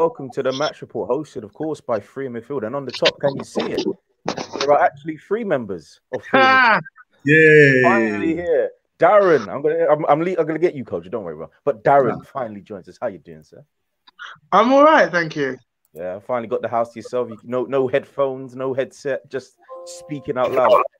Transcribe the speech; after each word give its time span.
welcome 0.00 0.28
to 0.30 0.42
the 0.42 0.52
match 0.52 0.82
report, 0.82 1.08
hosted, 1.08 1.42
of 1.42 1.54
course, 1.54 1.80
by 1.80 1.98
Free 1.98 2.28
Midfield. 2.28 2.66
And 2.66 2.76
on 2.76 2.84
the 2.84 2.92
top, 2.92 3.18
can 3.18 3.34
you 3.34 3.44
see 3.44 3.62
it? 3.62 3.82
There 4.60 4.70
are 4.70 4.82
actually 4.82 5.16
three 5.16 5.42
members 5.42 6.00
of 6.14 6.22
Free 6.24 6.38
Midfield. 6.38 6.80
Yeah. 7.24 7.82
Finally 7.82 8.34
here, 8.34 8.70
Darren. 8.98 9.48
I'm 9.48 9.62
gonna, 9.62 9.86
I'm, 9.90 10.04
I'm, 10.04 10.22
le- 10.22 10.36
I'm 10.38 10.46
gonna 10.46 10.58
get 10.58 10.74
you, 10.74 10.84
coach. 10.84 11.08
Don't 11.10 11.24
worry, 11.24 11.34
bro. 11.34 11.50
But 11.64 11.82
Darren 11.82 12.24
finally 12.26 12.60
joins 12.60 12.88
us. 12.90 12.98
How 13.00 13.06
you 13.06 13.18
doing, 13.18 13.42
sir? 13.42 13.64
I'm 14.52 14.70
all 14.70 14.84
right, 14.84 15.10
thank 15.10 15.34
you. 15.34 15.56
Yeah, 15.94 16.18
finally 16.20 16.48
got 16.48 16.60
the 16.60 16.68
house 16.68 16.92
to 16.92 16.98
yourself. 16.98 17.30
You, 17.30 17.38
no, 17.42 17.64
no 17.64 17.88
headphones, 17.88 18.54
no 18.54 18.74
headset, 18.74 19.28
just 19.30 19.56
speaking 19.86 20.36
out 20.36 20.52
loud. 20.52 20.82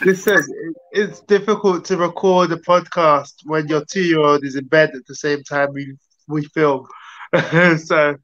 This 0.00 0.24
says 0.24 0.50
it's 0.92 1.20
difficult 1.20 1.84
to 1.84 1.98
record 1.98 2.50
a 2.52 2.56
podcast 2.56 3.34
when 3.44 3.68
your 3.68 3.84
two-year-old 3.84 4.44
is 4.46 4.56
in 4.56 4.64
bed 4.64 4.92
at 4.94 5.04
the 5.06 5.14
same 5.14 5.42
time 5.42 5.74
we 5.74 5.94
we 6.26 6.44
film. 6.46 6.86
so, 7.78 8.16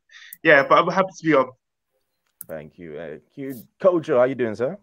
yeah, 0.43 0.67
but 0.69 0.79
I'm 0.79 0.89
happy 0.89 1.13
to 1.19 1.25
be 1.25 1.35
on. 1.35 1.49
Thank 2.47 2.79
you, 2.79 2.99
uh, 2.99 3.17
you, 3.35 3.63
Kojo. 3.81 4.19
How 4.19 4.25
you 4.25 4.35
doing, 4.35 4.55
sir? 4.55 4.79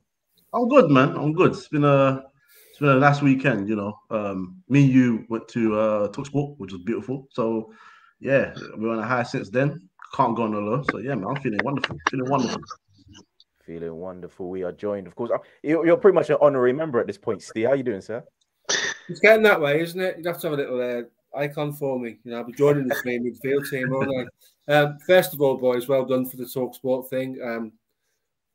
I'm 0.53 0.70
good, 0.70 0.89
man. 0.89 1.15
I'm 1.15 1.34
good. 1.34 1.51
It's 1.51 1.67
been 1.67 1.84
a 1.84 2.23
it's 2.70 2.79
been 2.79 2.89
a 2.89 2.95
last 2.95 3.21
weekend, 3.21 3.67
you 3.67 3.75
know. 3.75 3.98
Um, 4.09 4.61
me 4.70 4.84
and 4.84 4.91
you 4.93 5.25
went 5.29 5.48
to 5.49 5.79
uh 5.79 6.07
Talksport, 6.09 6.57
which 6.57 6.71
was 6.71 6.81
beautiful. 6.84 7.27
So 7.31 7.73
yeah, 8.20 8.53
we're 8.77 8.91
on 8.91 8.99
a 8.99 9.05
high 9.07 9.23
since 9.23 9.49
then. 9.49 9.89
Can't 10.15 10.35
go 10.35 10.43
on 10.43 10.51
the 10.51 10.59
low. 10.59 10.84
So 10.91 10.99
yeah, 10.99 11.15
man, 11.15 11.26
I'm 11.29 11.41
feeling 11.41 11.59
wonderful. 11.63 11.98
Feeling 12.09 12.29
wonderful. 12.29 12.62
Feeling 13.65 13.95
wonderful. 13.95 14.49
We 14.49 14.63
are 14.63 14.71
joined, 14.71 15.07
of 15.07 15.15
course. 15.15 15.31
uh, 15.34 15.39
You're, 15.63 15.85
you're 15.87 15.98
pretty 15.98 16.13
much 16.15 16.29
an 16.29 16.37
honorary 16.40 16.71
member 16.73 16.99
at 16.99 17.07
this 17.07 17.18
point, 17.18 17.41
Steve. 17.41 17.65
How 17.65 17.73
you 17.73 17.84
doing, 17.84 18.01
sir? 18.01 18.23
It's 19.09 19.20
getting 19.20 19.43
that 19.43 19.59
way, 19.59 19.81
isn't 19.81 19.99
it? 19.99 20.18
You'd 20.18 20.27
have 20.27 20.40
to 20.41 20.49
have 20.49 20.59
a 20.59 20.62
little 20.62 20.79
uh, 20.79 21.01
icon 21.35 21.73
for 21.73 21.99
me. 21.99 22.17
You 22.23 22.31
know, 22.31 22.37
I'll 22.37 22.43
be 22.43 22.53
joining 22.53 22.87
this 22.87 23.03
main 23.05 23.23
midfield 23.23 23.69
team, 23.69 23.89
won't 23.89 24.29
I? 24.67 24.73
Um, 24.73 24.97
first 25.05 25.33
of 25.33 25.41
all, 25.41 25.57
boys, 25.57 25.87
well 25.87 26.05
done 26.05 26.25
for 26.25 26.37
the 26.37 26.45
talk 26.45 26.75
sport 26.75 27.09
thing. 27.09 27.39
Um, 27.43 27.71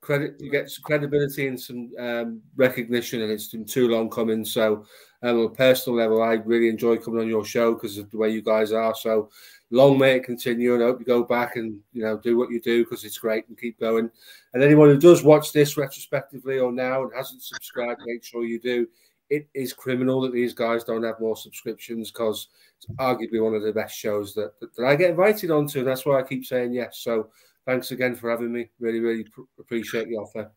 credit 0.01 0.41
you 0.41 0.51
get 0.51 0.71
some 0.71 0.83
credibility 0.83 1.47
and 1.47 1.61
some 1.61 1.91
um, 1.99 2.43
recognition, 2.57 3.23
and 3.23 3.31
it's 3.31 3.49
been 3.49 3.65
too 3.65 3.89
long 3.89 4.11
coming. 4.11 4.45
So, 4.45 4.85
um, 5.23 5.39
on 5.39 5.45
a 5.45 5.51
personal 5.51 5.99
level, 5.99 6.23
I 6.23 6.35
really 6.35 6.69
enjoy 6.69 6.97
coming 6.97 7.21
on 7.21 7.29
your 7.29 7.45
show 7.45 7.75
because 7.75 7.99
of 7.99 8.11
the 8.11 8.17
way 8.17 8.31
you 8.31 8.43
guys 8.43 8.73
are. 8.73 8.95
So, 8.95 9.31
long 9.71 9.99
may 9.99 10.17
it 10.17 10.25
continue, 10.25 10.75
and 10.75 10.83
I 10.83 10.87
hope 10.87 11.01
you 11.01 11.07
go 11.07 11.23
back 11.23 11.57
and 11.57 11.79
you 11.93 12.03
know 12.03 12.17
do 12.17 12.37
what 12.37 12.51
you 12.51 12.61
do 12.61 12.85
because 12.85 13.05
it's 13.05 13.19
great 13.19 13.49
and 13.49 13.59
keep 13.59 13.79
going. 13.79 14.11
And 14.55 14.63
anyone 14.63 14.89
who 14.89 14.99
does 14.99 15.23
watch 15.23 15.53
this 15.53 15.77
retrospectively 15.77 16.59
or 16.59 16.73
now 16.73 17.03
and 17.03 17.13
hasn't 17.15 17.43
subscribed, 17.43 18.01
make 18.05 18.25
sure 18.25 18.45
you 18.45 18.59
do. 18.59 18.87
It 19.31 19.49
is 19.55 19.73
criminal 19.73 20.21
that 20.23 20.33
these 20.33 20.53
guys 20.53 20.85
don't 20.85 21.05
have 21.05 21.21
more 21.21 21.37
subscriptions 21.37 22.11
because 22.11 22.49
it's 22.77 22.87
arguably 22.99 23.43
one 23.43 23.55
of 23.55 23.63
the 23.63 23.73
best 23.73 23.97
shows 23.97 24.35
that, 24.35 24.59
that, 24.61 24.75
that 24.77 24.87
I 24.87 24.97
get 24.97 25.11
invited 25.11 25.51
onto. 25.51 25.79
And 25.79 25.89
that's 25.89 26.05
why 26.05 26.19
I 26.19 26.23
keep 26.23 26.45
saying 26.45 26.73
yes. 26.73 26.99
So 26.99 27.29
thanks 27.67 27.93
again 27.93 28.17
for 28.17 28.31
having 28.31 28.53
me. 28.53 28.71
Really, 28.81 29.01
really 29.01 29.25
pr- 29.25 29.43
appreciate 29.59 30.09
the 30.09 30.17
offer. 30.17 30.51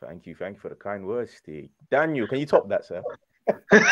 Thank 0.00 0.26
you, 0.26 0.34
thank 0.34 0.56
you 0.56 0.60
for 0.60 0.68
the 0.68 0.76
kind 0.76 1.06
words, 1.06 1.32
Steve. 1.36 1.70
Daniel, 1.90 2.26
can 2.26 2.38
you 2.38 2.46
top 2.46 2.68
that, 2.68 2.84
sir? 2.84 3.02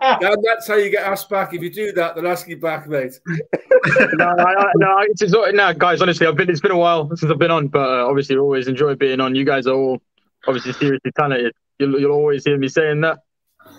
And 0.00 0.44
that's 0.44 0.66
how 0.66 0.74
you 0.76 0.90
get 0.90 1.04
asked 1.04 1.28
back. 1.28 1.54
If 1.54 1.62
you 1.62 1.70
do 1.70 1.92
that, 1.92 2.14
they'll 2.14 2.28
ask 2.28 2.48
you 2.48 2.56
back, 2.56 2.88
mate. 2.88 3.18
no, 3.26 4.24
I, 4.24 4.54
I, 4.54 4.72
no, 4.76 4.98
it's, 5.00 5.22
it's 5.22 5.32
not, 5.32 5.54
no, 5.54 5.72
guys. 5.72 6.02
Honestly, 6.02 6.26
I've 6.26 6.36
been. 6.36 6.50
It's 6.50 6.60
been 6.60 6.72
a 6.72 6.76
while 6.76 7.08
since 7.16 7.30
I've 7.30 7.38
been 7.38 7.50
on, 7.50 7.68
but 7.68 7.88
uh, 7.88 8.06
obviously, 8.06 8.36
always 8.36 8.68
enjoy 8.68 8.94
being 8.94 9.20
on. 9.20 9.34
You 9.34 9.44
guys 9.44 9.66
are 9.66 9.74
all 9.74 10.02
obviously 10.46 10.72
seriously 10.72 11.10
talented. 11.16 11.52
You'll, 11.78 11.98
you'll 12.00 12.12
always 12.12 12.44
hear 12.44 12.56
me 12.58 12.68
saying 12.68 13.00
that, 13.02 13.18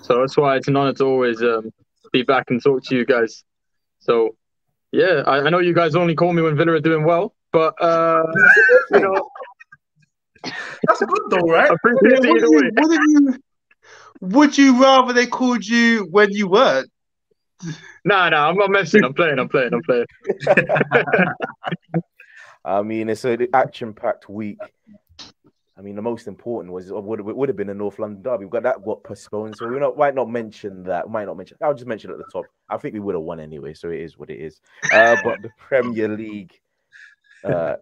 so 0.02 0.20
that's 0.22 0.36
why 0.38 0.58
it's 0.58 0.68
an 0.68 0.76
honor 0.76 0.94
to 0.94 1.06
always 1.06 1.42
um, 1.42 1.72
be 2.12 2.24
back 2.24 2.46
and 2.50 2.62
talk 2.62 2.84
to 2.86 2.96
you 2.96 3.06
guys. 3.06 3.44
So, 4.00 4.36
yeah, 4.92 5.24
I, 5.26 5.42
I 5.42 5.50
know 5.50 5.60
you 5.60 5.74
guys 5.74 5.96
only 5.96 6.16
call 6.16 6.34
me 6.34 6.42
when 6.42 6.56
Villa 6.58 6.74
are 6.74 6.80
doing 6.80 7.04
well, 7.06 7.34
but 7.52 7.74
uh, 7.82 8.24
you 8.92 9.00
know, 9.00 9.30
That's 10.44 11.00
good 11.00 11.22
though, 11.30 11.48
right? 11.48 11.72
I 11.72 11.74
appreciate 11.74 12.24
Yeah, 12.24 12.30
it 12.30 12.32
would, 12.32 12.42
you, 12.42 12.52
way. 12.52 12.70
wouldn't 12.76 13.10
you, 13.10 13.40
would 14.22 14.58
you 14.58 14.82
rather 14.82 15.14
they 15.14 15.26
called 15.26 15.66
you 15.66 16.08
when 16.12 16.32
you 16.32 16.48
weren't? 16.48 16.90
Nah, 18.04 18.30
nah, 18.30 18.50
I'm 18.50 18.56
not 18.58 18.70
messing. 18.70 19.04
I'm 19.04 19.14
playing. 19.14 19.40
I'm 19.40 19.50
playing. 19.50 19.74
I'm 19.74 19.82
playing. 19.82 20.06
I 22.66 22.82
mean, 22.82 23.10
it's 23.10 23.26
an 23.26 23.48
action-packed 23.54 24.30
week. 24.30 24.60
I 25.78 25.82
mean, 25.82 25.96
the 25.96 26.02
most 26.02 26.28
important 26.28 26.74
was 26.74 26.92
would 26.92 27.20
would 27.20 27.50
have 27.50 27.58
been 27.58 27.70
a 27.70 27.74
North 27.74 28.00
London 28.00 28.22
derby. 28.22 28.46
We've 28.46 28.52
got 28.52 28.64
that 28.64 28.84
got 28.84 29.04
postponed, 29.04 29.56
so 29.58 29.68
we 29.68 29.78
not 29.78 29.98
might 29.98 30.16
not 30.16 30.30
mention 30.30 30.84
that. 30.84 31.10
Might 31.10 31.26
not 31.26 31.36
mention. 31.36 31.58
I'll 31.62 31.74
just 31.74 31.86
mention 31.86 32.12
it 32.12 32.14
at 32.14 32.20
the 32.20 32.32
top. 32.32 32.46
I 32.70 32.78
think 32.78 32.94
we 32.94 33.02
would 33.02 33.16
have 33.16 33.24
won 33.24 33.42
anyway, 33.42 33.74
so 33.74 33.90
it 33.90 34.00
is 34.00 34.18
what 34.18 34.30
it 34.30 34.40
is. 34.40 34.62
Uh, 34.94 35.18
but 35.24 35.42
the 35.42 35.50
Premier 35.58 36.08
League 36.08 36.54
uh, 37.44 37.76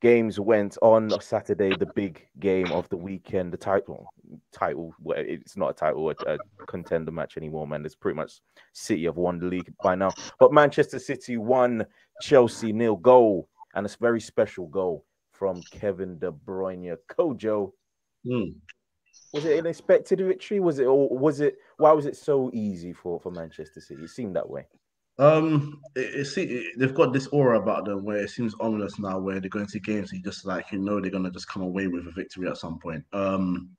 games 0.00 0.40
went 0.40 0.78
on 0.80 1.10
Saturday. 1.20 1.76
The 1.76 1.92
big 1.94 2.26
game 2.38 2.72
of 2.72 2.88
the 2.88 2.96
weekend, 2.96 3.52
the 3.52 3.58
title, 3.58 4.06
title. 4.50 4.94
Well, 5.02 5.18
it's 5.18 5.58
not 5.58 5.70
a 5.72 5.74
title, 5.74 6.08
a, 6.08 6.14
a 6.26 6.38
contender 6.66 7.12
match 7.12 7.36
anymore, 7.36 7.66
man. 7.66 7.84
It's 7.84 7.94
pretty 7.94 8.16
much 8.16 8.40
City 8.72 9.04
have 9.04 9.18
won 9.18 9.38
the 9.40 9.46
league 9.46 9.74
by 9.82 9.94
now. 9.94 10.12
But 10.40 10.54
Manchester 10.54 10.98
City 10.98 11.36
won, 11.36 11.84
Chelsea 12.22 12.72
nil 12.72 12.96
goal, 12.96 13.46
and 13.74 13.84
it's 13.84 13.96
a 13.96 13.98
very 13.98 14.22
special 14.22 14.68
goal 14.68 15.04
from 15.38 15.62
Kevin 15.70 16.18
De 16.18 16.30
Bruyne. 16.32 16.96
Kojo, 17.08 17.72
Hmm. 18.26 18.50
was 19.32 19.44
it 19.44 19.58
an 19.58 19.66
expected 19.66 20.18
victory? 20.18 20.60
Was 20.60 20.78
it, 20.78 20.86
or 20.86 21.08
was 21.08 21.40
it? 21.40 21.56
Why 21.76 21.92
was 21.92 22.06
it 22.06 22.16
so 22.16 22.50
easy 22.52 22.92
for 22.92 23.20
for 23.20 23.30
Manchester 23.30 23.80
City? 23.80 24.02
It 24.04 24.10
seemed 24.10 24.36
that 24.36 24.48
way. 24.48 24.66
Um, 25.20 25.80
it, 25.96 26.20
it, 26.20 26.24
see, 26.26 26.44
it- 26.44 26.78
they've 26.78 26.94
got 26.94 27.12
this 27.12 27.26
aura 27.28 27.60
about 27.60 27.84
them 27.84 28.04
where 28.04 28.18
it 28.18 28.30
seems 28.30 28.54
ominous 28.60 28.98
now, 28.98 29.18
where 29.18 29.40
they 29.40 29.48
go 29.48 29.60
into 29.60 29.80
games 29.80 30.12
you 30.12 30.22
just 30.22 30.44
like 30.46 30.70
you 30.72 30.78
know 30.78 31.00
they're 31.00 31.10
gonna 31.10 31.30
just 31.30 31.48
come 31.48 31.62
away 31.62 31.86
with 31.86 32.06
a 32.06 32.12
victory 32.12 32.48
at 32.48 32.56
some 32.56 32.78
point. 32.78 33.04
Um, 33.12 33.70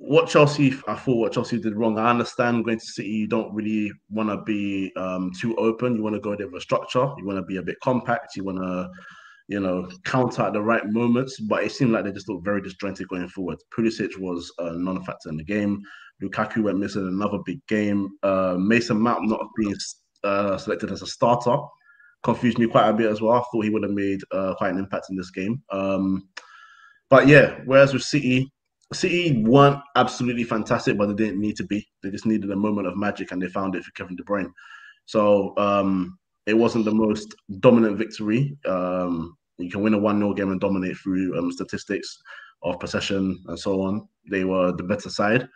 what 0.00 0.28
Chelsea, 0.28 0.74
I 0.86 0.94
thought 0.94 1.16
what 1.16 1.32
Chelsea 1.32 1.58
did 1.58 1.74
wrong. 1.76 1.98
I 1.98 2.08
understand 2.10 2.64
going 2.64 2.78
to 2.78 2.84
City, 2.86 3.08
you 3.08 3.26
don't 3.26 3.52
really 3.52 3.90
want 4.10 4.28
to 4.28 4.36
be 4.44 4.92
um, 4.94 5.32
too 5.32 5.56
open. 5.56 5.96
You 5.96 6.02
want 6.04 6.14
to 6.14 6.20
go 6.20 6.36
there 6.36 6.46
with 6.46 6.58
a 6.58 6.60
structure. 6.60 7.12
You 7.18 7.26
want 7.26 7.38
to 7.38 7.42
be 7.42 7.56
a 7.56 7.62
bit 7.62 7.80
compact. 7.82 8.36
You 8.36 8.44
want 8.44 8.58
to, 8.58 8.88
you 9.48 9.60
know, 9.60 9.88
counter 10.04 10.42
at 10.42 10.52
the 10.52 10.62
right 10.62 10.86
moments. 10.86 11.40
But 11.40 11.64
it 11.64 11.72
seemed 11.72 11.92
like 11.92 12.04
they 12.04 12.12
just 12.12 12.28
looked 12.28 12.44
very 12.44 12.62
disjointed 12.62 13.08
going 13.08 13.28
forward. 13.28 13.58
Pulisic 13.76 14.18
was 14.18 14.52
a 14.58 14.72
non-factor 14.78 15.28
in 15.28 15.36
the 15.36 15.44
game. 15.44 15.82
Lukaku 16.22 16.62
went 16.62 16.78
missing 16.78 17.06
another 17.06 17.38
big 17.44 17.64
game. 17.68 18.08
Uh, 18.22 18.56
Mason 18.58 19.00
Mount 19.00 19.28
not 19.28 19.46
being 19.56 19.74
uh, 20.24 20.58
selected 20.58 20.90
as 20.90 21.02
a 21.02 21.06
starter 21.06 21.56
confused 22.22 22.58
me 22.58 22.66
quite 22.66 22.88
a 22.88 22.92
bit 22.92 23.10
as 23.10 23.20
well. 23.20 23.32
I 23.32 23.42
thought 23.50 23.64
he 23.64 23.70
would 23.70 23.82
have 23.82 23.92
made 23.92 24.20
uh, 24.32 24.54
quite 24.56 24.72
an 24.72 24.78
impact 24.78 25.06
in 25.10 25.16
this 25.16 25.30
game. 25.30 25.62
Um, 25.70 26.28
but 27.10 27.26
yeah, 27.26 27.58
whereas 27.64 27.92
with 27.92 28.02
City, 28.02 28.50
City 28.92 29.42
weren't 29.44 29.80
absolutely 29.96 30.44
fantastic, 30.44 30.98
but 30.98 31.06
they 31.06 31.14
didn't 31.14 31.40
need 31.40 31.56
to 31.56 31.64
be. 31.64 31.86
They 32.02 32.10
just 32.10 32.26
needed 32.26 32.50
a 32.50 32.56
moment 32.56 32.86
of 32.86 32.96
magic, 32.96 33.32
and 33.32 33.40
they 33.40 33.48
found 33.48 33.74
it 33.74 33.84
for 33.84 33.92
Kevin 33.92 34.16
De 34.16 34.22
Bruyne. 34.24 34.50
So 35.06 35.54
um, 35.56 36.18
it 36.46 36.54
wasn't 36.54 36.84
the 36.84 36.94
most 36.94 37.34
dominant 37.60 37.96
victory. 37.96 38.56
Um, 38.66 39.36
you 39.58 39.70
can 39.70 39.82
win 39.82 39.94
a 39.94 39.98
1 39.98 40.18
0 40.18 40.34
game 40.34 40.50
and 40.50 40.60
dominate 40.60 40.96
through 40.96 41.36
um, 41.38 41.50
statistics 41.52 42.18
of 42.62 42.80
possession 42.80 43.42
and 43.46 43.58
so 43.58 43.82
on. 43.82 44.08
They 44.30 44.44
were 44.44 44.72
the 44.72 44.82
better 44.82 45.10
side. 45.10 45.48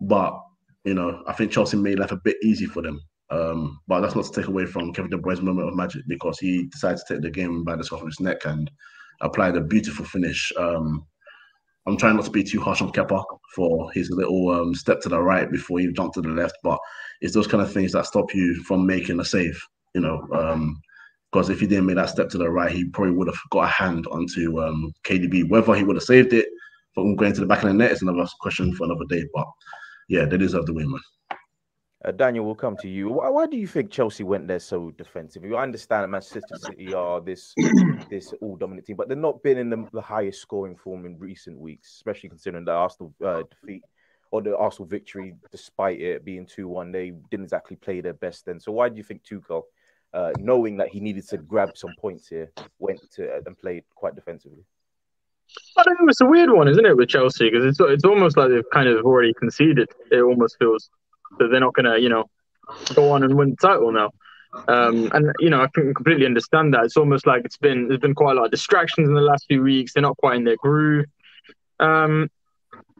But, 0.00 0.38
you 0.84 0.94
know, 0.94 1.22
I 1.26 1.32
think 1.32 1.52
Chelsea 1.52 1.76
made 1.76 1.98
life 1.98 2.12
a 2.12 2.16
bit 2.16 2.36
easy 2.42 2.66
for 2.66 2.82
them. 2.82 3.00
Um, 3.30 3.80
but 3.86 4.00
that's 4.00 4.14
not 4.14 4.24
to 4.24 4.32
take 4.32 4.48
away 4.48 4.64
from 4.64 4.92
Kevin 4.92 5.10
De 5.10 5.18
Bruyne's 5.18 5.42
moment 5.42 5.68
of 5.68 5.76
magic 5.76 6.02
because 6.06 6.38
he 6.38 6.66
decided 6.66 6.98
to 6.98 7.14
take 7.14 7.22
the 7.22 7.30
game 7.30 7.62
by 7.62 7.76
the 7.76 7.84
scruff 7.84 8.00
of 8.00 8.06
his 8.06 8.20
neck 8.20 8.44
and 8.46 8.70
applied 9.20 9.56
a 9.56 9.60
beautiful 9.60 10.04
finish. 10.04 10.50
Um, 10.56 11.06
I'm 11.86 11.96
trying 11.96 12.16
not 12.16 12.24
to 12.26 12.30
be 12.30 12.44
too 12.44 12.60
harsh 12.60 12.82
on 12.82 12.92
Kepa 12.92 13.22
for 13.54 13.90
his 13.92 14.10
little 14.10 14.50
um, 14.50 14.74
step 14.74 15.00
to 15.00 15.08
the 15.08 15.20
right 15.20 15.50
before 15.50 15.78
he 15.78 15.92
jumped 15.92 16.14
to 16.14 16.22
the 16.22 16.28
left, 16.28 16.56
but 16.62 16.78
it's 17.20 17.34
those 17.34 17.46
kind 17.46 17.62
of 17.62 17.72
things 17.72 17.92
that 17.92 18.06
stop 18.06 18.34
you 18.34 18.62
from 18.64 18.86
making 18.86 19.20
a 19.20 19.24
save, 19.24 19.58
you 19.94 20.00
know. 20.00 20.26
Um, 20.34 20.80
because 21.30 21.50
if 21.50 21.60
he 21.60 21.66
didn't 21.66 21.86
make 21.86 21.96
that 21.96 22.08
step 22.08 22.28
to 22.30 22.38
the 22.38 22.48
right, 22.48 22.72
he 22.72 22.84
probably 22.86 23.12
would 23.12 23.28
have 23.28 23.38
got 23.50 23.64
a 23.64 23.68
hand 23.68 24.06
onto 24.06 24.60
um, 24.62 24.92
KDB. 25.04 25.48
Whether 25.48 25.74
he 25.74 25.84
would 25.84 25.96
have 25.96 26.02
saved 26.02 26.32
it 26.32 26.46
from 26.94 27.16
going 27.16 27.34
to 27.34 27.40
the 27.40 27.46
back 27.46 27.62
of 27.62 27.68
the 27.68 27.74
net 27.74 27.92
is 27.92 28.02
another 28.02 28.26
question 28.40 28.74
for 28.74 28.84
another 28.84 29.04
day. 29.08 29.24
But 29.34 29.46
yeah, 30.08 30.24
they 30.24 30.38
deserve 30.38 30.66
the 30.66 30.72
win, 30.72 30.90
man. 30.90 31.00
Uh, 32.04 32.12
Daniel, 32.12 32.44
we'll 32.44 32.54
come 32.54 32.76
to 32.76 32.88
you. 32.88 33.08
Why, 33.08 33.28
why 33.28 33.46
do 33.46 33.56
you 33.56 33.66
think 33.66 33.90
Chelsea 33.90 34.22
went 34.22 34.46
there 34.46 34.60
so 34.60 34.92
defensive? 34.92 35.42
I 35.44 35.62
understand 35.62 36.04
that 36.04 36.08
Manchester 36.08 36.56
City 36.56 36.94
are 36.94 37.20
this 37.20 37.54
this 38.10 38.32
all 38.40 38.56
dominant 38.56 38.86
team, 38.86 38.96
but 38.96 39.08
they've 39.08 39.18
not 39.18 39.42
been 39.42 39.58
in 39.58 39.68
the, 39.68 39.84
the 39.92 40.00
highest 40.00 40.40
scoring 40.40 40.76
form 40.76 41.06
in 41.06 41.18
recent 41.18 41.58
weeks, 41.58 41.92
especially 41.94 42.28
considering 42.28 42.64
the 42.64 42.72
Arsenal 42.72 43.12
uh, 43.24 43.42
defeat 43.50 43.82
or 44.30 44.42
the 44.42 44.56
Arsenal 44.56 44.88
victory, 44.88 45.34
despite 45.50 46.00
it 46.00 46.24
being 46.24 46.46
two 46.46 46.68
one. 46.68 46.92
They 46.92 47.10
didn't 47.30 47.44
exactly 47.44 47.76
play 47.76 48.00
their 48.00 48.14
best 48.14 48.46
then. 48.46 48.60
So 48.60 48.70
why 48.70 48.88
do 48.88 48.96
you 48.96 49.02
think 49.02 49.24
Tuchel, 49.24 49.62
uh, 50.14 50.32
knowing 50.38 50.76
that 50.78 50.88
he 50.88 51.00
needed 51.00 51.26
to 51.28 51.38
grab 51.38 51.76
some 51.76 51.94
points 52.00 52.28
here, 52.28 52.50
went 52.78 53.00
to 53.12 53.30
uh, 53.30 53.40
and 53.46 53.58
played 53.58 53.84
quite 53.94 54.14
defensively? 54.14 54.64
I 55.76 55.82
don't 55.82 56.00
know. 56.00 56.08
It's 56.08 56.20
a 56.20 56.26
weird 56.26 56.50
one, 56.50 56.68
isn't 56.68 56.84
it, 56.84 56.96
with 56.96 57.08
Chelsea? 57.08 57.50
Because 57.50 57.64
it's 57.64 57.80
it's 57.80 58.04
almost 58.04 58.36
like 58.36 58.50
they've 58.50 58.70
kind 58.72 58.88
of 58.88 59.04
already 59.04 59.34
conceded. 59.34 59.88
It 60.10 60.20
almost 60.20 60.56
feels 60.58 60.90
that 61.38 61.48
they're 61.48 61.60
not 61.60 61.74
gonna, 61.74 61.98
you 61.98 62.08
know, 62.08 62.24
go 62.94 63.12
on 63.12 63.22
and 63.22 63.34
win 63.36 63.50
the 63.50 63.56
title 63.56 63.92
now. 63.92 64.10
Um, 64.66 65.10
and 65.12 65.32
you 65.40 65.50
know, 65.50 65.60
I 65.60 65.68
can 65.74 65.94
completely 65.94 66.26
understand 66.26 66.74
that. 66.74 66.84
It's 66.84 66.96
almost 66.96 67.26
like 67.26 67.44
it's 67.44 67.58
been 67.58 67.88
there's 67.88 68.00
been 68.00 68.14
quite 68.14 68.32
a 68.32 68.34
lot 68.34 68.46
of 68.46 68.50
distractions 68.50 69.08
in 69.08 69.14
the 69.14 69.20
last 69.20 69.46
few 69.46 69.62
weeks. 69.62 69.92
They're 69.92 70.02
not 70.02 70.16
quite 70.16 70.36
in 70.36 70.44
their 70.44 70.56
groove. 70.56 71.06
Um, 71.80 72.30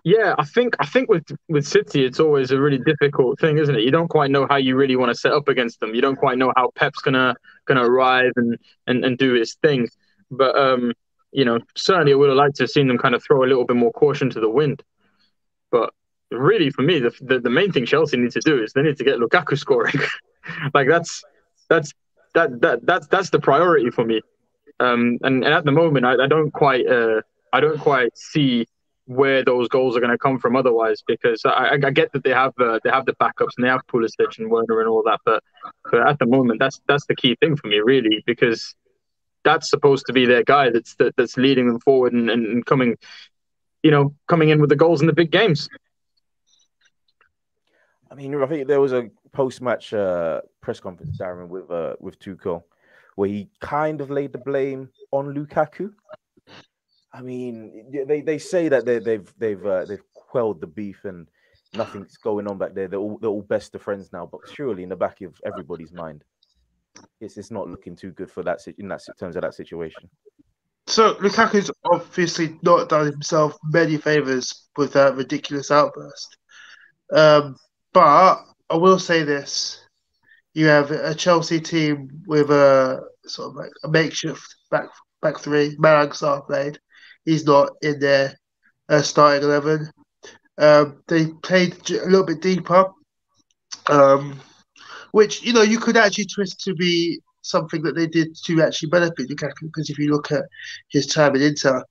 yeah, 0.04 0.34
I 0.38 0.44
think 0.44 0.76
I 0.78 0.86
think 0.86 1.08
with 1.08 1.24
with 1.48 1.66
City, 1.66 2.04
it's 2.04 2.20
always 2.20 2.50
a 2.50 2.60
really 2.60 2.78
difficult 2.78 3.38
thing, 3.40 3.58
isn't 3.58 3.74
it? 3.74 3.82
You 3.82 3.90
don't 3.90 4.08
quite 4.08 4.30
know 4.30 4.46
how 4.48 4.56
you 4.56 4.76
really 4.76 4.96
want 4.96 5.10
to 5.10 5.14
set 5.14 5.32
up 5.32 5.48
against 5.48 5.80
them. 5.80 5.94
You 5.94 6.00
don't 6.00 6.16
quite 6.16 6.38
know 6.38 6.52
how 6.56 6.70
Pep's 6.74 7.00
gonna 7.00 7.34
gonna 7.66 7.84
arrive 7.84 8.32
and 8.36 8.58
and, 8.86 9.04
and 9.04 9.18
do 9.18 9.34
his 9.34 9.54
thing. 9.54 9.88
But 10.30 10.56
um, 10.56 10.92
you 11.32 11.44
know, 11.44 11.60
certainly 11.76 12.12
I 12.12 12.16
would 12.16 12.28
have 12.28 12.36
liked 12.36 12.56
to 12.56 12.64
have 12.64 12.70
seen 12.70 12.88
them 12.88 12.98
kind 12.98 13.14
of 13.14 13.22
throw 13.22 13.44
a 13.44 13.46
little 13.46 13.64
bit 13.64 13.76
more 13.76 13.92
caution 13.92 14.30
to 14.30 14.40
the 14.40 14.48
wind. 14.48 14.82
But 15.70 15.92
really, 16.30 16.70
for 16.70 16.82
me, 16.82 17.00
the 17.00 17.12
the, 17.20 17.40
the 17.40 17.50
main 17.50 17.72
thing 17.72 17.86
Chelsea 17.86 18.16
need 18.16 18.32
to 18.32 18.40
do 18.40 18.62
is 18.62 18.72
they 18.72 18.82
need 18.82 18.96
to 18.98 19.04
get 19.04 19.18
Lukaku 19.18 19.58
scoring. 19.58 19.94
like 20.74 20.88
that's 20.88 21.22
that's 21.68 21.92
that 22.34 22.60
that 22.60 22.86
that's 22.86 23.06
that's 23.08 23.30
the 23.30 23.40
priority 23.40 23.90
for 23.90 24.04
me. 24.04 24.20
Um, 24.80 25.18
and, 25.22 25.44
and 25.44 25.52
at 25.52 25.64
the 25.64 25.72
moment, 25.72 26.06
I, 26.06 26.24
I 26.24 26.26
don't 26.28 26.52
quite 26.52 26.86
uh, 26.86 27.22
I 27.52 27.60
don't 27.60 27.80
quite 27.80 28.16
see 28.16 28.66
where 29.08 29.42
those 29.42 29.68
goals 29.68 29.96
are 29.96 30.00
going 30.00 30.12
to 30.12 30.18
come 30.18 30.38
from 30.38 30.54
otherwise 30.54 31.02
because 31.06 31.40
I, 31.46 31.78
I 31.82 31.90
get 31.90 32.12
that 32.12 32.22
they 32.24 32.30
have 32.30 32.52
uh, 32.60 32.78
they 32.84 32.90
have 32.90 33.06
the 33.06 33.14
backups 33.14 33.52
and 33.56 33.64
they 33.64 33.68
have 33.68 33.80
Pulisic 33.86 34.38
and 34.38 34.50
Werner 34.50 34.80
and 34.80 34.88
all 34.88 35.02
that 35.04 35.20
but 35.24 35.42
but 35.90 36.06
at 36.06 36.18
the 36.18 36.26
moment 36.26 36.60
that's 36.60 36.82
that's 36.86 37.06
the 37.06 37.16
key 37.16 37.34
thing 37.40 37.56
for 37.56 37.68
me 37.68 37.80
really 37.80 38.22
because 38.26 38.74
that's 39.44 39.70
supposed 39.70 40.04
to 40.08 40.12
be 40.12 40.26
their 40.26 40.44
guy 40.44 40.68
that's 40.68 40.94
that, 40.96 41.16
that's 41.16 41.38
leading 41.38 41.68
them 41.68 41.80
forward 41.80 42.12
and, 42.12 42.28
and 42.28 42.66
coming 42.66 42.96
you 43.82 43.90
know 43.90 44.14
coming 44.26 44.50
in 44.50 44.60
with 44.60 44.68
the 44.68 44.76
goals 44.76 45.00
in 45.00 45.06
the 45.06 45.14
big 45.14 45.30
games. 45.30 45.70
I 48.10 48.14
mean 48.14 48.34
I 48.34 48.46
think 48.46 48.68
there 48.68 48.80
was 48.80 48.92
a 48.92 49.08
post-match 49.32 49.94
uh, 49.94 50.42
press 50.60 50.80
conference 50.80 51.16
Darren 51.16 51.48
with 51.48 51.70
uh, 51.70 51.96
with 51.98 52.18
Tuchel 52.18 52.62
where 53.14 53.30
he 53.30 53.48
kind 53.60 54.02
of 54.02 54.10
laid 54.10 54.32
the 54.32 54.38
blame 54.38 54.90
on 55.12 55.34
Lukaku 55.34 55.94
I 57.18 57.22
mean, 57.22 57.90
they, 58.06 58.20
they 58.20 58.38
say 58.38 58.68
that 58.68 58.86
they, 58.86 59.00
they've 59.00 59.34
they've 59.38 59.66
uh, 59.66 59.84
they've 59.84 60.12
quelled 60.14 60.60
the 60.60 60.68
beef 60.68 61.04
and 61.04 61.28
nothing's 61.74 62.16
going 62.16 62.46
on 62.46 62.58
back 62.58 62.74
there. 62.74 62.86
They're 62.86 63.00
all 63.00 63.18
they're 63.18 63.28
all 63.28 63.42
best 63.42 63.74
of 63.74 63.82
friends 63.82 64.12
now. 64.12 64.26
But 64.30 64.42
surely, 64.54 64.84
in 64.84 64.88
the 64.88 64.96
back 64.96 65.20
of 65.22 65.34
everybody's 65.44 65.92
mind, 65.92 66.22
it's 67.20 67.36
it's 67.36 67.50
not 67.50 67.68
looking 67.68 67.96
too 67.96 68.12
good 68.12 68.30
for 68.30 68.44
that 68.44 68.60
in 68.78 68.86
that 68.88 69.00
terms 69.18 69.34
of 69.34 69.42
that 69.42 69.54
situation. 69.54 70.08
So 70.86 71.16
Lukaku's 71.20 71.72
obviously 71.92 72.56
not 72.62 72.88
done 72.88 73.06
himself 73.10 73.58
many 73.64 73.96
favors 73.96 74.68
with 74.76 74.92
that 74.92 75.16
ridiculous 75.16 75.72
outburst. 75.72 76.36
Um, 77.12 77.56
but 77.92 78.44
I 78.70 78.76
will 78.76 79.00
say 79.00 79.24
this: 79.24 79.84
you 80.54 80.66
have 80.66 80.92
a 80.92 81.16
Chelsea 81.16 81.60
team 81.60 82.22
with 82.28 82.50
a 82.50 83.02
sort 83.26 83.48
of 83.48 83.56
like 83.56 83.72
a 83.82 83.88
makeshift 83.88 84.54
back 84.70 84.88
back 85.20 85.40
three. 85.40 85.76
Malang 85.78 86.10
Sarr 86.10 86.46
played 86.46 86.78
he's 87.28 87.44
not 87.44 87.70
in 87.82 88.00
their 88.00 88.34
uh, 88.88 89.02
starting 89.02 89.44
eleven. 89.44 89.90
Um, 90.58 91.02
they 91.08 91.26
played 91.42 91.74
a 91.90 92.06
little 92.06 92.24
bit 92.24 92.40
deeper, 92.42 92.86
um, 93.86 94.40
which 95.12 95.42
you 95.42 95.52
know 95.52 95.62
you 95.62 95.78
could 95.78 95.96
actually 95.96 96.26
twist 96.26 96.60
to 96.64 96.74
be 96.74 97.20
something 97.42 97.82
that 97.82 97.94
they 97.94 98.06
did 98.06 98.34
to 98.44 98.62
actually 98.62 98.88
benefit 98.90 99.28
Lukaku. 99.28 99.62
Because 99.62 99.90
if 99.90 99.98
you 99.98 100.10
look 100.10 100.32
at 100.32 100.44
his 100.88 101.06
time 101.06 101.36
at 101.36 101.42
Inter, 101.42 101.82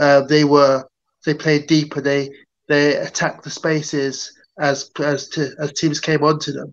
uh, 0.00 0.22
they 0.22 0.44
were 0.44 0.84
they 1.24 1.34
played 1.34 1.66
deeper. 1.66 2.00
They 2.00 2.30
they 2.68 2.96
attacked 2.96 3.44
the 3.44 3.50
spaces 3.50 4.32
as 4.58 4.90
as 5.00 5.28
to, 5.30 5.50
as 5.58 5.72
teams 5.72 6.00
came 6.00 6.22
onto 6.22 6.52
them, 6.52 6.72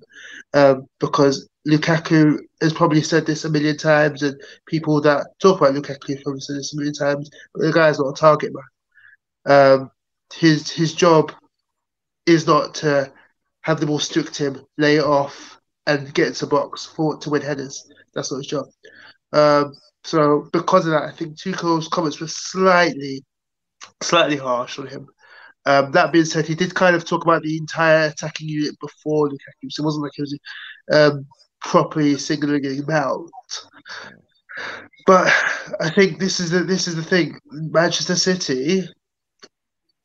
um, 0.53 0.87
because 0.99 1.49
Lukaku 1.67 2.39
has 2.61 2.73
probably 2.73 3.01
said 3.01 3.25
this 3.25 3.45
a 3.45 3.49
million 3.49 3.77
times, 3.77 4.23
and 4.23 4.39
people 4.65 5.01
that 5.01 5.27
talk 5.39 5.59
about 5.61 5.75
Lukaku 5.75 6.15
have 6.15 6.23
probably 6.23 6.41
said 6.41 6.55
this 6.57 6.73
a 6.73 6.77
million 6.77 6.93
times. 6.93 7.29
But 7.53 7.63
the 7.63 7.73
guy's 7.73 7.99
not 7.99 8.09
a 8.09 8.19
target 8.19 8.51
man. 8.53 8.63
Um, 9.45 9.91
his 10.33 10.71
his 10.71 10.93
job 10.93 11.31
is 12.25 12.47
not 12.47 12.75
to 12.75 13.11
have 13.61 13.79
the 13.79 13.85
ball 13.85 13.99
to 13.99 14.43
him, 14.43 14.65
lay 14.77 14.97
it 14.97 15.03
off, 15.03 15.59
and 15.85 16.13
get 16.13 16.27
into 16.27 16.45
the 16.45 16.49
box 16.49 16.85
for 16.85 17.17
to 17.17 17.29
win 17.29 17.41
headers. 17.41 17.87
That's 18.13 18.31
not 18.31 18.37
his 18.37 18.47
job. 18.47 18.65
Um, 19.33 19.73
so 20.03 20.49
because 20.51 20.85
of 20.85 20.93
that, 20.93 21.03
I 21.03 21.11
think 21.11 21.37
Tuchel's 21.37 21.87
comments 21.87 22.19
were 22.19 22.27
slightly, 22.27 23.23
slightly 24.01 24.37
harsh 24.37 24.79
on 24.79 24.87
him. 24.87 25.07
Um, 25.65 25.91
that 25.91 26.11
being 26.11 26.25
said, 26.25 26.47
he 26.47 26.55
did 26.55 26.73
kind 26.73 26.95
of 26.95 27.05
talk 27.05 27.23
about 27.23 27.43
the 27.43 27.55
entire 27.57 28.07
attacking 28.07 28.49
unit 28.49 28.79
before 28.79 29.29
Lukaku, 29.29 29.69
so 29.69 29.83
it 29.83 29.85
wasn't 29.85 30.03
like 30.03 30.13
he 30.15 30.21
was 30.23 30.39
um, 30.91 31.27
properly 31.61 32.17
singling 32.17 32.63
him 32.63 32.89
out. 32.89 33.29
But 35.07 35.33
I 35.79 35.89
think 35.89 36.19
this 36.19 36.39
is 36.39 36.51
the 36.51 36.59
this 36.59 36.87
is 36.87 36.95
the 36.95 37.03
thing. 37.03 37.39
Manchester 37.51 38.15
City, 38.15 38.87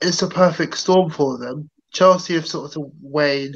it's 0.00 0.22
a 0.22 0.28
perfect 0.28 0.76
storm 0.76 1.10
for 1.10 1.38
them. 1.38 1.68
Chelsea 1.92 2.34
have 2.34 2.46
sort 2.46 2.76
of 2.76 2.90
waned 3.00 3.54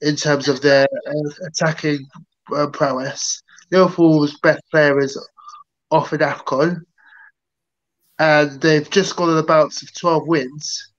in 0.00 0.16
terms 0.16 0.48
of 0.48 0.60
their 0.60 0.86
uh, 1.06 1.46
attacking 1.46 2.06
uh, 2.54 2.66
prowess. 2.68 3.42
Liverpool's 3.70 4.38
best 4.40 4.62
player 4.70 4.98
is 4.98 5.18
off 5.90 6.12
in 6.12 6.20
AFCON, 6.20 6.80
and 8.18 8.60
they've 8.60 8.90
just 8.90 9.16
got 9.16 9.28
on 9.28 9.36
the 9.36 9.42
bounce 9.42 9.82
of 9.82 9.94
12 9.94 10.26
wins. 10.26 10.92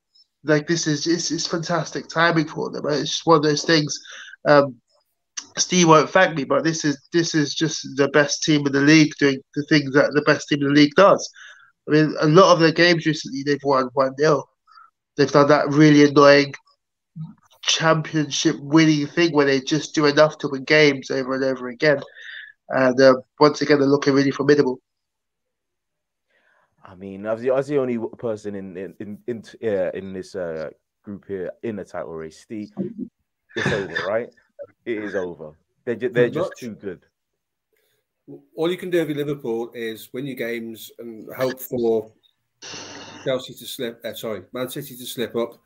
Like, 0.44 0.68
this 0.68 0.88
is 0.88 1.08
it's, 1.08 1.32
it's 1.32 1.48
fantastic 1.48 2.08
timing 2.08 2.48
for 2.48 2.70
them. 2.72 2.86
It's 2.88 3.26
one 3.26 3.38
of 3.38 3.44
those 3.44 3.64
things. 3.64 3.98
Um, 4.48 4.81
Steve 5.58 5.88
won't 5.88 6.10
thank 6.10 6.36
me, 6.36 6.44
but 6.44 6.64
this 6.64 6.86
is 6.86 7.02
this 7.12 7.36
is 7.36 7.54
just 7.54 7.86
the 7.96 8.08
best 8.10 8.44
team 8.44 8.66
in 8.66 8.74
the 8.74 8.82
league 8.82 9.14
doing 9.20 9.40
the 9.56 9.66
things 9.70 9.94
that 9.94 10.12
the 10.14 10.22
best 10.22 10.48
team 10.48 10.62
in 10.62 10.68
the 10.68 10.74
league 10.74 10.96
does. 10.96 11.30
I 11.88 11.92
mean, 11.92 12.16
a 12.20 12.28
lot 12.28 12.54
of 12.54 12.60
their 12.60 12.72
games 12.72 13.06
recently 13.06 13.44
they've 13.44 13.60
won 13.64 13.90
one 13.94 14.16
0 14.18 14.44
They've 15.18 15.32
done 15.32 15.50
that 15.50 15.70
really 15.70 16.06
annoying 16.06 16.54
championship 17.64 18.56
winning 18.60 19.08
thing 19.08 19.34
where 19.34 19.46
they 19.46 19.60
just 19.62 19.94
do 19.94 20.06
enough 20.06 20.38
to 20.40 20.48
win 20.48 20.64
games 20.64 21.12
over 21.12 21.36
and 21.36 21.44
over 21.44 21.68
again. 21.68 22.02
And 22.70 23.00
uh, 23.00 23.16
once 23.40 23.62
again, 23.62 23.80
they're 23.80 23.88
looking 23.88 24.14
really 24.14 24.32
formidable. 24.32 24.80
I 26.84 26.96
mean, 26.96 27.26
as 27.26 27.42
the, 27.42 27.54
as 27.54 27.68
the 27.68 27.78
only 27.78 28.00
person 28.18 28.56
in 28.56 28.78
in 28.78 28.96
in 29.00 29.18
in, 29.28 29.44
uh, 29.64 29.92
in 29.94 30.14
this 30.14 30.36
uh, 30.36 30.70
group 31.04 31.26
here 31.28 31.52
in 31.64 31.76
the 31.76 31.86
title 31.86 32.14
race, 32.14 32.40
Steve, 32.40 32.72
it's 33.56 33.68
over, 33.68 34.08
right? 34.08 34.30
It 34.86 35.04
is 35.04 35.16
over. 35.16 35.54
They're 35.86 35.96
just, 35.96 36.14
they're 36.14 36.30
just 36.30 36.52
too 36.58 36.76
good. 36.76 37.02
All 38.56 38.72
you 38.72 38.78
can 38.78 38.90
do 38.90 39.06
with 39.06 39.18
Liverpool 39.18 39.72
is 39.74 40.10
win 40.14 40.28
your 40.28 40.36
games 40.36 40.92
and 41.00 41.28
hope 41.34 41.60
for 41.60 42.12
Chelsea 43.24 43.54
to 43.54 43.66
slip. 43.66 44.00
Uh, 44.06 44.14
sorry, 44.14 44.44
Man 44.54 44.70
City 44.70 44.96
to 44.96 45.06
slip 45.06 45.36
up, 45.36 45.60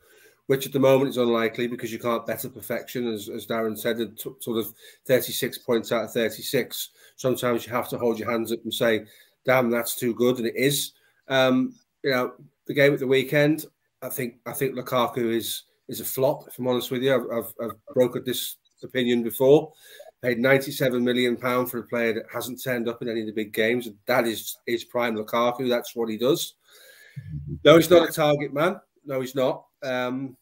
which 0.47 0.65
at 0.65 0.73
the 0.73 0.79
moment 0.79 1.09
is 1.09 1.17
unlikely 1.17 1.67
because 1.67 1.91
you 1.91 1.99
can't 1.99 2.25
better 2.25 2.49
perfection, 2.49 3.07
as, 3.07 3.29
as 3.29 3.45
Darren 3.45 3.77
said, 3.77 3.97
sort 4.17 4.57
of 4.57 4.73
36 5.05 5.57
points 5.59 5.91
out 5.91 6.05
of 6.05 6.11
36. 6.11 6.89
Sometimes 7.17 7.65
you 7.65 7.73
have 7.73 7.89
to 7.89 7.97
hold 7.97 8.19
your 8.19 8.31
hands 8.31 8.51
up 8.51 8.63
and 8.63 8.73
say, 8.73 9.05
"Damn, 9.45 9.69
that's 9.69 9.95
too 9.95 10.13
good," 10.13 10.37
and 10.37 10.47
it 10.47 10.55
is. 10.55 10.93
Um, 11.27 11.75
you 12.03 12.11
know, 12.11 12.33
the 12.65 12.73
game 12.73 12.93
at 12.93 12.99
the 12.99 13.07
weekend. 13.07 13.65
I 14.01 14.09
think 14.09 14.35
I 14.45 14.53
think 14.53 14.75
Lukaku 14.75 15.35
is 15.35 15.63
is 15.87 15.99
a 15.99 16.05
flop. 16.05 16.47
If 16.47 16.59
I'm 16.59 16.67
honest 16.67 16.91
with 16.91 17.03
you, 17.03 17.13
I've, 17.13 17.37
I've, 17.37 17.53
I've 17.61 17.95
brokered 17.95 18.25
this 18.25 18.57
opinion 18.85 19.23
before. 19.23 19.71
Paid 20.21 20.39
97 20.39 21.03
million 21.03 21.35
pound 21.35 21.69
for 21.69 21.79
a 21.79 21.83
player 21.83 22.13
that 22.13 22.25
hasn't 22.31 22.63
turned 22.63 22.87
up 22.87 23.01
in 23.01 23.09
any 23.09 23.21
of 23.21 23.27
the 23.27 23.33
big 23.33 23.53
games. 23.53 23.89
That 24.05 24.25
his 24.25 24.57
is 24.65 24.83
prime 24.83 25.15
Lukaku. 25.15 25.69
That's 25.69 25.95
what 25.95 26.09
he 26.09 26.17
does. 26.17 26.55
No, 27.63 27.75
he's 27.75 27.89
not 27.89 28.09
a 28.09 28.11
target 28.11 28.53
man. 28.53 28.79
No, 29.05 29.21
he's 29.21 29.35
not. 29.35 29.65
Um, 29.83 30.35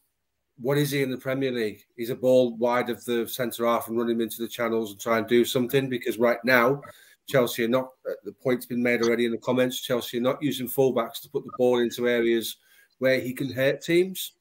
what 0.58 0.78
is 0.78 0.90
he 0.90 1.02
in 1.02 1.10
the 1.10 1.18
Premier 1.18 1.50
League? 1.50 1.80
He's 1.96 2.10
a 2.10 2.14
ball 2.14 2.56
wide 2.56 2.88
of 2.88 3.04
the 3.04 3.26
centre 3.26 3.66
half 3.66 3.88
and 3.88 3.98
run 3.98 4.08
him 4.08 4.20
into 4.20 4.40
the 4.40 4.48
channels 4.48 4.92
and 4.92 5.00
try 5.00 5.18
and 5.18 5.26
do 5.26 5.44
something. 5.44 5.88
Because 5.88 6.18
right 6.18 6.38
now, 6.44 6.80
Chelsea 7.28 7.64
are 7.64 7.68
not. 7.68 7.90
Uh, 8.08 8.14
the 8.24 8.32
point's 8.32 8.66
been 8.66 8.82
made 8.82 9.02
already 9.02 9.24
in 9.24 9.32
the 9.32 9.38
comments. 9.38 9.80
Chelsea 9.80 10.18
are 10.18 10.22
not 10.22 10.42
using 10.42 10.68
fullbacks 10.68 11.20
to 11.22 11.28
put 11.28 11.44
the 11.44 11.52
ball 11.58 11.78
into 11.78 12.08
areas 12.08 12.56
where 12.98 13.20
he 13.20 13.32
can 13.32 13.52
hurt 13.52 13.82
teams. 13.82 14.32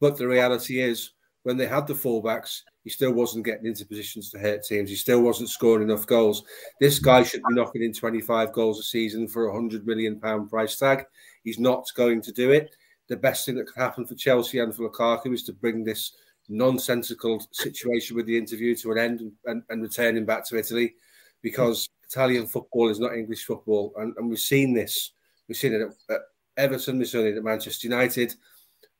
But 0.00 0.16
the 0.16 0.28
reality 0.28 0.80
is, 0.80 1.10
when 1.42 1.56
they 1.56 1.66
had 1.66 1.86
the 1.86 1.94
fullbacks, 1.94 2.62
he 2.88 2.92
still 2.92 3.12
wasn't 3.12 3.44
getting 3.44 3.66
into 3.66 3.84
positions 3.84 4.30
to 4.30 4.38
hurt 4.38 4.64
teams. 4.64 4.88
He 4.88 4.96
still 4.96 5.20
wasn't 5.20 5.50
scoring 5.50 5.86
enough 5.86 6.06
goals. 6.06 6.44
This 6.80 6.98
guy 6.98 7.22
should 7.22 7.42
be 7.46 7.54
knocking 7.54 7.82
in 7.82 7.92
25 7.92 8.50
goals 8.50 8.80
a 8.80 8.82
season 8.82 9.28
for 9.28 9.48
a 9.48 9.52
hundred 9.52 9.86
million 9.86 10.18
pound 10.18 10.48
price 10.48 10.78
tag. 10.78 11.04
He's 11.44 11.58
not 11.58 11.86
going 11.94 12.22
to 12.22 12.32
do 12.32 12.50
it. 12.50 12.74
The 13.08 13.16
best 13.18 13.44
thing 13.44 13.56
that 13.56 13.66
could 13.66 13.78
happen 13.78 14.06
for 14.06 14.14
Chelsea 14.14 14.60
and 14.60 14.74
for 14.74 14.88
Lukaku 14.88 15.34
is 15.34 15.42
to 15.42 15.52
bring 15.52 15.84
this 15.84 16.12
nonsensical 16.48 17.46
situation 17.52 18.16
with 18.16 18.24
the 18.24 18.38
interview 18.38 18.74
to 18.76 18.92
an 18.92 18.96
end 18.96 19.20
and, 19.20 19.32
and, 19.44 19.62
and 19.68 19.82
return 19.82 20.16
him 20.16 20.24
back 20.24 20.48
to 20.48 20.56
Italy 20.56 20.94
because 21.42 21.90
Italian 22.08 22.46
football 22.46 22.88
is 22.88 22.98
not 22.98 23.12
English 23.12 23.44
football. 23.44 23.92
And, 23.98 24.14
and 24.16 24.30
we've 24.30 24.38
seen 24.38 24.72
this. 24.72 25.12
We've 25.46 25.58
seen 25.58 25.74
it 25.74 25.82
at, 25.82 26.14
at 26.14 26.20
Everton, 26.56 26.96
we've 26.96 27.06
seen 27.06 27.26
it 27.26 27.36
at 27.36 27.44
Manchester 27.44 27.86
United 27.86 28.34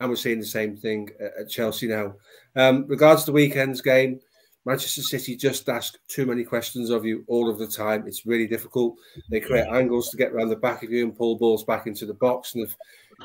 and 0.00 0.09
we're 0.09 0.17
seeing 0.17 0.40
the 0.40 0.47
same 0.47 0.76
thing 0.76 1.11
at 1.38 1.50
Chelsea 1.50 1.88
now. 1.88 2.14
Um, 2.57 2.87
regards 2.87 3.25
to 3.25 3.26
the 3.26 3.35
weekend's 3.35 3.81
game, 3.81 4.21
Manchester 4.64 5.02
City 5.02 5.35
just 5.35 5.69
ask 5.69 5.99
too 6.09 6.26
many 6.26 6.45
questions 6.45 6.90
of 6.90 7.05
you 7.05 7.25
all 7.26 7.49
of 7.49 7.59
the 7.59 7.67
time. 7.67 8.07
It's 8.07 8.26
really 8.26 8.47
difficult. 8.47 8.97
They 9.31 9.40
create 9.40 9.67
angles 9.67 10.11
to 10.11 10.17
get 10.17 10.33
around 10.33 10.50
the 10.50 10.57
back 10.57 10.83
of 10.83 10.90
you 10.90 11.05
and 11.05 11.17
pull 11.17 11.38
balls 11.38 11.64
back 11.64 11.87
into 11.87 12.05
the 12.05 12.14
box. 12.14 12.55
And 12.55 12.64
if 12.64 12.76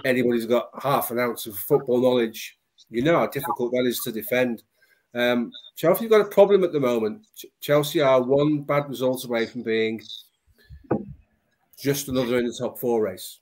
anybody's 0.05 0.45
got 0.45 0.69
half 0.81 1.11
an 1.11 1.19
ounce 1.19 1.45
of 1.45 1.57
football 1.57 2.01
knowledge, 2.01 2.57
you 2.89 3.03
know 3.03 3.19
how 3.19 3.27
difficult 3.27 3.71
that 3.71 3.85
is 3.85 3.99
to 4.01 4.11
defend. 4.11 4.63
Um, 5.13 5.51
Chelsea 5.75 6.05
have 6.05 6.11
got 6.11 6.21
a 6.21 6.29
problem 6.29 6.63
at 6.63 6.71
the 6.71 6.79
moment. 6.79 7.25
Ch- 7.35 7.45
Chelsea 7.59 8.01
are 8.01 8.21
one 8.21 8.61
bad 8.61 8.87
result 8.87 9.25
away 9.25 9.45
from 9.45 9.63
being 9.63 10.01
just 11.77 12.07
another 12.07 12.39
in 12.39 12.45
the 12.45 12.55
top 12.57 12.79
four 12.79 13.01
race. 13.01 13.39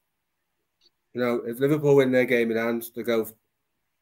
You 1.14 1.22
know, 1.22 1.42
if 1.46 1.60
Liverpool 1.60 1.96
win 1.96 2.12
their 2.12 2.26
game 2.26 2.52
in 2.52 2.58
hand, 2.58 2.86
they 2.96 3.04
go 3.04 3.28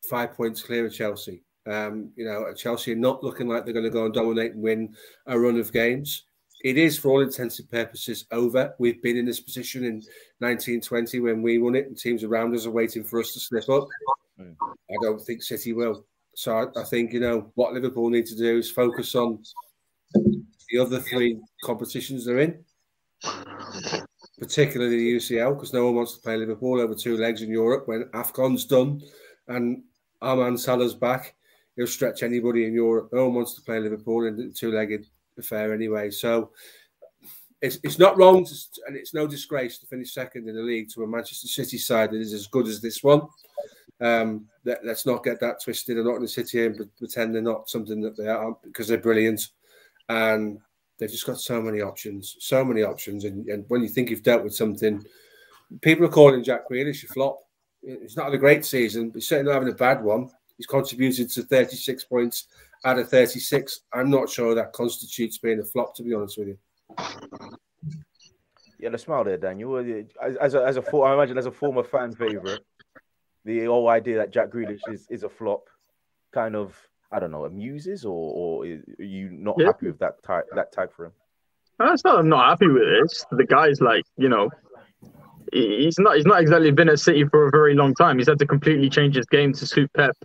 five 0.09 0.33
points 0.33 0.61
clear 0.61 0.85
of 0.85 0.93
Chelsea. 0.93 1.43
Um, 1.67 2.11
you 2.15 2.25
know, 2.25 2.53
Chelsea 2.53 2.93
are 2.93 2.97
not 2.97 3.23
looking 3.23 3.47
like 3.47 3.63
they're 3.63 3.73
going 3.73 3.85
to 3.85 3.91
go 3.91 4.05
and 4.05 4.13
dominate 4.13 4.53
and 4.53 4.63
win 4.63 4.95
a 5.27 5.39
run 5.39 5.59
of 5.59 5.73
games. 5.73 6.23
It 6.63 6.77
is, 6.77 6.97
for 6.97 7.09
all 7.09 7.21
intents 7.21 7.59
and 7.59 7.69
purposes, 7.69 8.25
over. 8.31 8.73
We've 8.79 9.01
been 9.01 9.17
in 9.17 9.25
this 9.25 9.39
position 9.39 9.85
in 9.85 9.95
1920 10.39 11.21
when 11.21 11.41
we 11.41 11.57
won 11.57 11.75
it, 11.75 11.87
and 11.87 11.97
teams 11.97 12.23
around 12.23 12.53
us 12.53 12.65
are 12.65 12.71
waiting 12.71 13.03
for 13.03 13.19
us 13.19 13.33
to 13.33 13.39
slip 13.39 13.69
up. 13.69 13.87
Mm. 14.39 14.55
I 14.61 14.95
don't 15.01 15.21
think 15.21 15.41
City 15.41 15.73
will. 15.73 16.05
So 16.35 16.57
I, 16.57 16.79
I, 16.79 16.83
think 16.83 17.13
you 17.13 17.19
know 17.19 17.51
what 17.55 17.73
Liverpool 17.73 18.09
need 18.09 18.25
to 18.27 18.35
do 18.35 18.57
is 18.57 18.71
focus 18.71 19.15
on 19.15 19.43
the 20.13 20.77
other 20.79 20.99
three 20.99 21.39
competitions 21.63 22.25
they're 22.25 22.39
in, 22.39 22.63
particularly 24.39 24.98
the 24.98 25.17
UCL, 25.17 25.55
because 25.55 25.74
no 25.74 25.86
one 25.86 25.96
wants 25.96 26.13
to 26.15 26.22
play 26.22 26.38
Liverpool 26.38 26.79
over 26.79 26.96
two 26.96 27.17
legs 27.17 27.41
in 27.41 27.50
Europe 27.50 27.88
when 27.88 28.03
Afcon's 28.13 28.65
done 28.65 29.01
and 29.48 29.84
Arman 30.22 30.58
Salah's 30.58 30.96
back 30.96 31.36
he'll 31.79 31.88
stretch 31.88 32.24
anybody 32.24 32.65
in 32.65 32.74
Europe. 32.74 33.10
No 33.13 33.25
one 33.25 33.36
wants 33.36 33.53
to 33.53 33.62
play 33.62 33.79
Liverpool 33.79 34.25
in 34.25 34.36
the 34.36 34.50
two-legged 34.50 35.08
affair 35.38 35.74
anyway. 35.74 36.10
So 36.10 36.51
it's 37.62 37.79
it's 37.84 37.98
not 37.98 38.17
wrong, 38.17 38.43
to, 38.43 38.53
and 38.86 38.98
it's 38.98 39.13
no 39.13 39.25
disgrace 39.25 39.77
to 39.79 39.88
finish 39.88 40.13
second 40.13 40.50
in 40.50 40.55
the 40.55 40.62
league 40.62 40.89
to 40.93 41.03
a 41.03 41.08
Manchester 41.08 41.48
City 41.48 41.77
side 41.77 42.12
that 42.12 42.19
is 42.19 42.34
as 42.34 42.48
good 42.48 42.67
as 42.67 42.81
this 42.81 43.01
one. 43.01 43.22
Um, 44.01 44.46
let, 44.65 44.84
us 44.86 45.05
not 45.05 45.24
get 45.24 45.39
that 45.39 45.63
twisted. 45.63 45.98
I'm 45.98 46.05
not 46.05 46.19
to 46.19 46.27
sit 46.27 46.50
here 46.50 46.65
and 46.67 46.98
pretend 46.98 47.34
they're 47.34 47.41
not 47.41 47.69
something 47.69 48.01
that 48.01 48.17
they 48.17 48.27
are 48.27 48.58
because 48.63 48.89
they're 48.89 48.98
brilliant, 48.98 49.48
and 50.10 50.60
they've 50.99 51.09
just 51.09 51.25
got 51.25 51.39
so 51.39 51.61
many 51.61 51.81
options, 51.81 52.35
so 52.39 52.63
many 52.63 52.83
options. 52.83 53.23
And, 53.23 53.47
and 53.47 53.65
when 53.69 53.81
you 53.81 53.87
think 53.87 54.09
you've 54.09 54.23
dealt 54.23 54.43
with 54.43 54.53
something, 54.53 55.03
people 55.81 56.05
are 56.05 56.09
calling 56.09 56.43
Jack 56.43 56.69
Grealish 56.69 57.03
a 57.05 57.07
flop. 57.07 57.39
It's 57.81 58.17
not 58.17 58.25
had 58.25 58.33
a 58.33 58.37
great 58.37 58.65
season, 58.65 59.09
but 59.09 59.23
certainly 59.23 59.51
not 59.51 59.59
having 59.59 59.73
a 59.73 59.77
bad 59.77 60.03
one. 60.03 60.29
He's 60.57 60.67
contributed 60.67 61.29
to 61.31 61.43
36 61.43 62.03
points 62.03 62.47
out 62.83 62.99
of 62.99 63.09
36. 63.09 63.81
I'm 63.93 64.09
not 64.09 64.29
sure 64.29 64.53
that 64.55 64.73
constitutes 64.73 65.37
being 65.37 65.59
a 65.59 65.63
flop, 65.63 65.95
to 65.95 66.03
be 66.03 66.13
honest 66.13 66.37
with 66.37 66.49
you. 66.49 66.57
Yeah, 68.79 68.89
the 68.89 68.97
smile 68.97 69.23
there, 69.23 69.37
Daniel. 69.37 69.77
As 70.41 70.53
a, 70.53 70.63
as 70.63 70.77
a 70.77 70.97
I 70.97 71.13
imagine 71.13 71.37
as 71.37 71.45
a 71.45 71.51
former 71.51 71.83
fan 71.83 72.13
favorite, 72.13 72.65
the 73.45 73.65
whole 73.65 73.89
idea 73.89 74.17
that 74.17 74.31
Jack 74.31 74.49
Grealish 74.49 74.81
is, 74.89 75.07
is 75.09 75.23
a 75.23 75.29
flop 75.29 75.69
kind 76.33 76.55
of 76.55 76.77
I 77.11 77.19
don't 77.19 77.31
know 77.31 77.45
amuses 77.45 78.05
or 78.05 78.11
or 78.11 78.63
are 78.63 79.03
you 79.03 79.29
not 79.31 79.55
yeah. 79.57 79.67
happy 79.67 79.87
with 79.87 79.99
that 79.99 80.21
tag 80.23 80.43
that 80.55 80.71
tag 80.71 80.89
for 80.95 81.05
him? 81.05 81.11
Uh, 81.79 81.89
That's 81.89 82.03
not. 82.03 82.19
I'm 82.19 82.29
not 82.29 82.49
happy 82.49 82.67
with 82.67 82.83
it. 82.83 83.25
The 83.31 83.45
guy's 83.45 83.81
like 83.81 84.03
you 84.17 84.29
know 84.29 84.49
he's 85.51 85.97
not 85.97 86.15
he's 86.15 86.25
not 86.25 86.41
exactly 86.41 86.71
been 86.71 86.89
at 86.89 86.99
City 86.99 87.23
for 87.25 87.47
a 87.47 87.51
very 87.51 87.73
long 87.73 87.93
time. 87.95 88.17
He's 88.17 88.27
had 88.27 88.39
to 88.39 88.45
completely 88.45 88.89
change 88.89 89.15
his 89.15 89.25
game 89.25 89.53
to 89.53 89.65
suit 89.65 89.91
Pep 89.93 90.15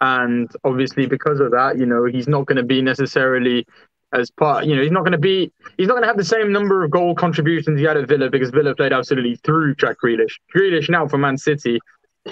and 0.00 0.50
obviously 0.64 1.06
because 1.06 1.40
of 1.40 1.50
that, 1.50 1.78
you 1.78 1.86
know, 1.86 2.04
he's 2.04 2.28
not 2.28 2.46
going 2.46 2.56
to 2.56 2.62
be 2.62 2.80
necessarily 2.82 3.66
as 4.12 4.30
part. 4.30 4.64
You 4.64 4.76
know, 4.76 4.82
he's 4.82 4.90
not 4.90 5.00
going 5.00 5.12
to 5.12 5.18
be 5.18 5.52
he's 5.76 5.88
not 5.88 5.94
going 5.94 6.02
to 6.02 6.08
have 6.08 6.16
the 6.16 6.24
same 6.24 6.52
number 6.52 6.82
of 6.82 6.90
goal 6.90 7.14
contributions 7.14 7.78
he 7.78 7.84
had 7.84 7.96
at 7.96 8.08
Villa 8.08 8.30
because 8.30 8.50
Villa 8.50 8.74
played 8.74 8.92
absolutely 8.92 9.36
through 9.36 9.74
Jack 9.76 9.96
Grealish. 10.02 10.32
Grealish 10.54 10.88
now 10.88 11.06
for 11.06 11.18
Man 11.18 11.36
City, 11.36 11.78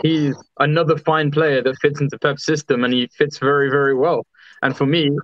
he's 0.03 0.35
another 0.59 0.97
fine 0.99 1.31
player 1.31 1.63
that 1.63 1.77
fits 1.81 2.01
into 2.01 2.19
Pep's 2.19 2.45
system 2.45 2.85
and 2.85 2.93
he 2.93 3.09
fits 3.17 3.39
very 3.39 3.71
very 3.71 3.95
well. 3.95 4.27
And 4.63 4.77
for 4.77 4.87
me, 4.87 5.17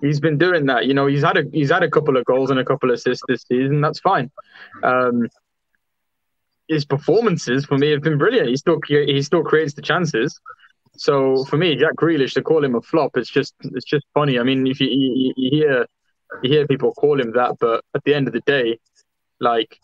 he's 0.00 0.20
been 0.20 0.38
doing 0.38 0.66
that. 0.66 0.86
You 0.86 0.94
know, 0.94 1.06
he's 1.06 1.22
had 1.22 1.36
a 1.36 1.44
he's 1.52 1.70
had 1.70 1.82
a 1.82 1.90
couple 1.90 2.16
of 2.16 2.24
goals 2.24 2.50
and 2.50 2.58
a 2.58 2.64
couple 2.64 2.90
of 2.90 2.94
assists 2.94 3.24
this 3.28 3.42
season. 3.42 3.80
That's 3.80 4.00
fine. 4.00 4.30
Um, 4.82 5.28
his 6.68 6.84
performances 6.84 7.64
for 7.64 7.76
me 7.76 7.90
have 7.90 8.02
been 8.02 8.18
brilliant. 8.18 8.48
He 8.48 8.56
still 8.56 8.78
he 8.86 9.22
still 9.22 9.42
creates 9.42 9.74
the 9.74 9.82
chances. 9.82 10.38
So 10.96 11.44
for 11.46 11.56
me, 11.56 11.74
Jack 11.76 11.94
Grealish 11.96 12.34
to 12.34 12.42
call 12.42 12.64
him 12.64 12.74
a 12.74 12.82
flop, 12.82 13.16
it's 13.16 13.30
just 13.30 13.54
it's 13.60 13.84
just 13.84 14.04
funny. 14.12 14.38
I 14.38 14.42
mean, 14.42 14.66
if 14.66 14.80
you, 14.80 14.88
you, 14.88 15.32
you 15.36 15.50
hear 15.50 15.86
you 16.42 16.50
hear 16.50 16.66
people 16.66 16.92
call 16.92 17.20
him 17.20 17.32
that, 17.32 17.56
but 17.60 17.84
at 17.94 18.04
the 18.04 18.14
end 18.14 18.26
of 18.26 18.32
the 18.32 18.40
day, 18.40 18.78
like, 19.40 19.78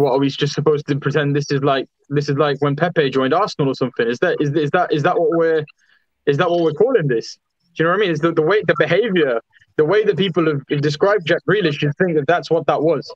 what 0.00 0.12
are 0.12 0.18
we 0.18 0.28
just 0.28 0.54
supposed 0.54 0.86
to 0.88 0.96
pretend 0.98 1.36
this 1.36 1.50
is 1.50 1.62
like 1.62 1.86
this 2.08 2.28
is 2.28 2.36
like 2.36 2.60
when 2.60 2.76
Pepe 2.76 3.10
joined 3.10 3.34
Arsenal 3.34 3.70
or 3.70 3.74
something? 3.74 4.08
Is 4.08 4.18
that 4.20 4.36
is, 4.40 4.52
is 4.54 4.70
that 4.70 4.92
is 4.92 5.02
that 5.02 5.18
what 5.18 5.30
we're 5.32 5.64
is 6.26 6.36
that 6.38 6.50
what 6.50 6.60
we're 6.60 6.72
calling 6.72 7.08
this? 7.08 7.38
Do 7.76 7.82
you 7.82 7.84
know 7.84 7.90
what 7.90 7.96
I 7.98 8.00
mean? 8.00 8.10
Is 8.10 8.20
the, 8.20 8.32
the 8.32 8.42
way 8.42 8.62
the 8.66 8.74
behavior, 8.78 9.40
the 9.76 9.84
way 9.84 10.04
that 10.04 10.16
people 10.16 10.46
have 10.46 10.80
described 10.80 11.26
Jack 11.26 11.40
Grealish, 11.48 11.82
you 11.82 11.92
think 11.98 12.16
that 12.16 12.26
that's 12.26 12.50
what 12.50 12.66
that 12.66 12.82
was. 12.82 13.12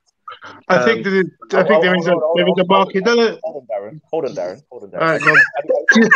I 0.69 0.76
um, 0.76 0.85
think 0.85 1.05
that 1.05 1.31
I 1.55 1.64
think 1.64 1.83
there 1.83 1.97
is 1.97 2.07
a 2.07 2.14
there 2.37 2.47
is 2.47 2.59
a 2.59 2.64
market. 2.67 3.05
Hold 3.07 3.19
on, 3.19 3.67
Darren. 3.67 4.00
Hold 4.11 4.25
on, 4.25 4.35
Darren. 4.35 4.62
Hold 4.71 4.85
on, 4.85 4.91
Darren. 4.91 6.09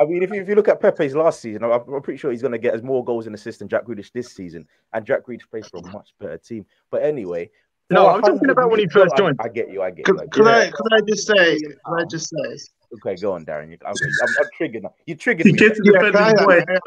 I 0.00 0.04
mean, 0.04 0.22
if 0.22 0.30
you, 0.30 0.40
if 0.40 0.48
you 0.48 0.54
look 0.54 0.68
at 0.68 0.80
Pepe's 0.80 1.14
last 1.14 1.40
season, 1.40 1.62
I'm, 1.62 1.70
I'm 1.72 2.02
pretty 2.02 2.18
sure 2.18 2.32
he's 2.32 2.40
going 2.40 2.52
to 2.52 2.58
get 2.58 2.74
as 2.74 2.82
more 2.82 3.04
goals 3.04 3.26
and 3.26 3.34
assists 3.34 3.58
than 3.60 3.68
Jack 3.68 3.84
Grealish 3.84 4.10
this 4.10 4.32
season. 4.32 4.66
And 4.92 5.06
Jack 5.06 5.26
Grealish 5.26 5.48
plays 5.48 5.68
for 5.68 5.78
a 5.78 5.86
much 5.92 6.14
better 6.18 6.38
team. 6.38 6.66
But 6.90 7.02
anyway, 7.02 7.50
no, 7.92 8.08
I'm 8.08 8.22
talking 8.22 8.50
about 8.50 8.70
when 8.70 8.80
he 8.80 8.86
first 8.86 9.16
joined. 9.16 9.36
I, 9.40 9.44
I 9.44 9.48
get 9.48 9.70
you. 9.70 9.82
I 9.82 9.90
get 9.90 10.08
you. 10.08 10.18
I 10.18 10.26
can, 10.26 10.46
I, 10.46 10.64
can 10.64 10.92
I 10.92 11.00
just 11.06 11.26
say? 11.26 11.58
Can 11.60 11.98
I 11.98 12.04
just 12.04 12.28
say? 12.28 12.58
Okay, 12.94 13.20
go 13.20 13.32
on, 13.32 13.44
Darren. 13.46 13.70
You, 13.70 13.78
I'm, 13.86 13.94
I'm, 13.94 14.34
I'm 14.38 14.50
triggered 14.56 14.82
now. 14.82 14.94
You 15.06 15.14
triggered 15.14 15.46
me. 15.46 15.52
Yeah, 15.58 15.70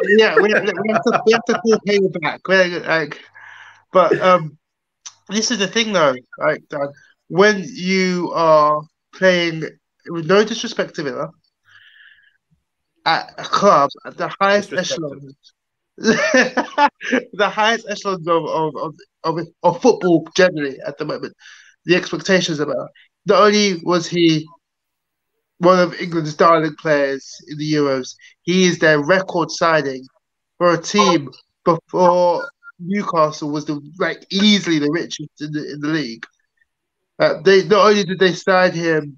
yeah, 0.04 0.36
we, 0.40 0.52
have, 0.52 0.64
we 0.64 0.92
have 0.92 1.04
to 1.04 1.24
we 1.26 1.32
have 1.34 1.46
to 1.46 1.62
pull 1.64 1.80
payback. 1.88 2.40
We're, 2.48 2.80
like, 2.82 3.22
but 3.92 4.20
um, 4.22 4.58
this 5.30 5.50
is 5.50 5.58
the 5.58 5.68
thing, 5.68 5.94
though. 5.94 6.16
Like, 6.38 6.64
when 7.28 7.66
you 7.68 8.32
are 8.36 8.82
playing, 9.14 9.64
with 10.08 10.28
no 10.28 10.44
disrespect 10.44 10.96
to 10.96 11.04
Villa, 11.04 11.32
at 13.06 13.34
a 13.38 13.44
club 13.44 13.90
at 14.06 14.18
the 14.18 14.32
highest 14.40 14.74
echelon, 14.74 15.36
the 15.98 17.50
highest 17.54 17.88
echelon 17.90 18.22
of, 18.28 18.46
of, 18.46 18.76
of, 18.76 18.96
of, 19.24 19.48
of 19.64 19.82
football 19.82 20.28
generally 20.36 20.78
at 20.86 20.98
the 20.98 21.06
moment. 21.06 21.34
The 21.86 21.96
expectations 21.96 22.60
about 22.60 22.90
not 23.26 23.42
only 23.42 23.82
was 23.84 24.08
he 24.08 24.46
one 25.60 25.80
of 25.80 26.00
England's 26.02 26.36
darling 26.36 26.76
players 26.76 27.26
in 27.48 27.58
the 27.58 27.74
Euros, 27.74 28.16
he 28.42 28.66
is 28.66 28.80
their 28.80 29.02
record 29.02 29.52
signing 29.52 30.06
for 30.58 30.74
a 30.74 30.82
team 30.82 31.30
before 31.64 32.48
Newcastle 32.80 33.52
was 33.52 33.66
the 33.66 33.82
like 34.00 34.26
easily 34.30 34.80
the 34.80 34.92
richest 34.92 35.30
in 35.40 35.52
the 35.52 35.74
in 35.74 35.80
the 35.80 35.88
league. 35.88 36.26
Uh, 37.20 37.42
they 37.44 37.64
not 37.66 37.86
only 37.88 38.04
did 38.04 38.20
they 38.20 38.34
sign 38.34 38.74
him 38.74 39.18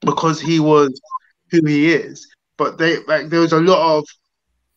because 0.00 0.40
he 0.40 0.58
was 0.58 0.98
who 1.50 1.60
he 1.66 1.92
is, 1.92 2.26
but 2.56 2.78
they 2.78 3.02
like 3.04 3.28
there 3.28 3.40
was 3.40 3.52
a 3.52 3.60
lot 3.60 3.98
of 3.98 4.06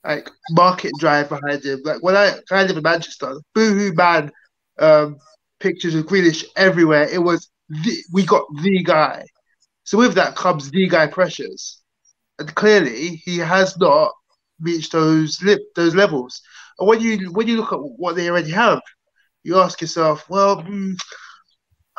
like 0.04 0.30
market 0.52 0.92
drive 1.00 1.30
behind 1.30 1.64
him. 1.64 1.82
Like 1.84 2.02
when 2.04 2.16
I 2.16 2.34
kind 2.50 2.70
of 2.70 2.78
in 2.78 2.84
Manchester, 2.84 3.36
boohoo 3.54 3.94
man 3.94 4.32
um, 4.80 5.18
pictures 5.60 5.96
of 5.96 6.06
Grealish 6.06 6.44
everywhere. 6.56 7.08
It 7.12 7.20
was 7.20 7.50
the, 7.70 7.98
we 8.12 8.26
got 8.26 8.44
the 8.62 8.84
guy. 8.84 9.24
So 9.84 9.98
with 9.98 10.16
that 10.16 10.36
comes 10.36 10.70
the 10.72 10.88
guy 10.88 11.08
pressures, 11.08 11.82
and 12.40 12.54
clearly 12.56 13.22
he 13.26 13.38
has 13.40 13.78
not 13.78 14.12
reached 14.60 14.92
those 14.94 15.42
lip 15.44 15.62
those 15.76 15.96
levels. 15.96 16.42
And 16.80 16.88
when 16.88 17.02
you 17.02 17.32
when 17.32 17.48
you 17.48 17.58
look 17.58 17.74
at 17.74 17.80
what 17.80 18.16
they 18.16 18.30
already 18.30 18.52
have, 18.52 18.82
you 19.44 19.60
ask 19.60 19.82
yourself, 19.82 20.30
well, 20.30 20.62
hmm, 20.62 20.94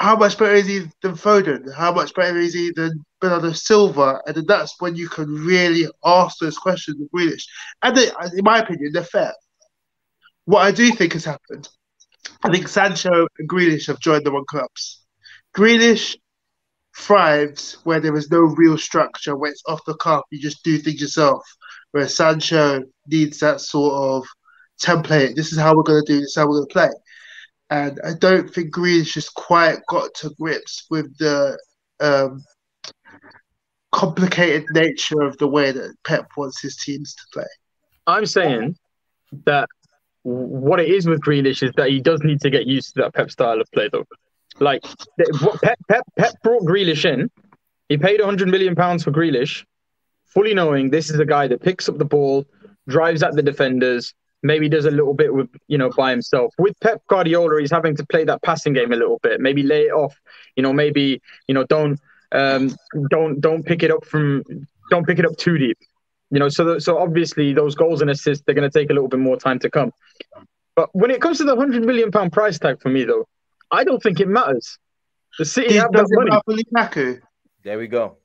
how 0.02 0.16
much 0.16 0.36
better 0.36 0.54
is 0.54 0.66
he 0.66 0.80
than 1.00 1.12
Foden? 1.12 1.72
How 1.72 1.92
much 1.92 2.12
better 2.14 2.36
is 2.36 2.54
he 2.54 2.72
than 2.74 3.04
Bernardo 3.20 3.52
Silva? 3.52 4.20
And 4.26 4.34
then 4.34 4.46
that's 4.48 4.74
when 4.80 4.96
you 4.96 5.08
can 5.08 5.32
really 5.32 5.86
ask 6.04 6.38
those 6.38 6.58
questions 6.58 7.00
of 7.00 7.06
Grealish. 7.14 7.44
And 7.84 7.96
they, 7.96 8.10
uh, 8.10 8.28
in 8.36 8.42
my 8.42 8.58
opinion, 8.58 8.90
they're 8.92 9.04
fair. 9.04 9.32
What 10.44 10.62
I 10.62 10.72
do 10.72 10.90
think 10.90 11.12
has 11.12 11.24
happened, 11.24 11.68
I 12.42 12.50
think 12.50 12.66
Sancho 12.66 13.28
and 13.38 13.48
Grealish 13.48 13.86
have 13.86 14.00
joined 14.00 14.26
the 14.26 14.32
wrong 14.32 14.44
clubs. 14.50 15.04
Grealish 15.56 16.16
thrives 16.96 17.78
where 17.84 18.00
there 18.00 18.16
is 18.16 18.28
no 18.28 18.40
real 18.40 18.76
structure, 18.76 19.36
where 19.36 19.52
it's 19.52 19.62
off 19.68 19.84
the 19.86 19.94
cuff, 19.94 20.24
you 20.32 20.40
just 20.40 20.64
do 20.64 20.78
things 20.78 21.00
yourself. 21.00 21.44
Whereas 21.92 22.16
Sancho 22.16 22.82
needs 23.06 23.38
that 23.38 23.60
sort 23.60 23.94
of 23.94 24.26
template. 24.82 25.36
This 25.36 25.52
is 25.52 25.60
how 25.60 25.76
we're 25.76 25.84
going 25.84 26.04
to 26.04 26.12
do 26.12 26.20
this, 26.20 26.34
how 26.34 26.48
we're 26.48 26.56
going 26.56 26.68
to 26.68 26.72
play 26.72 26.90
and 27.72 27.98
I 28.04 28.12
don't 28.12 28.52
think 28.52 28.74
Grealish 28.74 29.14
has 29.14 29.30
quite 29.30 29.78
got 29.88 30.12
to 30.16 30.30
grips 30.38 30.84
with 30.90 31.16
the 31.16 31.58
um, 32.00 32.44
complicated 33.92 34.66
nature 34.72 35.22
of 35.22 35.38
the 35.38 35.48
way 35.48 35.72
that 35.72 35.94
Pep 36.04 36.26
wants 36.36 36.60
his 36.60 36.76
teams 36.76 37.14
to 37.14 37.22
play. 37.32 37.48
I'm 38.06 38.26
saying 38.26 38.76
that 39.46 39.70
what 40.22 40.80
it 40.80 40.90
is 40.90 41.06
with 41.06 41.22
Grealish 41.22 41.62
is 41.62 41.72
that 41.76 41.88
he 41.88 41.98
does 41.98 42.20
need 42.22 42.42
to 42.42 42.50
get 42.50 42.66
used 42.66 42.94
to 42.94 43.02
that 43.02 43.14
Pep 43.14 43.30
style 43.30 43.58
of 43.58 43.66
play, 43.72 43.88
though. 43.90 44.04
Like 44.60 44.82
Pep, 45.62 45.78
Pep, 45.88 46.04
Pep 46.18 46.34
brought 46.44 46.64
Grealish 46.64 47.10
in. 47.10 47.30
He 47.88 47.96
paid 47.96 48.20
100 48.20 48.48
million 48.48 48.74
pounds 48.74 49.02
for 49.02 49.12
Grealish, 49.12 49.64
fully 50.26 50.52
knowing 50.52 50.90
this 50.90 51.08
is 51.08 51.18
a 51.18 51.24
guy 51.24 51.48
that 51.48 51.62
picks 51.62 51.88
up 51.88 51.96
the 51.96 52.04
ball, 52.04 52.44
drives 52.86 53.22
at 53.22 53.34
the 53.34 53.42
defenders, 53.42 54.12
maybe 54.42 54.68
does 54.68 54.84
a 54.84 54.90
little 54.90 55.14
bit 55.14 55.32
with 55.32 55.48
you 55.68 55.78
know 55.78 55.90
by 55.90 56.10
himself. 56.10 56.54
With 56.58 56.78
Pep 56.80 57.02
Guardiola, 57.08 57.60
he's 57.60 57.70
having 57.70 57.96
to 57.96 58.06
play 58.06 58.24
that 58.24 58.42
passing 58.42 58.72
game 58.72 58.92
a 58.92 58.96
little 58.96 59.18
bit. 59.22 59.40
Maybe 59.40 59.62
lay 59.62 59.82
it 59.82 59.92
off. 59.92 60.18
You 60.56 60.62
know, 60.62 60.72
maybe 60.72 61.20
you 61.46 61.54
know 61.54 61.64
don't 61.64 61.98
um, 62.32 62.74
don't 63.10 63.40
don't 63.40 63.64
pick 63.64 63.82
it 63.82 63.90
up 63.90 64.04
from 64.04 64.42
don't 64.90 65.06
pick 65.06 65.18
it 65.18 65.26
up 65.26 65.36
too 65.36 65.58
deep. 65.58 65.78
You 66.30 66.38
know, 66.38 66.48
so 66.48 66.78
so 66.78 66.98
obviously 66.98 67.52
those 67.52 67.74
goals 67.74 68.00
and 68.00 68.10
assists 68.10 68.44
they're 68.44 68.54
going 68.54 68.68
to 68.68 68.78
take 68.78 68.90
a 68.90 68.94
little 68.94 69.08
bit 69.08 69.20
more 69.20 69.36
time 69.36 69.58
to 69.60 69.70
come. 69.70 69.92
But 70.74 70.88
when 70.92 71.10
it 71.10 71.20
comes 71.20 71.38
to 71.38 71.44
the 71.44 71.56
hundred 71.56 71.84
million 71.84 72.10
pound 72.10 72.32
price 72.32 72.58
tag 72.58 72.80
for 72.80 72.88
me, 72.88 73.04
though, 73.04 73.28
I 73.70 73.84
don't 73.84 74.02
think 74.02 74.20
it 74.20 74.28
matters. 74.28 74.78
The 75.38 75.44
City 75.44 75.74
have 75.76 75.92
that 75.92 76.06
money. 76.10 76.30
There 77.62 77.78
we 77.78 77.86
go. 77.86 78.16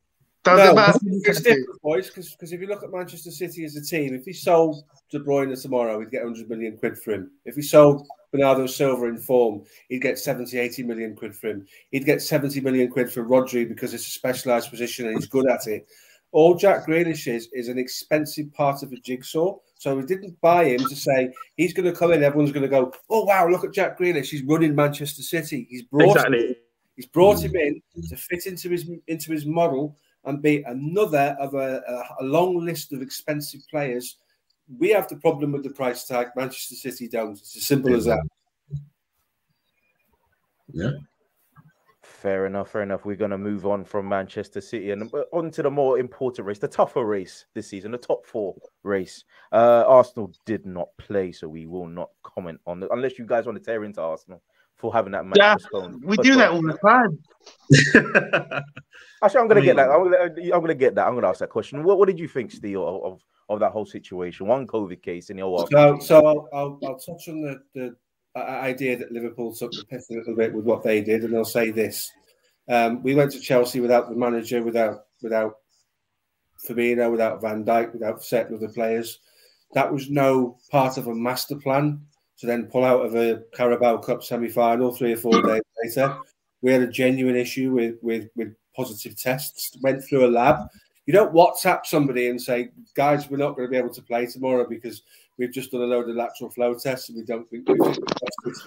Does 0.55 0.69
No, 0.69 0.73
matter? 0.75 0.99
it's 1.03 1.41
different, 1.41 1.81
boys, 1.81 2.07
because 2.07 2.51
if 2.51 2.61
you 2.61 2.67
look 2.67 2.83
at 2.83 2.91
Manchester 2.91 3.31
City 3.31 3.65
as 3.65 3.75
a 3.75 3.81
team, 3.81 4.13
if 4.13 4.25
he 4.25 4.33
sold 4.33 4.83
De 5.11 5.19
Bruyne 5.19 5.59
tomorrow, 5.61 5.99
he'd 5.99 6.11
get 6.11 6.23
100 6.23 6.49
million 6.49 6.77
quid 6.77 6.97
for 6.97 7.11
him. 7.13 7.31
If 7.45 7.55
he 7.55 7.61
sold 7.61 8.07
Bernardo 8.31 8.65
Silva 8.67 9.05
in 9.05 9.17
form, 9.17 9.63
he'd 9.89 10.01
get 10.01 10.19
70, 10.19 10.57
80 10.57 10.83
million 10.83 11.15
quid 11.15 11.35
for 11.35 11.47
him. 11.47 11.65
He'd 11.91 12.05
get 12.05 12.21
70 12.21 12.61
million 12.61 12.89
quid 12.89 13.11
for 13.11 13.23
Rodri 13.25 13.67
because 13.67 13.93
it's 13.93 14.07
a 14.07 14.11
specialised 14.11 14.69
position 14.69 15.07
and 15.07 15.15
he's 15.17 15.27
good 15.27 15.49
at 15.49 15.67
it. 15.67 15.87
All 16.33 16.55
Jack 16.55 16.85
Grealish 16.85 17.33
is 17.33 17.47
is 17.53 17.69
an 17.69 17.77
expensive 17.77 18.53
part 18.53 18.83
of 18.83 18.91
a 18.91 18.97
jigsaw. 18.97 19.57
So 19.75 19.95
we 19.95 20.03
didn't 20.03 20.39
buy 20.41 20.65
him 20.65 20.79
to 20.79 20.95
say 20.95 21.31
he's 21.55 21.73
going 21.73 21.89
to 21.91 21.97
come 21.97 22.11
in. 22.11 22.21
Everyone's 22.21 22.51
going 22.51 22.63
to 22.63 22.67
go, 22.69 22.91
"Oh 23.09 23.23
wow, 23.23 23.47
look 23.47 23.63
at 23.63 23.71
Jack 23.73 23.97
Grealish! 23.97 24.29
He's 24.29 24.43
running 24.43 24.75
Manchester 24.75 25.21
City. 25.21 25.67
He's 25.69 25.83
brought 25.83 26.17
Exactly. 26.17 26.57
He's 26.97 27.05
brought 27.05 27.41
him 27.41 27.55
in 27.55 27.81
to 28.09 28.17
fit 28.17 28.45
into 28.45 28.69
his 28.69 28.89
into 29.07 29.31
his 29.31 29.45
model 29.45 29.97
and 30.27 30.41
be 30.41 30.61
another 30.63 31.35
of 31.39 31.55
a, 31.55 31.81
a, 31.87 32.23
a 32.23 32.25
long 32.25 32.63
list 32.63 32.93
of 32.93 33.01
expensive 33.01 33.61
players. 33.69 34.17
We 34.77 34.89
have 34.89 35.07
the 35.07 35.15
problem 35.15 35.53
with 35.53 35.63
the 35.63 35.69
price 35.69 36.05
tag. 36.05 36.27
Manchester 36.35 36.75
City 36.75 37.07
don't. 37.07 37.31
It's 37.31 37.55
as 37.55 37.63
simple 37.63 37.95
as 37.95 38.05
that. 38.05 38.19
Yeah. 40.71 40.91
Fair 42.03 42.45
enough, 42.45 42.71
fair 42.71 42.81
enough. 42.81 43.05
We're 43.05 43.15
going 43.15 43.31
to 43.31 43.37
move 43.37 43.65
on 43.65 43.85
from 43.85 44.09
Manchester 44.09 44.59
City 44.59 44.91
and 44.91 45.03
uh, 45.13 45.23
on 45.31 45.51
to 45.51 45.63
the 45.63 45.71
more 45.71 45.99
important 45.99 46.47
race, 46.47 46.59
the 46.59 46.67
tougher 46.67 47.05
race 47.05 47.45
this 47.53 47.67
season, 47.67 47.91
the 47.91 47.97
top 47.97 48.25
four 48.25 48.55
race. 48.83 49.23
Uh, 49.51 49.83
Arsenal 49.87 50.33
did 50.45 50.65
not 50.65 50.89
play, 50.97 51.31
so 51.31 51.47
we 51.47 51.67
will 51.67 51.87
not 51.87 52.09
comment 52.23 52.59
on 52.65 52.83
it 52.83 52.89
unless 52.91 53.19
you 53.19 53.25
guys 53.25 53.45
want 53.45 53.57
to 53.57 53.63
tear 53.63 53.83
into 53.83 54.01
Arsenal 54.01 54.41
for 54.77 54.93
having 54.93 55.11
that 55.11 55.25
match 55.25 55.37
Yeah, 55.37 55.55
postponed. 55.55 56.03
We 56.03 56.17
do 56.17 56.35
that 56.35 56.51
all 56.51 56.61
the 56.61 56.77
time. 56.77 57.19
Actually, 59.23 59.41
I'm 59.41 59.47
going 59.47 59.61
to 59.61 59.61
I 59.61 59.65
get 59.65 59.75
that. 59.77 59.89
I'm 59.89 60.03
going 60.03 60.35
to, 60.35 60.41
I'm 60.53 60.59
going 60.59 60.67
to 60.67 60.75
get 60.75 60.95
that. 60.95 61.07
I'm 61.07 61.13
going 61.13 61.23
to 61.23 61.29
ask 61.29 61.39
that 61.39 61.49
question. 61.49 61.83
What, 61.83 61.97
what 61.97 62.07
did 62.07 62.19
you 62.19 62.27
think, 62.27 62.51
Steve, 62.51 62.77
of, 62.77 63.03
of, 63.03 63.21
of 63.49 63.59
that 63.59 63.71
whole 63.71 63.85
situation? 63.85 64.45
One 64.45 64.67
COVID 64.67 65.01
case 65.01 65.29
in 65.29 65.37
the 65.37 65.43
whole 65.43 65.67
So, 65.67 65.99
so 65.99 66.25
I'll, 66.25 66.49
I'll, 66.53 66.79
I'll 66.85 66.99
touch 66.99 67.27
on 67.27 67.41
the, 67.41 67.59
the 67.73 67.95
uh, 68.35 68.39
idea 68.39 68.95
that 68.97 69.11
Liverpool 69.11 69.55
took 69.55 69.71
the 69.71 69.83
piss 69.85 70.09
a 70.11 70.13
little 70.13 70.35
bit 70.35 70.53
with 70.53 70.65
what 70.65 70.83
they 70.83 71.01
did, 71.01 71.23
and 71.23 71.35
I'll 71.35 71.45
say 71.45 71.71
this: 71.71 72.11
um, 72.69 73.01
we 73.01 73.15
went 73.15 73.31
to 73.31 73.39
Chelsea 73.39 73.79
without 73.79 74.09
the 74.09 74.15
manager, 74.15 74.61
without 74.61 75.05
without 75.23 75.55
Firmino, 76.67 77.09
without 77.09 77.41
Van 77.41 77.65
Dijk, 77.65 77.93
without 77.93 78.23
certain 78.23 78.55
other 78.55 78.69
players. 78.69 79.19
That 79.73 79.91
was 79.91 80.09
no 80.09 80.57
part 80.69 80.97
of 80.97 81.07
a 81.07 81.15
master 81.15 81.55
plan 81.55 82.01
to 82.39 82.45
then 82.45 82.67
pull 82.67 82.85
out 82.85 83.05
of 83.05 83.15
a 83.15 83.43
Carabao 83.53 83.97
Cup 83.97 84.23
semi-final 84.23 84.91
three 84.91 85.13
or 85.13 85.17
four 85.17 85.41
days 85.41 85.61
later. 85.83 86.17
We 86.61 86.71
had 86.71 86.81
a 86.81 86.87
genuine 86.87 87.35
issue 87.35 87.71
with 87.71 87.95
with 88.01 88.29
with 88.35 88.55
positive 88.75 89.19
tests. 89.19 89.77
Went 89.81 90.03
through 90.03 90.25
a 90.25 90.29
lab. 90.29 90.67
You 91.05 91.13
don't 91.13 91.33
WhatsApp 91.33 91.85
somebody 91.85 92.29
and 92.29 92.41
say, 92.41 92.69
"Guys, 92.95 93.29
we're 93.29 93.37
not 93.37 93.55
going 93.55 93.67
to 93.67 93.71
be 93.71 93.77
able 93.77 93.93
to 93.93 94.01
play 94.01 94.25
tomorrow 94.25 94.67
because 94.67 95.03
we've 95.37 95.53
just 95.53 95.71
done 95.71 95.81
a 95.81 95.85
load 95.85 96.09
of 96.09 96.15
lateral 96.15 96.49
flow 96.49 96.73
tests 96.73 97.09
and 97.09 97.17
we 97.17 97.23
don't 97.23 97.49
think 97.49 97.67
we've 97.67 97.77
got 97.79 97.97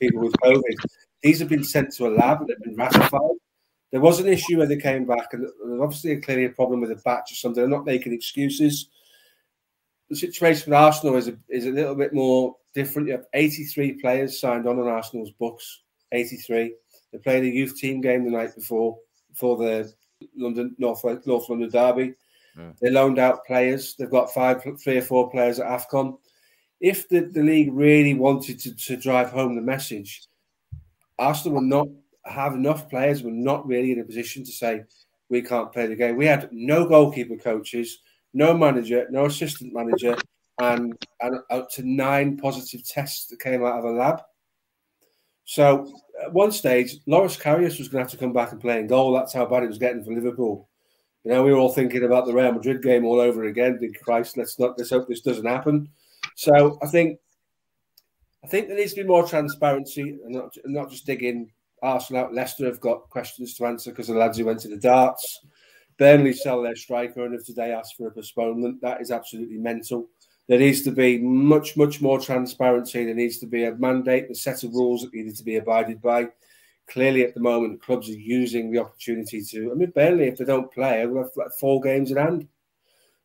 people 0.01 0.23
with 0.23 0.33
COVID." 0.43 0.75
These 1.23 1.41
have 1.41 1.49
been 1.49 1.65
sent 1.65 1.93
to 1.95 2.07
a 2.07 2.15
lab 2.17 2.41
and 2.41 2.49
they've 2.49 2.63
been 2.63 2.77
ratified. 2.77 3.37
There 3.93 4.01
was 4.01 4.21
an 4.21 4.29
issue 4.29 4.59
when 4.59 4.69
they 4.69 4.77
came 4.77 5.05
back, 5.05 5.33
and 5.33 5.47
obviously 5.83 6.17
clearly 6.21 6.45
a 6.47 6.51
problem 6.51 6.81
with 6.81 6.93
a 6.93 6.97
batch 6.97 7.33
or 7.33 7.35
something. 7.35 7.63
I'm 7.63 7.71
not 7.71 7.85
making 7.85 8.13
excuses. 8.13 8.89
The 10.11 10.17
situation 10.17 10.71
with 10.71 10.79
Arsenal 10.79 11.17
is 11.17 11.29
a, 11.29 11.37
is 11.49 11.67
a 11.67 11.71
little 11.71 11.95
bit 11.95 12.13
more 12.13 12.57
different. 12.75 13.09
You 13.09 13.15
have 13.15 13.27
83 13.33 13.93
players 14.01 14.41
signed 14.41 14.67
on 14.67 14.79
on 14.79 14.89
Arsenal's 14.89 15.31
books. 15.31 15.83
83. 16.13 16.75
They 17.13 17.19
played 17.19 17.45
a 17.45 17.49
youth 17.49 17.77
team 17.77 18.01
game 18.01 18.25
the 18.25 18.31
night 18.31 18.55
before, 18.55 18.99
for 19.35 19.57
the 19.57 19.93
London 20.37 20.75
North 20.79 21.05
North 21.27 21.49
London 21.49 21.71
derby. 21.71 22.15
Mm. 22.57 22.79
They 22.81 22.91
loaned 22.91 23.19
out 23.19 23.47
players. 23.47 23.95
They've 23.95 24.11
got 24.11 24.33
five, 24.33 24.63
three 24.83 24.99
or 24.99 25.03
four 25.03 25.31
players 25.31 25.59
at 25.61 25.67
Afcon. 25.67 26.19
If 26.81 27.09
the, 27.09 27.21
the 27.21 27.43
league 27.43 27.73
really 27.73 28.15
wanted 28.15 28.59
to, 28.61 28.75
to 28.75 28.97
drive 28.97 29.31
home 29.31 29.55
the 29.55 29.63
message, 29.63 30.27
Arsenal 31.19 31.57
will 31.57 31.63
not 31.63 31.89
have 32.25 32.55
enough 32.55 32.89
players. 32.89 33.23
We're 33.23 33.31
not 33.31 33.67
really 33.67 33.93
in 33.93 34.01
a 34.01 34.05
position 34.05 34.45
to 34.45 34.53
say 34.53 34.85
we 35.29 35.43
can't 35.43 35.73
play 35.73 35.87
the 35.87 35.97
game. 35.97 36.17
We 36.17 36.27
had 36.27 36.49
no 36.53 36.87
goalkeeper 36.87 37.37
coaches, 37.37 37.99
no 38.33 38.55
manager, 38.55 39.07
no 39.11 39.27
assistant 39.27 39.73
manager, 39.73 40.17
and, 40.61 40.95
and 41.21 41.41
up 41.51 41.71
to 41.73 41.83
nine 41.83 42.37
positive 42.37 42.87
tests 42.87 43.27
that 43.27 43.41
came 43.41 43.65
out 43.65 43.79
of 43.79 43.85
a 43.85 43.91
lab. 43.91 44.21
So 45.45 45.93
at 46.23 46.33
one 46.33 46.53
stage, 46.53 46.97
Loris 47.07 47.37
Karius 47.37 47.79
was 47.79 47.89
going 47.89 48.05
to 48.05 48.11
have 48.11 48.11
to 48.11 48.17
come 48.17 48.33
back 48.33 48.53
and 48.53 48.61
play 48.61 48.79
in 48.79 48.87
goal. 48.87 49.13
That's 49.13 49.33
how 49.33 49.47
bad 49.47 49.65
it 49.65 49.69
was 49.69 49.79
getting 49.79 50.05
for 50.05 50.13
Liverpool. 50.13 50.69
You 51.25 51.33
know, 51.33 51.43
we 51.43 51.53
were 51.53 51.59
all 51.59 51.73
thinking 51.73 52.05
about 52.05 52.27
the 52.27 52.33
Real 52.33 52.53
Madrid 52.53 52.83
game 52.83 53.05
all 53.05 53.21
over 53.21 53.45
again. 53.45 53.79
Big 53.81 53.99
Christ, 54.01 54.37
let's 54.37 54.59
not 54.59 54.79
let's 54.79 54.91
hope 54.91 55.09
this 55.09 55.21
doesn't 55.21 55.45
happen. 55.45 55.89
So 56.37 56.79
I 56.83 56.87
think 56.87 57.19
I 58.45 58.47
think 58.47 58.69
there 58.69 58.77
needs 58.77 58.95
to 58.95 59.03
be 59.03 59.09
more 59.09 59.27
transparency 59.27 60.19
and 60.25 60.35
not, 60.35 60.57
not 60.65 60.91
just 60.91 61.05
digging 61.05 61.51
Arsenal 61.83 62.25
out. 62.25 62.35
Leicester 62.35 62.67
have 62.67 62.81
got 62.81 63.11
questions 63.11 63.55
to 63.55 63.67
answer 63.67 63.91
because 63.91 64.07
the 64.07 64.15
lads 64.15 64.39
who 64.39 64.47
went 64.47 64.61
to 64.61 64.69
the 64.69 64.77
darts. 64.77 65.41
Burnley 66.01 66.33
sell 66.33 66.63
their 66.63 66.75
striker 66.75 67.27
and 67.27 67.35
if 67.35 67.45
today 67.45 67.73
ask 67.73 67.95
for 67.95 68.09
a 68.09 68.11
postponement. 68.11 68.81
That 68.81 69.03
is 69.03 69.11
absolutely 69.11 69.59
mental. 69.59 70.09
There 70.49 70.59
needs 70.59 70.81
to 70.83 70.91
be 70.91 71.19
much, 71.19 71.77
much 71.77 72.01
more 72.01 72.19
transparency. 72.19 73.05
There 73.05 73.15
needs 73.15 73.37
to 73.41 73.47
be 73.47 73.65
a 73.65 73.75
mandate, 73.75 74.31
a 74.31 74.35
set 74.35 74.65
of 74.65 74.73
rules 74.73 75.03
that 75.03 75.13
needed 75.13 75.37
to 75.37 75.45
be 75.45 75.57
abided 75.57 76.01
by. 76.01 76.29
Clearly, 76.89 77.23
at 77.23 77.35
the 77.35 77.41
moment, 77.41 77.83
clubs 77.83 78.09
are 78.09 78.15
using 78.15 78.73
the 78.73 78.79
opportunity 78.79 79.43
to. 79.43 79.71
I 79.71 79.75
mean, 79.75 79.93
Burnley, 79.95 80.29
if 80.29 80.39
they 80.39 80.47
don't 80.47 80.73
play, 80.73 81.05
will 81.05 81.23
have 81.23 81.33
like 81.37 81.53
four 81.61 81.83
games 81.83 82.11
in 82.11 82.17
hand. 82.17 82.49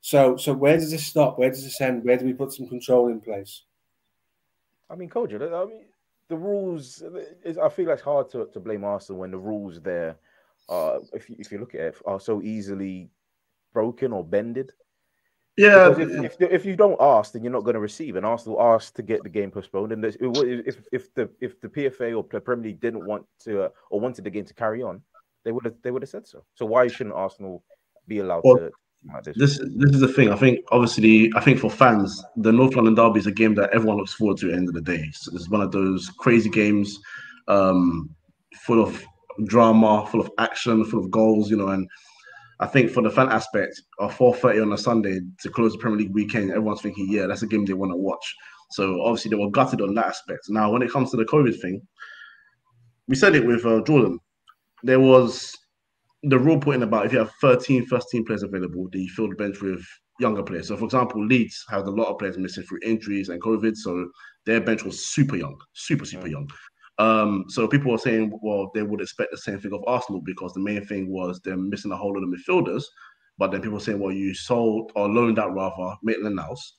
So, 0.01 0.35
so 0.35 0.53
where 0.53 0.75
does 0.75 0.91
this 0.91 1.07
stop? 1.07 1.39
Where 1.39 1.49
does 1.49 1.63
this 1.63 1.79
end? 1.79 2.03
Where 2.03 2.17
do 2.17 2.25
we 2.25 2.33
put 2.33 2.51
some 2.51 2.67
control 2.67 3.07
in 3.07 3.21
place? 3.21 3.63
I 4.89 4.95
mean, 4.95 5.09
Kojo, 5.09 5.35
I 5.41 5.65
mean, 5.65 5.85
the 6.27 6.35
rules. 6.35 7.01
I 7.01 7.69
feel 7.69 7.85
like 7.85 7.93
it's 7.95 8.01
hard 8.01 8.29
to, 8.31 8.49
to 8.51 8.59
blame 8.59 8.83
Arsenal 8.83 9.21
when 9.21 9.31
the 9.31 9.37
rules 9.37 9.79
there, 9.79 10.17
uh, 10.69 10.99
if 11.13 11.29
you, 11.29 11.35
if 11.39 11.51
you 11.51 11.59
look 11.59 11.75
at 11.75 11.81
it, 11.81 11.95
are 12.05 12.19
so 12.19 12.41
easily 12.41 13.09
broken 13.73 14.11
or 14.13 14.23
bended. 14.23 14.71
Yeah, 15.57 15.89
if, 15.91 15.99
if, 15.99 16.41
if 16.41 16.65
you 16.65 16.75
don't 16.75 16.97
ask, 16.99 17.31
then 17.31 17.41
you're 17.43 17.53
not 17.53 17.63
going 17.63 17.75
to 17.75 17.79
receive. 17.79 18.17
And 18.17 18.25
Arsenal 18.25 18.61
asked 18.61 18.95
to 18.97 19.01
get 19.03 19.23
the 19.23 19.29
game 19.29 19.51
postponed. 19.51 19.93
And 19.93 20.03
there's- 20.03 20.17
it 20.19 20.27
wa- 20.27 20.43
if 20.43 20.81
if 20.91 21.13
the 21.13 21.29
if 21.39 21.61
the 21.61 21.69
PFA 21.69 22.13
or 22.17 22.25
the 22.29 22.41
Premier 22.41 22.65
League 22.65 22.81
didn't 22.81 23.05
want 23.05 23.25
to 23.45 23.63
uh, 23.63 23.69
or 23.89 24.01
wanted 24.01 24.25
the 24.25 24.29
game 24.29 24.43
to 24.45 24.53
carry 24.53 24.83
on, 24.83 25.01
they 25.45 25.53
would 25.53 25.63
have 25.63 25.75
they 25.81 25.91
would 25.91 26.01
have 26.01 26.09
said 26.09 26.27
so. 26.27 26.43
So 26.55 26.65
why 26.65 26.87
shouldn't 26.87 27.15
Arsenal 27.15 27.63
be 28.05 28.19
allowed 28.19 28.41
Well, 28.43 28.57
to 28.57 28.71
like 29.13 29.23
this? 29.23 29.37
this 29.37 29.57
this 29.77 29.91
is 29.91 30.01
the 30.01 30.09
thing. 30.09 30.29
I 30.29 30.35
think 30.35 30.59
obviously, 30.71 31.31
I 31.37 31.39
think 31.39 31.59
for 31.59 31.69
fans, 31.69 32.21
the 32.35 32.51
North 32.51 32.75
London 32.75 32.95
Derby 32.95 33.19
is 33.19 33.27
a 33.27 33.31
game 33.31 33.55
that 33.55 33.69
everyone 33.73 33.95
looks 33.95 34.13
forward 34.13 34.35
to 34.39 34.47
at 34.47 34.51
the 34.51 34.57
end 34.57 34.67
of 34.67 34.73
the 34.73 34.81
day. 34.81 35.09
So 35.13 35.31
it's 35.35 35.47
one 35.49 35.61
of 35.61 35.71
those 35.71 36.09
crazy 36.17 36.49
games, 36.49 36.99
um, 37.47 38.09
full 38.65 38.81
of 38.83 39.01
drama, 39.43 40.07
full 40.07 40.21
of 40.21 40.31
action, 40.37 40.85
full 40.85 40.99
of 40.99 41.11
goals. 41.11 41.49
You 41.49 41.57
know, 41.57 41.67
and 41.67 41.87
I 42.59 42.67
think 42.67 42.91
for 42.91 43.03
the 43.03 43.09
fan 43.09 43.29
aspect, 43.29 43.81
of 43.99 44.13
four 44.13 44.33
thirty 44.33 44.59
on 44.59 44.73
a 44.73 44.77
Sunday 44.77 45.19
to 45.41 45.49
close 45.49 45.73
the 45.73 45.79
Premier 45.79 45.99
League 45.99 46.13
weekend, 46.13 46.51
everyone's 46.51 46.81
thinking, 46.81 47.07
yeah, 47.09 47.27
that's 47.27 47.43
a 47.43 47.47
game 47.47 47.65
they 47.65 47.73
want 47.73 47.91
to 47.91 47.97
watch. 47.97 48.35
So 48.71 49.01
obviously 49.01 49.29
they 49.29 49.35
were 49.35 49.51
gutted 49.51 49.81
on 49.81 49.93
that 49.95 50.07
aspect. 50.07 50.45
Now, 50.49 50.71
when 50.71 50.81
it 50.81 50.91
comes 50.91 51.11
to 51.11 51.17
the 51.17 51.25
COVID 51.25 51.59
thing, 51.61 51.81
we 53.07 53.15
said 53.15 53.35
it 53.35 53.45
with 53.45 53.65
uh, 53.65 53.81
Jordan. 53.81 54.19
There 54.83 54.99
was 54.99 55.55
the 56.23 56.39
rule 56.39 56.59
put 56.59 56.75
in 56.75 56.83
about 56.83 57.05
if 57.05 57.13
you 57.13 57.19
have 57.19 57.31
13 57.41 57.85
first 57.85 58.09
team 58.09 58.25
players 58.25 58.43
available, 58.43 58.87
then 58.91 59.01
you 59.01 59.09
fill 59.09 59.29
the 59.29 59.35
bench 59.35 59.61
with 59.61 59.85
younger 60.19 60.43
players. 60.43 60.69
So, 60.69 60.77
for 60.77 60.85
example, 60.85 61.25
Leeds 61.25 61.63
had 61.69 61.81
a 61.81 61.91
lot 61.91 62.07
of 62.07 62.17
players 62.17 62.37
missing 62.37 62.63
through 62.63 62.79
injuries 62.83 63.29
and 63.29 63.41
COVID, 63.41 63.75
so 63.75 64.09
their 64.45 64.61
bench 64.61 64.83
was 64.83 65.05
super 65.07 65.35
young, 65.35 65.57
super 65.73 66.05
super 66.05 66.27
young. 66.27 66.47
Um, 66.97 67.45
so 67.49 67.67
people 67.67 67.91
were 67.91 67.97
saying, 67.97 68.37
well, 68.41 68.71
they 68.73 68.83
would 68.83 69.01
expect 69.01 69.31
the 69.31 69.37
same 69.37 69.59
thing 69.59 69.73
of 69.73 69.83
Arsenal 69.87 70.21
because 70.21 70.53
the 70.53 70.61
main 70.61 70.85
thing 70.85 71.09
was 71.09 71.41
them 71.41 71.69
missing 71.69 71.91
a 71.91 71.97
whole 71.97 72.13
lot 72.13 72.23
of 72.23 72.29
midfielders. 72.29 72.83
But 73.37 73.51
then 73.51 73.61
people 73.61 73.79
saying, 73.79 73.99
well, 73.99 74.13
you 74.13 74.33
sold 74.33 74.91
or 74.95 75.09
loaned 75.09 75.39
out 75.39 75.53
rather 75.53 75.95
Maitland 76.03 76.37
Niles. 76.37 76.75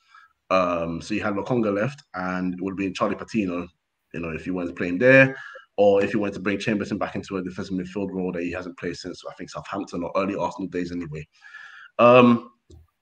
Um, 0.51 1.03
so 1.03 1.15
you 1.15 1.23
had 1.23 1.35
Lokonga 1.35 1.75
left, 1.75 2.03
and 2.15 2.55
it 2.55 2.63
would 2.63 2.77
been 2.77 2.95
Charlie 2.95 3.17
Patino, 3.17 3.67
you 4.15 4.21
know, 4.21 4.31
if 4.31 4.47
you 4.47 4.55
wanted 4.55 4.69
to 4.69 4.75
play 4.75 4.89
him 4.89 4.99
there, 4.99 5.37
or 5.77 6.03
if 6.03 6.15
you 6.15 6.21
wanted 6.21 6.35
to 6.35 6.41
bring 6.41 6.59
Chamberlain 6.59 6.99
back 6.99 7.17
into 7.17 7.37
a 7.37 7.43
defensive 7.43 7.75
midfield 7.75 8.11
role 8.11 8.33
that 8.33 8.43
he 8.43 8.53
hasn't 8.53 8.79
played 8.79 8.97
since 8.97 9.23
I 9.29 9.35
think 9.35 9.51
Southampton 9.51 10.03
or 10.03 10.13
early 10.17 10.35
Arsenal 10.35 10.69
days 10.69 10.93
anyway. 10.93 11.27
Um, 11.99 12.53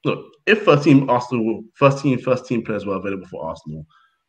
look, 0.04 0.24
if 0.46 0.62
first 0.62 0.84
team 0.84 1.08
Arsenal, 1.08 1.62
first 1.74 2.02
team, 2.02 2.18
first 2.18 2.46
team 2.46 2.64
players 2.64 2.86
were 2.86 2.96
available 2.96 3.28
for 3.28 3.44
Arsenal, 3.44 3.86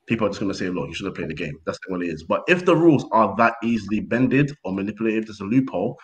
people 0.08 0.28
are 0.28 0.30
just 0.30 0.40
going 0.40 0.52
to 0.52 0.58
say, 0.58 0.70
look, 0.70 0.88
you 0.88 0.94
should 0.94 1.06
have 1.06 1.16
played 1.16 1.30
the 1.30 1.34
game. 1.34 1.58
That's 1.66 1.80
what 1.88 2.02
it 2.02 2.08
is. 2.08 2.24
But 2.24 2.44
if 2.48 2.66
the 2.66 2.76
rules 2.76 3.06
are 3.12 3.36
that 3.38 3.56
easily 3.64 4.02
bended 4.02 4.52
or 4.64 4.74
manipulated, 4.74 5.28
there's 5.28 5.40
a 5.40 5.46
loophole. 5.46 5.98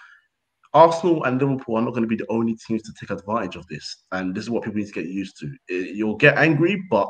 Arsenal 0.74 1.24
and 1.26 1.40
Liverpool 1.40 1.76
are 1.76 1.82
not 1.82 1.92
going 1.92 2.04
to 2.04 2.08
be 2.08 2.16
the 2.16 2.30
only 2.30 2.56
teams 2.56 2.82
to 2.84 2.94
take 3.00 3.10
advantage 3.10 3.56
of 3.58 3.68
this. 3.68 4.04
And 4.12 4.34
this 4.34 4.46
is 4.46 4.50
what 4.50 4.64
people 4.64 4.80
need 4.80 4.88
to 4.88 4.94
get 4.94 5.06
used 5.06 5.38
to. 5.40 5.48
Eh, 5.70 5.92
you'll 5.94 6.16
get 6.16 6.38
angry, 6.38 6.82
but 6.90 7.10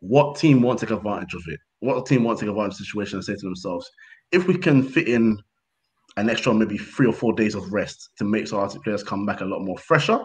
what 0.00 0.36
team 0.36 0.60
won't 0.60 0.80
take 0.80 0.90
advantage 0.90 1.34
of 1.34 1.42
it? 1.46 1.60
What 1.80 2.04
team 2.06 2.24
won't 2.24 2.40
take 2.40 2.48
advantage 2.48 2.74
of 2.74 2.78
the 2.78 2.84
situation 2.84 3.18
and 3.18 3.24
say 3.24 3.34
to 3.34 3.40
themselves, 3.40 3.88
if 4.32 4.46
we 4.48 4.58
can 4.58 4.82
fit 4.82 5.08
in 5.08 5.38
an 6.16 6.28
extra 6.28 6.52
maybe 6.52 6.78
three 6.78 7.06
or 7.06 7.12
four 7.12 7.32
days 7.32 7.54
of 7.54 7.72
rest 7.72 8.10
to 8.18 8.24
make 8.24 8.52
our 8.52 8.68
players 8.80 9.02
come 9.02 9.24
back 9.24 9.40
a 9.40 9.44
lot 9.44 9.60
more 9.60 9.78
fresher, 9.78 10.18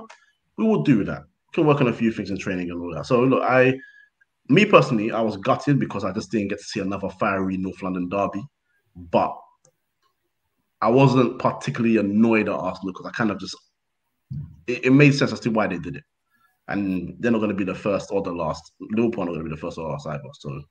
we 0.58 0.66
will 0.66 0.84
do 0.84 1.04
that. 1.04 1.22
We 1.22 1.54
can 1.54 1.68
work 1.68 1.82
on 1.82 1.88
a 1.88 1.94
few 1.94 2.12
things 2.12 2.32
in 2.32 2.38
training 2.38 2.72
and 2.72 2.82
all 2.82 2.96
that. 2.96 3.06
So 3.06 3.22
look, 3.22 3.44
I 3.44 3.78
me 4.52 4.66
personally, 4.66 5.12
I 5.12 5.22
was 5.22 5.38
gutted 5.38 5.80
because 5.80 6.04
I 6.04 6.12
just 6.12 6.32
didn't 6.32 6.50
get 6.50 6.60
to 6.60 6.66
see 6.66 6.80
another 6.80 7.10
fiery 7.10 7.58
North 7.58 7.82
London 7.82 8.10
derby. 8.10 8.44
But 8.96 9.36
I 10.82 10.90
wasn't 10.90 11.40
particularly 11.40 11.98
annoyed 11.98 12.50
at 12.50 12.56
Arsenal 12.56 12.92
because 12.94 13.06
I 13.06 13.12
kind 13.12 13.32
of 13.32 13.40
just 13.40 13.56
it, 14.68 14.86
it, 14.86 14.94
made 14.94 15.14
sense 15.14 15.32
as 15.32 15.40
to 15.42 15.50
why 15.52 15.68
they 15.68 15.78
did 15.78 15.96
it. 15.98 16.04
And 16.68 17.16
they're 17.20 17.32
not 17.32 17.40
going 17.40 17.50
to 17.50 17.56
be 17.56 17.64
the 17.64 17.76
first 17.76 18.10
or 18.12 18.22
the 18.22 18.32
last. 18.32 18.72
Liverpool 18.80 19.24
are 19.24 19.26
not 19.26 19.34
going 19.34 19.44
to 19.44 19.50
be 19.50 19.56
the 19.56 19.62
first 19.62 19.78
or 19.78 19.86
the 19.86 19.90
last 19.90 20.08
either. 20.08 20.24
So 20.34 20.62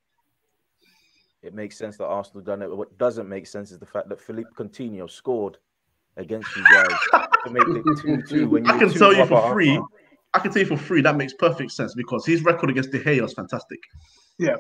it 1.43 1.55
makes 1.55 1.77
sense 1.77 1.97
that 1.99 2.07
Arsenal 2.07 2.43
done 2.43 2.63
it. 2.63 2.69
But 2.69 2.77
What 2.77 2.99
doesn't 2.99 3.29
make 3.29 3.47
sense 3.47 3.71
is 3.71 3.79
the 3.79 3.87
fact 3.87 4.09
that 4.09 4.21
Philippe 4.21 4.51
Coutinho 4.57 5.11
scored 5.11 5.59
against 6.17 6.55
you 6.57 6.65
guys 6.73 6.93
to 7.45 7.51
make 7.51 7.63
it 7.67 7.85
two 8.03 8.23
two. 8.29 8.49
When 8.49 8.65
you 8.65 8.71
I 8.75 8.79
can 8.79 8.93
tell 8.93 9.15
you 9.15 9.27
for 9.27 9.53
free. 9.53 9.81
I 10.33 10.39
can 10.39 10.53
tell 10.53 10.63
you 10.63 10.69
for 10.69 10.77
free 10.77 11.03
that 11.03 11.17
makes 11.17 11.35
perfect 11.35 11.73
sense 11.73 11.95
because 11.95 12.25
his 12.25 12.43
record 12.45 12.71
against 12.71 12.93
De 12.93 13.01
Gea 13.01 13.21
was 13.21 13.35
fantastic. 13.35 13.81
Yeah. 14.39 14.57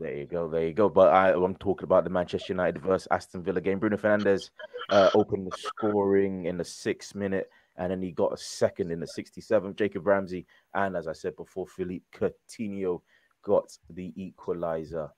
There 0.00 0.14
you 0.14 0.26
go, 0.26 0.48
there 0.48 0.66
you 0.66 0.72
go. 0.72 0.88
But 0.88 1.12
I, 1.12 1.32
am 1.32 1.54
talking 1.56 1.84
about 1.84 2.04
the 2.04 2.10
Manchester 2.10 2.52
United 2.52 2.82
versus 2.82 3.08
Aston 3.10 3.42
Villa 3.42 3.60
game. 3.60 3.78
Bruno 3.78 3.96
Fernandes 3.96 4.50
uh, 4.90 5.10
opened 5.14 5.46
the 5.46 5.56
scoring 5.56 6.46
in 6.46 6.56
the 6.56 6.64
sixth 6.64 7.14
minute, 7.14 7.48
and 7.76 7.90
then 7.90 8.02
he 8.02 8.10
got 8.10 8.32
a 8.32 8.36
second 8.36 8.90
in 8.90 9.00
the 9.00 9.06
67th. 9.06 9.76
Jacob 9.76 10.06
Ramsey, 10.06 10.46
and 10.74 10.96
as 10.96 11.06
I 11.08 11.12
said 11.12 11.36
before, 11.36 11.66
Philippe 11.66 12.04
Coutinho 12.14 13.00
got 13.42 13.70
the 13.90 14.12
equalizer. 14.16 15.08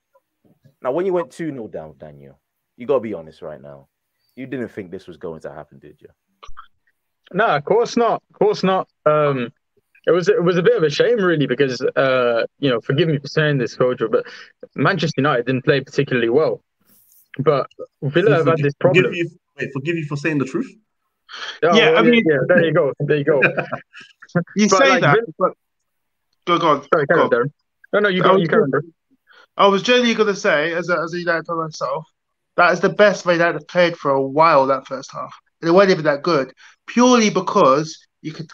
Now, 0.82 0.92
when 0.92 1.06
you 1.06 1.12
went 1.12 1.30
2 1.30 1.50
0 1.50 1.68
down, 1.68 1.94
Daniel, 1.98 2.38
you 2.76 2.86
got 2.86 2.94
to 2.94 3.00
be 3.00 3.14
honest 3.14 3.42
right 3.42 3.60
now. 3.60 3.88
You 4.36 4.46
didn't 4.46 4.68
think 4.68 4.90
this 4.90 5.06
was 5.06 5.16
going 5.16 5.40
to 5.40 5.52
happen, 5.52 5.78
did 5.78 6.00
you? 6.00 6.08
No, 7.32 7.46
of 7.46 7.64
course 7.64 7.96
not. 7.96 8.22
Of 8.30 8.38
course 8.38 8.62
not. 8.62 8.88
Um, 9.04 9.52
it 10.06 10.10
was 10.10 10.28
it 10.28 10.42
was 10.42 10.56
a 10.56 10.62
bit 10.62 10.76
of 10.76 10.82
a 10.82 10.90
shame, 10.90 11.18
really, 11.18 11.46
because 11.46 11.80
uh, 11.80 12.44
you 12.58 12.70
know, 12.70 12.80
forgive 12.80 13.08
me 13.08 13.18
for 13.18 13.28
saying 13.28 13.58
this, 13.58 13.76
Kojo, 13.76 14.10
but 14.10 14.24
Manchester 14.74 15.20
United 15.20 15.46
didn't 15.46 15.64
play 15.64 15.80
particularly 15.80 16.28
well. 16.28 16.62
But 17.38 17.70
Villa 18.02 18.36
have 18.36 18.46
had 18.46 18.58
this 18.58 18.74
problem. 18.74 19.04
Forgive 19.04 19.16
you, 19.16 19.30
wait, 19.58 19.70
forgive 19.72 19.96
you 19.96 20.04
for 20.06 20.16
saying 20.16 20.38
the 20.38 20.44
truth. 20.44 20.70
Oh, 21.62 21.76
yeah, 21.76 21.90
well, 21.90 21.98
I 21.98 22.02
mean, 22.02 22.24
yeah, 22.26 22.38
there 22.46 22.64
you 22.64 22.72
go, 22.72 22.92
there 23.00 23.18
you 23.18 23.24
go. 23.24 23.42
you 24.56 24.68
but 24.68 24.78
say 24.78 24.88
like, 24.88 25.02
that, 25.02 25.14
Villa... 25.14 25.26
but 25.38 25.52
go, 26.46 26.58
go 26.58 26.68
on. 26.68 26.86
Sorry, 26.92 27.06
go 27.06 27.24
on. 27.24 27.30
Darren. 27.30 27.52
No, 27.92 28.00
no, 28.00 28.08
you 28.08 28.22
go, 28.22 28.36
you 28.36 28.48
carry 28.48 28.64
I 29.56 29.66
was 29.66 29.82
genuinely 29.82 30.14
going 30.14 30.32
to 30.32 30.36
say, 30.36 30.72
as 30.72 30.88
a, 30.88 30.98
as 31.00 31.12
a 31.14 31.18
United 31.18 31.46
fan 31.46 31.56
myself, 31.56 32.06
that 32.56 32.72
is 32.72 32.80
the 32.80 32.88
best 32.88 33.26
way 33.26 33.34
United 33.34 33.54
have 33.54 33.68
played 33.68 33.96
for 33.96 34.10
a 34.10 34.22
while 34.22 34.66
that 34.66 34.86
first 34.86 35.10
half. 35.12 35.34
And 35.60 35.68
it 35.68 35.72
wasn't 35.72 35.92
even 35.92 36.04
that 36.04 36.22
good, 36.22 36.52
purely 36.86 37.30
because 37.30 37.98
you 38.22 38.32
could 38.32 38.48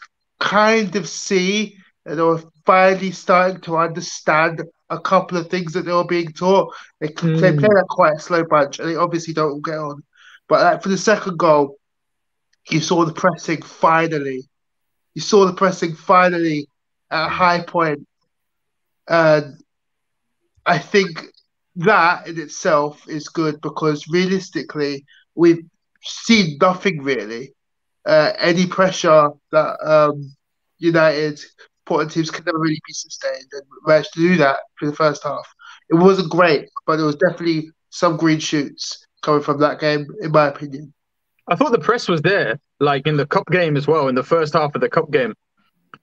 kind 0.44 0.94
of 0.94 1.08
see 1.08 1.78
that 2.04 2.16
they 2.16 2.22
were 2.22 2.42
finally 2.66 3.10
starting 3.10 3.60
to 3.62 3.78
understand 3.78 4.62
a 4.90 5.00
couple 5.00 5.38
of 5.38 5.48
things 5.48 5.72
that 5.72 5.86
they 5.86 5.92
were 5.92 6.04
being 6.04 6.32
taught. 6.32 6.72
They, 7.00 7.08
mm. 7.08 7.40
they 7.40 7.56
play 7.56 7.68
that 7.68 7.86
quite 7.88 8.16
a 8.16 8.20
slow 8.20 8.44
bunch, 8.44 8.78
and 8.78 8.88
they 8.88 8.96
obviously 8.96 9.32
don't 9.32 9.64
get 9.64 9.78
on. 9.78 10.02
But 10.48 10.62
like, 10.62 10.82
for 10.82 10.90
the 10.90 10.98
second 10.98 11.38
goal, 11.38 11.78
you 12.68 12.80
saw 12.80 13.04
the 13.06 13.12
pressing 13.12 13.62
finally. 13.62 14.42
You 15.14 15.22
saw 15.22 15.46
the 15.46 15.54
pressing 15.54 15.94
finally 15.94 16.68
at 17.10 17.26
a 17.26 17.28
high 17.28 17.62
point. 17.62 18.06
And 19.08 19.62
I 20.66 20.78
think 20.78 21.24
that 21.76 22.28
in 22.28 22.38
itself 22.38 23.08
is 23.08 23.28
good 23.28 23.60
because 23.62 24.08
realistically, 24.08 25.06
we've 25.34 25.64
seen 26.02 26.58
nothing 26.60 27.02
really 27.02 27.54
uh, 28.06 28.32
any 28.38 28.66
pressure 28.66 29.30
that 29.52 29.76
um, 29.84 30.34
United 30.78 31.38
supporting 31.38 32.10
teams 32.10 32.30
can 32.30 32.44
never 32.44 32.58
really 32.58 32.80
be 32.86 32.92
sustained 32.92 33.48
and 33.52 33.62
managed 33.86 34.12
to 34.14 34.20
do 34.20 34.36
that 34.36 34.58
for 34.78 34.86
the 34.86 34.94
first 34.94 35.22
half. 35.22 35.46
It 35.90 35.94
wasn't 35.94 36.30
great, 36.30 36.68
but 36.86 36.96
there 36.96 37.06
was 37.06 37.16
definitely 37.16 37.70
some 37.90 38.16
green 38.16 38.38
shoots 38.38 39.06
coming 39.22 39.42
from 39.42 39.60
that 39.60 39.80
game, 39.80 40.06
in 40.20 40.30
my 40.32 40.48
opinion. 40.48 40.92
I 41.48 41.56
thought 41.56 41.72
the 41.72 41.78
press 41.78 42.08
was 42.08 42.22
there, 42.22 42.58
like 42.80 43.06
in 43.06 43.16
the 43.16 43.26
cup 43.26 43.46
game 43.50 43.76
as 43.76 43.86
well, 43.86 44.08
in 44.08 44.14
the 44.14 44.22
first 44.22 44.54
half 44.54 44.74
of 44.74 44.80
the 44.80 44.88
cup 44.88 45.10
game 45.10 45.34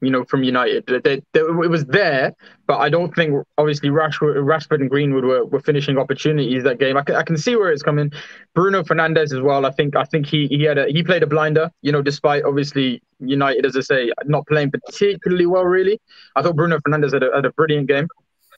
you 0.01 0.09
know, 0.09 0.23
from 0.23 0.43
United. 0.43 0.85
They, 0.87 0.99
they, 0.99 1.39
it 1.39 1.69
was 1.69 1.85
there, 1.85 2.33
but 2.67 2.77
I 2.77 2.89
don't 2.89 3.13
think 3.13 3.45
obviously 3.57 3.89
Rashford, 3.89 4.35
Rashford 4.37 4.81
and 4.81 4.89
Greenwood 4.89 5.25
were, 5.25 5.45
were 5.45 5.59
finishing 5.59 5.97
opportunities 5.97 6.63
that 6.63 6.79
game. 6.79 6.97
I 6.97 7.03
can, 7.03 7.15
I 7.15 7.23
can 7.23 7.37
see 7.37 7.55
where 7.55 7.71
it's 7.71 7.83
coming. 7.83 8.11
Bruno 8.53 8.83
Fernandes 8.83 9.33
as 9.33 9.41
well. 9.41 9.65
I 9.65 9.71
think 9.71 9.95
I 9.95 10.03
think 10.03 10.25
he 10.25 10.47
he 10.47 10.63
had 10.63 10.77
a, 10.77 10.87
he 10.87 11.03
played 11.03 11.23
a 11.23 11.27
blinder. 11.27 11.71
You 11.81 11.91
know, 11.91 12.01
despite 12.01 12.43
obviously 12.43 13.01
United, 13.19 13.65
as 13.65 13.75
I 13.75 13.81
say, 13.81 14.11
not 14.25 14.47
playing 14.47 14.71
particularly 14.71 15.45
well. 15.45 15.65
Really, 15.65 15.99
I 16.35 16.41
thought 16.41 16.55
Bruno 16.55 16.79
Fernandes 16.79 17.13
had 17.13 17.23
a, 17.23 17.35
had 17.35 17.45
a 17.45 17.51
brilliant 17.51 17.87
game. 17.87 18.07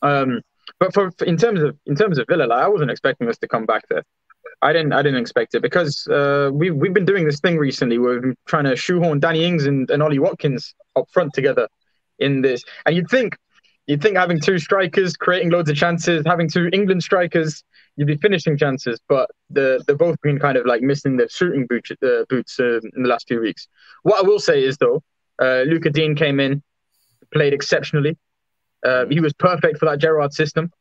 Um, 0.01 0.41
but 0.79 0.93
for, 0.93 1.11
for 1.11 1.25
in 1.25 1.37
terms 1.37 1.61
of 1.61 1.77
in 1.85 1.95
terms 1.95 2.17
of 2.17 2.25
Villa, 2.27 2.45
like, 2.45 2.63
I 2.63 2.67
wasn't 2.67 2.91
expecting 2.91 3.27
us 3.29 3.37
to 3.39 3.47
come 3.47 3.65
back 3.65 3.87
there. 3.89 4.03
I 4.61 4.71
didn't 4.71 4.93
I 4.93 5.01
didn't 5.01 5.19
expect 5.19 5.55
it 5.55 5.61
because 5.61 6.07
uh, 6.07 6.49
we 6.53 6.71
we've 6.71 6.93
been 6.93 7.05
doing 7.05 7.25
this 7.25 7.39
thing 7.39 7.57
recently 7.57 7.97
where 7.97 8.13
we've 8.13 8.21
been 8.21 8.37
trying 8.47 8.63
to 8.65 8.75
shoehorn 8.75 9.19
Danny 9.19 9.43
Ings 9.43 9.65
and, 9.65 9.89
and 9.91 10.01
Ollie 10.01 10.19
Watkins 10.19 10.73
up 10.95 11.09
front 11.11 11.33
together 11.33 11.67
in 12.19 12.41
this. 12.41 12.63
And 12.85 12.95
you'd 12.95 13.09
think 13.09 13.37
you'd 13.87 14.01
think 14.01 14.17
having 14.17 14.39
two 14.39 14.57
strikers 14.57 15.17
creating 15.17 15.49
loads 15.49 15.69
of 15.69 15.75
chances, 15.75 16.23
having 16.25 16.49
two 16.49 16.69
England 16.71 17.03
strikers, 17.03 17.63
you'd 17.97 18.07
be 18.07 18.17
finishing 18.17 18.57
chances. 18.57 18.99
But 19.09 19.29
the 19.49 19.83
they've 19.85 19.97
both 19.97 20.19
been 20.21 20.39
kind 20.39 20.57
of 20.57 20.65
like 20.65 20.81
missing 20.81 21.17
their 21.17 21.29
shooting 21.29 21.67
boots 21.67 21.91
uh, 22.01 22.23
boots 22.29 22.59
uh, 22.59 22.79
in 22.95 23.03
the 23.03 23.09
last 23.09 23.27
few 23.27 23.41
weeks. 23.41 23.67
What 24.03 24.23
I 24.23 24.27
will 24.27 24.39
say 24.39 24.63
is 24.63 24.77
though, 24.77 25.03
uh, 25.41 25.63
Lucas 25.63 25.91
Digne 25.93 26.15
came 26.15 26.39
in, 26.39 26.63
played 27.33 27.53
exceptionally. 27.53 28.17
Uh, 28.85 29.05
he 29.09 29.19
was 29.19 29.33
perfect 29.33 29.77
for 29.77 29.85
that 29.85 29.99
Gerrard 29.99 30.33
system. 30.33 30.71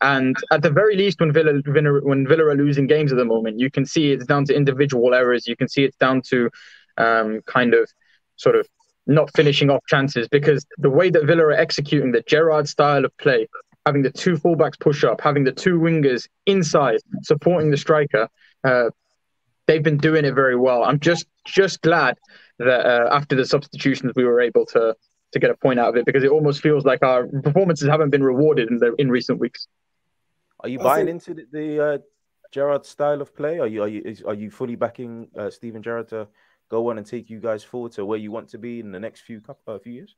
And 0.00 0.36
at 0.52 0.62
the 0.62 0.70
very 0.70 0.96
least, 0.96 1.20
when 1.20 1.32
Villa, 1.32 1.60
when 2.02 2.26
Villa 2.26 2.44
are 2.44 2.54
losing 2.54 2.86
games 2.86 3.12
at 3.12 3.18
the 3.18 3.24
moment, 3.24 3.58
you 3.58 3.70
can 3.70 3.84
see 3.84 4.12
it's 4.12 4.26
down 4.26 4.44
to 4.44 4.54
individual 4.54 5.14
errors. 5.14 5.46
You 5.48 5.56
can 5.56 5.68
see 5.68 5.84
it's 5.84 5.96
down 5.96 6.22
to 6.28 6.50
um, 6.98 7.40
kind 7.46 7.74
of 7.74 7.90
sort 8.36 8.56
of 8.56 8.68
not 9.06 9.34
finishing 9.34 9.70
off 9.70 9.84
chances 9.88 10.28
because 10.28 10.66
the 10.76 10.90
way 10.90 11.10
that 11.10 11.24
Villa 11.24 11.44
are 11.44 11.52
executing 11.52 12.12
the 12.12 12.22
Gerrard 12.22 12.68
style 12.68 13.04
of 13.04 13.16
play, 13.16 13.48
having 13.86 14.02
the 14.02 14.10
two 14.10 14.36
fullbacks 14.36 14.78
push 14.78 15.02
up, 15.02 15.20
having 15.20 15.44
the 15.44 15.52
two 15.52 15.80
wingers 15.80 16.28
inside 16.46 16.98
supporting 17.22 17.70
the 17.70 17.76
striker, 17.76 18.28
uh, 18.64 18.90
they've 19.66 19.82
been 19.82 19.96
doing 19.96 20.24
it 20.24 20.34
very 20.34 20.56
well. 20.56 20.84
I'm 20.84 21.00
just 21.00 21.26
just 21.46 21.80
glad 21.82 22.18
that 22.58 22.86
uh, 22.86 23.08
after 23.10 23.34
the 23.34 23.46
substitutions 23.46 24.12
we 24.14 24.24
were 24.24 24.40
able 24.40 24.66
to 24.66 24.94
to 25.32 25.38
get 25.38 25.50
a 25.50 25.54
point 25.54 25.78
out 25.78 25.90
of 25.90 25.96
it 25.96 26.06
because 26.06 26.24
it 26.24 26.30
almost 26.30 26.60
feels 26.60 26.84
like 26.84 27.02
our 27.02 27.26
performances 27.42 27.88
haven't 27.88 28.10
been 28.10 28.22
rewarded 28.22 28.70
in 28.70 28.78
the 28.78 28.94
in 28.98 29.10
recent 29.10 29.38
weeks. 29.38 29.66
Are 30.60 30.68
you 30.68 30.78
buying 30.78 31.06
think... 31.06 31.28
into 31.28 31.34
the, 31.34 31.46
the 31.52 31.84
uh, 31.84 31.98
Gerrard 32.50 32.84
style 32.86 33.20
of 33.20 33.34
play? 33.34 33.58
Are 33.58 33.66
you 33.66 33.82
are 33.82 33.88
you 33.88 34.02
is, 34.04 34.22
are 34.22 34.34
you 34.34 34.50
fully 34.50 34.76
backing 34.76 35.28
uh, 35.36 35.50
Steven 35.50 35.82
Gerrard 35.82 36.08
to 36.08 36.28
go 36.68 36.90
on 36.90 36.98
and 36.98 37.06
take 37.06 37.30
you 37.30 37.40
guys 37.40 37.64
forward 37.64 37.92
to 37.92 38.04
where 38.04 38.18
you 38.18 38.30
want 38.30 38.48
to 38.50 38.58
be 38.58 38.80
in 38.80 38.92
the 38.92 39.00
next 39.00 39.20
few 39.22 39.40
couple, 39.40 39.74
uh, 39.74 39.78
few 39.78 39.92
years? 39.92 40.16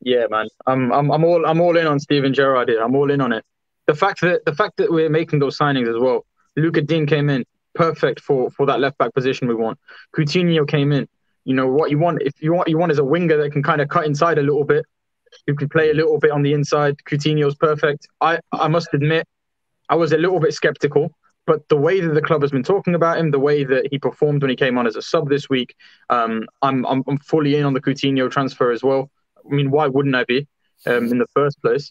Yeah, 0.00 0.26
man, 0.30 0.48
I'm 0.66 0.92
I'm 0.92 1.10
I'm 1.10 1.24
all 1.24 1.46
I'm 1.46 1.60
all 1.60 1.76
in 1.76 1.86
on 1.86 1.98
Steven 1.98 2.32
Gerrard. 2.34 2.70
I'm 2.70 2.94
all 2.94 3.10
in 3.10 3.20
on 3.20 3.32
it. 3.32 3.44
The 3.86 3.94
fact 3.94 4.20
that 4.22 4.44
the 4.44 4.54
fact 4.54 4.76
that 4.78 4.90
we're 4.90 5.10
making 5.10 5.38
those 5.38 5.58
signings 5.58 5.88
as 5.88 6.00
well. 6.00 6.26
Lucas 6.58 6.84
Digne 6.84 7.04
came 7.04 7.28
in 7.28 7.44
perfect 7.74 8.20
for 8.20 8.50
for 8.50 8.66
that 8.66 8.80
left 8.80 8.98
back 8.98 9.12
position 9.14 9.46
we 9.46 9.54
want. 9.54 9.78
Coutinho 10.16 10.66
came 10.66 10.90
in. 10.90 11.06
You 11.44 11.54
know 11.54 11.68
what 11.68 11.90
you 11.90 11.98
want 11.98 12.22
if 12.22 12.42
you 12.42 12.52
want 12.54 12.68
you 12.68 12.78
want 12.78 12.92
is 12.92 12.98
a 12.98 13.04
winger 13.04 13.36
that 13.36 13.52
can 13.52 13.62
kind 13.62 13.80
of 13.80 13.88
cut 13.88 14.06
inside 14.06 14.38
a 14.38 14.42
little 14.42 14.64
bit, 14.64 14.84
who 15.46 15.54
can 15.54 15.68
play 15.68 15.90
a 15.90 15.94
little 15.94 16.18
bit 16.18 16.30
on 16.30 16.42
the 16.42 16.52
inside. 16.54 16.96
Coutinho's 17.08 17.54
perfect. 17.54 18.08
I 18.20 18.40
I 18.52 18.68
must 18.68 18.88
admit 18.94 19.28
I 19.88 19.94
was 19.94 20.12
a 20.12 20.18
little 20.18 20.40
bit 20.40 20.54
skeptical, 20.54 21.10
but 21.46 21.68
the 21.68 21.76
way 21.76 22.00
that 22.00 22.14
the 22.14 22.22
club 22.22 22.42
has 22.42 22.50
been 22.50 22.62
talking 22.62 22.94
about 22.94 23.18
him, 23.18 23.30
the 23.30 23.38
way 23.38 23.64
that 23.64 23.88
he 23.90 23.98
performed 23.98 24.42
when 24.42 24.50
he 24.50 24.56
came 24.56 24.78
on 24.78 24.86
as 24.86 24.96
a 24.96 25.02
sub 25.02 25.28
this 25.28 25.48
week, 25.48 25.74
um, 26.10 26.46
I'm, 26.62 26.84
I'm, 26.86 27.04
I'm 27.06 27.18
fully 27.18 27.56
in 27.56 27.64
on 27.64 27.72
the 27.72 27.80
Coutinho 27.80 28.30
transfer 28.30 28.72
as 28.72 28.82
well. 28.82 29.10
I 29.38 29.54
mean, 29.54 29.70
why 29.70 29.86
wouldn't 29.86 30.16
I 30.16 30.24
be? 30.24 30.48
um, 30.86 31.06
in 31.08 31.18
the 31.18 31.26
first 31.34 31.60
place. 31.62 31.90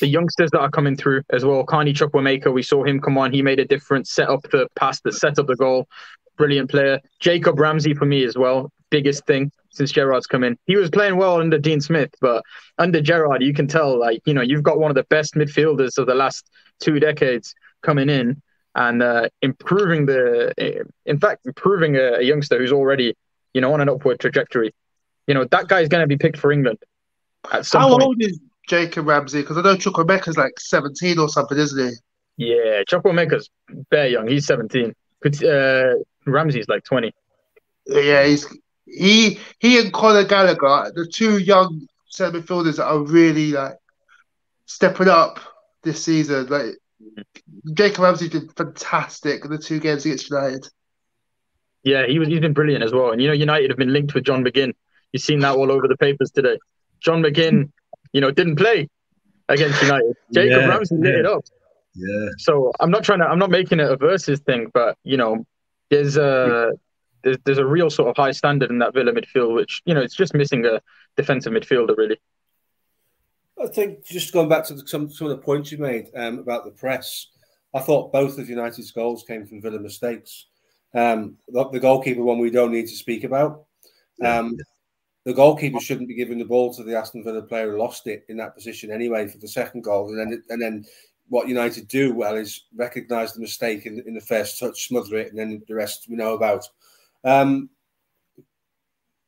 The 0.00 0.08
youngsters 0.08 0.50
that 0.50 0.58
are 0.58 0.70
coming 0.70 0.96
through 0.96 1.22
as 1.30 1.44
well, 1.44 1.62
Carney 1.64 1.92
Chukwuemeka, 1.92 2.52
we 2.52 2.62
saw 2.62 2.82
him 2.82 3.00
come 3.00 3.16
on. 3.16 3.32
He 3.32 3.40
made 3.40 3.60
a 3.60 3.64
difference, 3.64 4.10
set 4.10 4.28
up 4.28 4.42
the 4.50 4.66
pass, 4.74 5.00
that 5.02 5.12
set 5.12 5.38
up 5.38 5.46
the 5.46 5.54
goal. 5.54 5.86
Brilliant 6.36 6.70
player. 6.70 6.98
Jacob 7.20 7.60
Ramsey 7.60 7.94
for 7.94 8.04
me 8.04 8.24
as 8.24 8.36
well. 8.36 8.72
Biggest 8.90 9.24
thing 9.26 9.52
since 9.70 9.92
Gerrard's 9.92 10.26
come 10.26 10.42
in. 10.42 10.58
He 10.66 10.74
was 10.74 10.90
playing 10.90 11.16
well 11.16 11.40
under 11.40 11.58
Dean 11.58 11.80
Smith, 11.80 12.12
but 12.20 12.42
under 12.78 13.00
Gerrard, 13.00 13.42
you 13.42 13.54
can 13.54 13.68
tell, 13.68 13.96
like, 13.96 14.20
you 14.24 14.34
know, 14.34 14.40
you've 14.40 14.64
got 14.64 14.80
one 14.80 14.90
of 14.90 14.96
the 14.96 15.04
best 15.04 15.34
midfielders 15.34 15.96
of 15.96 16.06
the 16.06 16.14
last 16.14 16.50
two 16.80 16.98
decades 16.98 17.54
coming 17.82 18.08
in 18.08 18.42
and 18.74 19.02
uh, 19.02 19.28
improving 19.42 20.06
the, 20.06 20.84
in 21.06 21.18
fact, 21.18 21.46
improving 21.46 21.96
a, 21.96 22.18
a, 22.18 22.22
youngster 22.22 22.58
who's 22.58 22.72
already, 22.72 23.16
you 23.52 23.60
know, 23.60 23.72
on 23.72 23.80
an 23.80 23.88
upward 23.88 24.20
trajectory. 24.20 24.72
You 25.26 25.34
know, 25.34 25.44
that 25.44 25.68
guy's 25.68 25.88
going 25.88 26.02
to 26.02 26.06
be 26.06 26.16
picked 26.16 26.38
for 26.38 26.52
England. 26.52 26.78
At 27.52 27.66
some 27.66 27.82
How 27.82 27.90
point. 27.90 28.02
old 28.02 28.22
is 28.22 28.38
Jacob 28.68 29.06
Ramsey? 29.06 29.40
Because 29.40 29.58
I 29.58 29.62
know 29.62 29.76
Chukwuemeka's 29.76 30.36
like 30.36 30.58
17 30.58 31.18
or 31.18 31.28
something, 31.28 31.58
isn't 31.58 31.88
he? 31.88 31.96
Yeah, 32.36 32.82
Chukwuemeka's 32.88 33.50
very 33.90 34.12
young. 34.12 34.28
He's 34.28 34.46
17. 34.46 34.94
Uh, 35.44 35.94
Ramsey's 36.26 36.68
like 36.68 36.84
20. 36.84 37.12
Yeah, 37.86 38.24
he's 38.24 38.46
he 38.86 39.38
he 39.58 39.78
and 39.78 39.92
Conor 39.92 40.24
Gallagher, 40.24 40.92
the 40.94 41.06
two 41.06 41.38
young 41.38 41.86
centre 42.08 42.40
midfielders 42.40 42.76
that 42.76 42.86
are 42.86 43.00
really 43.00 43.52
like 43.52 43.76
stepping 44.66 45.08
up 45.08 45.40
this 45.82 46.04
season. 46.04 46.46
Like 46.46 46.76
mm. 47.02 47.24
Jacob 47.74 48.00
Ramsey 48.00 48.28
did 48.28 48.56
fantastic 48.56 49.44
in 49.44 49.50
the 49.50 49.58
two 49.58 49.80
games 49.80 50.04
against 50.04 50.30
United. 50.30 50.68
Yeah, 51.82 52.06
he 52.06 52.18
was 52.18 52.28
he's 52.28 52.40
been 52.40 52.52
brilliant 52.52 52.84
as 52.84 52.92
well. 52.92 53.12
And 53.12 53.20
you 53.20 53.28
know, 53.28 53.34
United 53.34 53.70
have 53.70 53.78
been 53.78 53.92
linked 53.92 54.14
with 54.14 54.24
John 54.24 54.44
McGinn. 54.44 54.72
You've 55.12 55.22
seen 55.22 55.40
that 55.40 55.56
all 55.56 55.72
over 55.72 55.88
the 55.88 55.96
papers 55.96 56.30
today. 56.30 56.58
John 57.00 57.22
McGinn, 57.22 57.70
you 58.12 58.20
know, 58.20 58.30
didn't 58.30 58.56
play 58.56 58.88
against 59.48 59.82
United. 59.82 60.14
Jacob 60.34 60.60
yeah, 60.62 60.68
Ramsey 60.68 60.96
lit 60.96 61.14
it 61.14 61.26
up. 61.26 61.44
Yeah. 61.94 62.28
So 62.38 62.72
I'm 62.80 62.90
not 62.90 63.02
trying 63.02 63.20
to 63.20 63.26
I'm 63.26 63.38
not 63.38 63.50
making 63.50 63.80
it 63.80 63.90
a 63.90 63.96
versus 63.96 64.40
thing, 64.40 64.70
but 64.72 64.96
you 65.04 65.16
know, 65.16 65.46
there's 65.90 66.16
a 66.16 66.72
there's, 67.22 67.36
there's 67.44 67.58
a 67.58 67.66
real 67.66 67.90
sort 67.90 68.08
of 68.08 68.16
high 68.16 68.30
standard 68.30 68.70
in 68.70 68.78
that 68.78 68.94
Villa 68.94 69.12
midfield, 69.12 69.54
which 69.54 69.82
you 69.84 69.94
know 69.94 70.00
it's 70.00 70.14
just 70.14 70.34
missing 70.34 70.64
a 70.66 70.80
defensive 71.16 71.52
midfielder 71.52 71.96
really. 71.96 72.18
I 73.62 73.66
think 73.66 74.04
just 74.04 74.32
going 74.32 74.48
back 74.48 74.64
to 74.66 74.74
the, 74.74 74.86
some 74.86 75.10
some 75.10 75.26
of 75.28 75.36
the 75.36 75.42
points 75.42 75.70
you 75.70 75.78
made 75.78 76.08
um, 76.16 76.38
about 76.38 76.64
the 76.64 76.70
press, 76.70 77.28
I 77.74 77.80
thought 77.80 78.12
both 78.12 78.38
of 78.38 78.48
United's 78.48 78.90
goals 78.90 79.24
came 79.24 79.46
from 79.46 79.60
Villa 79.60 79.78
mistakes. 79.78 80.46
Um, 80.94 81.36
the, 81.48 81.68
the, 81.68 81.80
goalkeeper 81.80 82.22
one 82.22 82.38
we 82.38 82.50
don't 82.50 82.72
need 82.72 82.88
to 82.88 82.96
speak 82.96 83.24
about. 83.24 83.64
Um, 84.24 84.56
the 85.24 85.32
goalkeeper 85.32 85.78
shouldn't 85.78 86.08
be 86.08 86.14
giving 86.14 86.38
the 86.38 86.44
ball 86.44 86.74
to 86.74 86.82
the 86.82 86.96
Aston 86.96 87.22
Villa 87.22 87.42
player 87.42 87.70
who 87.70 87.78
lost 87.78 88.06
it 88.06 88.24
in 88.28 88.36
that 88.38 88.54
position 88.54 88.90
anyway 88.90 89.28
for 89.28 89.38
the 89.38 89.48
second 89.48 89.82
goal, 89.82 90.08
and 90.08 90.18
then 90.18 90.42
and 90.48 90.60
then 90.60 90.84
what 91.28 91.48
United 91.48 91.86
do 91.86 92.12
well 92.12 92.34
is 92.36 92.64
recognise 92.74 93.32
the 93.32 93.40
mistake 93.40 93.86
in, 93.86 94.02
in 94.06 94.14
the 94.14 94.20
first 94.20 94.58
touch, 94.58 94.88
smother 94.88 95.16
it, 95.16 95.28
and 95.28 95.38
then 95.38 95.62
the 95.68 95.74
rest 95.74 96.06
we 96.08 96.16
know 96.16 96.34
about. 96.34 96.66
Um, 97.24 97.70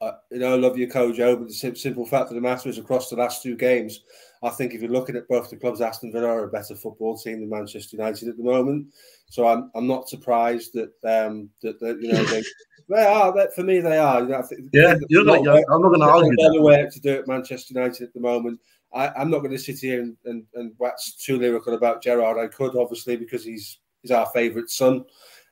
uh, 0.02 0.16
you 0.32 0.40
know, 0.40 0.54
I 0.54 0.56
love 0.56 0.76
you, 0.76 0.88
Kojo, 0.88 1.38
but 1.38 1.46
the 1.46 1.76
simple 1.76 2.04
fact 2.04 2.28
of 2.28 2.34
the 2.34 2.40
matter 2.40 2.68
is, 2.68 2.76
across 2.76 3.08
the 3.08 3.14
last 3.14 3.40
two 3.40 3.56
games, 3.56 4.00
I 4.42 4.50
think 4.50 4.74
if 4.74 4.82
you're 4.82 4.90
looking 4.90 5.14
at 5.14 5.28
both 5.28 5.48
the 5.48 5.56
clubs, 5.56 5.80
Aston 5.80 6.10
Villa 6.10 6.26
are 6.26 6.44
a 6.44 6.50
better 6.50 6.74
football 6.74 7.16
team 7.16 7.38
than 7.38 7.48
Manchester 7.48 7.96
United 7.96 8.28
at 8.28 8.36
the 8.36 8.42
moment. 8.42 8.88
So 9.30 9.46
I'm 9.46 9.70
I'm 9.76 9.86
not 9.86 10.08
surprised 10.08 10.72
that 10.74 10.92
um 11.04 11.48
that, 11.62 11.78
that 11.78 12.02
you 12.02 12.12
know 12.12 12.24
they 12.24 12.42
they 12.88 13.04
are 13.04 13.32
that 13.36 13.54
for 13.54 13.62
me 13.62 13.78
they 13.78 13.96
are. 13.96 14.22
You 14.22 14.30
know, 14.30 14.38
I 14.38 14.42
think, 14.42 14.70
yeah, 14.72 14.96
you're 15.08 15.24
not, 15.24 15.38
I'm 15.38 15.82
not 15.82 15.88
going 15.88 16.00
to 16.00 16.06
argue. 16.06 16.36
Better 16.36 16.60
way 16.60 16.88
to 16.90 17.00
do 17.00 17.12
it, 17.12 17.28
Manchester 17.28 17.72
United 17.72 18.08
at 18.08 18.12
the 18.12 18.20
moment. 18.20 18.58
I, 18.92 19.22
am 19.22 19.30
not 19.30 19.38
going 19.38 19.52
to 19.52 19.58
sit 19.58 19.78
here 19.78 20.02
and, 20.02 20.16
and, 20.24 20.44
and 20.54 20.72
wax 20.78 21.14
too 21.14 21.38
lyrical 21.38 21.74
about 21.74 22.02
Gerrard. 22.02 22.38
I 22.38 22.48
could 22.48 22.76
obviously 22.76 23.16
because 23.16 23.44
he's 23.44 23.78
he's 24.02 24.10
our 24.10 24.26
favourite 24.34 24.68
son. 24.68 25.04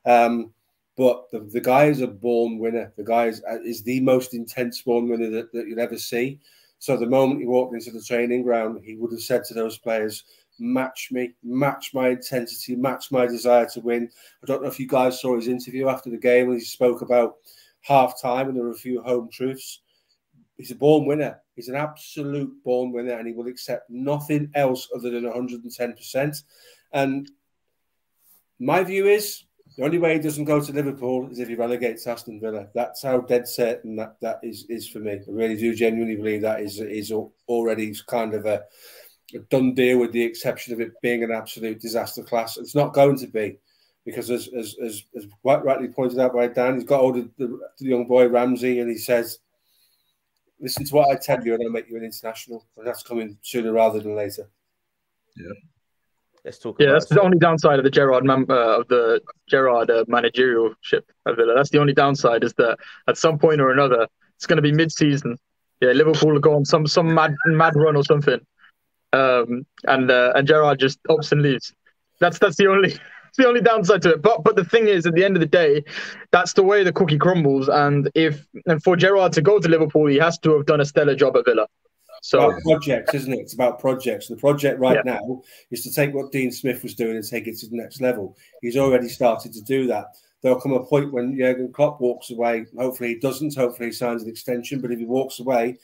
Um, 0.05 0.53
but 1.01 1.31
the, 1.31 1.39
the 1.39 1.59
guy 1.59 1.85
is 1.85 2.01
a 2.01 2.07
born 2.07 2.59
winner. 2.59 2.93
The 2.95 3.03
guy 3.03 3.25
is, 3.25 3.41
uh, 3.51 3.59
is 3.65 3.81
the 3.81 3.99
most 4.01 4.35
intense 4.35 4.83
born 4.83 5.09
winner 5.09 5.31
that, 5.31 5.51
that 5.51 5.67
you'll 5.67 5.79
ever 5.79 5.97
see. 5.97 6.39
So 6.77 6.95
the 6.95 7.07
moment 7.07 7.39
he 7.39 7.47
walked 7.47 7.73
into 7.73 7.89
the 7.89 8.03
training 8.03 8.43
ground, 8.43 8.81
he 8.83 8.97
would 8.97 9.11
have 9.11 9.23
said 9.23 9.43
to 9.45 9.55
those 9.55 9.79
players, 9.79 10.25
match 10.59 11.09
me, 11.11 11.33
match 11.41 11.89
my 11.95 12.09
intensity, 12.09 12.75
match 12.75 13.11
my 13.11 13.25
desire 13.25 13.67
to 13.69 13.79
win. 13.79 14.11
I 14.43 14.45
don't 14.45 14.61
know 14.61 14.67
if 14.67 14.79
you 14.79 14.87
guys 14.87 15.19
saw 15.19 15.35
his 15.35 15.47
interview 15.47 15.89
after 15.89 16.11
the 16.11 16.19
game 16.19 16.49
when 16.49 16.59
he 16.59 16.63
spoke 16.63 17.01
about 17.01 17.37
half 17.81 18.21
time 18.21 18.49
and 18.49 18.55
there 18.55 18.65
were 18.65 18.69
a 18.69 18.75
few 18.75 19.01
home 19.01 19.27
truths. 19.33 19.81
He's 20.55 20.69
a 20.69 20.75
born 20.75 21.07
winner. 21.07 21.41
He's 21.55 21.69
an 21.69 21.77
absolute 21.77 22.63
born 22.63 22.91
winner 22.91 23.17
and 23.17 23.27
he 23.27 23.33
will 23.33 23.47
accept 23.47 23.89
nothing 23.89 24.51
else 24.53 24.87
other 24.95 25.09
than 25.09 25.23
110%. 25.23 26.43
And 26.93 27.31
my 28.59 28.83
view 28.83 29.07
is 29.07 29.45
the 29.81 29.87
only 29.87 29.97
way 29.97 30.13
he 30.13 30.19
doesn't 30.19 30.45
go 30.45 30.61
to 30.61 30.71
Liverpool 30.71 31.27
is 31.31 31.39
if 31.39 31.47
he 31.47 31.55
relegates 31.55 32.05
Aston 32.05 32.39
Villa. 32.39 32.67
That's 32.75 33.01
how 33.01 33.21
dead 33.21 33.47
certain 33.47 33.95
that, 33.95 34.15
that 34.21 34.39
is, 34.43 34.67
is 34.69 34.87
for 34.87 34.99
me. 34.99 35.13
I 35.13 35.23
really 35.27 35.57
do 35.57 35.73
genuinely 35.73 36.17
believe 36.17 36.41
that 36.41 36.61
is 36.61 36.79
is 36.79 37.11
already 37.47 37.95
kind 38.05 38.35
of 38.35 38.45
a, 38.45 38.61
a 39.33 39.39
done 39.49 39.73
deal 39.73 39.97
with 39.97 40.11
the 40.11 40.21
exception 40.21 40.71
of 40.71 40.81
it 40.81 40.91
being 41.01 41.23
an 41.23 41.31
absolute 41.31 41.81
disaster 41.81 42.21
class. 42.21 42.57
It's 42.57 42.75
not 42.75 42.93
going 42.93 43.17
to 43.17 43.27
be 43.27 43.57
because 44.05 44.29
as 44.29 44.49
as, 44.55 44.75
as, 44.83 45.03
as 45.17 45.25
quite 45.41 45.65
rightly 45.65 45.87
pointed 45.87 46.19
out 46.19 46.35
by 46.35 46.45
Dan, 46.45 46.75
he's 46.75 46.83
got 46.83 46.99
hold 46.99 47.17
of 47.17 47.31
the, 47.39 47.47
the 47.79 47.85
young 47.85 48.05
boy 48.05 48.27
Ramsey 48.27 48.81
and 48.81 48.89
he 48.91 48.99
says, 48.99 49.39
listen 50.59 50.85
to 50.85 50.93
what 50.93 51.09
I 51.09 51.15
tell 51.15 51.43
you 51.43 51.55
and 51.55 51.63
I'll 51.63 51.71
make 51.71 51.89
you 51.89 51.97
an 51.97 52.03
international. 52.03 52.67
And 52.77 52.85
that's 52.85 53.01
coming 53.01 53.35
sooner 53.41 53.73
rather 53.73 53.99
than 53.99 54.15
later. 54.15 54.47
Yeah. 55.35 55.53
Let's 56.43 56.57
talk. 56.57 56.77
Yeah, 56.79 56.91
that's 56.91 57.05
the 57.05 57.21
only 57.21 57.37
downside 57.37 57.77
of 57.77 57.85
the 57.85 57.91
Gerrard 57.91 58.27
uh, 58.27 58.79
of 58.79 58.87
the 58.87 59.21
Gerrard 59.47 59.91
uh, 59.91 60.05
managerialship 60.05 61.03
of 61.27 61.35
Villa. 61.35 61.53
That's 61.55 61.69
the 61.69 61.79
only 61.79 61.93
downside 61.93 62.43
is 62.43 62.53
that 62.53 62.77
at 63.07 63.17
some 63.17 63.37
point 63.37 63.61
or 63.61 63.71
another, 63.71 64.07
it's 64.37 64.47
going 64.47 64.57
to 64.57 64.63
be 64.63 64.71
mid-season. 64.71 65.37
Yeah, 65.81 65.91
Liverpool 65.91 66.31
will 66.31 66.39
go 66.39 66.55
on 66.55 66.65
some 66.65 66.87
some 66.87 67.13
mad 67.13 67.35
mad 67.45 67.75
run 67.75 67.95
or 67.95 68.03
something, 68.03 68.39
um, 69.13 69.65
and 69.83 70.09
uh, 70.09 70.33
and 70.35 70.47
Gerrard 70.47 70.79
just 70.79 70.99
ups 71.09 71.31
and 71.31 71.43
leaves. 71.43 71.73
That's 72.19 72.39
that's 72.39 72.55
the 72.55 72.67
only 72.67 72.97
the 73.37 73.47
only 73.47 73.61
downside 73.61 74.01
to 74.03 74.13
it. 74.13 74.23
But 74.23 74.43
but 74.43 74.55
the 74.55 74.65
thing 74.65 74.87
is, 74.87 75.05
at 75.05 75.13
the 75.13 75.23
end 75.23 75.35
of 75.35 75.41
the 75.41 75.47
day, 75.47 75.83
that's 76.31 76.53
the 76.53 76.63
way 76.63 76.83
the 76.83 76.93
cookie 76.93 77.19
crumbles. 77.19 77.69
And 77.69 78.09
if 78.15 78.47
and 78.65 78.81
for 78.83 78.95
Gerrard 78.95 79.33
to 79.33 79.43
go 79.43 79.59
to 79.59 79.69
Liverpool, 79.69 80.07
he 80.07 80.17
has 80.17 80.39
to 80.39 80.57
have 80.57 80.65
done 80.65 80.81
a 80.81 80.85
stellar 80.85 81.15
job 81.15 81.37
at 81.37 81.45
Villa. 81.45 81.67
So 82.21 82.49
about 82.49 82.61
projects, 82.61 83.13
isn't 83.15 83.33
it? 83.33 83.39
It's 83.39 83.53
about 83.53 83.79
projects. 83.79 84.27
The 84.27 84.35
project 84.35 84.79
right 84.79 84.99
yeah. 85.03 85.13
now 85.13 85.41
is 85.71 85.83
to 85.83 85.91
take 85.91 86.13
what 86.13 86.31
Dean 86.31 86.51
Smith 86.51 86.83
was 86.83 86.93
doing 86.93 87.15
and 87.15 87.27
take 87.27 87.47
it 87.47 87.57
to 87.59 87.67
the 87.67 87.75
next 87.75 87.99
level. 87.99 88.37
He's 88.61 88.77
already 88.77 89.09
started 89.09 89.51
to 89.53 89.61
do 89.61 89.87
that. 89.87 90.05
There'll 90.41 90.61
come 90.61 90.73
a 90.73 90.83
point 90.83 91.11
when 91.11 91.37
Jurgen 91.37 91.73
Klopp 91.73 91.99
walks 91.99 92.29
away. 92.29 92.65
Hopefully 92.77 93.09
he 93.09 93.19
doesn't. 93.19 93.55
Hopefully 93.55 93.89
he 93.89 93.93
signs 93.93 94.23
an 94.23 94.29
extension. 94.29 94.81
But 94.81 94.91
if 94.91 94.99
he 94.99 95.05
walks 95.05 95.39
away, 95.39 95.77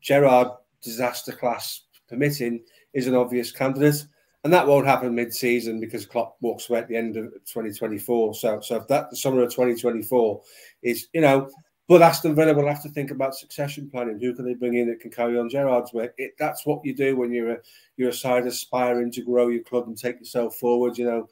Gerrard, 0.00 0.48
disaster 0.82 1.32
class 1.32 1.82
permitting, 2.08 2.62
is 2.94 3.06
an 3.06 3.14
obvious 3.14 3.52
candidate. 3.52 4.06
And 4.42 4.52
that 4.54 4.66
won't 4.66 4.86
happen 4.86 5.14
mid-season 5.14 5.80
because 5.80 6.06
Klopp 6.06 6.36
walks 6.40 6.70
away 6.70 6.78
at 6.78 6.88
the 6.88 6.96
end 6.96 7.18
of 7.18 7.24
2024. 7.44 8.34
So, 8.34 8.60
so 8.60 8.76
if 8.76 8.88
that 8.88 9.10
the 9.10 9.16
summer 9.16 9.42
of 9.42 9.50
2024 9.50 10.40
is, 10.82 11.08
you 11.12 11.20
know, 11.20 11.50
but 11.90 12.02
Aston 12.02 12.36
Villa 12.36 12.54
will 12.54 12.68
have 12.68 12.84
to 12.84 12.88
think 12.88 13.10
about 13.10 13.34
succession 13.34 13.90
planning. 13.90 14.20
Who 14.20 14.32
can 14.32 14.44
they 14.44 14.54
bring 14.54 14.74
in 14.74 14.86
that 14.86 15.00
can 15.00 15.10
carry 15.10 15.36
on 15.36 15.50
Gerrard's 15.50 15.92
work? 15.92 16.14
It, 16.18 16.34
that's 16.38 16.64
what 16.64 16.84
you 16.84 16.94
do 16.94 17.16
when 17.16 17.32
you're 17.32 17.50
a 17.50 17.58
you're 17.96 18.10
a 18.10 18.12
side 18.12 18.46
aspiring 18.46 19.10
to 19.10 19.22
grow 19.22 19.48
your 19.48 19.64
club 19.64 19.88
and 19.88 19.98
take 19.98 20.20
yourself 20.20 20.54
forward. 20.54 20.96
You 20.96 21.06
know, 21.06 21.28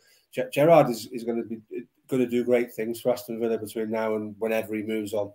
Gerrard 0.52 0.90
is, 0.90 1.06
is 1.12 1.22
going 1.22 1.40
to 1.40 1.48
be 1.48 1.60
going 2.08 2.24
to 2.24 2.28
do 2.28 2.42
great 2.42 2.74
things 2.74 3.00
for 3.00 3.12
Aston 3.12 3.38
Villa 3.38 3.56
between 3.56 3.92
now 3.92 4.16
and 4.16 4.34
whenever 4.40 4.74
he 4.74 4.82
moves 4.82 5.14
on. 5.14 5.30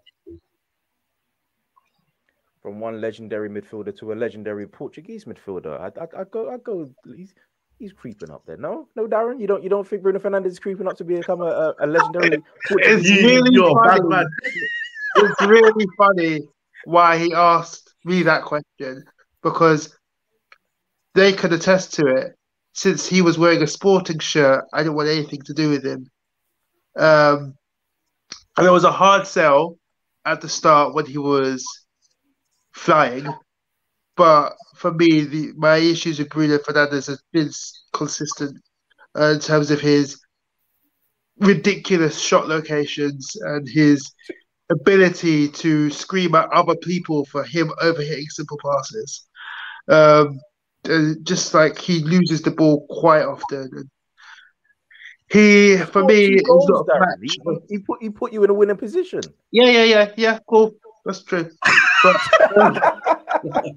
From 2.61 2.81
one 2.81 2.99
legendary 2.99 3.49
midfielder 3.49 3.97
to 3.99 4.11
a 4.11 4.15
legendary 4.15 4.67
Portuguese 4.67 5.23
midfielder, 5.23 5.79
I, 5.79 6.01
I, 6.01 6.21
I 6.21 6.23
go, 6.25 6.51
I 6.51 6.57
go. 6.57 6.89
He's, 7.15 7.33
he's 7.79 7.93
creeping 7.93 8.29
up 8.29 8.45
there. 8.45 8.57
No, 8.57 8.89
no, 8.97 9.07
Darren, 9.07 9.39
you 9.39 9.47
don't, 9.47 9.63
you 9.63 9.69
don't 9.69 9.87
think 9.87 10.01
Bruno 10.01 10.19
Fernandes 10.19 10.47
is 10.47 10.59
creeping 10.59 10.87
up 10.87 10.97
to 10.97 11.05
become 11.05 11.39
a, 11.39 11.45
a, 11.45 11.75
a 11.79 11.87
legendary? 11.87 12.43
Portuguese 12.67 13.09
it's 13.09 13.23
really 13.23 13.55
funny 13.55 14.25
it's 15.23 15.41
really 15.41 15.87
funny 15.97 16.41
why 16.85 17.17
he 17.17 17.33
asked 17.33 17.93
me 18.05 18.23
that 18.23 18.43
question 18.43 19.03
because 19.41 19.97
they 21.15 21.33
could 21.33 21.53
attest 21.53 21.93
to 21.95 22.07
it. 22.07 22.35
Since 22.75 23.07
he 23.07 23.21
was 23.21 23.37
wearing 23.37 23.61
a 23.61 23.67
sporting 23.67 24.17
shirt, 24.17 24.65
I 24.73 24.79
didn't 24.79 24.95
want 24.95 25.09
anything 25.09 25.41
to 25.43 25.53
do 25.53 25.69
with 25.69 25.85
him. 25.85 26.09
Um, 26.97 27.53
and 28.57 28.67
it 28.67 28.71
was 28.71 28.83
a 28.83 28.91
hard 28.91 29.27
sell 29.27 29.77
at 30.25 30.41
the 30.41 30.49
start 30.49 30.95
when 30.95 31.05
he 31.05 31.19
was 31.19 31.63
flying. 32.71 33.27
But 34.15 34.53
for 34.75 34.91
me, 34.91 35.21
the, 35.21 35.53
my 35.55 35.77
issues 35.77 36.19
with 36.19 36.29
Bruno 36.29 36.57
Fernandes 36.57 37.07
has 37.07 37.21
been 37.31 37.51
consistent 37.93 38.57
uh, 39.15 39.33
in 39.33 39.39
terms 39.39 39.69
of 39.69 39.79
his 39.79 40.19
ridiculous 41.39 42.19
shot 42.19 42.47
locations 42.47 43.35
and 43.41 43.67
his 43.67 44.11
ability 44.69 45.49
to 45.49 45.89
scream 45.89 46.35
at 46.35 46.49
other 46.51 46.75
people 46.75 47.25
for 47.25 47.43
him 47.43 47.71
overhitting 47.81 48.29
simple 48.29 48.59
passes. 48.63 49.27
Um, 49.87 50.39
uh, 50.89 51.13
just 51.23 51.53
like 51.53 51.77
he 51.77 51.99
loses 51.99 52.41
the 52.41 52.51
ball 52.51 52.85
quite 52.89 53.23
often. 53.23 53.69
And 53.73 53.89
he, 55.29 55.77
for 55.77 56.03
me, 56.03 56.27
He 56.27 56.33
is 56.35 56.45
not 56.47 56.85
match. 56.87 57.63
He, 57.69 57.79
put 57.79 58.01
he 58.01 58.09
put 58.09 58.33
you 58.33 58.43
in 58.43 58.49
a 58.49 58.53
winning 58.53 58.77
position. 58.77 59.21
Yeah, 59.51 59.69
yeah, 59.69 59.83
yeah, 59.83 60.11
yeah. 60.15 60.39
Cool, 60.47 60.75
that's 61.05 61.23
true. 61.23 61.49
But, 62.03 62.15
um, 62.61 62.79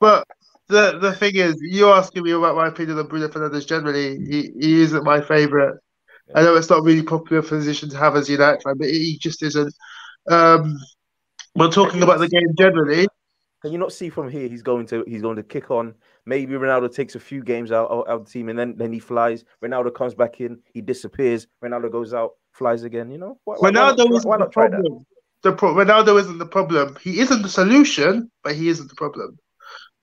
but 0.00 0.26
the 0.68 0.98
the 0.98 1.12
thing 1.14 1.36
is, 1.36 1.56
you 1.60 1.90
asking 1.90 2.24
me 2.24 2.32
about 2.32 2.56
my 2.56 2.68
opinion 2.68 2.98
on 2.98 3.06
Bruno 3.06 3.28
Fernandes 3.28 3.66
generally. 3.66 4.16
He, 4.24 4.50
he 4.58 4.80
isn't 4.82 5.04
my 5.04 5.20
favorite. 5.20 5.78
I 6.34 6.42
know 6.42 6.56
it's 6.56 6.70
not 6.70 6.82
really 6.82 7.02
popular 7.02 7.42
position 7.42 7.90
to 7.90 7.98
have 7.98 8.16
as 8.16 8.28
United 8.30 8.62
fan, 8.62 8.78
but 8.78 8.88
he 8.88 9.18
just 9.18 9.42
isn't. 9.42 9.74
Um, 10.30 10.78
we're 11.54 11.70
talking 11.70 12.02
about 12.02 12.18
the 12.18 12.28
game 12.28 12.54
generally. 12.58 13.06
Can 13.62 13.72
you 13.72 13.78
not 13.78 13.92
see 13.92 14.10
from 14.10 14.28
here 14.28 14.48
he's 14.48 14.62
going 14.62 14.86
to 14.88 15.04
he's 15.06 15.22
going 15.22 15.36
to 15.36 15.42
kick 15.42 15.70
on? 15.70 15.94
Maybe 16.26 16.54
Ronaldo 16.54 16.94
takes 16.94 17.14
a 17.14 17.20
few 17.20 17.42
games 17.42 17.72
out, 17.72 17.90
out, 17.90 18.08
out 18.08 18.20
of 18.20 18.24
the 18.26 18.30
team 18.30 18.48
and 18.48 18.58
then, 18.58 18.74
then 18.76 18.92
he 18.92 18.98
flies. 18.98 19.44
Ronaldo 19.62 19.94
comes 19.94 20.14
back 20.14 20.40
in, 20.40 20.58
he 20.72 20.80
disappears. 20.80 21.46
Ronaldo 21.62 21.90
goes 21.90 22.12
out, 22.14 22.32
flies 22.52 22.82
again. 22.82 23.10
You 23.10 23.18
know, 23.18 23.38
why, 23.44 23.56
why- 23.58 23.70
why 23.70 23.70
Ronaldo 23.70 24.10
isn't 24.16 24.28
why 24.28 24.36
the 24.36 24.44
not 24.44 24.52
try 24.52 24.64
that? 24.68 24.72
problem. 24.72 25.06
The 25.42 25.52
pro- 25.52 25.74
Ronaldo 25.74 26.18
isn't 26.20 26.38
the 26.38 26.46
problem. 26.46 26.96
He 27.02 27.20
isn't 27.20 27.42
the 27.42 27.48
solution, 27.48 28.30
but 28.42 28.54
he 28.54 28.68
isn't 28.68 28.88
the 28.88 28.94
problem. 28.94 29.38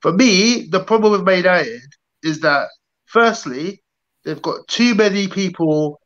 For 0.00 0.12
me, 0.12 0.66
the 0.70 0.82
problem 0.82 1.12
with 1.12 1.22
Man 1.22 1.38
United 1.38 1.80
is 2.22 2.40
that 2.40 2.68
firstly, 3.06 3.82
they've 4.24 4.42
got 4.42 4.66
too 4.68 4.94
many 4.94 5.26
people 5.28 6.00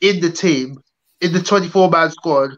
in 0.00 0.20
the 0.20 0.30
team, 0.30 0.78
in 1.20 1.32
the 1.32 1.42
24 1.42 1.90
man 1.90 2.10
squad. 2.10 2.50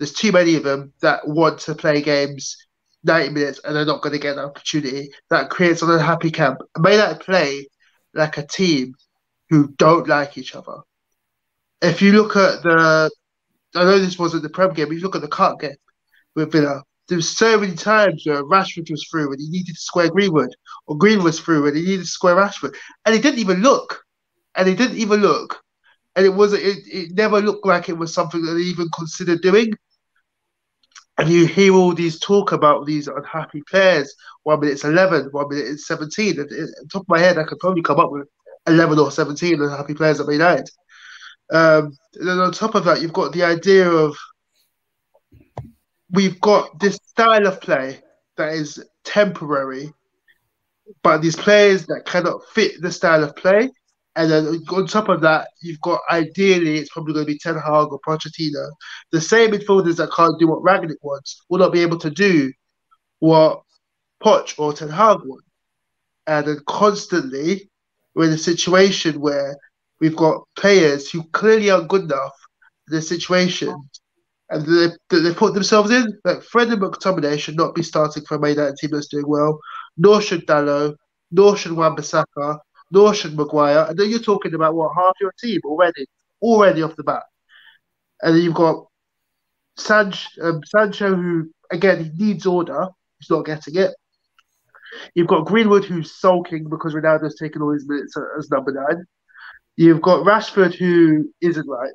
There's 0.00 0.12
too 0.12 0.32
many 0.32 0.56
of 0.56 0.64
them 0.64 0.92
that 1.02 1.28
want 1.28 1.60
to 1.60 1.74
play 1.76 2.00
games 2.00 2.56
90 3.04 3.30
minutes 3.30 3.60
and 3.62 3.76
they're 3.76 3.84
not 3.84 4.02
going 4.02 4.14
to 4.14 4.18
get 4.18 4.38
an 4.38 4.44
opportunity. 4.44 5.10
That 5.28 5.50
creates 5.50 5.82
an 5.82 5.90
unhappy 5.90 6.30
camp. 6.30 6.62
Man 6.78 6.94
United 6.94 7.20
play 7.20 7.68
like 8.14 8.38
a 8.38 8.46
team 8.46 8.94
who 9.50 9.68
don't 9.68 10.08
like 10.08 10.38
each 10.38 10.56
other. 10.56 10.78
If 11.82 12.02
you 12.02 12.12
look 12.12 12.34
at 12.34 12.62
the 12.62 13.10
I 13.76 13.84
know 13.84 13.98
this 13.98 14.18
wasn't 14.18 14.42
the 14.42 14.48
Prem 14.48 14.72
game, 14.72 14.86
but 14.86 14.94
if 14.94 14.98
you 14.98 15.04
look 15.04 15.16
at 15.16 15.22
the 15.22 15.28
cup 15.28 15.60
game 15.60 15.76
with 16.34 16.50
Villa. 16.50 16.82
There 17.08 17.16
was 17.16 17.28
so 17.28 17.58
many 17.58 17.74
times 17.74 18.22
where 18.24 18.44
Rashford 18.44 18.90
was 18.90 19.06
through 19.10 19.32
and 19.32 19.40
he 19.40 19.48
needed 19.48 19.74
to 19.74 19.80
square 19.80 20.10
Greenwood, 20.10 20.54
or 20.86 20.96
Green 20.96 21.22
was 21.22 21.40
through 21.40 21.66
and 21.66 21.76
he 21.76 21.82
needed 21.82 22.00
to 22.00 22.06
square 22.06 22.36
Rashford, 22.36 22.74
and 23.04 23.14
he 23.14 23.20
didn't 23.20 23.40
even 23.40 23.60
look, 23.62 24.02
and 24.54 24.68
he 24.68 24.74
didn't 24.74 24.96
even 24.96 25.20
look, 25.20 25.60
and 26.14 26.24
it 26.24 26.30
wasn't. 26.30 26.62
It, 26.62 26.78
it 26.86 27.12
never 27.12 27.40
looked 27.40 27.66
like 27.66 27.88
it 27.88 27.98
was 27.98 28.14
something 28.14 28.42
that 28.42 28.52
they 28.54 28.60
even 28.60 28.88
considered 28.96 29.42
doing. 29.42 29.72
And 31.20 31.28
you 31.28 31.46
hear 31.46 31.74
all 31.74 31.92
these 31.92 32.18
talk 32.18 32.52
about 32.52 32.86
these 32.86 33.06
unhappy 33.06 33.62
players. 33.68 34.14
One 34.44 34.60
minute 34.60 34.72
it's 34.72 34.84
11, 34.84 35.26
one 35.32 35.50
minute 35.50 35.66
it's 35.66 35.86
17. 35.86 36.40
And, 36.40 36.74
top 36.90 37.02
of 37.02 37.08
my 37.08 37.18
head, 37.18 37.36
I 37.36 37.44
could 37.44 37.58
probably 37.58 37.82
come 37.82 38.00
up 38.00 38.10
with 38.10 38.26
11 38.66 38.98
or 38.98 39.10
17 39.10 39.60
unhappy 39.60 39.92
players 39.92 40.18
at 40.18 40.26
Man 40.26 40.36
United. 40.36 40.70
Um, 41.52 41.92
and 42.14 42.26
then 42.26 42.38
on 42.38 42.52
top 42.52 42.74
of 42.74 42.84
that, 42.84 43.02
you've 43.02 43.12
got 43.12 43.34
the 43.34 43.42
idea 43.42 43.86
of 43.86 44.16
we've 46.10 46.40
got 46.40 46.80
this 46.80 46.98
style 47.04 47.46
of 47.46 47.60
play 47.60 48.00
that 48.38 48.54
is 48.54 48.82
temporary, 49.04 49.92
but 51.02 51.20
these 51.20 51.36
players 51.36 51.84
that 51.86 52.06
cannot 52.06 52.46
fit 52.54 52.80
the 52.80 52.90
style 52.90 53.22
of 53.22 53.36
play. 53.36 53.68
And 54.16 54.30
then 54.30 54.46
on 54.70 54.86
top 54.86 55.08
of 55.08 55.20
that, 55.20 55.48
you've 55.62 55.80
got 55.80 56.00
ideally 56.10 56.78
it's 56.78 56.90
probably 56.90 57.14
going 57.14 57.26
to 57.26 57.32
be 57.32 57.38
Ten 57.38 57.54
Hag 57.54 57.88
or 57.90 58.00
Pochettino. 58.06 58.68
The 59.12 59.20
same 59.20 59.52
midfielders 59.52 59.96
that 59.96 60.12
can't 60.12 60.38
do 60.38 60.48
what 60.48 60.62
Rangnick 60.62 60.96
wants 61.02 61.42
will 61.48 61.58
not 61.58 61.72
be 61.72 61.80
able 61.80 61.98
to 61.98 62.10
do 62.10 62.52
what 63.20 63.62
Poch 64.22 64.58
or 64.58 64.72
Ten 64.72 64.88
Hag 64.88 65.18
want. 65.24 65.44
And 66.26 66.46
then 66.46 66.60
constantly, 66.66 67.70
we're 68.14 68.26
in 68.26 68.32
a 68.32 68.38
situation 68.38 69.20
where 69.20 69.56
we've 70.00 70.16
got 70.16 70.42
players 70.56 71.10
who 71.10 71.22
clearly 71.32 71.70
aren't 71.70 71.88
good 71.88 72.02
enough 72.02 72.34
for 72.86 72.96
the 72.96 73.02
situation 73.02 73.74
and 74.50 74.66
they, 74.66 75.18
they 75.18 75.32
put 75.32 75.54
themselves 75.54 75.90
in. 75.90 76.18
Like 76.24 76.42
Fred 76.42 76.68
and 76.68 76.82
McTominay 76.82 77.38
should 77.38 77.56
not 77.56 77.74
be 77.74 77.82
starting 77.82 78.24
for 78.24 78.34
a 78.34 78.40
Man 78.40 78.50
United 78.50 78.76
team 78.76 78.90
that's 78.92 79.06
doing 79.06 79.26
well, 79.26 79.60
nor 79.96 80.20
should 80.20 80.46
Dalot, 80.46 80.96
nor 81.30 81.56
should 81.56 81.72
Wan-Bissaka, 81.72 82.58
nor 82.90 83.14
should 83.14 83.36
Maguire. 83.36 83.86
And 83.88 83.98
then 83.98 84.10
you're 84.10 84.18
talking 84.18 84.54
about 84.54 84.74
what 84.74 84.94
half 84.96 85.14
your 85.20 85.32
team 85.38 85.60
already, 85.64 86.06
already 86.42 86.82
off 86.82 86.96
the 86.96 87.04
bat. 87.04 87.22
And 88.22 88.36
then 88.36 88.42
you've 88.42 88.54
got 88.54 88.86
Sanch, 89.76 90.26
um, 90.42 90.60
Sancho, 90.64 91.14
who 91.14 91.50
again 91.70 92.04
he 92.04 92.24
needs 92.24 92.46
order, 92.46 92.88
he's 93.18 93.30
not 93.30 93.46
getting 93.46 93.76
it. 93.76 93.94
You've 95.14 95.28
got 95.28 95.46
Greenwood, 95.46 95.84
who's 95.84 96.18
sulking 96.18 96.68
because 96.68 96.94
Ronaldo's 96.94 97.36
taken 97.36 97.62
all 97.62 97.72
his 97.72 97.88
minutes 97.88 98.16
as 98.38 98.50
number 98.50 98.72
nine. 98.72 99.04
You've 99.76 100.02
got 100.02 100.26
Rashford, 100.26 100.74
who 100.74 101.32
isn't 101.40 101.68
right. 101.68 101.92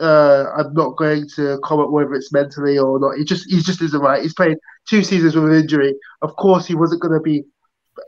Uh, 0.00 0.44
I'm 0.56 0.72
not 0.74 0.96
going 0.96 1.28
to 1.36 1.58
comment 1.62 1.92
whether 1.92 2.14
it's 2.14 2.32
mentally 2.32 2.78
or 2.78 2.98
not. 2.98 3.16
He 3.16 3.24
just 3.24 3.50
he 3.50 3.60
just 3.60 3.82
isn't 3.82 4.00
right. 4.00 4.22
He's 4.22 4.34
played 4.34 4.56
two 4.88 5.02
seasons 5.02 5.34
with 5.34 5.44
an 5.44 5.60
injury. 5.60 5.94
Of 6.22 6.36
course, 6.36 6.66
he 6.66 6.74
wasn't 6.74 7.02
going 7.02 7.14
to 7.14 7.20
be 7.20 7.44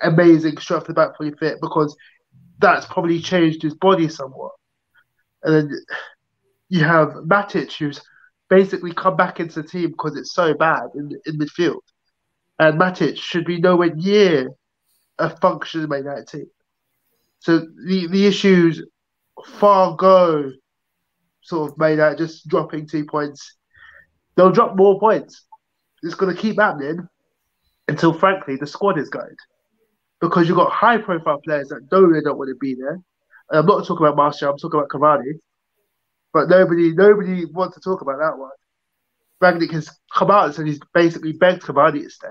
amazing 0.03 0.57
straight 0.59 0.79
off 0.79 0.87
the 0.87 0.95
bat 0.95 1.17
fully 1.17 1.33
fit 1.33 1.61
because 1.61 1.97
that's 2.61 2.87
probably 2.87 3.21
changed 3.21 3.63
his 3.63 3.75
body 3.75 4.09
somewhat. 4.09 4.53
And 5.43 5.55
then 5.55 5.81
you 6.69 6.85
have 6.85 7.09
Matic, 7.25 7.73
who's 7.73 8.01
basically 8.49 8.93
come 8.93 9.17
back 9.17 9.41
into 9.41 9.63
the 9.63 9.69
team 9.69 9.91
because 9.91 10.17
it's 10.17 10.35
so 10.35 10.55
bad 10.55 10.85
in 10.95 11.11
in 11.27 11.39
midfield, 11.39 11.81
and 12.59 12.79
Matic 12.79 13.17
should 13.17 13.45
be 13.45 13.59
nowhere 13.61 13.95
near 13.95 14.51
a 15.19 15.31
functioning 15.37 15.89
Man 15.89 16.05
United 16.05 16.29
team. 16.29 16.47
So 17.39 17.61
the 17.87 18.07
the 18.09 18.27
issues 18.27 18.85
far 19.47 19.97
go 19.97 20.53
sort 21.43 21.71
of 21.71 21.79
made 21.79 21.99
out 21.99 22.19
just 22.19 22.47
dropping 22.49 22.87
two 22.87 23.05
points. 23.05 23.57
They'll 24.37 24.53
drop 24.53 24.77
more 24.77 25.01
points. 25.01 25.47
It's 26.03 26.15
going 26.15 26.35
to 26.35 26.41
keep 26.41 26.59
happening 26.59 27.09
until, 27.89 28.13
frankly, 28.13 28.57
the 28.57 28.67
squad 28.67 28.99
is 28.99 29.11
gutted. 29.11 29.37
Because 30.21 30.49
you've 30.49 30.57
got 30.57 30.71
high 30.71 30.99
profile 30.99 31.41
players 31.45 31.69
that 31.69 31.89
don't 31.91 32.05
really 32.05 32.23
don't 32.23 32.39
want 32.39 32.49
to 32.49 32.57
be 32.61 32.75
there. 32.75 33.01
And 33.51 33.59
I'm 33.59 33.67
not 33.67 33.87
talking 33.87 34.07
about 34.07 34.17
Martial, 34.17 34.51
I'm 34.51 34.59
talking 34.59 34.79
about 34.79 34.91
Cavani. 34.91 35.33
But 36.33 36.49
nobody 36.49 36.93
nobody 36.95 37.45
wants 37.47 37.75
to 37.75 37.81
talk 37.81 38.03
about 38.03 38.19
that 38.19 38.39
one. 38.39 38.51
Rangnick 39.43 39.73
has 39.73 39.91
come 40.15 40.31
out 40.31 40.47
and 40.47 40.55
said 40.55 40.67
he's 40.67 40.81
basically 40.95 41.33
begged 41.33 41.63
Cavani 41.63 42.03
to 42.03 42.11
stay. 42.11 42.29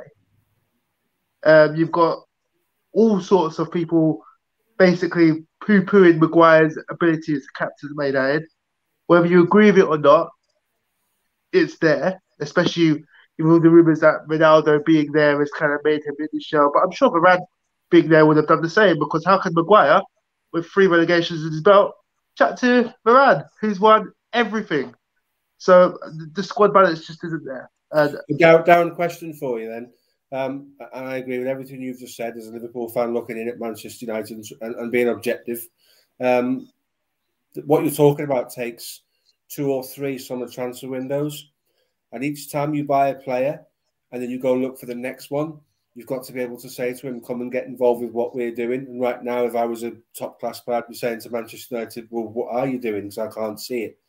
Um, 1.43 1.75
you've 1.75 1.91
got 1.91 2.19
all 2.93 3.19
sorts 3.19 3.59
of 3.59 3.71
people 3.71 4.23
basically 4.77 5.45
poo 5.65 5.83
pooing 5.83 6.19
Maguire's 6.19 6.77
ability 6.89 7.33
as 7.35 7.43
a 7.43 7.57
captain 7.57 7.89
of 7.91 7.97
Man 7.97 8.07
United. 8.07 8.43
Whether 9.07 9.27
you 9.27 9.43
agree 9.43 9.67
with 9.67 9.79
it 9.79 9.87
or 9.87 9.97
not, 9.97 10.29
it's 11.51 11.77
there, 11.79 12.21
especially 12.39 13.03
with 13.37 13.51
all 13.51 13.59
the 13.59 13.69
rumours 13.69 14.01
that 14.01 14.27
Ronaldo 14.27 14.83
being 14.85 15.11
there 15.11 15.39
has 15.39 15.51
kind 15.51 15.73
of 15.73 15.79
made 15.83 16.03
him 16.05 16.15
in 16.19 16.27
the 16.31 16.41
show. 16.41 16.71
But 16.73 16.81
I'm 16.83 16.91
sure 16.91 17.09
Varane 17.09 17.41
being 17.89 18.09
there 18.09 18.25
would 18.25 18.37
have 18.37 18.47
done 18.47 18.61
the 18.61 18.69
same 18.69 18.99
because 18.99 19.25
how 19.25 19.37
can 19.37 19.53
Maguire, 19.53 20.01
with 20.53 20.67
three 20.67 20.87
relegations 20.87 21.43
in 21.43 21.51
his 21.51 21.61
belt, 21.61 21.93
chat 22.37 22.57
to 22.57 22.93
Varane, 23.05 23.45
who's 23.59 23.79
won 23.79 24.11
everything? 24.33 24.93
So 25.57 25.97
the 26.33 26.43
squad 26.43 26.73
balance 26.73 27.05
just 27.05 27.23
isn't 27.23 27.45
there. 27.45 27.69
And 27.91 28.17
Down, 28.37 28.63
down 28.65 28.95
question 28.95 29.33
for 29.33 29.59
you 29.59 29.69
then. 29.69 29.91
Um, 30.31 30.73
and 30.93 31.07
I 31.07 31.17
agree 31.17 31.39
with 31.39 31.47
everything 31.47 31.81
you've 31.81 31.99
just 31.99 32.15
said 32.15 32.37
as 32.37 32.47
a 32.47 32.51
Liverpool 32.51 32.87
fan 32.89 33.13
looking 33.13 33.39
in 33.39 33.49
at 33.49 33.59
Manchester 33.59 34.05
United 34.05 34.45
and, 34.61 34.75
and 34.75 34.91
being 34.91 35.09
objective. 35.09 35.67
Um, 36.19 36.69
what 37.65 37.83
you're 37.83 37.91
talking 37.91 38.25
about 38.25 38.53
takes 38.53 39.01
two 39.49 39.71
or 39.71 39.83
three 39.83 40.17
summer 40.17 40.47
transfer 40.47 40.87
windows. 40.87 41.49
And 42.11 42.23
each 42.23 42.51
time 42.51 42.73
you 42.73 42.83
buy 42.83 43.09
a 43.09 43.15
player 43.15 43.65
and 44.11 44.21
then 44.21 44.29
you 44.29 44.39
go 44.39 44.53
look 44.53 44.79
for 44.79 44.85
the 44.85 44.95
next 44.95 45.31
one, 45.31 45.59
you've 45.95 46.07
got 46.07 46.23
to 46.23 46.33
be 46.33 46.41
able 46.41 46.57
to 46.57 46.69
say 46.69 46.93
to 46.93 47.07
him, 47.07 47.21
come 47.21 47.41
and 47.41 47.51
get 47.51 47.65
involved 47.65 48.01
with 48.01 48.11
what 48.11 48.35
we're 48.35 48.53
doing. 48.53 48.85
And 48.87 49.01
right 49.01 49.23
now, 49.23 49.45
if 49.45 49.55
I 49.55 49.65
was 49.65 49.83
a 49.83 49.93
top 50.15 50.39
class 50.39 50.59
player, 50.59 50.77
I'd 50.77 50.87
be 50.87 50.95
saying 50.95 51.21
to 51.21 51.29
Manchester 51.29 51.75
United, 51.75 52.07
well, 52.09 52.27
what 52.27 52.53
are 52.53 52.67
you 52.67 52.79
doing? 52.79 53.09
Because 53.09 53.17
I 53.17 53.27
can't 53.27 53.59
see 53.59 53.83
it. 53.83 53.99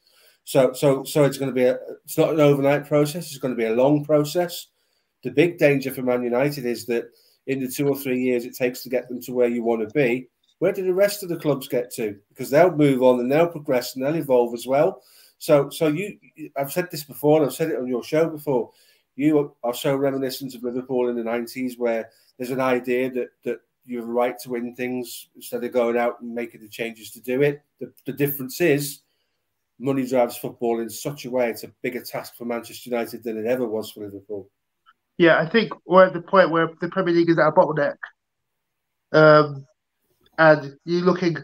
So, 0.44 0.72
so, 0.72 1.04
so 1.04 1.24
it's 1.24 1.38
going 1.38 1.50
to 1.50 1.54
be 1.54 1.64
a, 1.64 1.78
it's 2.04 2.18
not 2.18 2.34
an 2.34 2.40
overnight 2.40 2.86
process. 2.86 3.28
It's 3.28 3.38
going 3.38 3.54
to 3.54 3.58
be 3.58 3.66
a 3.66 3.74
long 3.74 4.04
process. 4.04 4.68
The 5.22 5.30
big 5.30 5.58
danger 5.58 5.92
for 5.92 6.02
Man 6.02 6.22
United 6.22 6.64
is 6.64 6.86
that 6.86 7.10
in 7.46 7.60
the 7.60 7.68
two 7.68 7.88
or 7.88 7.96
three 7.96 8.20
years 8.20 8.44
it 8.44 8.56
takes 8.56 8.82
to 8.82 8.88
get 8.88 9.08
them 9.08 9.20
to 9.22 9.32
where 9.32 9.48
you 9.48 9.62
want 9.62 9.86
to 9.86 9.92
be, 9.94 10.28
where 10.58 10.72
do 10.72 10.84
the 10.84 10.94
rest 10.94 11.22
of 11.22 11.28
the 11.28 11.36
clubs 11.36 11.68
get 11.68 11.92
to? 11.94 12.16
Because 12.28 12.50
they'll 12.50 12.70
move 12.70 13.02
on 13.02 13.18
and 13.20 13.30
they'll 13.30 13.48
progress 13.48 13.96
and 13.96 14.04
they'll 14.04 14.14
evolve 14.14 14.54
as 14.54 14.66
well. 14.66 15.02
So, 15.38 15.70
so 15.70 15.88
you, 15.88 16.18
I've 16.56 16.72
said 16.72 16.90
this 16.90 17.02
before, 17.02 17.38
and 17.38 17.46
I've 17.46 17.54
said 17.54 17.70
it 17.70 17.78
on 17.78 17.88
your 17.88 18.04
show 18.04 18.28
before. 18.28 18.70
You 19.16 19.54
are 19.62 19.74
so 19.74 19.96
reminiscent 19.96 20.54
of 20.54 20.62
Liverpool 20.62 21.08
in 21.08 21.16
the 21.16 21.22
'90s, 21.22 21.78
where 21.78 22.08
there's 22.38 22.50
an 22.50 22.60
idea 22.60 23.10
that 23.10 23.28
that 23.44 23.60
you 23.84 23.98
have 23.98 24.08
a 24.08 24.12
right 24.12 24.38
to 24.38 24.50
win 24.50 24.74
things 24.74 25.28
instead 25.34 25.64
of 25.64 25.72
going 25.72 25.96
out 25.96 26.20
and 26.20 26.34
making 26.34 26.60
the 26.60 26.68
changes 26.68 27.10
to 27.10 27.20
do 27.20 27.42
it. 27.42 27.62
The, 27.80 27.92
the 28.06 28.12
difference 28.12 28.60
is 28.60 29.00
money 29.80 30.06
drives 30.06 30.36
football 30.36 30.80
in 30.80 30.90
such 30.90 31.24
a 31.24 31.30
way 31.30 31.48
it's 31.48 31.64
a 31.64 31.72
bigger 31.82 32.02
task 32.02 32.36
for 32.36 32.44
Manchester 32.44 32.90
United 32.90 33.24
than 33.24 33.38
it 33.38 33.46
ever 33.46 33.66
was 33.66 33.90
for 33.90 34.00
Liverpool. 34.00 34.50
yeah, 35.16 35.38
I 35.38 35.48
think 35.48 35.72
we're 35.86 36.06
at 36.06 36.12
the 36.12 36.22
point 36.22 36.50
where 36.50 36.68
the 36.80 36.88
Premier 36.88 37.14
League 37.14 37.30
is 37.30 37.38
at 37.38 37.48
a 37.48 37.52
bottleneck. 37.52 37.96
Um, 39.12 39.66
and 40.38 40.76
you're 40.84 41.02
looking 41.02 41.36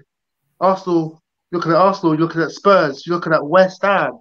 Arsenal, 0.61 1.23
you're 1.51 1.59
looking 1.59 1.73
at 1.73 1.79
Arsenal, 1.79 2.15
you're 2.15 2.27
looking 2.27 2.43
at 2.43 2.51
Spurs, 2.51 3.07
you're 3.07 3.17
looking 3.17 3.33
at 3.33 3.47
West 3.47 3.83
Ham. 3.83 4.19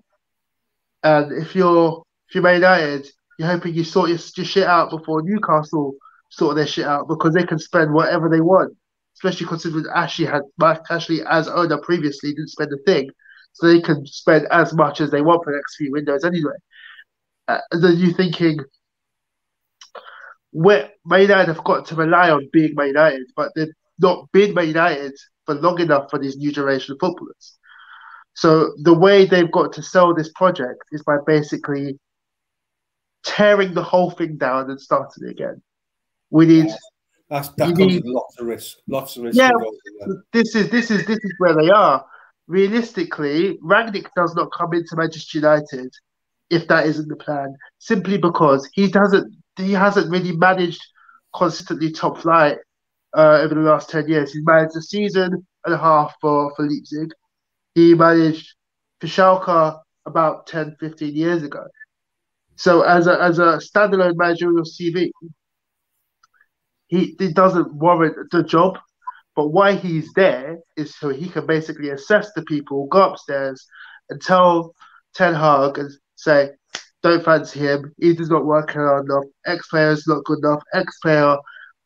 And 1.03 1.31
if 1.31 1.55
you're 1.55 2.03
if 2.27 2.35
you're 2.35 2.43
Man 2.43 2.55
United, 2.55 3.07
you're 3.37 3.47
hoping 3.47 3.73
you 3.73 3.83
sort 3.83 4.09
your, 4.09 4.19
your 4.35 4.45
shit 4.45 4.67
out 4.67 4.89
before 4.89 5.21
Newcastle 5.21 5.95
sort 6.29 6.55
their 6.55 6.67
shit 6.67 6.85
out 6.85 7.07
because 7.07 7.33
they 7.33 7.45
can 7.45 7.59
spend 7.59 7.93
whatever 7.93 8.29
they 8.29 8.41
want. 8.41 8.75
Especially 9.15 9.47
considering 9.47 9.85
Ashley 9.93 10.25
had 10.25 10.41
Ashley 10.89 11.21
as 11.25 11.47
owner 11.47 11.77
previously 11.77 12.31
didn't 12.31 12.49
spend 12.49 12.71
a 12.73 12.77
thing, 12.85 13.09
so 13.53 13.67
they 13.67 13.81
can 13.81 14.05
spend 14.05 14.45
as 14.51 14.73
much 14.73 14.99
as 14.99 15.09
they 15.09 15.21
want 15.21 15.43
for 15.43 15.53
the 15.53 15.57
next 15.57 15.77
few 15.77 15.91
windows 15.91 16.25
anyway. 16.25 16.53
Uh, 17.47 17.59
then 17.71 17.97
you're 17.97 18.13
thinking, 18.13 18.59
where 20.51 20.89
Man 21.05 21.21
United 21.21 21.53
have 21.53 21.63
got 21.63 21.85
to 21.87 21.95
rely 21.95 22.29
on 22.29 22.49
being 22.51 22.75
Man 22.75 22.87
United, 22.87 23.27
but 23.37 23.51
they've 23.55 23.71
not 23.99 24.29
been 24.33 24.53
Man 24.53 24.67
United 24.67 25.13
for 25.45 25.55
long 25.55 25.79
enough 25.79 26.09
for 26.09 26.19
these 26.19 26.35
new 26.35 26.51
generation 26.51 26.93
of 26.93 26.97
footballers. 26.99 27.57
So 28.33 28.73
the 28.83 28.93
way 28.93 29.25
they've 29.25 29.51
got 29.51 29.71
to 29.73 29.81
sell 29.81 30.13
this 30.13 30.31
project 30.33 30.83
is 30.91 31.03
by 31.03 31.17
basically 31.25 31.97
tearing 33.25 33.73
the 33.73 33.83
whole 33.83 34.11
thing 34.11 34.37
down 34.37 34.69
and 34.69 34.79
starting 34.79 35.27
it 35.27 35.31
again. 35.31 35.61
We 36.29 36.45
need. 36.45 36.67
That's, 37.29 37.49
that 37.49 37.65
comes 37.65 37.79
need, 37.79 38.03
with 38.03 38.13
lots 38.13 38.39
of 38.39 38.45
risk. 38.45 38.77
Lots 38.87 39.17
of 39.17 39.23
risk. 39.23 39.37
Yeah, 39.37 39.51
this 40.31 40.55
is 40.55 40.69
this 40.69 40.91
is 40.91 41.05
this 41.05 41.17
is 41.17 41.33
where 41.39 41.55
they 41.55 41.69
are. 41.69 42.05
Realistically, 42.47 43.57
Rangnick 43.63 44.07
does 44.15 44.35
not 44.35 44.49
come 44.55 44.73
into 44.73 44.95
Manchester 44.95 45.39
United 45.39 45.91
if 46.51 46.67
that 46.67 46.85
isn't 46.85 47.07
the 47.09 47.15
plan, 47.15 47.55
simply 47.79 48.17
because 48.17 48.69
he 48.73 48.89
doesn't 48.89 49.35
he 49.57 49.71
hasn't 49.71 50.11
really 50.11 50.35
managed 50.35 50.81
consistently 51.33 51.91
top 51.91 52.19
flight 52.19 52.57
uh, 53.15 53.39
over 53.41 53.55
the 53.55 53.61
last 53.61 53.89
10 53.89 54.07
years. 54.07 54.33
He's 54.33 54.45
managed 54.45 54.75
a 54.75 54.81
season 54.81 55.45
and 55.65 55.73
a 55.73 55.77
half 55.77 56.13
for, 56.21 56.53
for 56.55 56.67
Leipzig. 56.67 57.11
He 57.73 57.93
managed 57.93 58.53
for 58.99 59.07
Schalke 59.07 59.79
about 60.05 60.47
10, 60.47 60.75
15 60.79 61.15
years 61.15 61.43
ago. 61.43 61.65
So 62.55 62.81
as 62.81 63.07
a, 63.07 63.21
as 63.21 63.39
a 63.39 63.59
standalone 63.59 64.15
managerial 64.15 64.63
CV, 64.63 65.11
he, 66.87 67.15
he 67.19 67.33
doesn't 67.33 67.73
warrant 67.73 68.31
the 68.31 68.43
job. 68.43 68.77
But 69.35 69.49
why 69.49 69.75
he's 69.75 70.13
there 70.13 70.59
is 70.77 70.95
so 70.95 71.09
he 71.09 71.27
can 71.27 71.45
basically 71.45 71.89
assess 71.89 72.31
the 72.33 72.43
people, 72.43 72.87
go 72.87 73.09
upstairs 73.09 73.65
and 74.09 74.21
tell 74.21 74.73
Ten 75.13 75.33
Hag 75.33 75.77
and 75.77 75.91
say, 76.15 76.51
don't 77.05 77.23
fancy 77.23 77.59
him. 77.59 77.93
He 77.99 78.15
does 78.15 78.29
not 78.29 78.45
work 78.45 78.71
hard 78.71 79.05
enough. 79.05 79.25
X 79.45 79.67
player 79.67 79.91
is 79.91 80.07
not 80.07 80.23
good 80.23 80.39
enough. 80.39 80.63
X 80.73 80.97
player 81.03 81.37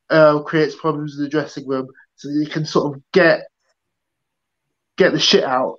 uh, 0.10 0.40
creates 0.44 0.76
problems 0.76 1.18
in 1.18 1.24
the 1.24 1.30
dressing 1.30 1.68
room, 1.68 1.88
so 2.16 2.30
you 2.30 2.48
can 2.48 2.66
sort 2.66 2.96
of 2.96 3.02
get 3.12 3.42
get 4.98 5.12
the 5.12 5.20
shit 5.20 5.44
out 5.44 5.78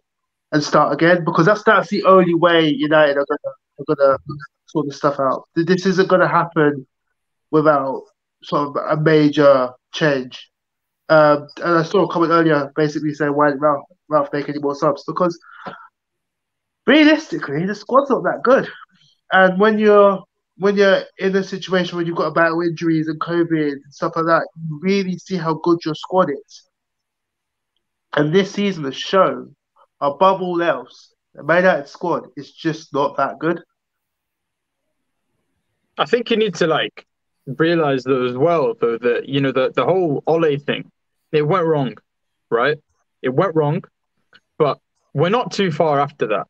and 0.52 0.62
start 0.62 0.92
again 0.92 1.24
because 1.24 1.46
that's 1.46 1.62
that's 1.64 1.88
the 1.88 2.04
only 2.04 2.34
way 2.34 2.68
United 2.68 3.16
are 3.16 3.26
gonna 3.26 3.54
are 3.78 3.94
gonna 3.94 4.18
sort 4.70 4.86
of 4.88 4.94
stuff 4.94 5.20
out. 5.20 5.44
This 5.54 5.86
isn't 5.86 6.08
gonna 6.08 6.28
happen 6.28 6.86
without 7.50 8.02
sort 8.42 8.68
of 8.68 8.98
a 8.98 9.00
major 9.00 9.70
change. 9.92 10.50
Um, 11.08 11.48
and 11.62 11.78
I 11.78 11.82
saw 11.82 12.04
a 12.04 12.12
comment 12.12 12.32
earlier 12.32 12.72
basically 12.76 13.14
saying 13.14 13.34
why 13.34 13.48
didn't 13.48 13.62
Ralf, 13.62 13.84
Ralf 14.08 14.28
make 14.32 14.48
any 14.48 14.60
more 14.60 14.76
subs 14.76 15.02
because 15.06 15.38
realistically 16.86 17.66
the 17.66 17.74
squad's 17.74 18.10
not 18.10 18.22
that 18.22 18.42
good. 18.44 18.68
And 19.32 19.58
when 19.60 19.78
you're 19.78 20.22
when 20.58 20.76
you're 20.76 21.02
in 21.18 21.34
a 21.34 21.42
situation 21.42 21.96
where 21.96 22.04
you've 22.04 22.16
got 22.16 22.26
to 22.26 22.30
battle 22.32 22.60
injuries 22.60 23.08
and 23.08 23.18
COVID 23.18 23.72
and 23.72 23.94
stuff 23.94 24.12
like 24.14 24.26
that, 24.26 24.46
you 24.56 24.78
really 24.82 25.16
see 25.16 25.36
how 25.36 25.54
good 25.54 25.78
your 25.84 25.94
squad 25.94 26.28
is. 26.30 26.68
And 28.12 28.32
this 28.32 28.50
season 28.50 28.84
has 28.84 28.96
shown, 28.96 29.56
above 30.00 30.42
all 30.42 30.62
else, 30.62 31.14
the 31.34 31.42
Man 31.42 31.62
United 31.62 31.88
squad 31.88 32.26
is 32.36 32.52
just 32.52 32.92
not 32.92 33.16
that 33.16 33.38
good. 33.38 33.62
I 36.00 36.06
think 36.06 36.30
you 36.30 36.36
need 36.38 36.54
to 36.56 36.66
like 36.66 37.06
realize 37.46 38.04
though 38.04 38.24
as 38.24 38.36
well 38.36 38.74
though 38.80 38.98
that 38.98 39.28
you 39.28 39.40
know 39.40 39.52
the 39.52 39.70
the 39.70 39.84
whole 39.84 40.22
Ole 40.26 40.56
thing, 40.56 40.90
it 41.30 41.42
went 41.42 41.66
wrong, 41.66 41.96
right? 42.50 42.78
It 43.22 43.28
went 43.28 43.54
wrong, 43.54 43.84
but 44.58 44.78
we're 45.12 45.28
not 45.28 45.52
too 45.52 45.70
far 45.70 46.00
after 46.00 46.26
that. 46.28 46.46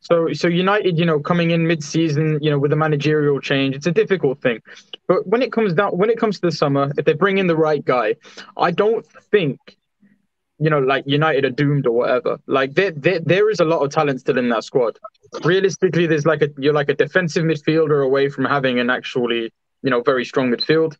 So, 0.00 0.32
so 0.32 0.46
United, 0.46 0.96
you 0.96 1.04
know, 1.04 1.18
coming 1.18 1.50
in 1.50 1.66
mid-season, 1.66 2.38
you 2.40 2.50
know, 2.50 2.58
with 2.58 2.72
a 2.72 2.76
managerial 2.76 3.40
change, 3.40 3.74
it's 3.74 3.86
a 3.86 3.92
difficult 3.92 4.40
thing. 4.40 4.60
But 5.08 5.26
when 5.26 5.42
it 5.42 5.52
comes 5.52 5.74
down, 5.74 5.90
when 5.98 6.08
it 6.08 6.18
comes 6.18 6.38
to 6.38 6.46
the 6.46 6.52
summer, 6.52 6.92
if 6.96 7.04
they 7.04 7.14
bring 7.14 7.38
in 7.38 7.48
the 7.48 7.56
right 7.56 7.84
guy, 7.84 8.14
I 8.56 8.70
don't 8.70 9.04
think, 9.32 9.58
you 10.58 10.70
know, 10.70 10.80
like 10.80 11.04
United 11.06 11.44
are 11.44 11.50
doomed 11.50 11.86
or 11.86 11.92
whatever. 11.92 12.38
Like 12.46 12.74
there, 12.74 12.90
there, 12.90 13.20
there 13.20 13.50
is 13.50 13.60
a 13.60 13.64
lot 13.64 13.80
of 13.80 13.90
talent 13.90 14.20
still 14.20 14.38
in 14.38 14.48
that 14.48 14.64
squad. 14.64 14.98
Realistically, 15.44 16.06
there's 16.06 16.26
like 16.26 16.42
a 16.42 16.48
you're 16.58 16.72
like 16.72 16.88
a 16.88 16.94
defensive 16.94 17.44
midfielder 17.44 18.04
away 18.04 18.28
from 18.28 18.44
having 18.44 18.80
an 18.80 18.90
actually, 18.90 19.52
you 19.82 19.90
know, 19.90 20.02
very 20.02 20.24
strong 20.24 20.50
midfield. 20.50 20.96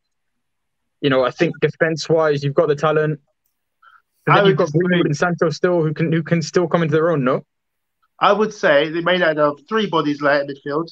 You 1.01 1.11
know, 1.11 1.25
I 1.25 1.31
think 1.31 1.55
defense-wise, 1.61 2.43
you've 2.43 2.55
got 2.55 2.69
the 2.69 2.75
talent. 2.75 3.21
Then 4.27 4.47
you've 4.47 4.57
got 4.57 4.71
Greenwood 4.73 5.07
and 5.07 5.17
Santos 5.17 5.57
still 5.57 5.83
who 5.83 5.95
can 5.95 6.13
who 6.13 6.23
can 6.23 6.43
still 6.43 6.69
come 6.69 6.83
into 6.83 6.93
their 6.93 7.11
own. 7.11 7.25
No. 7.25 7.45
I 8.21 8.33
would 8.33 8.53
say 8.53 8.91
they 8.91 9.01
may 9.01 9.17
not 9.19 9.37
have 9.37 9.55
three 9.69 9.87
bodies 9.87 10.21
late 10.21 10.43
in 10.43 10.49
midfield 10.49 10.91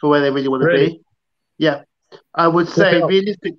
for 0.00 0.08
where 0.10 0.20
they 0.20 0.30
really 0.30 0.48
want 0.48 0.62
to 0.62 0.68
really? 0.68 0.88
be. 0.88 1.00
Yeah, 1.58 1.82
I 2.34 2.48
would 2.48 2.68
say 2.68 3.02
realistic, 3.02 3.54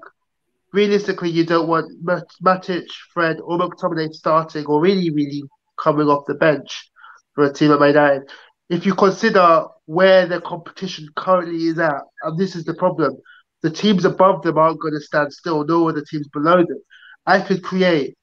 realistically, 0.73 1.29
you 1.29 1.45
don't 1.45 1.67
want 1.67 2.03
Matic, 2.43 2.87
Fred, 3.13 3.37
or 3.41 3.57
McTominay 3.59 4.11
starting 4.13 4.65
or 4.65 4.81
really, 4.81 5.11
really 5.11 5.43
coming 5.81 6.07
off 6.07 6.25
the 6.27 6.33
bench 6.33 6.89
for 7.33 7.45
a 7.45 7.53
team 7.53 7.71
at 7.71 7.79
United. 7.79 8.29
If 8.69 8.85
you 8.85 8.95
consider 8.95 9.65
where 9.85 10.25
the 10.25 10.41
competition 10.41 11.07
currently 11.15 11.67
is 11.67 11.79
at, 11.79 12.01
and 12.23 12.37
this 12.37 12.55
is 12.55 12.65
the 12.65 12.73
problem, 12.73 13.15
the 13.61 13.69
teams 13.69 14.03
above 14.03 14.41
them 14.41 14.57
aren't 14.57 14.81
going 14.81 14.93
to 14.93 14.99
stand 14.99 15.31
still, 15.31 15.63
nor 15.63 15.89
are 15.89 15.93
the 15.93 16.05
teams 16.05 16.27
below 16.29 16.57
them. 16.57 16.81
I 17.25 17.39
could 17.39 17.63
create 17.63 18.17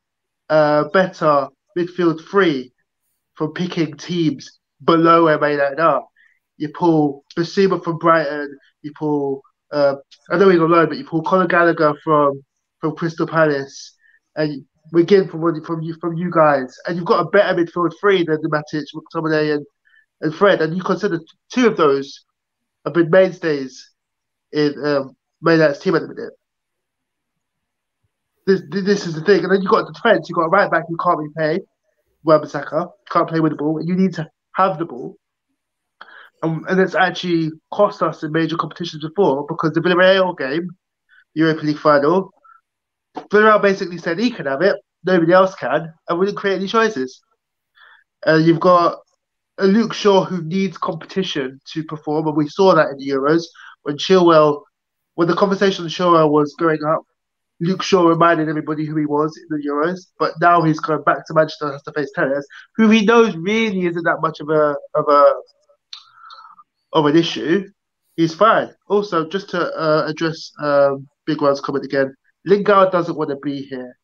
a 0.48 0.84
better 0.92 1.48
midfield 1.78 2.20
three 2.28 2.72
from 3.34 3.53
picking 3.53 3.96
teams 3.96 4.59
below 4.84 5.24
where 5.24 5.38
Man 5.38 5.53
United 5.53 5.80
are. 5.80 6.05
You 6.57 6.68
pull 6.68 7.24
Bissouma 7.36 7.82
from 7.82 7.98
Brighton. 7.98 8.59
You 8.82 8.92
pull 8.98 9.42
uh, 9.72 9.96
I 10.30 10.38
know 10.38 10.48
he's 10.48 10.60
on 10.60 10.70
loan, 10.70 10.88
but 10.88 10.98
you 10.98 11.04
pull 11.04 11.22
Conor 11.22 11.46
Gallagher 11.46 11.94
from 12.02 12.42
from 12.80 12.96
Crystal 12.96 13.26
Palace, 13.26 13.94
and 14.36 14.64
again 14.94 15.28
from 15.28 15.42
from 15.64 15.82
you 15.82 15.94
from 16.00 16.16
you 16.16 16.30
guys, 16.30 16.76
and 16.86 16.96
you've 16.96 17.06
got 17.06 17.20
a 17.20 17.30
better 17.30 17.62
midfield 17.62 17.92
three 18.00 18.24
than 18.24 18.40
the 18.42 18.48
Matic, 18.48 18.84
McTominay, 18.94 19.54
and 19.54 19.66
and 20.20 20.34
Fred, 20.34 20.60
and 20.60 20.76
you 20.76 20.82
consider 20.82 21.20
two 21.52 21.66
of 21.66 21.76
those 21.76 22.24
have 22.84 22.94
been 22.94 23.10
mainstays 23.10 23.90
in 24.52 24.74
um, 24.84 25.16
Man 25.40 25.58
United's 25.58 25.80
team 25.80 25.94
at 25.94 26.02
the 26.02 26.08
minute. 26.08 26.32
This, 28.46 28.62
this 28.70 29.06
is 29.06 29.14
the 29.14 29.20
thing, 29.22 29.44
and 29.44 29.52
then 29.52 29.62
you've 29.62 29.70
got 29.70 29.86
the 29.86 29.92
defense. 29.92 30.28
You've 30.28 30.36
got 30.36 30.46
a 30.46 30.48
right 30.48 30.70
back 30.70 30.84
who 30.88 30.96
can't 30.96 31.18
really 31.18 31.32
play, 31.36 31.60
Wan-Bissaka, 32.24 32.90
can't 33.10 33.28
play 33.28 33.40
with 33.40 33.52
the 33.52 33.56
ball, 33.56 33.80
you 33.84 33.94
need 33.94 34.14
to 34.14 34.28
have 34.52 34.78
the 34.78 34.84
ball. 34.84 35.16
Um, 36.43 36.64
and 36.68 36.80
it's 36.80 36.95
actually 36.95 37.53
cost 37.72 38.03
us 38.03 38.22
in 38.22 38.32
major 38.32 38.57
competitions 38.57 39.03
before 39.03 39.47
because 39.47 39.72
the 39.72 39.80
Villarreal 39.80 40.36
game, 40.36 40.70
Europa 41.34 41.66
League 41.66 41.78
final, 41.78 42.30
Villarreal 43.14 43.61
basically 43.61 43.99
said 43.99 44.18
he 44.18 44.30
can 44.30 44.47
have 44.47 44.62
it, 44.62 44.76
nobody 45.05 45.32
else 45.32 45.55
can, 45.55 45.93
and 46.09 46.18
we 46.18 46.26
didn't 46.26 46.38
create 46.38 46.57
any 46.57 46.66
choices. 46.66 47.20
And 48.24 48.45
you've 48.47 48.61
got 48.61 48.99
a 49.59 49.66
Luke 49.66 49.93
Shaw 49.93 50.24
who 50.24 50.43
needs 50.43 50.78
competition 50.78 51.61
to 51.72 51.84
perform, 51.84 52.26
and 52.26 52.36
we 52.36 52.49
saw 52.49 52.74
that 52.74 52.88
in 52.88 52.97
the 52.97 53.09
Euros 53.09 53.45
when 53.82 53.97
Chilwell, 53.97 54.62
when 55.14 55.28
the 55.28 55.36
conversation 55.36 55.84
on 55.84 55.91
Chilwell 55.91 56.30
was 56.30 56.55
going 56.59 56.82
up, 56.84 57.03
Luke 57.61 57.82
Shaw 57.82 58.07
reminded 58.09 58.49
everybody 58.49 58.86
who 58.86 58.97
he 58.97 59.05
was 59.05 59.36
in 59.36 59.47
the 59.51 59.68
Euros, 59.68 60.07
but 60.18 60.32
now 60.41 60.62
he's 60.62 60.80
going 60.80 61.03
back 61.03 61.26
to 61.26 61.34
Manchester 61.34 61.70
has 61.72 61.82
to 61.82 61.93
face 61.93 62.11
Telles, 62.14 62.47
who 62.76 62.88
he 62.88 63.05
knows 63.05 63.36
really 63.36 63.84
isn't 63.84 64.05
that 64.05 64.20
much 64.22 64.41
of 64.41 64.49
a 64.49 64.76
of 64.95 65.07
a 65.09 65.34
of 66.93 67.07
an 67.07 67.16
issue. 67.16 67.68
He's 68.16 68.34
fine. 68.34 68.70
Also, 68.88 69.28
just 69.28 69.51
to 69.51 69.61
uh, 69.61 70.07
address 70.07 70.53
um, 70.61 71.09
Big 71.26 71.41
One's 71.41 71.61
comment 71.61 71.84
again, 71.84 72.14
Lingard 72.45 72.91
doesn't 72.93 73.16
want 73.16 73.30
to 73.30 73.36
be 73.36 73.62
here. 73.62 73.97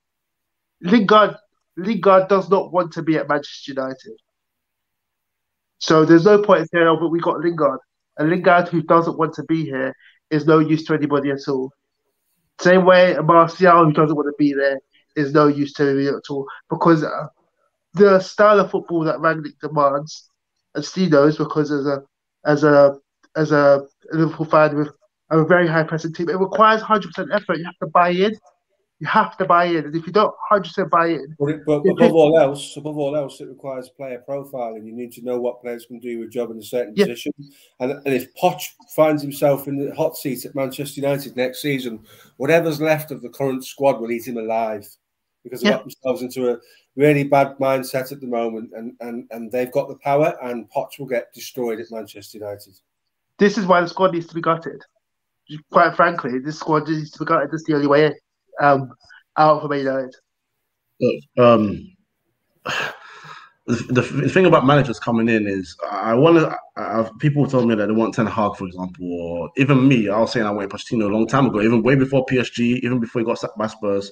Lingard 0.83 1.37
Lingard 1.77 2.29
does 2.29 2.49
not 2.49 2.73
want 2.73 2.93
to 2.93 3.03
be 3.03 3.17
at 3.17 3.29
Manchester 3.29 3.73
United. 3.73 4.17
So 5.79 6.05
there's 6.05 6.25
no 6.25 6.43
point 6.43 6.61
in 6.61 6.67
saying, 6.69 6.87
"Oh, 6.87 6.97
but 6.99 7.11
we 7.11 7.21
got 7.21 7.41
Lingard." 7.41 7.81
And 8.19 8.31
Lingard, 8.31 8.69
who 8.69 8.83
doesn't 8.83 9.19
want 9.19 9.35
to 9.35 9.45
be 9.45 9.65
here, 9.65 9.95
is 10.31 10.47
no 10.47 10.59
use 10.59 10.85
to 10.85 10.95
anybody 10.95 11.31
at 11.31 11.49
all. 11.49 11.71
Same 12.61 12.87
way 12.87 13.17
Martial, 13.23 13.85
who 13.85 13.93
doesn't 13.93 14.17
want 14.17 14.29
to 14.29 14.35
be 14.39 14.55
there, 14.55 14.81
is 15.15 15.33
no 15.33 15.47
use 15.47 15.73
to 15.75 15.95
me 15.95 16.09
at 16.09 16.31
all 16.31 16.47
because 16.71 17.03
uh, 17.03 17.27
the 17.95 18.21
style 18.21 18.61
of 18.61 18.71
football 18.71 19.05
that 19.05 19.19
Rangnick 19.19 19.59
demands, 19.61 20.31
and 20.75 20.85
Steve 20.85 21.11
knows 21.11 21.37
because 21.37 21.71
as 21.71 21.87
a 21.87 22.03
as 22.47 22.65
a 22.65 22.99
as 23.37 23.53
a 23.53 23.87
Liverpool 24.13 24.47
fan 24.47 24.77
with 24.77 24.89
a 25.31 25.45
very 25.45 25.67
high 25.67 25.83
pressing 25.83 26.15
team, 26.15 26.29
it 26.31 26.39
requires 26.39 26.81
hundred 26.81 27.09
percent 27.13 27.31
effort. 27.33 27.59
You 27.59 27.65
have 27.65 27.79
to 27.83 27.87
buy 27.89 28.11
in. 28.11 28.33
You 28.99 29.07
have 29.09 29.37
to 29.37 29.45
buy 29.45 29.65
in, 29.67 29.85
and 29.85 29.95
if 29.95 30.07
you 30.07 30.13
don't 30.13 30.33
100% 30.51 30.89
buy 30.89 31.09
in, 31.09 31.37
But, 31.39 31.49
it, 31.51 31.67
but 31.67 31.81
above 31.87 32.15
all 32.15 32.39
else, 32.39 32.79
above 32.79 32.97
all 32.97 33.15
else, 33.15 33.43
it 33.43 33.49
requires 33.49 33.91
player 33.91 34.23
profiling. 34.27 34.87
You 34.87 34.95
need 34.95 35.13
to 35.13 35.23
know 35.23 35.39
what 35.39 35.61
players 35.61 35.85
can 35.85 35.99
do 35.99 36.23
a 36.23 36.27
job 36.27 36.51
in 36.51 36.57
a 36.57 36.63
certain 36.63 36.95
Yeah. 36.97 37.05
position. 37.05 37.33
And, 37.79 37.93
and 37.93 38.15
if 38.15 38.35
Poch 38.37 38.71
finds 38.95 39.21
himself 39.21 39.69
in 39.69 39.77
the 39.77 39.95
hot 39.95 40.17
seat 40.17 40.47
at 40.47 40.55
Manchester 40.55 41.03
United 41.03 41.37
next 41.37 41.61
season, 41.61 42.01
whatever's 42.39 42.81
left 42.81 43.11
of 43.11 43.21
the 43.21 43.29
current 43.29 43.67
squad 43.67 44.01
will 44.01 44.11
eat 44.11 44.27
him 44.27 44.39
alive 44.39 44.89
because 45.47 45.61
they've 45.61 45.71
Yeah. 45.71 45.77
got 45.77 45.85
themselves 45.85 46.23
into 46.23 46.51
a 46.51 46.59
really 46.97 47.23
bad 47.25 47.57
mindset 47.59 48.11
at 48.11 48.21
the 48.21 48.27
moment, 48.27 48.71
and, 48.75 48.95
and, 49.01 49.27
and 49.31 49.53
they've 49.53 49.71
got 49.71 49.89
the 49.89 49.97
power, 49.97 50.37
and 50.43 50.69
Poch 50.71 50.99
will 50.99 51.07
get 51.07 51.33
destroyed 51.33 51.79
at 51.79 51.91
Manchester 51.91 52.39
United. 52.39 52.75
this 53.39 53.57
is 53.59 53.67
why 53.67 53.81
the 53.81 53.89
squad 53.89 54.13
needs 54.15 54.27
to 54.27 54.35
be 54.35 54.41
gutted. 54.41 54.83
Quite 55.71 55.95
frankly, 55.95 56.39
this 56.41 56.59
squad 56.59 56.89
needs 56.89 57.11
to 57.13 57.19
be 57.21 57.25
gutted. 57.27 57.51
That's 57.53 57.65
the 57.65 57.75
only 57.75 57.87
way 57.87 58.13
um, 58.61 58.91
out 59.37 59.63
for 59.63 59.69
Man 59.69 59.81
United. 59.81 60.15
Look, 61.01 61.23
um, 61.39 61.87
the, 63.67 64.01
the 64.01 64.29
thing 64.29 64.47
about 64.47 64.67
managers 64.67 64.99
coming 64.99 65.29
in 65.29 65.47
is 65.47 65.77
I 65.91 66.15
want 66.15 66.39
to. 66.39 67.11
People 67.19 67.47
told 67.47 67.69
me 67.69 67.75
that 67.75 67.87
they 67.87 67.93
want 67.93 68.15
Ten 68.15 68.27
Hag, 68.27 68.57
for 68.57 68.67
example, 68.67 69.07
or 69.13 69.51
even 69.57 69.87
me. 69.87 70.09
I 70.09 70.19
was 70.19 70.33
saying 70.33 70.47
I 70.47 70.51
wanted 70.51 70.71
Pochettino 70.71 71.05
a 71.05 71.09
long 71.13 71.27
time 71.27 71.47
ago, 71.47 71.61
even 71.61 71.83
way 71.83 71.95
before 71.95 72.25
PSG, 72.27 72.81
even 72.83 73.01
before 73.01 73.21
he 73.21 73.27
got 73.27 73.39
sacked 73.39 73.59
by 73.59 73.67
Spurs. 73.67 74.11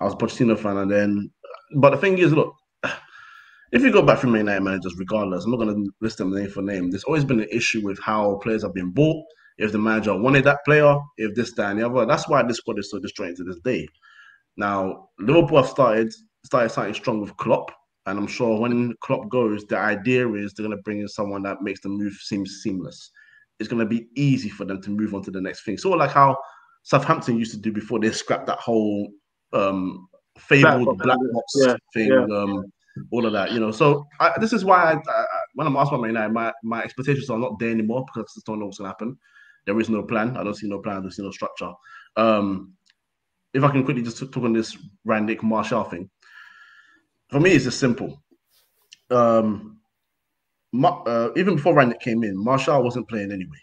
I 0.00 0.04
was 0.04 0.14
a 0.14 0.16
Pochettino 0.16 0.58
fan, 0.58 0.76
and 0.78 0.90
then. 0.90 1.30
But 1.76 1.90
the 1.90 1.98
thing 1.98 2.18
is, 2.18 2.32
look, 2.32 2.54
if 3.72 3.82
you 3.82 3.92
go 3.92 4.02
back 4.02 4.18
through 4.18 4.30
Man 4.30 4.40
United 4.40 4.62
managers, 4.62 4.94
regardless, 4.98 5.44
I'm 5.44 5.52
not 5.52 5.58
going 5.58 5.74
to 5.74 5.90
list 6.00 6.18
them 6.18 6.34
name 6.34 6.50
for 6.50 6.62
name. 6.62 6.90
There's 6.90 7.04
always 7.04 7.24
been 7.24 7.40
an 7.40 7.48
issue 7.50 7.84
with 7.84 8.00
how 8.00 8.36
players 8.42 8.62
have 8.62 8.74
been 8.74 8.90
bought. 8.90 9.24
If 9.58 9.72
the 9.72 9.78
manager 9.78 10.16
wanted 10.16 10.44
that 10.44 10.64
player, 10.64 10.96
if 11.18 11.34
this, 11.34 11.52
that, 11.54 11.70
and 11.70 11.80
the 11.80 11.86
other. 11.86 12.06
That's 12.06 12.26
why 12.28 12.42
this 12.42 12.56
squad 12.56 12.78
is 12.78 12.90
so 12.90 12.98
destroying 12.98 13.36
to 13.36 13.44
this 13.44 13.60
day. 13.62 13.86
Now, 14.56 15.08
Liverpool 15.18 15.58
have 15.58 15.68
started 15.68 16.12
started 16.44 16.70
starting 16.70 16.94
strong 16.94 17.20
with 17.20 17.36
Klopp, 17.36 17.70
and 18.06 18.18
I'm 18.18 18.26
sure 18.26 18.58
when 18.58 18.94
Klopp 19.02 19.28
goes, 19.28 19.64
the 19.66 19.76
idea 19.76 20.26
is 20.32 20.54
they're 20.54 20.66
going 20.66 20.76
to 20.76 20.82
bring 20.82 21.00
in 21.00 21.08
someone 21.08 21.42
that 21.42 21.62
makes 21.62 21.80
the 21.80 21.90
move 21.90 22.14
seem 22.14 22.46
seamless. 22.46 23.10
It's 23.58 23.68
going 23.68 23.80
to 23.80 23.86
be 23.86 24.08
easy 24.16 24.48
for 24.48 24.64
them 24.64 24.80
to 24.82 24.90
move 24.90 25.14
on 25.14 25.22
to 25.24 25.30
the 25.30 25.40
next 25.40 25.64
thing. 25.64 25.76
Sort 25.76 25.94
of 25.94 26.00
like 26.00 26.10
how 26.14 26.38
Southampton 26.84 27.38
used 27.38 27.52
to 27.52 27.58
do 27.58 27.70
before 27.70 28.00
they 28.00 28.10
scrapped 28.10 28.46
that 28.46 28.58
whole 28.58 29.10
um, 29.52 30.08
fabled 30.38 30.98
Black 30.98 31.18
box, 31.32 31.52
yeah, 31.56 31.76
thing, 31.94 32.08
yeah. 32.08 32.36
Um, 32.36 32.64
all 33.10 33.24
of 33.24 33.32
that, 33.32 33.52
you 33.52 33.60
know. 33.60 33.70
So 33.70 34.06
I, 34.18 34.32
this 34.40 34.52
is 34.52 34.64
why 34.64 34.92
I, 34.92 34.94
I, 34.94 35.24
when 35.54 35.66
I'm 35.66 35.76
asked 35.76 35.90
about 35.90 36.02
Man 36.02 36.10
United, 36.10 36.32
my, 36.32 36.52
my 36.62 36.82
expectations 36.82 37.30
are 37.30 37.38
not 37.38 37.58
there 37.58 37.70
anymore 37.70 38.04
because 38.04 38.30
I 38.30 38.34
just 38.34 38.46
don't 38.46 38.58
know 38.58 38.66
what's 38.66 38.78
to 38.78 38.84
happen. 38.84 39.16
There 39.66 39.78
is 39.80 39.88
no 39.88 40.02
plan. 40.02 40.36
I 40.36 40.44
don't 40.44 40.54
see 40.54 40.68
no 40.68 40.80
plan. 40.80 40.98
I 40.98 41.00
don't 41.00 41.12
see 41.12 41.22
no 41.22 41.30
structure. 41.30 41.72
Um, 42.16 42.72
if 43.52 43.62
I 43.62 43.70
can 43.70 43.84
quickly 43.84 44.02
just 44.02 44.18
talk 44.18 44.36
on 44.44 44.52
this 44.52 44.76
Rangnick 45.06 45.42
Martial 45.42 45.84
thing, 45.84 46.10
for 47.28 47.40
me, 47.40 47.52
it's 47.52 47.64
just 47.64 47.78
simple. 47.78 48.22
Um, 49.10 49.78
Ma- 50.72 51.02
uh, 51.02 51.30
even 51.36 51.56
before 51.56 51.74
Rangnick 51.74 52.00
came 52.00 52.22
in, 52.22 52.36
Martial 52.36 52.82
wasn't 52.82 53.08
playing 53.08 53.32
anyway. 53.32 53.58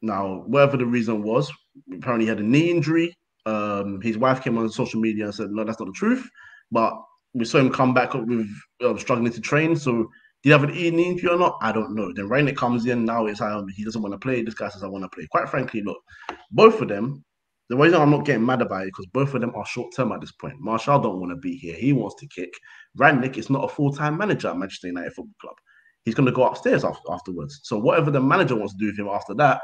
Now, 0.00 0.44
whatever 0.46 0.76
the 0.76 0.86
reason 0.86 1.22
was, 1.22 1.52
apparently 1.92 2.26
he 2.26 2.28
had 2.28 2.40
a 2.40 2.44
knee 2.44 2.70
injury. 2.70 3.16
Um, 3.46 4.00
his 4.00 4.18
wife 4.18 4.42
came 4.42 4.58
on 4.58 4.68
social 4.70 5.00
media 5.00 5.24
and 5.24 5.34
said, 5.34 5.50
"No, 5.50 5.64
that's 5.64 5.80
not 5.80 5.86
the 5.86 5.92
truth." 5.92 6.28
But 6.70 6.94
we 7.34 7.44
saw 7.44 7.58
him 7.58 7.70
come 7.70 7.94
back 7.94 8.14
up 8.14 8.26
with 8.26 8.48
uh, 8.84 8.96
struggling 8.96 9.32
to 9.32 9.40
train. 9.40 9.76
So, 9.76 9.92
did 9.92 10.08
he 10.42 10.50
have 10.50 10.64
an 10.64 10.70
knee 10.70 11.10
injury 11.10 11.30
or 11.30 11.38
not? 11.38 11.58
I 11.60 11.72
don't 11.72 11.94
know. 11.94 12.12
Then 12.12 12.28
Rangnick 12.28 12.56
comes 12.56 12.86
in. 12.86 13.04
Now 13.04 13.26
it's 13.26 13.40
um, 13.40 13.68
he 13.68 13.84
doesn't 13.84 14.02
want 14.02 14.12
to 14.12 14.18
play. 14.18 14.42
This 14.42 14.54
guy 14.54 14.68
says, 14.68 14.82
"I 14.82 14.88
want 14.88 15.04
to 15.04 15.08
play." 15.08 15.26
Quite 15.30 15.48
frankly, 15.48 15.82
look, 15.82 15.98
both 16.50 16.80
of 16.80 16.88
them 16.88 17.24
the 17.72 17.78
reason 17.78 18.02
I'm 18.02 18.10
not 18.10 18.26
getting 18.26 18.44
mad 18.44 18.60
about 18.60 18.82
it 18.82 18.88
because 18.88 19.06
both 19.06 19.32
of 19.32 19.40
them 19.40 19.54
are 19.54 19.64
short 19.64 19.94
term 19.96 20.12
at 20.12 20.20
this 20.20 20.32
point. 20.32 20.60
Martial 20.60 21.00
don't 21.00 21.20
want 21.20 21.30
to 21.32 21.36
be 21.36 21.56
here. 21.56 21.74
He 21.74 21.94
wants 21.94 22.16
to 22.16 22.26
kick. 22.26 22.52
Rangnick 22.98 23.38
is 23.38 23.48
not 23.48 23.64
a 23.64 23.68
full 23.68 23.90
time 23.90 24.18
manager 24.18 24.48
at 24.48 24.58
Manchester 24.58 24.88
United 24.88 25.14
Football 25.14 25.34
Club. 25.40 25.56
He's 26.04 26.14
going 26.14 26.26
to 26.26 26.32
go 26.32 26.46
upstairs 26.46 26.84
after, 26.84 27.00
afterwards. 27.10 27.60
So 27.62 27.78
whatever 27.78 28.10
the 28.10 28.20
manager 28.20 28.56
wants 28.56 28.74
to 28.74 28.78
do 28.78 28.86
with 28.88 28.98
him 28.98 29.08
after 29.08 29.32
that, 29.36 29.62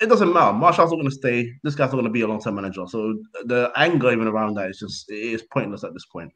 it 0.00 0.08
doesn't 0.08 0.32
matter. 0.32 0.52
Martial's 0.52 0.90
not 0.90 0.96
going 0.96 1.08
to 1.10 1.14
stay. 1.14 1.52
This 1.62 1.74
guy's 1.74 1.88
not 1.88 1.96
going 1.96 2.04
to 2.04 2.10
be 2.10 2.22
a 2.22 2.26
long 2.26 2.40
term 2.40 2.54
manager. 2.54 2.84
So 2.86 3.18
the 3.44 3.70
anger 3.76 4.10
even 4.10 4.28
around 4.28 4.54
that 4.54 4.70
is 4.70 4.78
just 4.78 5.10
it 5.10 5.14
is 5.14 5.42
pointless 5.42 5.84
at 5.84 5.92
this 5.92 6.06
point. 6.06 6.32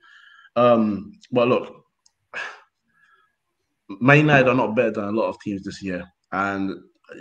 Um, 0.56 1.12
but 1.32 1.48
look, 1.48 1.84
Man 4.00 4.18
United 4.18 4.48
are 4.48 4.54
not 4.54 4.74
better 4.76 4.90
than 4.92 5.04
a 5.04 5.12
lot 5.12 5.28
of 5.28 5.40
teams 5.40 5.62
this 5.62 5.82
year, 5.82 6.04
and 6.32 6.72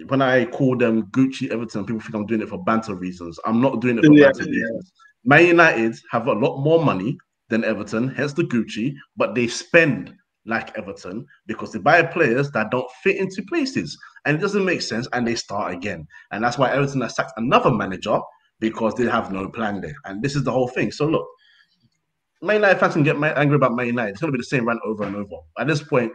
when 0.08 0.22
I 0.22 0.46
call 0.46 0.78
them 0.78 1.04
Gucci 1.08 1.50
Everton, 1.52 1.86
people 1.86 2.02
think 2.02 2.16
I'm 2.16 2.26
doing 2.26 2.42
it 2.42 2.50
for 2.50 2.64
banter 2.64 2.96
reasons. 2.96 3.40
I'm 3.46 3.62
not 3.62 3.82
doing 3.82 3.98
it 3.98 4.06
for 4.06 4.14
Yeah, 4.14 4.26
banter 4.28 4.44
yeah. 4.46 4.50
reasons. 4.64 4.94
Man 5.26 5.46
United 5.46 5.96
have 6.12 6.28
a 6.28 6.34
lot 6.34 6.62
more 6.62 6.84
money 6.84 7.18
than 7.50 7.64
Everton, 7.64 8.10
hence 8.10 8.34
the 8.34 8.44
Gucci, 8.44 8.94
but 9.18 9.36
they 9.36 9.48
spend 9.48 10.14
like 10.46 10.78
Everton 10.78 11.26
because 11.48 11.72
they 11.72 11.80
buy 11.80 12.04
players 12.04 12.52
that 12.52 12.72
don't 12.72 12.90
fit 13.02 13.18
into 13.18 13.44
places 13.44 13.98
and 14.26 14.38
it 14.38 14.42
doesn't 14.42 14.66
make 14.66 14.82
sense 14.82 15.08
and 15.14 15.26
they 15.26 15.36
start 15.36 15.74
again. 15.74 16.06
And 16.32 16.44
that's 16.44 16.58
why 16.58 16.72
Everton 16.72 17.02
has 17.02 17.16
sacked 17.16 17.34
another 17.38 17.72
manager 17.72 18.20
because 18.60 18.94
they 18.96 19.06
have 19.06 19.32
no 19.32 19.50
plan 19.50 19.82
there. 19.82 19.96
And 20.06 20.22
this 20.22 20.36
is 20.36 20.44
the 20.44 20.52
whole 20.52 20.68
thing. 20.68 20.92
So 20.92 21.06
look, 21.06 21.28
Man 22.42 22.58
United 22.58 22.80
fans 22.80 22.94
can 22.94 23.04
get 23.04 23.16
angry 23.16 23.56
about 23.56 23.76
Man 23.76 23.88
United. 23.88 24.12
It's 24.12 24.22
going 24.22 24.32
to 24.32 24.38
be 24.38 24.42
the 24.42 24.46
same 24.46 24.68
rant 24.68 24.82
over 24.86 25.04
and 25.04 25.16
over. 25.16 25.36
At 25.58 25.68
this 25.68 25.82
point, 25.82 26.12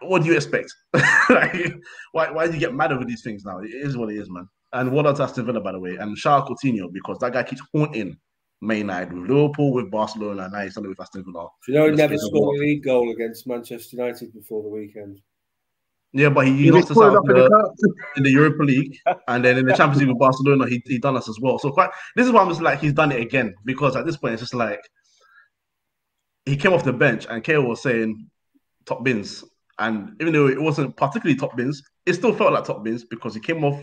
what 0.00 0.22
do 0.22 0.28
you 0.28 0.36
expect? 0.36 0.72
like, 1.28 1.72
why, 2.12 2.30
why 2.30 2.46
do 2.46 2.54
you 2.54 2.60
get 2.60 2.74
mad 2.74 2.92
over 2.92 3.04
these 3.04 3.22
things 3.22 3.44
now? 3.44 3.58
It 3.58 3.70
is 3.70 3.96
what 3.96 4.10
it 4.10 4.16
is, 4.16 4.30
man. 4.30 4.48
And 4.72 4.92
what 4.92 5.06
else 5.06 5.18
Aston 5.18 5.46
Villa, 5.46 5.60
by 5.60 5.72
the 5.72 5.80
way, 5.80 5.96
and 5.96 6.16
Charles 6.16 6.48
Coutinho, 6.48 6.92
because 6.92 7.18
that 7.18 7.32
guy 7.32 7.42
keeps 7.42 7.62
haunting 7.74 8.16
Man 8.60 8.78
United 8.78 9.12
with 9.12 9.30
Liverpool, 9.30 9.72
with 9.72 9.90
Barcelona, 9.90 10.44
and 10.44 10.52
now 10.52 10.60
he's 10.60 10.74
done 10.74 10.84
it 10.84 10.88
with 10.88 11.00
Aston 11.00 11.24
Villa. 11.24 11.48
Do 11.66 11.72
you 11.72 11.78
know 11.78 11.86
he 11.86 11.96
never 11.96 12.18
scored 12.18 12.58
a 12.58 12.60
league 12.60 12.84
goal 12.84 13.10
against 13.10 13.46
Manchester 13.46 13.96
United 13.96 14.32
before 14.34 14.62
the 14.62 14.68
weekend? 14.68 15.20
Yeah, 16.12 16.28
but 16.28 16.46
he, 16.46 16.56
he 16.56 16.64
He 16.64 16.70
lost 16.70 16.90
us 16.90 16.98
out 16.98 17.14
in 17.24 17.30
in 17.30 17.36
the 17.36 17.48
the, 17.48 17.94
in 18.16 18.22
the 18.24 18.30
Europa 18.30 18.62
League, 18.64 18.98
and 19.28 19.44
then 19.44 19.58
in 19.58 19.66
the 19.66 19.74
Champions 19.74 20.00
League 20.00 20.08
with 20.08 20.18
Barcelona, 20.18 20.68
he, 20.68 20.82
he 20.84 20.98
done 20.98 21.16
us 21.16 21.28
as 21.28 21.38
well. 21.40 21.58
So 21.58 21.70
quite 21.70 21.90
this 22.16 22.26
is 22.26 22.32
why 22.32 22.42
I'm 22.42 22.48
just 22.48 22.60
like 22.60 22.80
he's 22.80 22.92
done 22.92 23.12
it 23.12 23.20
again 23.20 23.54
because 23.64 23.96
at 23.96 24.04
this 24.04 24.16
point 24.16 24.34
it's 24.34 24.42
just 24.42 24.54
like 24.54 24.80
he 26.44 26.56
came 26.56 26.72
off 26.72 26.84
the 26.84 26.92
bench 26.92 27.26
and 27.30 27.44
Kale 27.44 27.62
was 27.62 27.82
saying 27.82 28.28
top 28.86 29.04
bins, 29.04 29.44
and 29.78 30.16
even 30.20 30.32
though 30.32 30.48
it 30.48 30.60
wasn't 30.60 30.96
particularly 30.96 31.38
top 31.38 31.56
bins, 31.56 31.82
it 32.06 32.14
still 32.14 32.34
felt 32.34 32.52
like 32.52 32.64
top 32.64 32.82
bins 32.82 33.04
because 33.04 33.34
he 33.34 33.40
came 33.40 33.64
off 33.64 33.80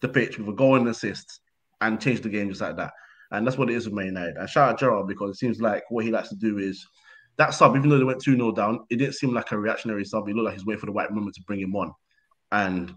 the 0.00 0.08
pitch 0.08 0.38
with 0.38 0.48
a 0.48 0.52
goal 0.52 0.74
and 0.74 0.84
an 0.84 0.90
assist 0.90 1.40
and 1.80 2.00
changed 2.00 2.24
the 2.24 2.28
game 2.28 2.48
just 2.48 2.60
like 2.60 2.76
that. 2.76 2.92
And 3.30 3.46
that's 3.46 3.58
what 3.58 3.70
it 3.70 3.76
is 3.76 3.84
with 3.84 3.94
Man 3.94 4.06
United. 4.06 4.36
And 4.36 4.48
shout 4.48 4.70
out 4.70 4.78
Gerrard 4.78 5.06
because 5.06 5.30
it 5.30 5.38
seems 5.38 5.60
like 5.60 5.84
what 5.90 6.04
he 6.04 6.10
likes 6.10 6.30
to 6.30 6.36
do 6.36 6.58
is 6.58 6.86
that 7.36 7.54
sub, 7.54 7.76
even 7.76 7.88
though 7.88 7.98
they 7.98 8.04
went 8.04 8.22
2 8.22 8.36
0 8.36 8.52
down, 8.52 8.80
it 8.90 8.96
didn't 8.96 9.14
seem 9.14 9.32
like 9.34 9.52
a 9.52 9.58
reactionary 9.58 10.04
sub. 10.04 10.28
It 10.28 10.34
looked 10.34 10.46
like 10.46 10.54
he's 10.54 10.66
waiting 10.66 10.80
for 10.80 10.86
the 10.86 10.92
right 10.92 11.10
moment 11.10 11.34
to 11.36 11.42
bring 11.42 11.60
him 11.60 11.76
on. 11.76 11.92
And 12.50 12.94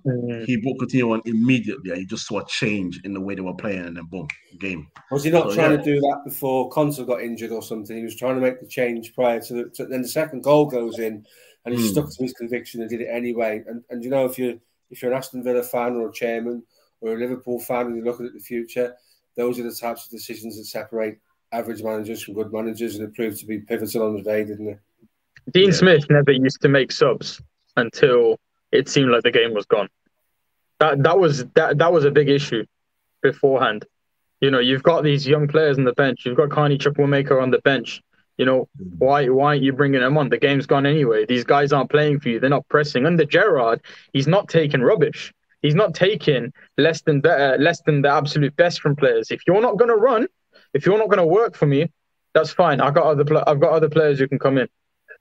he 0.48 0.56
brought 0.56 0.78
Coutinho 0.80 1.12
on 1.12 1.22
immediately. 1.26 1.92
And 1.92 2.00
you 2.00 2.08
just 2.08 2.26
saw 2.26 2.40
a 2.40 2.46
change 2.48 3.02
in 3.04 3.14
the 3.14 3.20
way 3.20 3.36
they 3.36 3.42
were 3.42 3.54
playing, 3.54 3.86
and 3.86 3.98
then 3.98 4.06
boom, 4.06 4.28
game. 4.60 4.88
Was 5.12 5.26
he 5.26 5.30
not 5.30 5.50
So, 5.50 5.56
trying 5.56 5.72
yeah. 5.72 5.78
to 5.78 5.84
do 5.84 6.00
that 6.00 6.22
before 6.24 6.70
Conte 6.70 7.04
got 7.04 7.22
injured 7.22 7.52
or 7.52 7.62
something? 7.62 7.98
He 7.98 8.04
was 8.04 8.16
trying 8.16 8.36
to 8.36 8.42
make 8.42 8.62
the 8.62 8.66
change 8.68 9.14
prior 9.14 9.42
to, 9.42 9.54
the, 9.54 9.70
to 9.72 9.86
then 9.86 10.04
the 10.04 10.08
second 10.08 10.42
goal 10.44 10.68
goes 10.68 11.00
in, 11.00 11.26
and 11.66 11.76
he 11.76 11.82
Hmm. 11.82 11.88
stuck 11.92 12.10
to 12.10 12.24
his 12.24 12.32
conviction 12.34 12.80
and 12.80 12.90
did 12.90 13.02
it 13.02 13.10
anyway. 13.12 13.62
And 13.68 13.84
and 13.90 14.02
you 14.04 14.10
know 14.10 14.24
if 14.26 14.40
you 14.40 14.62
if 14.90 15.02
you're 15.02 15.12
an 15.12 15.18
Aston 15.18 15.44
Villa 15.44 15.64
fan 15.64 15.98
or 15.98 16.08
a 16.10 16.14
chairman 16.14 16.64
or 17.02 17.14
a 17.14 17.18
Liverpool 17.18 17.60
fan 17.60 17.88
and 17.88 17.96
you're 17.98 18.06
looking 18.06 18.26
at 18.26 18.34
the 18.34 18.40
future, 18.40 18.96
those 19.36 19.60
are 19.60 19.64
the 19.64 19.74
types 19.74 20.06
of 20.06 20.12
decisions 20.12 20.58
that 20.58 20.66
separate 20.66 21.20
average 21.52 21.84
managers 21.84 22.24
from 22.24 22.34
good 22.34 22.52
managers, 22.52 22.96
and 22.96 23.08
it 23.08 23.14
proved 23.14 23.40
to 23.40 23.46
be 23.46 23.60
pivotal 23.60 24.04
on 24.04 24.16
the 24.16 24.22
day, 24.22 24.44
didn't 24.44 24.70
it? 24.70 24.80
Dean 25.52 25.70
Yeah. 25.70 25.76
Smith 25.76 26.10
never 26.10 26.32
used 26.32 26.62
to 26.62 26.70
make 26.70 26.92
subs 26.92 27.42
until 27.78 28.40
it 28.72 28.90
seemed 28.90 29.12
like 29.12 29.24
the 29.24 29.32
game 29.32 29.54
was 29.54 29.66
gone. 29.66 29.90
That 30.80 31.04
that 31.04 31.20
was 31.20 31.46
that 31.56 31.78
that 31.78 31.92
was 31.94 32.06
a 32.06 32.12
big 32.12 32.30
issue 32.30 32.66
beforehand. 33.22 33.86
You 34.40 34.50
know, 34.50 34.60
you've 34.60 34.84
got 34.84 35.04
these 35.04 35.28
young 35.28 35.48
players 35.48 35.78
on 35.78 35.84
the 35.84 35.94
bench. 35.94 36.26
You've 36.26 36.38
got 36.38 36.50
Carney 36.50 36.78
Chukwuemeka 36.78 37.40
on 37.42 37.52
the 37.52 37.60
bench. 37.60 38.02
You 38.38 38.46
know, 38.46 38.70
mm. 38.80 38.98
why 38.98 39.30
why 39.30 39.50
aren't 39.50 39.64
you 39.64 39.74
bringing 39.74 40.02
them 40.02 40.18
on? 40.18 40.30
The 40.30 40.38
game's 40.38 40.66
gone 40.66 40.86
anyway. 40.86 41.26
These 41.26 41.44
guys 41.44 41.72
aren't 41.72 41.92
playing 41.92 42.20
for 42.20 42.30
you. 42.30 42.40
They're 42.40 42.50
not 42.50 42.68
pressing. 42.70 43.06
Under 43.06 43.26
Gerrard, 43.26 43.82
he's 44.14 44.28
not 44.28 44.50
taking 44.50 44.82
rubbish. 44.82 45.34
He's 45.62 45.76
not 45.76 45.94
taking 45.94 46.52
less 46.78 47.02
than 47.02 47.22
better, 47.22 47.58
less 47.58 47.82
than 47.82 48.02
the 48.02 48.10
absolute 48.10 48.56
best 48.56 48.82
from 48.82 48.96
players. 48.96 49.32
If 49.32 49.42
you're 49.48 49.62
not 49.62 49.78
going 49.78 49.90
to 49.90 49.96
run, 49.96 50.28
if 50.74 50.86
you're 50.86 50.98
not 50.98 51.10
going 51.10 51.20
to 51.20 51.26
work 51.26 51.56
for 51.56 51.66
me, 51.66 51.92
that's 52.34 52.52
fine. 52.52 52.80
I've 52.82 52.94
got 52.94 53.06
other 53.06 53.26
pla- 53.26 53.44
I've 53.46 53.60
got 53.60 53.72
other 53.72 53.90
players 53.90 54.20
who 54.20 54.28
can 54.28 54.40
come 54.40 54.58
in. 54.58 54.68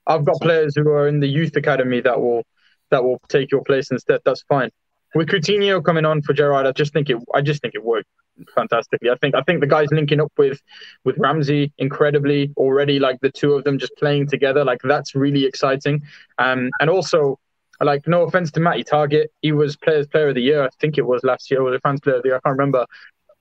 I've 0.07 0.24
got 0.24 0.41
players 0.41 0.74
who 0.76 0.88
are 0.88 1.09
in 1.09 1.20
the 1.20 1.26
youth 1.26 1.57
academy 1.57 2.01
that 2.01 2.20
will 2.20 2.45
that 2.91 3.05
will 3.05 3.20
take 3.28 3.51
your 3.51 3.62
place 3.62 3.91
instead. 3.91 4.20
That's 4.24 4.43
fine. 4.43 4.70
With 5.14 5.28
Coutinho 5.28 5.84
coming 5.84 6.05
on 6.05 6.22
for 6.22 6.32
Gerrard, 6.32 6.66
I 6.66 6.72
just 6.72 6.93
think 6.93 7.11
it 7.11 7.18
I 7.34 7.41
just 7.41 7.61
think 7.61 7.74
it 7.74 7.84
worked 7.84 8.09
fantastically. 8.55 9.11
I 9.11 9.16
think 9.16 9.34
I 9.34 9.43
think 9.43 9.61
the 9.61 9.66
guys 9.66 9.88
linking 9.91 10.20
up 10.20 10.32
with 10.38 10.61
with 11.05 11.16
Ramsey 11.18 11.72
incredibly 11.78 12.53
already, 12.57 12.99
like 12.99 13.20
the 13.20 13.30
two 13.30 13.55
of 13.55 13.64
them 13.64 13.78
just 13.78 13.93
playing 13.99 14.28
together, 14.28 14.64
like 14.64 14.80
that's 14.82 15.14
really 15.14 15.45
exciting. 15.45 16.03
Um, 16.38 16.70
and 16.80 16.88
also, 16.88 17.38
like 17.85 18.07
no 18.07 18.22
offense 18.22 18.51
to 18.53 18.61
Matty 18.61 18.85
Targett, 18.85 19.26
he 19.43 19.53
was 19.53 19.76
Players 19.76 20.07
Player 20.07 20.28
of 20.28 20.35
the 20.35 20.43
Year. 20.43 20.64
I 20.64 20.68
think 20.81 20.99
it 20.99 21.07
was 21.07 21.22
last 21.24 21.51
year, 21.51 21.62
or 21.62 21.70
the 21.70 21.81
Fans 21.81 22.01
Player 22.01 22.16
of 22.16 22.22
the 22.22 22.28
Year. 22.28 22.37
I 22.37 22.41
can't 22.41 22.59
remember. 22.59 22.87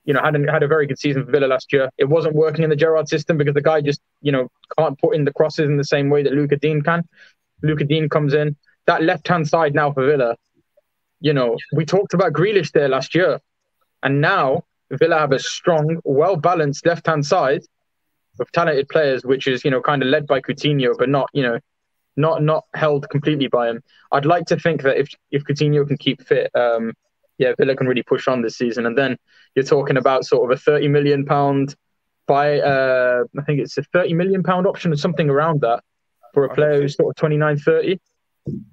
you 0.04 0.14
know, 0.14 0.22
had 0.22 0.34
a, 0.34 0.50
had 0.50 0.62
a 0.62 0.66
very 0.66 0.86
good 0.86 0.98
season 0.98 1.24
for 1.24 1.30
Villa 1.30 1.46
last 1.46 1.72
year. 1.72 1.90
It 1.98 2.06
wasn't 2.06 2.34
working 2.34 2.64
in 2.64 2.70
the 2.70 2.76
Gerrard 2.76 3.08
system 3.08 3.36
because 3.36 3.54
the 3.54 3.60
guy 3.62 3.80
just, 3.80 4.00
you 4.22 4.32
know, 4.32 4.48
can't 4.78 4.98
put 4.98 5.14
in 5.14 5.24
the 5.24 5.32
crosses 5.32 5.68
in 5.68 5.76
the 5.76 5.84
same 5.84 6.08
way 6.10 6.22
that 6.22 6.32
Lucas 6.32 6.58
Digne 6.60 6.82
can. 6.82 7.06
Lucas 7.62 7.86
Digne 7.86 8.08
comes 8.08 8.34
in. 8.34 8.56
That 8.86 9.02
left 9.02 9.28
hand 9.28 9.46
side 9.46 9.74
now 9.74 9.92
for 9.92 10.06
Villa, 10.06 10.36
you 11.20 11.34
know, 11.34 11.56
we 11.74 11.84
talked 11.84 12.14
about 12.14 12.32
Grealish 12.32 12.72
there 12.72 12.88
last 12.88 13.14
year. 13.14 13.38
And 14.02 14.20
now 14.22 14.64
Villa 14.90 15.18
have 15.18 15.32
a 15.32 15.38
strong, 15.38 16.00
well 16.04 16.36
balanced 16.36 16.86
left 16.86 17.06
hand 17.06 17.26
side 17.26 17.62
of 18.40 18.50
talented 18.52 18.88
players, 18.88 19.24
which 19.24 19.46
is, 19.46 19.64
you 19.64 19.70
know, 19.70 19.82
kind 19.82 20.02
of 20.02 20.08
led 20.08 20.26
by 20.26 20.40
Coutinho, 20.40 20.96
but 20.98 21.10
not, 21.10 21.28
you 21.34 21.42
know, 21.42 21.58
not 22.16 22.42
not 22.42 22.64
held 22.74 23.08
completely 23.08 23.48
by 23.48 23.70
him. 23.70 23.82
I'd 24.12 24.26
like 24.26 24.46
to 24.46 24.58
think 24.58 24.82
that 24.82 24.98
if 24.98 25.08
if 25.30 25.44
Coutinho 25.44 25.86
can 25.86 25.96
keep 25.96 26.22
fit, 26.22 26.50
um, 26.54 26.92
yeah, 27.38 27.54
Villa 27.58 27.74
can 27.74 27.86
really 27.86 28.02
push 28.02 28.28
on 28.28 28.42
this 28.42 28.56
season. 28.56 28.86
And 28.86 28.96
then 28.96 29.16
you're 29.54 29.64
talking 29.64 29.96
about 29.96 30.26
sort 30.26 30.50
of 30.50 30.56
a 30.56 30.60
30 30.60 30.88
million 30.88 31.24
pound 31.24 31.74
buy. 32.26 32.60
Uh, 32.60 33.24
I 33.38 33.42
think 33.42 33.60
it's 33.60 33.78
a 33.78 33.82
30 33.82 34.14
million 34.14 34.42
pound 34.42 34.66
option 34.66 34.92
or 34.92 34.96
something 34.96 35.30
around 35.30 35.62
that 35.62 35.82
for 36.34 36.44
a 36.44 36.54
player 36.54 36.80
who's 36.80 36.96
sort 36.96 37.10
of 37.10 37.16
29, 37.16 37.58
30. 37.58 38.00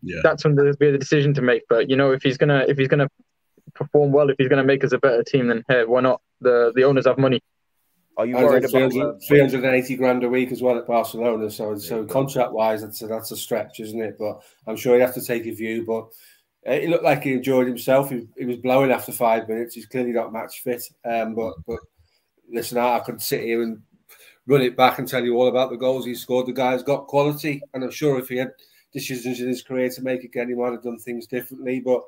Yeah. 0.03 0.19
That's 0.23 0.43
when 0.43 0.55
there's 0.55 0.75
be 0.75 0.88
a 0.88 0.97
decision 0.97 1.33
to 1.35 1.41
make. 1.41 1.63
But 1.69 1.89
you 1.89 1.95
know, 1.95 2.11
if 2.11 2.23
he's 2.23 2.38
gonna 2.38 2.65
if 2.67 2.77
he's 2.77 2.88
gonna 2.88 3.09
perform 3.73 4.11
well, 4.11 4.29
if 4.29 4.35
he's 4.38 4.49
gonna 4.49 4.63
make 4.63 4.83
us 4.83 4.91
a 4.91 4.97
better 4.97 5.23
team, 5.23 5.47
then 5.47 5.63
hey, 5.67 5.85
why 5.85 6.01
not? 6.01 6.21
The 6.41 6.71
the 6.75 6.83
owners 6.83 7.05
have 7.05 7.17
money. 7.17 7.41
Are 8.18 8.26
you 8.26 8.36
worried 8.36 8.65
about 8.65 8.91
300 8.91 9.22
380 9.28 9.95
grand 9.95 10.24
a 10.24 10.30
week 10.30 10.51
as 10.51 10.61
well 10.61 10.78
at 10.78 10.88
Barcelona. 10.88 11.51
So, 11.51 11.78
so 11.78 12.03
contract 12.03 12.51
wise, 12.51 12.82
that's 12.82 13.01
a, 13.03 13.07
that's 13.07 13.30
a 13.30 13.38
stretch, 13.38 13.80
isn't 13.80 14.01
it? 14.01 14.18
But 14.18 14.41
I'm 14.65 14.76
sure 14.76 14.95
he'd 14.95 15.01
have 15.01 15.13
to 15.13 15.22
take 15.22 15.45
a 15.45 15.51
view. 15.51 15.86
But 15.86 16.09
uh, 16.68 16.80
he 16.80 16.88
looked 16.88 17.03
like 17.03 17.24
he 17.24 17.34
enjoyed 17.34 17.68
himself. 17.68 18.09
He, 18.09 18.28
he 18.36 18.45
was 18.45 18.57
blowing 18.57 18.91
after 18.91 19.11
five 19.11 19.47
minutes. 19.47 19.76
He's 19.76 19.86
clearly 19.86 20.13
not 20.13 20.34
match 20.34 20.63
fit. 20.63 20.84
Um, 21.05 21.36
but 21.36 21.53
but 21.68 21.80
listen, 22.49 22.80
I, 22.80 22.95
I 22.97 22.99
could 23.01 23.22
sit 23.22 23.43
here 23.43 23.61
and 23.61 23.84
run 24.47 24.61
it 24.61 24.76
back 24.76 24.97
and 24.97 25.07
tell 25.07 25.24
you 25.24 25.36
all 25.36 25.47
about 25.47 25.70
the 25.70 25.78
goals 25.78 26.05
he 26.05 26.15
scored. 26.15 26.47
The 26.47 26.53
guy's 26.53 26.82
got 26.82 27.05
quality, 27.05 27.61
and 27.76 27.84
I'm 27.84 27.91
sure 27.91 28.18
if 28.18 28.30
he 28.30 28.38
had 28.38 28.51
decisions 28.93 29.41
in 29.41 29.47
his 29.47 29.61
career 29.61 29.89
to 29.91 30.01
make 30.01 30.24
again, 30.24 30.49
he 30.49 30.55
might 30.55 30.72
have 30.72 30.82
done 30.82 30.97
things 30.97 31.28
differently. 31.28 31.82
But 31.82 32.01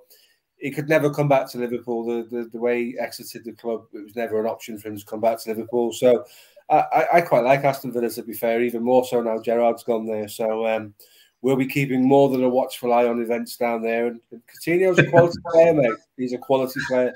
he 0.60 0.72
could 0.72 0.89
never 0.89 1.10
come 1.14 1.28
back 1.28 1.49
to 1.51 1.57
Liverpool. 1.57 2.05
The, 2.05 2.28
the 2.30 2.49
the 2.49 2.57
way 2.60 2.84
he 2.86 2.99
exited 2.99 3.45
the 3.45 3.53
club, 3.53 3.86
it 3.93 4.03
was 4.03 4.16
never 4.16 4.39
an 4.39 4.47
option 4.47 4.78
for 4.78 4.89
him 4.89 4.97
to 4.97 5.05
come 5.05 5.22
back 5.22 5.39
to 5.39 5.49
Liverpool. 5.49 5.93
So 5.93 6.26
I, 6.70 6.76
I, 6.78 7.07
I 7.18 7.22
quite 7.22 7.43
like 7.43 7.64
Aston 7.64 7.91
Villa 7.91 8.10
to 8.10 8.24
be 8.24 8.34
fair, 8.34 8.62
even 8.62 8.84
more 8.84 9.05
so 9.05 9.22
now 9.22 9.39
Gerrard's 9.41 9.84
gone 9.84 10.05
there. 10.05 10.28
So 10.28 10.68
um, 10.68 10.93
we'll 11.41 11.55
be 11.55 11.68
keeping 11.68 12.07
more 12.07 12.30
than 12.30 12.43
a 12.43 12.49
watchful 12.49 12.93
eye 12.93 13.05
on 13.07 13.22
events 13.22 13.57
down 13.57 13.82
there. 13.82 14.07
And, 14.07 14.20
and 14.32 14.41
Coutinho's 14.47 14.99
a 14.99 15.10
quality 15.10 15.38
player, 15.51 15.74
mate. 15.74 15.97
He's 16.18 16.34
a 16.34 16.38
quality 16.38 16.80
player. 16.88 17.14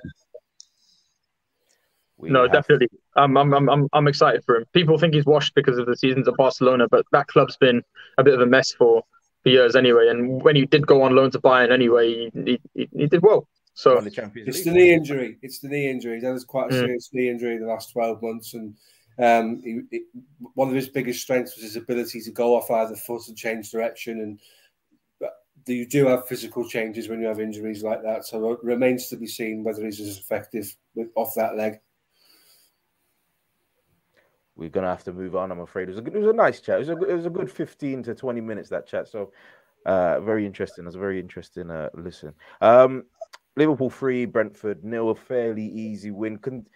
We 2.18 2.30
no, 2.30 2.44
have- 2.44 2.52
definitely. 2.54 2.88
I'm, 3.16 3.36
I'm, 3.38 3.54
I'm, 3.54 3.70
I'm- 3.70 3.90
I'm 3.94 4.08
excited 4.08 4.44
for 4.46 4.56
him. 4.58 4.66
People 4.74 4.98
think 4.98 5.14
he's 5.14 5.26
washed 5.26 5.54
because 5.56 5.78
of 5.78 5.86
the 5.86 5.98
seasons 5.98 6.28
at 6.28 6.36
Barcelona, 6.36 6.88
but 6.90 7.06
that 7.12 7.28
club's 7.28 7.58
been 7.58 7.84
a 8.18 8.24
bit 8.24 8.34
of 8.34 8.42
a 8.42 8.46
mess 8.46 8.72
for, 8.72 9.04
for 9.44 9.50
years 9.50 9.76
anyway. 9.76 10.08
And 10.10 10.42
when 10.42 10.56
he 10.56 10.66
did 10.66 10.88
go 10.88 11.04
on 11.04 11.16
loan 11.16 11.32
to 11.32 11.40
Bayern 11.40 11.72
anyway, 11.72 12.30
he, 12.34 12.60
he, 12.74 12.90
he 12.98 13.08
did 13.08 13.22
well. 13.22 13.48
So 13.76 14.00
the 14.02 14.12
Champions 14.12 14.48
It's 14.50 14.58
League. 14.60 14.66
the 14.66 14.72
knee 14.80 14.94
injury. 14.94 15.38
It's 15.42 15.60
the 15.60 15.68
knee 15.68 15.90
injury. 15.90 16.20
That 16.20 16.32
was 16.32 16.46
quite 16.46 16.72
a 16.72 16.74
Mm. 16.74 16.80
serious 16.80 17.10
knee 17.14 17.30
injury 17.30 17.56
in 17.56 17.62
the 17.62 17.68
last 17.68 17.92
12 17.92 18.22
months. 18.22 18.54
And 18.54 18.76
um, 19.20 19.62
he, 19.64 19.82
he- 19.92 20.06
one 20.54 20.70
of 20.70 20.76
his 20.76 20.90
biggest 20.90 21.22
strengths 21.22 21.56
was 21.56 21.64
his 21.64 21.76
ability 21.76 22.22
to 22.22 22.32
go 22.32 22.56
off 22.56 22.70
either 22.72 22.96
foot 22.96 23.28
and 23.28 23.38
change 23.38 23.72
direction. 23.72 24.22
And 24.22 24.40
but 25.20 25.34
you 25.66 25.88
do 25.88 26.06
have 26.08 26.28
physical 26.28 26.68
changes 26.68 27.10
when 27.10 27.20
you 27.20 27.28
have 27.28 27.40
injuries 27.40 27.84
like 27.84 28.04
that. 28.04 28.26
So 28.26 28.52
it 28.52 28.60
remains 28.64 29.08
to 29.10 29.16
be 29.18 29.28
seen 29.28 29.64
whether 29.64 29.84
he's 29.84 30.00
as 30.00 30.18
effective 30.20 30.76
with, 30.96 31.10
off 31.16 31.34
that 31.36 31.56
leg. 31.58 31.80
We're 34.56 34.70
gonna 34.70 34.88
have 34.90 35.04
to 35.06 35.14
move 35.14 35.36
on. 35.36 35.52
I'm 35.52 35.62
afraid 35.62 35.90
it 35.90 35.96
was 35.96 36.00
a 36.00 36.06
it 36.06 36.14
was 36.14 36.28
a 36.28 36.34
nice 36.34 36.60
chat. 36.60 36.76
It 36.76 36.80
was 36.80 36.90
a 36.90 36.96
good- 36.96 37.10
it 37.10 37.16
was 37.16 37.26
a 37.26 37.32
good 37.32 37.52
15 37.52 38.04
to 38.04 38.16
20 38.16 38.42
minutes 38.42 38.70
that 38.70 38.86
chat. 38.86 39.08
So 39.08 39.32
uh, 39.86 40.20
very 40.22 40.46
interesting. 40.46 40.84
It 40.84 40.88
was 40.88 40.96
a 40.96 41.00
very 41.00 41.20
interesting 41.20 41.72
uh, 41.72 41.90
listen. 41.94 42.34
Um, 42.62 43.06
Liverpool 43.56 43.90
three, 43.90 44.26
Brentford 44.26 44.84
nil. 44.84 45.10
A 45.10 45.16
fairly 45.16 45.66
easy 45.66 46.12
win. 46.12 46.38
Con- 46.38 46.68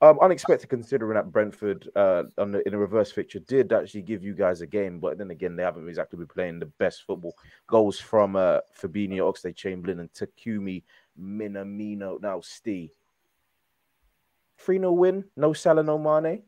um, 0.00 0.18
unexpected 0.20 0.68
considering 0.68 1.14
that 1.14 1.30
Brentford 1.30 1.88
uh, 1.94 2.24
the, 2.36 2.62
in 2.66 2.74
a 2.74 2.78
reverse 2.78 3.12
fixture 3.12 3.38
did 3.38 3.72
actually 3.72 4.02
give 4.02 4.24
you 4.24 4.34
guys 4.34 4.60
a 4.60 4.66
game, 4.66 4.98
but 4.98 5.16
then 5.16 5.30
again 5.30 5.54
they 5.54 5.62
haven't 5.62 5.88
exactly 5.88 6.16
been 6.16 6.26
playing 6.26 6.58
the 6.58 6.66
best 6.66 7.04
football. 7.06 7.36
Goals 7.68 8.00
from 8.00 8.34
uh, 8.34 8.58
Fabinho, 8.80 9.32
Oxlade 9.32 9.54
Chamberlain, 9.54 10.00
and 10.00 10.12
Takumi 10.12 10.82
Minamino. 11.20 12.20
Now 12.20 12.40
Steve. 12.40 12.90
3 14.58 14.78
0 14.78 14.92
win, 14.92 15.24
no 15.36 15.52
Salah, 15.52 15.82
no 15.82 15.98
Mane 15.98 16.42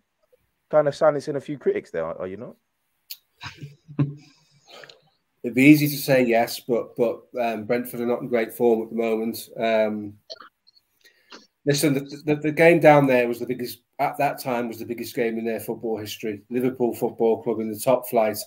kind 0.74 0.88
of 0.88 0.94
silencing 0.96 1.36
a 1.36 1.40
few 1.40 1.56
critics 1.56 1.92
there, 1.92 2.04
are, 2.04 2.26
you 2.26 2.36
not? 2.36 2.56
It'd 5.44 5.54
be 5.54 5.62
easy 5.62 5.86
to 5.86 5.96
say 5.96 6.24
yes, 6.24 6.58
but 6.58 6.96
but 6.96 7.20
um, 7.40 7.64
Brentford 7.64 8.00
are 8.00 8.06
not 8.06 8.22
in 8.22 8.28
great 8.28 8.52
form 8.52 8.82
at 8.82 8.90
the 8.90 8.96
moment. 8.96 9.38
Um, 9.56 10.14
listen, 11.64 11.94
the, 11.94 12.00
the, 12.24 12.34
the 12.36 12.50
game 12.50 12.80
down 12.80 13.06
there 13.06 13.28
was 13.28 13.38
the 13.38 13.46
biggest 13.46 13.82
at 14.00 14.18
that 14.18 14.42
time 14.42 14.66
was 14.66 14.80
the 14.80 14.84
biggest 14.84 15.14
game 15.14 15.38
in 15.38 15.44
their 15.44 15.60
football 15.60 15.96
history. 15.96 16.42
Liverpool 16.50 16.92
Football 16.92 17.44
Club 17.44 17.60
in 17.60 17.70
the 17.70 17.78
top 17.78 18.08
flight. 18.08 18.38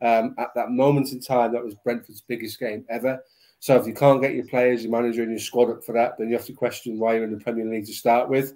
Um, 0.00 0.34
at 0.38 0.48
that 0.54 0.70
moment 0.70 1.12
in 1.12 1.20
time, 1.20 1.52
that 1.52 1.64
was 1.64 1.74
Brentford's 1.84 2.22
biggest 2.22 2.58
game 2.58 2.86
ever. 2.88 3.22
So 3.58 3.76
if 3.76 3.86
you 3.86 3.92
can't 3.92 4.22
get 4.22 4.34
your 4.34 4.46
players, 4.46 4.82
your 4.82 4.92
manager, 4.92 5.22
and 5.22 5.30
your 5.30 5.40
squad 5.40 5.70
up 5.70 5.84
for 5.84 5.92
that, 5.92 6.16
then 6.16 6.28
you 6.28 6.36
have 6.36 6.46
to 6.46 6.54
question 6.54 6.98
why 6.98 7.14
you're 7.14 7.24
in 7.24 7.36
the 7.36 7.44
Premier 7.44 7.66
League 7.66 7.86
to 7.86 7.92
start 7.92 8.30
with. 8.30 8.54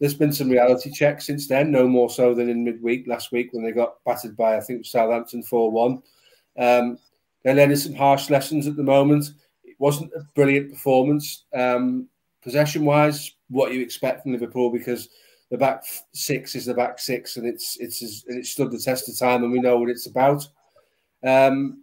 There's 0.00 0.14
been 0.14 0.32
some 0.32 0.48
reality 0.48 0.90
checks 0.90 1.26
since 1.26 1.46
then, 1.46 1.70
no 1.70 1.86
more 1.86 2.10
so 2.10 2.34
than 2.34 2.48
in 2.48 2.64
midweek 2.64 3.06
last 3.06 3.30
week 3.30 3.52
when 3.52 3.64
they 3.64 3.72
got 3.72 4.02
battered 4.04 4.36
by 4.36 4.56
I 4.56 4.60
think 4.60 4.84
Southampton 4.84 5.42
four 5.42 5.70
one. 5.70 6.02
Um, 6.58 6.98
they're 7.44 7.54
learning 7.54 7.76
some 7.76 7.94
harsh 7.94 8.30
lessons 8.30 8.66
at 8.66 8.76
the 8.76 8.82
moment. 8.82 9.30
It 9.64 9.76
wasn't 9.78 10.12
a 10.14 10.24
brilliant 10.34 10.70
performance. 10.70 11.44
Um, 11.54 12.08
possession 12.42 12.84
wise, 12.84 13.32
what 13.48 13.72
you 13.72 13.80
expect 13.80 14.22
from 14.22 14.32
Liverpool 14.32 14.70
because 14.70 15.08
the 15.50 15.58
back 15.58 15.84
six 16.12 16.54
is 16.54 16.66
the 16.66 16.74
back 16.74 16.98
six 16.98 17.36
and 17.36 17.46
it's 17.46 17.76
it's 17.78 18.24
and 18.26 18.38
it's 18.38 18.50
stood 18.50 18.70
the 18.70 18.78
test 18.78 19.08
of 19.08 19.18
time 19.18 19.44
and 19.44 19.52
we 19.52 19.60
know 19.60 19.78
what 19.78 19.90
it's 19.90 20.06
about. 20.06 20.46
Um, 21.24 21.82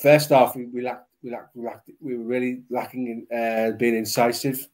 first 0.00 0.32
off, 0.32 0.56
we, 0.56 0.66
we 0.66 0.82
lacked 0.82 1.08
we 1.22 1.30
lacked, 1.30 1.54
we 1.54 1.64
lacked 1.64 1.90
we 2.00 2.16
were 2.16 2.24
really 2.24 2.62
lacking 2.70 3.26
in 3.30 3.38
uh, 3.38 3.76
being 3.76 3.96
incisive, 3.96 4.66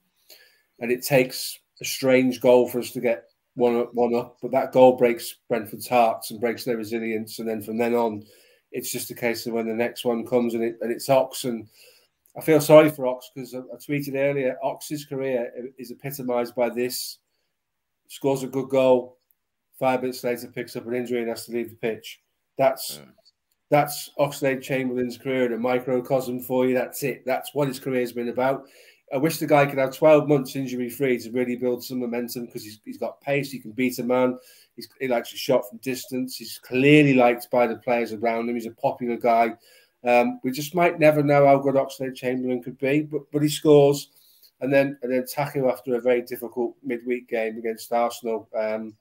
and 0.79 0.93
it 0.93 1.05
takes 1.05 1.59
a 1.81 1.85
strange 1.85 2.41
goal 2.41 2.68
for 2.68 2.79
us 2.79 2.91
to 2.93 3.01
get 3.01 3.25
one 3.55 3.77
up, 3.77 3.95
one 3.95 4.14
up. 4.14 4.39
But 4.43 4.53
that 4.53 4.72
goal 4.72 4.97
breaks 4.97 5.35
Brentford's 5.49 5.89
hearts 5.89 6.31
and 6.31 6.41
breaks 6.41 6.64
their 6.64 6.77
resilience, 6.77 7.39
and 7.39 7.49
then 7.49 7.62
from 7.62 7.77
then 7.79 7.95
on, 7.95 8.25
it's 8.72 8.91
just 8.91 9.11
a 9.11 9.14
case 9.14 9.47
of 9.47 9.53
when 9.55 9.68
the 9.68 9.75
next 9.75 10.05
one 10.05 10.27
comes 10.27 10.55
and 10.55 10.64
it 10.64 10.77
and 10.81 10.93
it's 10.93 11.09
Ox 11.09 11.45
and. 11.45 11.68
I 12.37 12.41
feel 12.41 12.61
sorry 12.61 12.91
for 12.91 13.07
Ox 13.07 13.31
because 13.33 13.55
I, 13.55 13.59
I 13.59 13.77
tweeted 13.77 14.16
earlier. 14.16 14.57
Ox's 14.61 15.05
career 15.05 15.53
is 15.79 15.93
epitomised 15.93 16.57
by 16.57 16.68
this: 16.68 17.18
scores 18.09 18.43
a 18.43 18.49
good 18.49 18.68
goal, 18.68 19.18
five 19.79 20.01
minutes 20.01 20.25
later 20.25 20.49
picks 20.49 20.75
up 20.75 20.85
an 20.89 20.95
injury 20.95 21.20
and 21.20 21.29
has 21.29 21.47
to 21.47 21.53
leave 21.53 21.70
the 21.70 21.77
pitch. 21.77 22.20
That's 22.59 22.99
Mm. 22.99 23.12
that's 23.70 24.11
Oxlade 24.18 24.62
Chamberlain's 24.62 25.16
career 25.16 25.47
in 25.47 25.53
a 25.53 25.59
microcosm 25.59 26.41
for 26.41 26.66
you. 26.66 26.75
That's 26.75 27.05
it. 27.05 27.25
That's 27.25 27.55
what 27.55 27.68
his 27.68 27.79
career's 27.79 28.12
been 28.12 28.29
about. 28.29 28.66
I 29.12 29.16
wish 29.18 29.38
the 29.38 29.46
guy 29.46 29.66
could 29.66 29.78
have 29.78 29.96
12 29.96 30.28
months 30.28 30.57
injury 30.57 30.88
free 30.88 31.18
to 31.18 31.30
really 31.30 31.57
build 31.57 31.84
some 31.84 32.00
momentum 32.00 32.46
because 32.46 32.64
he's, 32.64 32.80
he's 32.84 32.98
got 32.98 33.20
pace. 33.20 33.50
He 33.50 33.59
can 33.59 33.72
beat 33.72 33.98
a 33.98 34.02
man. 34.02 34.38
He's, 34.76 34.88
he 34.98 35.09
likes 35.09 35.30
to 35.30 35.36
shot 35.36 35.68
from 35.68 35.78
distance. 35.78 36.36
He's 36.36 36.59
clearly 36.59 37.14
liked 37.14 37.50
by 37.50 37.66
the 37.66 37.76
players 37.76 38.12
around 38.12 38.48
him. 38.48 38.55
He's 38.55 38.66
a 38.66 38.72
popular 38.72 39.16
guy. 39.16 39.55
Um, 40.05 40.40
we 40.42 40.50
just 40.50 40.74
might 40.74 40.98
never 40.98 41.22
know 41.22 41.46
how 41.46 41.59
good 41.59 41.76
Oxlade 41.76 42.14
Chamberlain 42.14 42.62
could 42.62 42.78
be, 42.78 43.02
but 43.02 43.22
but 43.32 43.42
he 43.42 43.48
scores, 43.48 44.11
and 44.61 44.72
then 44.72 44.98
and 45.02 45.11
then 45.11 45.24
tackle 45.26 45.70
after 45.70 45.94
a 45.94 46.00
very 46.00 46.20
difficult 46.22 46.74
midweek 46.82 47.28
game 47.28 47.57
against 47.57 47.92
Arsenal, 47.92 48.48
um, 48.55 48.94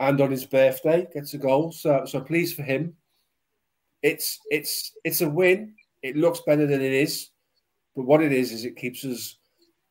and 0.00 0.20
on 0.20 0.30
his 0.30 0.44
birthday 0.44 1.08
gets 1.14 1.32
a 1.32 1.38
goal. 1.38 1.72
So 1.72 2.04
so 2.04 2.20
pleased 2.20 2.56
for 2.56 2.62
him. 2.62 2.94
It's 4.02 4.38
it's 4.50 4.92
it's 5.02 5.22
a 5.22 5.28
win. 5.30 5.74
It 6.02 6.16
looks 6.16 6.40
better 6.40 6.66
than 6.66 6.82
it 6.82 6.92
is, 6.92 7.30
but 7.98 8.06
what 8.06 8.22
it 8.22 8.32
is 8.32 8.52
is 8.52 8.64
it 8.64 8.76
keeps 8.76 9.04
us 9.04 9.38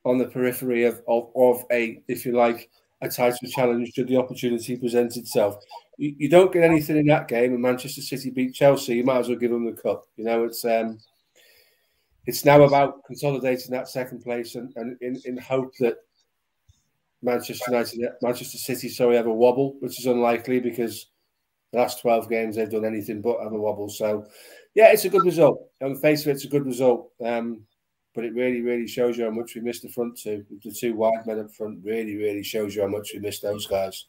on 0.05 0.17
the 0.17 0.27
periphery 0.27 0.85
of 0.85 1.01
of, 1.07 1.29
of 1.35 1.65
a 1.71 2.01
if 2.07 2.25
you 2.25 2.31
like 2.31 2.69
a 3.01 3.09
title 3.09 3.47
challenge 3.49 3.91
should 3.93 4.07
the 4.07 4.17
opportunity 4.17 4.77
present 4.77 5.17
itself. 5.17 5.57
You, 5.97 6.15
you 6.17 6.29
don't 6.29 6.53
get 6.53 6.63
anything 6.63 6.97
in 6.97 7.05
that 7.07 7.27
game, 7.27 7.53
and 7.53 7.61
Manchester 7.61 8.01
City 8.01 8.29
beat 8.29 8.55
Chelsea. 8.55 8.95
You 8.95 9.03
might 9.03 9.19
as 9.19 9.27
well 9.27 9.37
give 9.37 9.51
them 9.51 9.65
the 9.65 9.79
cup. 9.81 10.07
You 10.15 10.23
know, 10.23 10.45
it's 10.45 10.63
um, 10.63 10.99
it's 12.25 12.45
now 12.45 12.61
about 12.63 13.03
consolidating 13.05 13.71
that 13.71 13.89
second 13.89 14.23
place, 14.23 14.55
and, 14.55 14.71
and 14.77 14.97
in, 15.01 15.21
in 15.25 15.37
hope 15.37 15.73
that 15.79 15.97
Manchester 17.21 17.71
United, 17.71 17.99
Manchester 18.21 18.57
City, 18.57 18.89
sorry, 18.89 19.17
have 19.17 19.27
a 19.27 19.33
wobble, 19.33 19.75
which 19.81 19.99
is 19.99 20.05
unlikely 20.05 20.61
because 20.61 21.07
the 21.73 21.79
last 21.79 22.01
twelve 22.01 22.29
games 22.29 22.55
they've 22.55 22.71
done 22.71 22.85
anything 22.85 23.21
but 23.21 23.43
have 23.43 23.51
a 23.51 23.59
wobble. 23.59 23.89
So, 23.89 24.25
yeah, 24.75 24.91
it's 24.91 25.05
a 25.05 25.09
good 25.09 25.25
result. 25.25 25.69
On 25.81 25.93
the 25.93 25.99
face 25.99 26.21
of 26.21 26.29
it, 26.29 26.31
it's 26.31 26.45
a 26.45 26.49
good 26.49 26.65
result. 26.65 27.11
Um, 27.23 27.66
but 28.17 28.25
it 28.25 28.33
really, 28.33 28.61
really 28.61 28.87
shows 28.87 29.15
you 29.15 29.25
how 29.25 29.29
much 29.29 29.53
we 29.53 29.61
missed 29.61 29.83
the 29.83 29.89
front 29.89 30.17
two. 30.17 30.43
The 30.63 30.71
two 30.71 30.95
wide 30.95 31.27
men 31.27 31.39
up 31.39 31.53
front 31.53 31.81
really, 31.83 32.15
really 32.15 32.41
shows 32.41 32.75
you 32.75 32.81
how 32.81 32.87
much 32.87 33.11
we 33.13 33.19
missed 33.19 33.43
those 33.43 33.67
guys. 33.67 34.05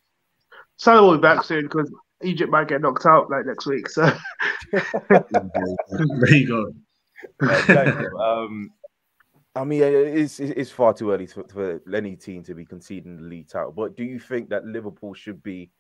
Salah 0.79 1.07
will 1.07 1.19
be 1.19 1.21
back 1.21 1.45
soon 1.45 1.65
because 1.65 1.93
Egypt 2.23 2.51
might 2.51 2.69
get 2.69 2.81
knocked 2.81 3.05
out 3.05 3.29
like 3.29 3.45
next 3.45 3.67
week. 3.67 3.87
So 3.91 4.11
there 4.73 5.25
you 6.31 6.49
go. 6.49 6.73
um, 8.19 8.71
I 9.55 9.65
mean, 9.65 9.83
it's 9.83 10.41
it's 10.41 10.71
far 10.71 10.95
too 10.95 11.11
early 11.11 11.27
for, 11.27 11.45
for 11.47 11.83
any 11.95 12.17
team 12.17 12.43
to 12.45 12.55
be 12.55 12.65
conceding 12.65 13.19
the 13.19 13.25
lead 13.25 13.51
title. 13.51 13.73
But 13.73 13.95
do 13.95 14.05
you 14.05 14.19
think 14.19 14.49
that 14.49 14.65
Liverpool 14.65 15.13
should 15.13 15.43
be, 15.43 15.71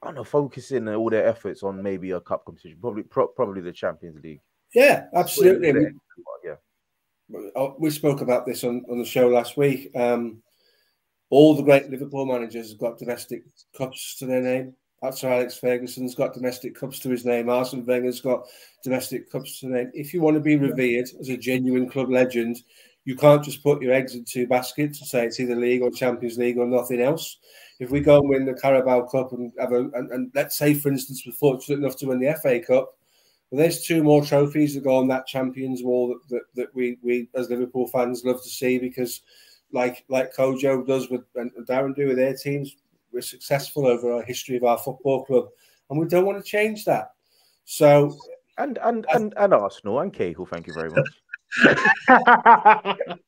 I 0.00 0.06
don't 0.06 0.14
know, 0.14 0.22
focusing 0.22 0.88
all 0.88 1.10
their 1.10 1.26
efforts 1.26 1.64
on 1.64 1.82
maybe 1.82 2.12
a 2.12 2.20
cup 2.20 2.44
competition, 2.44 2.78
probably 2.80 3.02
pro- 3.02 3.26
probably 3.26 3.62
the 3.62 3.72
Champions 3.72 4.22
League? 4.22 4.42
Yeah, 4.72 5.06
absolutely. 5.12 5.72
Yeah. 6.44 6.54
Oh, 7.56 7.76
we 7.78 7.90
spoke 7.90 8.20
about 8.20 8.46
this 8.46 8.64
on, 8.64 8.84
on 8.90 8.98
the 8.98 9.04
show 9.04 9.28
last 9.28 9.56
week. 9.56 9.90
Um, 9.96 10.42
all 11.30 11.54
the 11.54 11.62
great 11.62 11.90
Liverpool 11.90 12.26
managers 12.26 12.70
have 12.70 12.78
got 12.78 12.98
domestic 12.98 13.42
cups 13.76 14.16
to 14.18 14.26
their 14.26 14.40
name. 14.40 14.74
That's 15.02 15.22
Alex 15.22 15.56
Ferguson's 15.56 16.14
got 16.14 16.34
domestic 16.34 16.74
cups 16.74 16.98
to 17.00 17.10
his 17.10 17.24
name. 17.24 17.48
Arsene 17.48 17.84
Wenger's 17.84 18.20
got 18.20 18.46
domestic 18.82 19.30
cups 19.30 19.60
to 19.60 19.68
their 19.68 19.84
name. 19.84 19.92
If 19.94 20.12
you 20.12 20.20
want 20.20 20.34
to 20.34 20.40
be 20.40 20.56
revered 20.56 21.08
as 21.20 21.28
a 21.28 21.36
genuine 21.36 21.88
club 21.88 22.10
legend, 22.10 22.62
you 23.04 23.14
can't 23.14 23.44
just 23.44 23.62
put 23.62 23.80
your 23.80 23.92
eggs 23.92 24.14
in 24.14 24.24
two 24.24 24.46
baskets 24.46 25.00
and 25.00 25.08
say 25.08 25.24
it's 25.24 25.38
either 25.38 25.54
league 25.54 25.82
or 25.82 25.90
Champions 25.90 26.36
League 26.36 26.58
or 26.58 26.66
nothing 26.66 27.00
else. 27.00 27.38
If 27.78 27.90
we 27.90 28.00
go 28.00 28.18
and 28.18 28.28
win 28.28 28.44
the 28.44 28.54
Carabao 28.54 29.06
Cup 29.06 29.32
and 29.32 29.52
have 29.58 29.72
a, 29.72 29.88
and, 29.94 30.10
and 30.10 30.30
let's 30.34 30.58
say, 30.58 30.74
for 30.74 30.88
instance, 30.88 31.22
we're 31.24 31.32
fortunate 31.32 31.78
enough 31.78 31.96
to 31.98 32.06
win 32.06 32.18
the 32.18 32.36
FA 32.42 32.58
Cup, 32.60 32.97
well, 33.50 33.60
there's 33.60 33.82
two 33.82 34.02
more 34.02 34.24
trophies 34.24 34.74
that 34.74 34.84
go 34.84 34.96
on 34.96 35.08
that 35.08 35.26
champions 35.26 35.82
wall 35.82 36.08
that, 36.08 36.20
that, 36.28 36.42
that 36.54 36.74
we 36.74 36.98
we 37.02 37.28
as 37.34 37.48
Liverpool 37.48 37.86
fans 37.88 38.24
love 38.24 38.42
to 38.42 38.48
see 38.48 38.78
because, 38.78 39.22
like 39.72 40.04
like 40.08 40.34
Kojo 40.34 40.86
does 40.86 41.08
with 41.10 41.22
and 41.36 41.50
Darren 41.66 41.94
do 41.94 42.08
with 42.08 42.16
their 42.18 42.34
teams, 42.34 42.76
we're 43.12 43.22
successful 43.22 43.86
over 43.86 44.12
our 44.12 44.22
history 44.22 44.56
of 44.56 44.64
our 44.64 44.78
football 44.78 45.24
club, 45.24 45.48
and 45.90 45.98
we 45.98 46.06
don't 46.06 46.26
want 46.26 46.38
to 46.38 46.50
change 46.50 46.84
that. 46.84 47.12
So 47.64 48.16
And 48.58 48.78
and 48.78 49.06
and, 49.14 49.32
and 49.36 49.54
Arsenal 49.54 50.00
and 50.00 50.12
Cahill, 50.12 50.46
thank 50.46 50.66
you 50.66 50.74
very 50.74 50.90
much. 50.90 51.08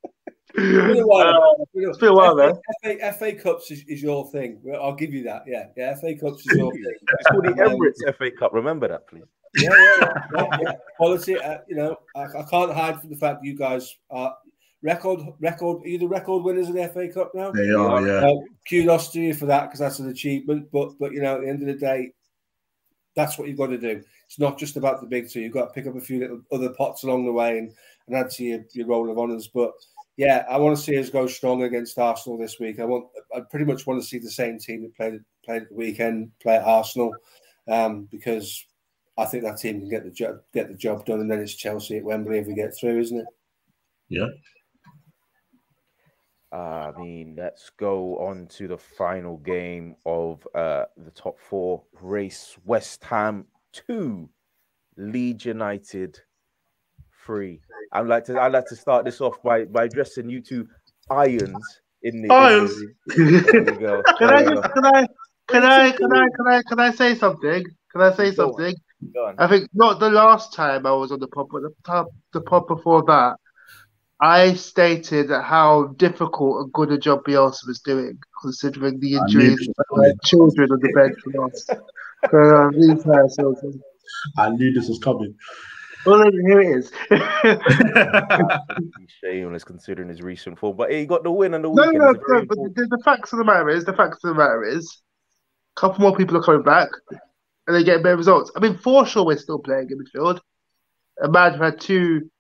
Been 0.55 0.99
a 0.99 1.07
while, 1.07 1.59
Uh, 1.59 1.65
it's 1.75 1.99
been 1.99 2.09
a 2.09 2.15
while, 2.15 2.37
FA, 2.37 2.61
FA, 2.83 3.13
FA 3.13 3.33
Cups 3.35 3.71
is, 3.71 3.85
is 3.87 4.03
your 4.03 4.29
thing. 4.31 4.61
I'll 4.75 4.95
give 4.97 5.15
you 5.15 5.23
that. 5.25 5.45
Yeah, 5.47 5.67
yeah. 5.77 5.95
FA 5.95 6.15
Cups 6.17 6.45
is 6.47 6.57
your 6.59 6.73
thing. 6.73 6.83
It's 6.85 7.31
called 7.31 7.45
the 7.45 7.51
Um, 7.51 7.79
Emirates 7.79 8.17
FA 8.17 8.31
Cup. 8.33 8.53
Remember 8.53 8.89
that, 8.89 9.07
please. 9.09 9.23
Yeah, 9.57 9.71
yeah, 10.35 10.47
yeah. 10.61 10.73
Quality. 10.97 11.39
Uh, 11.39 11.59
you 11.69 11.77
know, 11.77 11.97
I, 12.15 12.23
I 12.23 12.43
can't 12.51 12.73
hide 12.73 13.01
from 13.01 13.11
the 13.11 13.17
fact 13.17 13.41
that 13.41 13.47
you 13.47 13.57
guys 13.57 13.97
are 14.11 14.35
record 14.83 15.21
record. 15.41 15.83
Are 15.83 15.89
you 15.89 15.99
the 15.99 16.09
record 16.09 16.45
winners 16.45 16.69
of 16.69 16.75
the 16.75 16.89
FA 16.89 17.09
Cup 17.09 17.33
now? 17.35 17.51
They 17.51 17.71
are, 17.71 18.07
yeah. 18.07 18.29
Uh, 18.29 18.37
kudos 18.69 19.11
to 19.11 19.21
you 19.21 19.35
for 19.35 19.47
that 19.47 19.65
because 19.65 19.81
that's 19.81 19.99
an 19.99 20.09
achievement. 20.09 20.69
But 20.73 20.99
but 20.99 21.13
you 21.13 21.23
know, 21.23 21.37
at 21.37 21.43
the 21.43 21.49
end 21.49 21.63
of 21.63 21.67
the 21.67 21.75
day, 21.75 22.13
that's 23.15 23.39
what 23.39 23.49
you've 23.49 23.59
got 23.59 23.69
to 23.69 23.79
do. 23.79 24.03
It's 24.27 24.39
not 24.39 24.59
just 24.59 24.77
about 24.77 25.01
the 25.01 25.07
big 25.07 25.29
two. 25.29 25.41
You've 25.41 25.53
got 25.53 25.67
to 25.67 25.73
pick 25.73 25.87
up 25.87 25.97
a 25.97 26.01
few 26.01 26.21
little 26.21 26.41
other 26.53 26.71
pots 26.71 27.03
along 27.03 27.25
the 27.25 27.33
way 27.33 27.59
and, 27.59 27.73
and 28.07 28.17
add 28.17 28.31
to 28.31 28.45
your, 28.45 28.61
your 28.73 28.87
roll 28.87 29.11
of 29.11 29.19
honours. 29.19 29.49
But 29.49 29.73
yeah, 30.17 30.45
I 30.49 30.57
want 30.59 30.77
to 30.77 30.83
see 30.83 30.99
us 30.99 31.11
go 31.11 31.27
strong 31.27 31.63
against 31.65 31.99
Arsenal 31.99 32.39
this 32.39 32.61
week. 32.61 32.79
I 32.79 32.85
want 32.85 33.07
I 33.35 33.41
pretty 33.41 33.65
much 33.65 33.87
want 33.87 34.01
to 34.01 34.07
see 34.07 34.19
the 34.19 34.31
same 34.31 34.59
team 34.59 34.83
that 34.83 34.97
played 34.97 35.21
played 35.45 35.63
at 35.63 35.69
the 35.71 35.75
weekend 35.75 36.31
play 36.41 36.57
at 36.57 36.65
Arsenal 36.65 37.15
um, 37.69 38.07
because 38.11 38.65
I 39.19 39.25
think 39.27 39.45
that 39.45 39.59
team 39.59 39.81
can 39.81 39.89
get 39.91 40.05
the 40.05 40.11
job 40.11 40.41
get 40.55 40.69
the 40.69 40.75
job 40.75 41.05
done, 41.05 41.21
and 41.21 41.31
then 41.31 41.41
it's 41.41 41.55
Chelsea 41.55 41.99
at 41.99 42.05
Wembley 42.05 42.39
if 42.39 42.47
we 42.47 42.55
get 42.55 42.75
through, 42.79 43.01
isn't 43.01 43.19
it? 43.19 43.27
Yeah. 44.09 44.27
Uh, 46.53 46.91
I 46.97 47.01
mean, 47.01 47.37
let's 47.39 47.71
go 47.71 48.19
on 48.19 48.47
to 48.57 48.67
the 48.67 48.77
final 48.79 49.37
game 49.39 49.95
of 50.05 50.47
uh, 50.55 50.85
the 50.97 51.13
top 51.13 51.39
four 51.39 51.85
race. 52.01 52.57
West 52.65 53.05
Ham 53.05 53.45
two, 53.73 54.29
Leeds 54.97 55.45
United 55.45 56.19
three. 57.25 57.61
I'd 57.93 58.07
like 58.07 58.25
to 58.25 58.41
I'd 58.41 58.53
like 58.53 58.67
to 58.69 58.77
start 58.77 59.05
this 59.05 59.21
off 59.21 59.41
by 59.45 59.65
by 59.67 59.85
addressing 59.85 60.29
you 60.29 60.41
two 60.41 60.67
irons 61.09 61.81
in 62.03 62.23
the 62.23 62.33
Irons. 62.35 62.73
in 63.17 63.27
the- 63.65 63.73
There 63.79 63.97
we. 63.99 64.03
Can 64.19 64.29
I 64.31 64.43
just 64.45 64.75
can 64.75 64.85
I 64.87 65.07
can 65.49 65.65
I 65.65 65.91
can 65.93 66.13
I 66.13 66.27
can 66.37 66.47
I 66.49 66.63
can 66.69 66.81
I 66.81 66.91
say 66.93 67.15
something? 67.15 67.65
Can 67.93 68.01
I 68.01 68.13
say 68.15 68.33
something? 68.35 68.75
Go 69.15 69.27
on. 69.27 69.35
I 69.39 69.47
think 69.49 69.69
not 69.75 69.99
the 70.01 70.11
last 70.11 70.53
time 70.53 70.85
I 70.87 70.93
was 70.93 71.11
on 71.13 71.21
the 71.21 71.29
pod, 71.29 71.47
but 71.51 71.63
the 71.63 71.75
top 71.85 72.09
the 72.33 72.41
pod 72.41 72.67
before 72.67 73.03
that, 73.05 73.37
I 74.21 74.53
stated 74.55 75.31
how 75.31 75.95
difficult 75.97 76.63
and 76.65 76.73
good 76.73 76.93
a 76.93 76.99
job 76.99 77.25
Bielsa 77.25 77.67
was 77.67 77.81
doing, 77.81 78.19
considering 78.43 79.01
the 79.01 79.15
injuries 79.15 79.57
this 79.59 79.69
of 79.69 79.75
coming. 79.97 80.13
children 80.25 80.71
on 80.73 80.79
the 80.81 80.93
bench 80.95 81.19
for 81.33 81.47
us. 81.47 81.67
So, 82.31 82.39
um, 82.39 82.73
these 82.73 83.03
guys, 83.03 83.35
so- 83.37 83.55
so- 83.61 83.73
I 84.37 84.51
knew 84.51 84.73
this 84.73 84.89
was 84.89 84.99
coming. 84.99 85.35
Well, 86.05 86.23
here 86.31 86.61
it 86.61 86.79
is. 86.79 86.93
He's 88.99 89.11
shameless 89.23 89.65
considering 89.65 90.09
his 90.09 90.21
recent 90.23 90.59
form, 90.59 90.77
but 90.77 90.91
he 90.91 91.07
got 91.07 91.23
the 91.23 91.31
win 91.31 91.55
on 91.55 91.63
the 91.63 91.69
No, 91.69 91.75
weekend. 91.75 91.99
no, 91.99 92.11
It's 92.11 92.21
no, 92.29 92.45
but 92.47 92.57
the, 92.75 92.87
the 92.91 93.03
facts 93.05 93.33
of 93.33 93.39
the 93.39 93.45
matter 93.45 93.69
is, 93.69 93.85
the 93.85 93.93
facts 93.93 94.19
of 94.25 94.29
the 94.29 94.35
matter 94.35 94.63
is, 94.65 95.01
a 95.77 95.81
couple 95.81 96.01
more 96.03 96.17
people 96.17 96.37
are 96.37 96.43
coming 96.43 96.63
back, 96.63 96.89
and 97.67 97.77
they 97.77 97.85
get 97.85 98.03
better 98.03 98.17
results. 98.17 98.51
I 98.57 98.61
mean, 98.61 98.77
for 98.79 99.07
sure, 99.07 99.25
we're 99.25 99.39
still 99.39 99.59
playing 99.59 99.89
in 99.91 99.99
midfield. 99.99 100.41
A 101.23 101.29
man 101.29 101.55
who 101.55 101.63
had 101.63 101.81
two, 101.81 102.31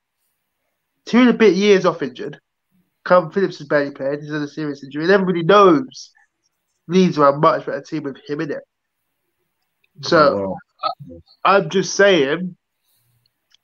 two 1.05 1.19
and 1.19 1.31
a 1.31 1.35
bit 1.35 1.55
years 1.55 1.85
off 1.85 2.03
injured. 2.03 2.41
Calvin 3.05 3.31
Phillips 3.31 3.59
has 3.59 3.69
barely 3.69 3.91
played. 3.91 4.21
He's 4.21 4.33
had 4.33 4.43
a 4.43 4.49
serious 4.49 4.83
injury, 4.83 5.05
and 5.05 5.13
everybody 5.13 5.43
knows 5.43 6.11
Leeds 6.89 7.19
are 7.19 7.35
a 7.35 7.39
much 7.39 7.67
better 7.67 7.83
team 7.83 8.05
with 8.05 8.19
him 8.27 8.41
in 8.41 8.51
it. 8.51 8.63
So 10.03 10.19
oh, 10.19 10.57
Well, 11.07 11.23
I'm 11.45 11.71
just 11.71 11.95
saying, 11.95 12.57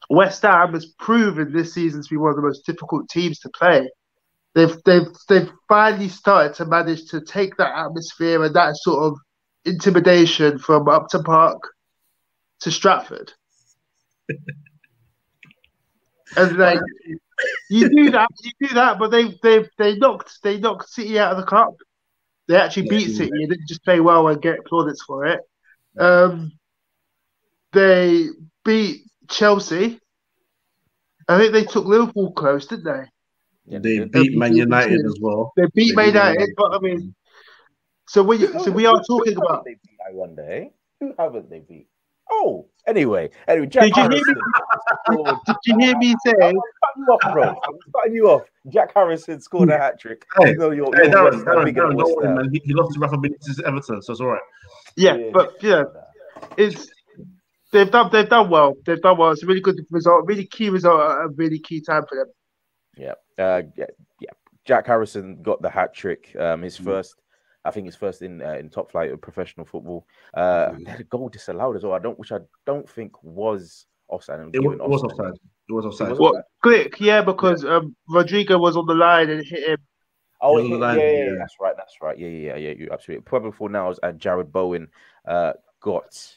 West 0.09 0.43
Ham 0.43 0.75
has 0.75 0.87
proven 0.99 1.53
this 1.53 1.75
season 1.75 2.03
to 2.03 2.09
be 2.09 2.17
one 2.17 2.31
of 2.31 2.37
the 2.37 2.43
most 2.43 2.67
difficult 2.67 3.09
teams 3.09 3.39
to 3.41 3.51
play. 3.51 3.89
They've 4.55 4.77
they've 4.85 5.09
they've 5.29 5.51
finally 5.69 6.09
started 6.09 6.55
to 6.55 6.65
manage 6.65 7.11
to 7.11 7.21
take 7.21 7.57
that 7.57 7.77
atmosphere 7.77 8.43
and 8.43 8.55
that 8.55 8.77
sort 8.77 9.05
of 9.05 9.19
intimidation 9.67 10.59
from 10.59 10.89
Upton 10.89 11.23
Park 11.23 11.63
to 12.61 12.71
Stratford. 12.71 13.33
and 16.37 16.57
like 16.57 16.81
you 17.71 17.89
do 17.89 18.11
that, 18.11 18.29
you 18.43 18.53
do 18.61 18.75
that, 18.75 18.99
but 18.99 19.11
they 19.11 19.39
they 19.43 19.69
they 19.79 19.97
knocked 19.97 20.39
they 20.43 20.59
knocked 20.59 20.89
City 20.89 21.19
out 21.19 21.33
of 21.33 21.39
the 21.39 21.45
cup. 21.45 21.75
They 22.49 22.57
actually 22.57 22.89
beat 22.89 23.15
City 23.15 23.31
and 23.33 23.49
didn't 23.51 23.69
just 23.69 23.85
play 23.85 24.01
well 24.01 24.29
and 24.29 24.41
get 24.41 24.65
plaudits 24.65 25.03
for 25.03 25.27
it. 25.27 25.41
Um, 25.99 26.53
they 27.73 28.29
beat 28.65 29.03
Chelsea. 29.29 30.01
I 31.29 31.39
think 31.39 31.53
they 31.53 31.65
took 31.65 31.87
Liverpool 31.87 32.33
close, 32.33 32.67
didn't 32.67 32.85
they? 32.85 33.05
Yeah, 33.67 33.81
they 33.81 33.99
did. 33.99 34.13
beat 34.13 34.37
Man 34.37 34.55
United 34.55 35.05
as 35.05 35.19
well. 35.21 35.53
They 35.57 35.65
beat 35.75 35.91
They 35.91 35.95
Man 35.97 36.07
beat 36.07 36.15
Man 36.15 36.33
United, 36.35 36.55
but 36.57 36.73
I 36.73 36.79
mean, 36.79 37.15
so 38.09 38.23
we 38.23 38.47
so 38.47 38.71
we 38.71 38.87
are 38.87 39.01
talking 39.07 39.35
Who 39.35 39.43
about. 39.43 39.65
they 39.65 39.75
beat, 39.75 39.99
I 40.09 40.13
wonder, 40.13 40.43
eh? 40.49 40.69
Who 41.01 41.15
haven't 41.19 41.51
they 41.51 41.61
beat? 41.61 41.89
Oh, 42.31 42.67
anyway, 42.87 43.31
anyway, 43.47 43.67
Jack 43.67 43.85
Did 43.85 43.97
you 43.97 44.03
hear 44.03 44.11
me? 44.11 44.17
Harrison. 45.07 45.41
Did 45.47 45.57
you 45.65 45.79
hear 45.79 45.97
me 45.99 46.15
say? 46.25 46.33
I'm 46.43 46.55
cutting 46.55 46.57
you 46.99 47.05
off, 47.07 47.33
bro. 47.33 47.43
I'm 47.45 47.79
cutting 47.95 48.15
you 48.15 48.31
off. 48.31 48.43
Jack 48.69 48.93
Harrison 48.95 49.41
scored 49.41 49.71
a 49.71 49.79
hat 49.79 50.01
trick. 50.01 50.27
Hey, 50.39 50.51
you 50.51 50.57
know 50.57 50.71
you're, 50.73 50.87
Hey, 50.97 51.05
you're 51.05 51.13
Darren, 51.13 51.45
Darren, 51.45 51.75
Darren, 51.75 51.97
don't 51.97 52.17
worry, 52.17 52.35
man. 52.35 52.51
He, 52.53 52.61
he 52.65 52.75
lost 52.75 52.95
to 52.95 53.01
Rafa 53.01 53.17
Benitez 53.17 53.61
at 53.61 53.67
Everton, 53.67 54.03
so 54.03 54.13
it's 54.13 54.21
all 54.21 54.27
right. 54.29 54.43
Yeah, 54.97 55.17
but 55.33 55.53
yeah, 55.63 55.85
it's 56.57 56.89
they've 57.73 57.91
done 57.91 58.11
they've 58.11 58.29
done 58.29 58.51
well. 58.51 58.75
They've 58.85 59.01
done 59.01 59.19
well. 59.19 59.31
It's 59.31 59.43
a 59.43 59.47
really 59.47 59.61
good 59.61 59.79
result, 59.91 60.27
really 60.27 60.47
key 60.47 60.71
result, 60.71 61.01
at 61.01 61.27
a 61.27 61.29
really 61.37 61.59
key 61.61 61.81
time 61.81 62.05
for 62.09 62.17
them. 62.17 62.27
Yeah, 62.97 63.45
uh, 63.45 63.63
yeah, 63.77 63.87
yeah. 64.21 64.31
Jack 64.65 64.87
Harrison 64.87 65.43
got 65.43 65.63
the 65.63 65.71
hat 65.71 65.95
trick. 65.95 66.35
Um, 66.39 66.63
his 66.63 66.77
first, 66.77 67.15
I 67.67 67.71
think, 67.71 67.87
it's 67.87 67.97
first 67.97 68.23
in 68.23 68.43
uh, 68.43 68.55
in 68.55 68.71
top 68.71 68.91
flight 68.91 69.11
of 69.11 69.21
professional 69.21 69.67
football. 69.67 70.07
Uh, 70.35 70.73
they 70.85 70.91
had 70.91 71.01
a 71.01 71.05
goal 71.05 71.29
disallowed 71.29 71.77
as 71.77 71.83
well. 71.83 71.93
I 71.93 71.99
don't, 71.99 72.19
which 72.19 72.33
I 72.33 72.39
don't 72.65 72.89
think 72.89 73.23
was 73.23 73.87
offside. 74.09 74.41
and 74.41 74.55
It 74.55 74.61
was, 74.61 74.75
given 74.75 74.81
it 74.81 74.89
was 74.89 75.03
offside. 75.03 75.35
It 75.69 75.73
was 75.73 75.87
offside. 75.87 76.11
was 76.11 76.19
What 76.19 76.45
click? 76.63 77.01
Yeah, 77.01 77.23
because 77.23 77.65
um, 77.65 77.97
Rodrigo 78.09 78.59
was 78.59 78.77
on 78.77 78.87
the 78.87 78.95
line 78.95 79.31
and 79.31 79.45
hit 79.45 79.69
him. 79.69 79.79
Oh, 80.41 80.59
He 80.59 80.69
yeah, 80.69 80.75
on 80.75 80.81
the 80.81 80.87
line, 80.87 80.99
yeah, 80.99 81.11
yeah, 81.11 81.25
yeah. 81.25 81.35
that's 81.39 81.57
right, 81.61 81.75
that's 81.77 81.97
right. 82.03 82.19
Yeah, 82.19 82.29
yeah, 82.29 82.49
yeah, 82.49 82.57
yeah. 82.57 82.75
You 82.79 82.89
absolutely. 82.93 83.23
Probably 83.23 83.51
before 83.51 83.71
now, 83.71 83.95
and 84.03 84.21
Jarrod 84.21 84.53
Bowen 84.53 84.89
uh, 85.27 85.55
got 85.81 86.37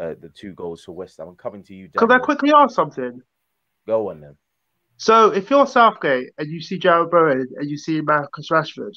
uh, 0.00 0.14
the 0.20 0.30
two 0.34 0.52
goals 0.54 0.84
for 0.84 0.92
West 0.92 1.18
Ham. 1.18 1.28
I'm 1.28 1.36
coming 1.36 1.62
to 1.64 1.74
you. 1.74 1.88
Could 1.94 2.10
I 2.10 2.18
quickly 2.18 2.52
ask 2.54 2.74
something? 2.74 3.20
Go 3.86 4.10
on 4.10 4.20
then. 4.20 4.36
So 4.96 5.30
if 5.30 5.50
you're 5.50 5.66
Southgate 5.66 6.30
and 6.38 6.50
you 6.50 6.60
see 6.60 6.78
Jarrod 6.78 7.10
Bowen 7.10 7.48
and 7.56 7.68
you 7.68 7.76
see 7.76 8.00
Marcus 8.00 8.48
Rashford 8.50 8.94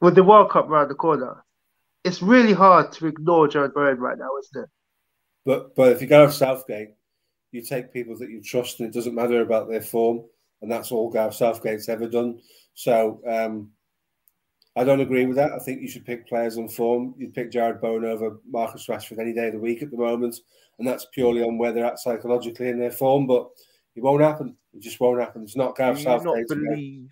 with 0.00 0.14
the 0.14 0.24
World 0.24 0.50
Cup 0.50 0.68
around 0.68 0.88
the 0.88 0.94
corner, 0.94 1.44
it's 2.04 2.22
really 2.22 2.52
hard 2.52 2.92
to 2.92 3.06
ignore 3.06 3.48
Jarrod 3.48 3.74
Bowen 3.74 3.98
right 3.98 4.18
now, 4.18 4.28
isn't 4.40 4.64
it? 4.64 4.70
But 5.46 5.74
but 5.74 5.92
if 5.92 6.00
you 6.00 6.06
go 6.06 6.26
to 6.26 6.32
Southgate, 6.32 6.90
you 7.52 7.62
take 7.62 7.92
people 7.92 8.16
that 8.18 8.30
you 8.30 8.42
trust, 8.42 8.80
and 8.80 8.88
it 8.88 8.94
doesn't 8.94 9.14
matter 9.14 9.40
about 9.42 9.68
their 9.68 9.82
form. 9.82 10.24
and 10.62 10.70
that's 10.70 10.90
all 10.92 11.10
Gareth 11.10 11.34
Southgate's 11.34 11.88
ever 11.88 12.08
done. 12.08 12.40
So 12.74 13.20
um, 13.28 13.70
I 14.76 14.82
don't 14.84 15.00
agree 15.00 15.26
with 15.26 15.36
that. 15.36 15.52
I 15.52 15.58
think 15.58 15.80
you 15.82 15.88
should 15.88 16.04
pick 16.06 16.26
players 16.26 16.58
on 16.58 16.68
form. 16.68 17.14
You'd 17.18 17.34
pick 17.34 17.52
Jarrod 17.52 17.80
Bowen 17.80 18.04
over 18.04 18.40
Marcus 18.50 18.86
Rashford 18.86 19.18
any 19.20 19.32
day 19.32 19.46
of 19.48 19.52
the 19.52 19.60
week 19.60 19.82
at 19.82 19.90
the 19.90 19.96
moment, 19.96 20.36
and 20.78 20.88
that's 20.88 21.06
purely 21.12 21.42
on 21.42 21.58
where 21.58 21.72
they're 21.72 21.84
at 21.84 21.98
psychologically 22.00 22.68
in 22.68 22.78
their 22.78 22.90
form. 22.90 23.26
But 23.26 23.48
it 23.94 24.02
won't 24.02 24.22
happen. 24.22 24.56
It 24.72 24.80
just 24.82 24.98
won't 24.98 25.20
happen. 25.20 25.42
It's 25.42 25.56
not 25.56 25.76
Gareth 25.76 25.98
Do 25.98 26.02
you 26.02 26.08
not 26.08 26.22
Southgate. 26.24 26.48
believe 26.48 27.10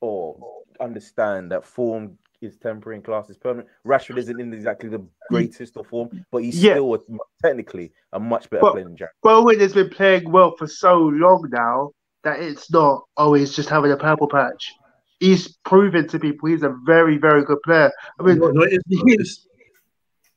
or 0.00 0.57
understand 0.80 1.50
that 1.52 1.64
form 1.64 2.18
is 2.40 2.56
temporary 2.56 2.96
and 2.96 3.04
class 3.04 3.28
is 3.30 3.36
permanent? 3.36 3.68
Rashford 3.86 4.18
isn't 4.18 4.40
in 4.40 4.52
exactly 4.54 4.88
the 4.88 5.04
greatest 5.28 5.76
of 5.76 5.86
form, 5.86 6.24
but 6.30 6.38
he's 6.44 6.62
Yeah. 6.62 6.74
still 6.74 6.94
a, 6.94 6.98
technically 7.42 7.92
a 8.12 8.20
much 8.20 8.48
better 8.50 8.60
But- 8.62 8.72
player 8.72 8.84
than 8.84 8.96
Jack. 8.96 9.10
Bowen 9.22 9.58
has 9.60 9.72
been 9.74 9.90
playing 9.90 10.30
well 10.30 10.54
for 10.56 10.66
so 10.66 10.98
long 10.98 11.48
now 11.50 11.90
that 12.24 12.40
it's 12.40 12.70
not 12.70 13.02
oh, 13.16 13.24
always 13.24 13.54
just 13.54 13.68
having 13.68 13.90
a 13.92 13.96
purple 13.96 14.28
patch. 14.28 14.72
He's 15.20 15.56
proven 15.64 16.06
to 16.08 16.18
people 16.18 16.48
he's 16.48 16.62
a 16.62 16.76
very, 16.86 17.16
very 17.18 17.44
good 17.44 17.60
player. 17.64 17.90
I 18.20 18.22
mean, 18.22 18.38
No, 18.38 18.50
no, 18.50 18.62
it 18.62 18.74
is- 18.88 19.02
it's- 19.06 19.46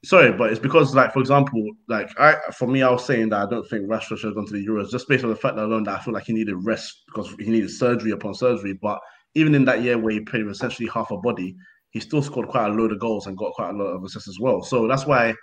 sorry, 0.03 0.31
but 0.31 0.49
it's 0.51 0.59
because, 0.59 0.95
like, 0.95 1.13
for 1.13 1.19
example, 1.19 1.63
like 1.87 2.09
I, 2.19 2.37
for 2.57 2.67
me, 2.67 2.81
I 2.81 2.89
was 2.89 3.05
saying 3.05 3.29
that 3.29 3.41
I 3.43 3.49
don't 3.49 3.67
think 3.67 3.87
Rashford 3.87 4.17
should 4.17 4.27
have 4.29 4.35
gone 4.35 4.47
to 4.47 4.53
the 4.53 4.65
Euros 4.65 4.89
just 4.89 5.07
based 5.07 5.23
on 5.23 5.29
the 5.29 5.35
fact 5.35 5.55
that 5.55 5.65
alone 5.65 5.83
that 5.83 5.99
I 5.99 6.03
feel 6.03 6.13
like 6.15 6.23
he 6.23 6.33
needed 6.33 6.55
rest 6.65 7.03
because 7.05 7.31
he 7.39 7.49
needed 7.51 7.69
surgery 7.69 8.09
upon 8.11 8.33
surgery. 8.33 8.73
But 8.73 8.99
even 9.35 9.55
in 9.55 9.65
that 9.65 9.81
year 9.81 9.97
where 9.97 10.13
he 10.13 10.19
played 10.19 10.45
with 10.45 10.55
essentially 10.55 10.89
half 10.89 11.11
a 11.11 11.17
body, 11.17 11.55
he 11.91 11.99
still 11.99 12.21
scored 12.21 12.47
quite 12.47 12.67
a 12.67 12.73
load 12.73 12.91
of 12.91 12.99
goals 12.99 13.27
and 13.27 13.37
got 13.37 13.53
quite 13.53 13.69
a 13.69 13.77
lot 13.77 13.87
of 13.87 14.03
assists 14.03 14.29
as 14.29 14.39
well. 14.39 14.63
So 14.63 14.87
that's 14.87 15.05
why 15.05 15.33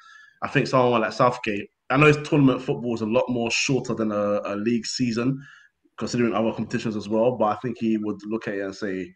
I 0.43 0.49
think 0.49 0.67
someone 0.67 1.01
like 1.01 1.13
Southgate. 1.13 1.69
I 1.91 1.97
know 1.97 2.07
his 2.07 2.29
tournament 2.29 2.63
football 2.63 2.95
is 2.95 3.01
a 3.01 3.07
lot 3.07 3.25
more 3.29 3.51
shorter 3.51 3.95
than 3.95 4.13
a, 4.13 4.41
a 4.45 4.57
league 4.57 4.87
season, 4.87 5.43
considering 5.99 6.35
other 6.35 6.53
competitions 6.53 6.97
as 6.97 7.09
well. 7.09 7.37
But 7.37 7.47
I 7.47 7.57
think 7.57 7.79
he 7.79 7.97
would 7.97 8.21
look 8.27 8.47
at 8.49 8.55
it 8.55 8.61
and 8.61 8.75
say, 8.75 9.13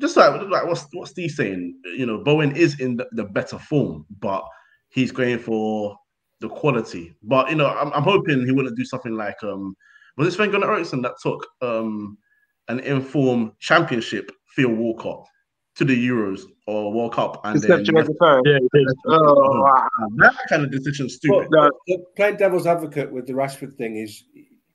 just 0.00 0.16
like 0.16 0.40
like 0.48 0.66
what's 0.66 0.86
what's 0.92 1.10
Steve 1.10 1.30
saying? 1.30 1.78
You 1.96 2.06
know, 2.06 2.18
Bowen 2.24 2.56
is 2.56 2.80
in 2.80 2.96
the, 2.96 3.06
the 3.12 3.24
better 3.24 3.58
form, 3.58 4.06
but 4.20 4.42
he's 4.88 5.12
going 5.12 5.38
for 5.38 5.96
the 6.40 6.48
quality. 6.48 7.14
But 7.22 7.50
you 7.50 7.56
know, 7.56 7.68
I'm, 7.68 7.92
I'm 7.92 8.02
hoping 8.02 8.44
he 8.44 8.52
wouldn't 8.52 8.76
do 8.76 8.84
something 8.84 9.12
like 9.12 9.42
um 9.42 9.74
was 10.16 10.28
it 10.28 10.32
Sven-Göran 10.32 10.66
Eriksson 10.66 11.02
that 11.02 11.14
took 11.22 11.46
um 11.62 12.18
an 12.68 12.80
inform 12.80 13.52
championship 13.60 14.30
Phil 14.54 14.70
Walcott 14.70 15.26
to 15.76 15.84
the 15.84 16.08
Euros 16.08 16.42
or 16.66 16.92
World 16.92 17.14
Cup 17.14 17.40
and 17.44 17.56
it's 17.56 17.66
then 17.66 17.78
not 17.78 17.86
Jamaica 17.86 18.40
Yeah. 18.44 18.58
Oh, 19.06 19.60
wow. 19.62 19.88
that 20.16 20.34
kind 20.48 20.62
of 20.64 20.70
decision 20.70 21.08
stupid. 21.08 21.48
No, 21.50 21.70
playing 22.16 22.36
devil's 22.36 22.66
advocate 22.66 23.10
with 23.10 23.26
the 23.26 23.32
Rashford 23.32 23.74
thing 23.74 23.96
is 23.96 24.24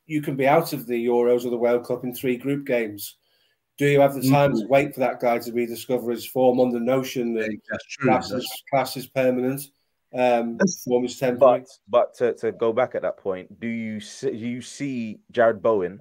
you 0.07 0.21
can 0.21 0.35
be 0.35 0.47
out 0.47 0.73
of 0.73 0.87
the 0.87 1.05
Euros 1.05 1.45
or 1.45 1.49
the 1.51 1.57
World 1.57 1.85
Cup 1.85 2.03
in 2.03 2.13
three 2.15 2.37
group 2.37 2.65
games. 2.65 3.17
Do 3.77 3.85
you 3.85 3.99
have 4.01 4.15
the 4.15 4.27
time 4.27 4.55
to 4.55 4.65
wait 4.67 4.95
for 4.95 5.01
that 5.01 5.19
guy 5.19 5.37
to 5.37 5.51
rediscover 5.51 6.09
his 6.09 6.25
form 6.25 6.59
on 6.59 6.71
the 6.71 6.79
notion 6.79 7.33
that 7.35 7.55
That's 7.69 7.85
true. 7.85 8.09
class 8.09 8.29
That's- 8.29 8.43
is, 8.43 8.63
class 8.71 8.97
is 8.97 9.05
permanent, 9.05 9.61
um, 10.15 10.53
That's- 10.57 10.83
form 10.83 11.05
is 11.05 11.19
temporary? 11.19 11.59
But 11.59 11.67
but 11.87 12.13
to, 12.15 12.33
to 12.41 12.51
go 12.53 12.73
back 12.73 12.95
at 12.95 13.03
that 13.03 13.17
point, 13.17 13.59
do 13.59 13.67
you 13.67 13.99
see, 13.99 14.31
do 14.31 14.47
you 14.47 14.61
see 14.61 15.19
Jarrod 15.31 15.61
Bowen 15.61 15.99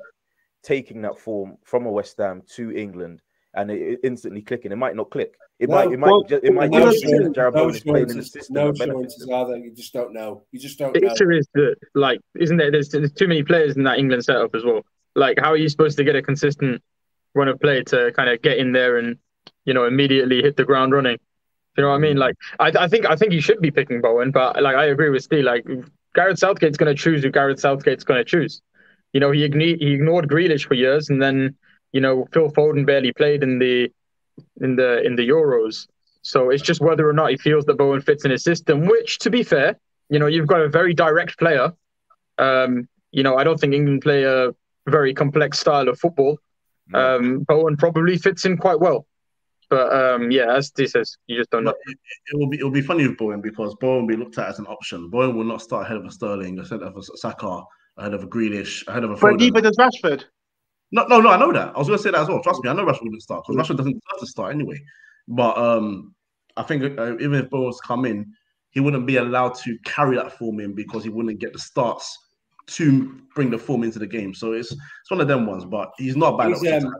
taking 0.67 1.01
that 1.03 1.19
form 1.19 1.57
from 1.65 1.87
a 1.87 1.91
West 1.91 2.19
Ham 2.19 2.43
to 2.57 2.77
England 2.77 3.23
and 3.55 3.71
it, 3.71 3.81
it 3.81 4.01
instantly 4.05 4.43
clicking? 4.43 4.73
It 4.73 4.77
might 4.77 4.97
not 4.97 5.11
click. 5.11 5.35
It 5.59 5.71
No, 5.71 5.77
might 5.77 5.93
it 5.93 5.99
might 5.99 6.07
well, 6.11 6.23
ju- 6.25 6.41
it 6.43 6.53
might 6.53 6.71
well, 6.71 6.93
just 6.93 7.03
be 7.05 7.13
no 7.13 7.23
that 7.23 7.33
Jarrod 7.33 7.55
no 7.55 7.63
Bowen 7.63 7.75
is 7.75 7.81
playing 7.83 7.97
in 7.97 8.03
the 8.03 8.13
assurances, 8.21 8.33
system. 8.33 8.55
no 8.55 8.69
assurances 8.71 9.29
are 9.33 9.47
there. 9.49 9.57
You 9.57 9.71
just 9.75 9.93
don't 9.95 10.13
know. 10.13 10.43
You 10.53 10.61
just 10.61 10.79
don't 10.79 10.93
The 10.93 11.01
know. 11.01 11.13
issue 11.15 11.31
is 11.31 11.49
that, 11.55 11.77
like, 11.95 12.21
isn't 12.39 12.59
there? 12.59 12.71
There's, 12.71 12.91
there's 12.91 13.13
too 13.13 13.27
many 13.29 13.43
players 13.43 13.75
in 13.77 13.85
that 13.85 13.99
England 13.99 14.23
setup 14.25 14.55
as 14.55 14.65
well. 14.65 14.83
Like, 15.15 15.39
how 15.41 15.53
are 15.53 15.57
you 15.57 15.71
supposed 15.71 15.97
to 15.97 16.05
get 16.05 16.15
a 16.15 16.21
consistent 16.21 16.83
run 17.35 17.49
of 17.49 17.59
play 17.61 17.83
to 17.85 18.13
kind 18.13 18.29
of 18.29 18.43
get 18.43 18.59
in 18.59 18.73
there 18.73 18.99
and, 18.99 19.17
you 19.65 19.73
know, 19.73 19.87
immediately 19.87 20.43
hit 20.43 20.59
the 20.59 20.65
ground 20.65 20.93
running? 20.93 21.17
You 21.79 21.85
know 21.85 21.89
what 21.89 21.97
I 21.97 21.99
mean? 22.01 22.19
Like, 22.19 22.37
I, 22.61 22.73
I 22.79 22.89
think 22.89 23.07
I 23.07 23.17
think 23.17 23.33
you 23.33 23.41
should 23.41 23.61
be 23.61 23.71
picking 23.71 24.01
Bowen, 24.03 24.31
but 24.33 24.63
like, 24.63 24.77
I 24.77 24.87
agree 24.87 25.09
with 25.11 25.23
Steve. 25.23 25.45
Like, 25.45 25.65
Gareth 26.15 26.39
Southgate's 26.39 26.77
going 26.79 26.95
to 26.95 27.03
choose 27.03 27.23
who 27.23 27.31
Gareth 27.31 27.61
Southgate's 27.61 28.05
going 28.05 28.19
to 28.19 28.25
choose. 28.25 28.61
You 29.17 29.21
know, 29.21 29.31
he 29.31 29.49
igni- 29.49 29.79
he 29.79 29.95
ignored 29.95 30.29
Grealish 30.29 30.67
for 30.67 30.75
years, 30.75 31.09
and 31.09 31.23
then 31.23 31.57
you 31.93 32.03
know 32.03 32.29
Phil 32.35 32.51
Foden 32.51 32.85
barely 32.85 33.15
played 33.15 33.43
in 33.43 33.59
the 33.59 33.91
in 34.61 34.77
the 34.77 35.01
in 35.07 35.17
the 35.17 35.27
Euros. 35.27 35.87
So 36.21 36.51
it's 36.51 36.63
just 36.63 36.83
whether 36.83 37.09
or 37.09 37.15
not 37.15 37.31
he 37.31 37.39
feels 37.39 37.65
that 37.65 37.79
Bowen 37.79 38.03
fits 38.03 38.27
in 38.27 38.31
his 38.31 38.45
system. 38.45 38.85
Which, 38.85 39.17
to 39.21 39.31
be 39.31 39.43
fair, 39.43 39.79
you 40.11 40.19
know, 40.19 40.27
you've 40.27 40.47
got 40.47 40.61
a 40.61 40.69
very 40.69 40.93
direct 40.93 41.39
player. 41.39 41.73
Um, 42.37 42.91
you 43.11 43.23
know, 43.23 43.39
I 43.39 43.43
don't 43.43 43.59
think 43.59 43.73
England 43.73 44.03
play 44.03 44.25
a 44.25 44.51
very 44.87 45.15
complex 45.15 45.61
style 45.61 45.89
of 45.89 45.99
football. 45.99 46.39
No. 46.89 47.17
Um, 47.17 47.39
Bowen 47.49 47.79
probably 47.79 48.19
fits 48.19 48.45
in 48.45 48.59
quite 48.59 48.81
well. 48.81 49.07
But 49.71 49.87
um, 49.95 50.31
yeah, 50.31 50.57
as 50.57 50.67
Steve 50.67 50.91
says, 50.91 51.17
you 51.27 51.39
just 51.39 51.49
don't 51.49 51.65
know. 51.65 51.71
It, 51.87 51.99
it 52.33 52.39
will 52.39 52.51
be 52.51 52.59
it 52.59 52.65
will 52.65 52.79
be 52.83 52.83
funny 52.83 53.09
with 53.09 53.17
Bowen 53.17 53.41
because 53.41 53.75
Bowen 53.81 54.01
will 54.03 54.15
be 54.15 54.23
looked 54.23 54.37
at 54.37 54.51
as 54.51 54.59
an 54.59 54.67
option. 54.67 55.09
Bowen 55.09 55.35
will 55.35 55.51
not 55.53 55.63
start 55.63 55.87
ahead 55.87 55.97
of 55.97 56.05
a 56.05 56.11
Sterling, 56.11 56.59
ahead 56.59 56.83
of 56.83 56.95
a 56.99 57.03
Saka, 57.03 57.63
ahead 57.97 58.15
of 58.15 58.23
a 58.23 58.27
Grealish, 58.27 58.87
ahead 58.89 59.05
of 59.05 59.11
a 59.11 59.15
but 59.15 59.35
Foden. 59.35 59.39
neither 59.41 59.61
does 59.61 59.77
Rashford. 59.77 60.25
No, 60.93 61.05
no, 61.07 61.21
no. 61.21 61.31
I 61.31 61.39
know 61.39 61.53
that. 61.53 61.75
I 61.75 61.79
was 61.79 61.89
going 61.89 61.99
to 61.99 62.03
say 62.03 62.11
that 62.11 62.21
as 62.21 62.29
well. 62.29 62.43
Trust 62.43 62.63
me, 62.63 62.71
I 62.71 62.73
know 62.73 62.85
Rashford 62.85 63.03
wouldn't 63.03 63.23
start 63.23 63.45
because 63.47 63.57
Rashford 63.57 63.77
doesn't 63.77 63.93
deserve 63.93 64.21
to 64.21 64.27
start 64.27 64.55
anyway. 64.55 64.81
But 65.29 65.59
um, 65.59 66.15
I 66.57 66.63
think 66.63 66.99
uh, 66.99 67.15
even 67.15 67.35
if 67.35 67.51
Bowen's 67.51 67.81
come 67.81 68.05
in, 68.05 68.33
he 68.71 68.81
wouldn't 68.81 69.07
be 69.07 69.17
allowed 69.17 69.55
to 69.57 69.77
carry 69.85 70.17
that 70.17 70.33
form 70.39 70.61
in 70.61 70.75
because 70.75 71.03
he 71.03 71.11
wouldn't 71.11 71.39
get 71.39 71.53
the 71.53 71.59
starts 71.59 72.17
to 72.69 73.21
bring 73.35 73.51
the 73.51 73.59
form 73.59 73.83
into 73.83 73.99
the 73.99 74.07
game. 74.07 74.35
So 74.35 74.53
it's 74.53 74.73
it's 74.73 75.11
one 75.11 75.21
of 75.21 75.29
them 75.29 75.47
ones. 75.47 75.65
But 75.65 75.93
he's 75.99 76.17
not 76.17 76.39
bad. 76.39 76.49
He's, 76.49 76.65
at 76.65 76.85
um, 76.85 76.95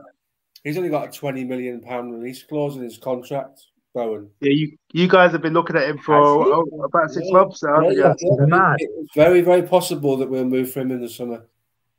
he's 0.63 0.77
only 0.77 0.89
got 0.89 1.09
a 1.09 1.11
twenty 1.11 1.43
million 1.43 1.81
pound 1.81 2.13
release 2.13 2.43
clause 2.43 2.75
in 2.75 2.83
his 2.83 2.97
contract. 2.97 3.61
Bowen. 3.97 4.29
Yeah, 4.41 4.51
you 4.51 4.77
you 4.93 5.07
guys 5.07 5.31
have 5.31 5.41
been 5.41 5.53
looking 5.53 5.75
at 5.75 5.89
him 5.89 5.97
for 5.97 6.15
oh, 6.15 6.61
about 6.83 7.09
six 7.11 7.25
Yeah. 7.27 7.33
months 7.37 7.63
now. 7.63 7.75
haven't? 7.81 7.97
Yeah, 7.97 8.13
yeah, 8.19 8.45
mad. 8.45 8.75
It's 8.79 9.13
very, 9.15 9.41
very 9.41 9.63
possible 9.63 10.17
that 10.17 10.29
we'll 10.29 10.45
move 10.45 10.71
for 10.71 10.81
him 10.81 10.91
in 10.91 11.01
the 11.01 11.09
summer. 11.09 11.45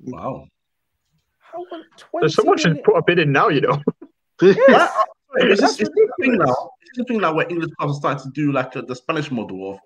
wow. 0.05 0.46
How 1.40 1.61
on 1.72 1.82
So 1.96 2.07
20 2.11 2.28
someone 2.28 2.59
should 2.59 2.68
million? 2.74 2.84
put 2.84 2.96
a 2.99 3.03
bid 3.03 3.18
in 3.18 3.32
now, 3.32 3.49
you 3.49 3.62
know. 3.62 3.76
Yes. 4.40 4.92
It's, 5.34 5.61
That's 5.61 5.76
just, 5.76 5.80
it's 5.80 5.90
the 5.90 6.12
thing 6.20 6.38
now. 6.38 6.70
It's 6.82 6.99
the 6.99 7.05
thing 7.05 7.20
now 7.20 7.34
where 7.34 7.46
English 7.51 7.70
clubs 7.78 7.96
are 7.96 8.01
starting 8.01 8.24
to 8.24 8.30
do 8.40 8.53
like 8.53 8.74
uh, 8.76 8.82
the 8.82 8.94
Spanish 8.94 9.30
model 9.32 9.72
of 9.72 9.78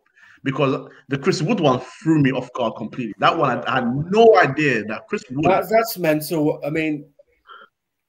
because 0.45 0.89
the 1.09 1.19
Chris 1.19 1.41
Wood 1.43 1.59
one 1.61 1.81
threw 2.03 2.21
me 2.21 2.31
off 2.33 2.53
guard 2.53 2.75
completely. 2.77 3.15
That 3.19 3.37
one 3.39 3.59
I, 3.59 3.71
I 3.71 3.75
had 3.77 3.89
no 4.19 4.25
idea 4.39 4.85
that 4.85 5.09
Chris 5.09 5.25
Wood. 5.31 5.45
That, 5.47 5.65
that's 5.71 5.97
mental. 5.99 6.61
I 6.67 6.71
mean, 6.71 7.07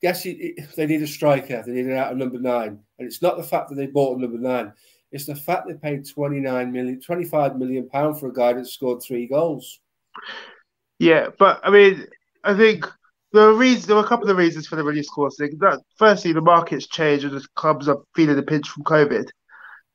yes, 0.03 0.21
he- 0.21 0.53
he- 0.57 0.61
they 0.75 0.85
need 0.85 1.01
a 1.01 1.07
striker. 1.07 1.63
They 1.65 1.71
need 1.71 1.85
an 1.85 1.93
out 1.97 2.11
of 2.11 2.17
number 2.17 2.37
nine, 2.37 2.79
and 2.99 3.07
it's 3.07 3.21
not 3.21 3.37
the 3.37 3.43
fact 3.43 3.69
that 3.69 3.75
they 3.75 3.87
bought 3.87 4.17
a 4.17 4.21
number 4.21 4.37
nine. 4.37 4.73
It's 5.11 5.25
the 5.25 5.35
fact 5.35 5.67
they 5.67 5.75
paid 5.75 6.07
29 6.07 6.71
million, 6.71 6.99
25 6.99 7.57
million 7.57 7.87
pound 7.89 8.19
for 8.19 8.27
a 8.27 8.33
guy 8.33 8.53
that 8.53 8.67
scored 8.67 9.01
three 9.01 9.27
goals. 9.27 9.79
Yeah, 10.99 11.29
but 11.39 11.59
I 11.63 11.69
mean, 11.71 12.05
I 12.43 12.55
think 12.55 12.85
there 13.31 13.47
were 13.47 13.55
reasons. 13.55 13.87
There 13.87 13.95
were 13.95 14.03
a 14.03 14.07
couple 14.07 14.29
of 14.29 14.37
reasons 14.37 14.67
for 14.67 14.75
the 14.75 14.83
release 14.83 15.09
clause 15.09 15.37
thing. 15.37 15.57
That 15.59 15.79
firstly, 15.97 16.33
the 16.33 16.41
market's 16.41 16.87
changed 16.87 17.25
and 17.25 17.35
the 17.35 17.45
clubs 17.55 17.87
are 17.87 18.01
feeling 18.15 18.35
the 18.35 18.43
pinch 18.43 18.67
from 18.67 18.83
COVID, 18.83 19.27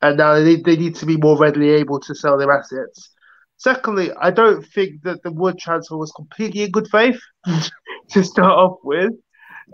and 0.03 0.17
now 0.17 0.35
they 0.35 0.45
need, 0.45 0.65
they 0.65 0.77
need 0.77 0.95
to 0.97 1.07
be 1.07 1.17
more 1.17 1.39
readily 1.39 1.71
able 1.71 2.01
to 2.01 2.15
sell 2.15 2.39
their 2.39 2.53
assets. 2.53 3.11
Secondly, 3.59 4.13
I 4.21 4.31
don't 4.31 4.65
think 4.69 5.03
that 5.03 5.23
the 5.25 5.33
Wood 5.33 5.59
transfer 5.59 5.97
was 5.97 6.13
completely 6.13 6.63
in 6.63 6.71
good 6.71 6.89
faith 6.89 7.21
to 8.11 8.23
start 8.23 8.53
off 8.53 8.79
with. 8.85 9.13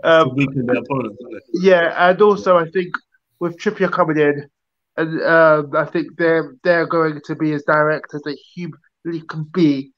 Um, 0.03 0.35
weaken 0.35 0.65
their 0.65 0.77
opponents. 0.77 1.17
yeah, 1.53 2.09
and 2.09 2.21
also 2.21 2.57
I 2.57 2.69
think 2.69 2.95
with 3.39 3.57
Trippier 3.57 3.91
coming 3.91 4.17
in, 4.17 4.49
and 4.97 5.21
um, 5.23 5.71
I 5.75 5.85
think 5.85 6.17
they're 6.17 6.55
they're 6.63 6.87
going 6.87 7.21
to 7.25 7.35
be 7.35 7.53
as 7.53 7.63
direct 7.63 8.13
as 8.13 8.21
they 8.23 8.35
humanly 8.53 9.25
can 9.27 9.43
be, 9.53 9.91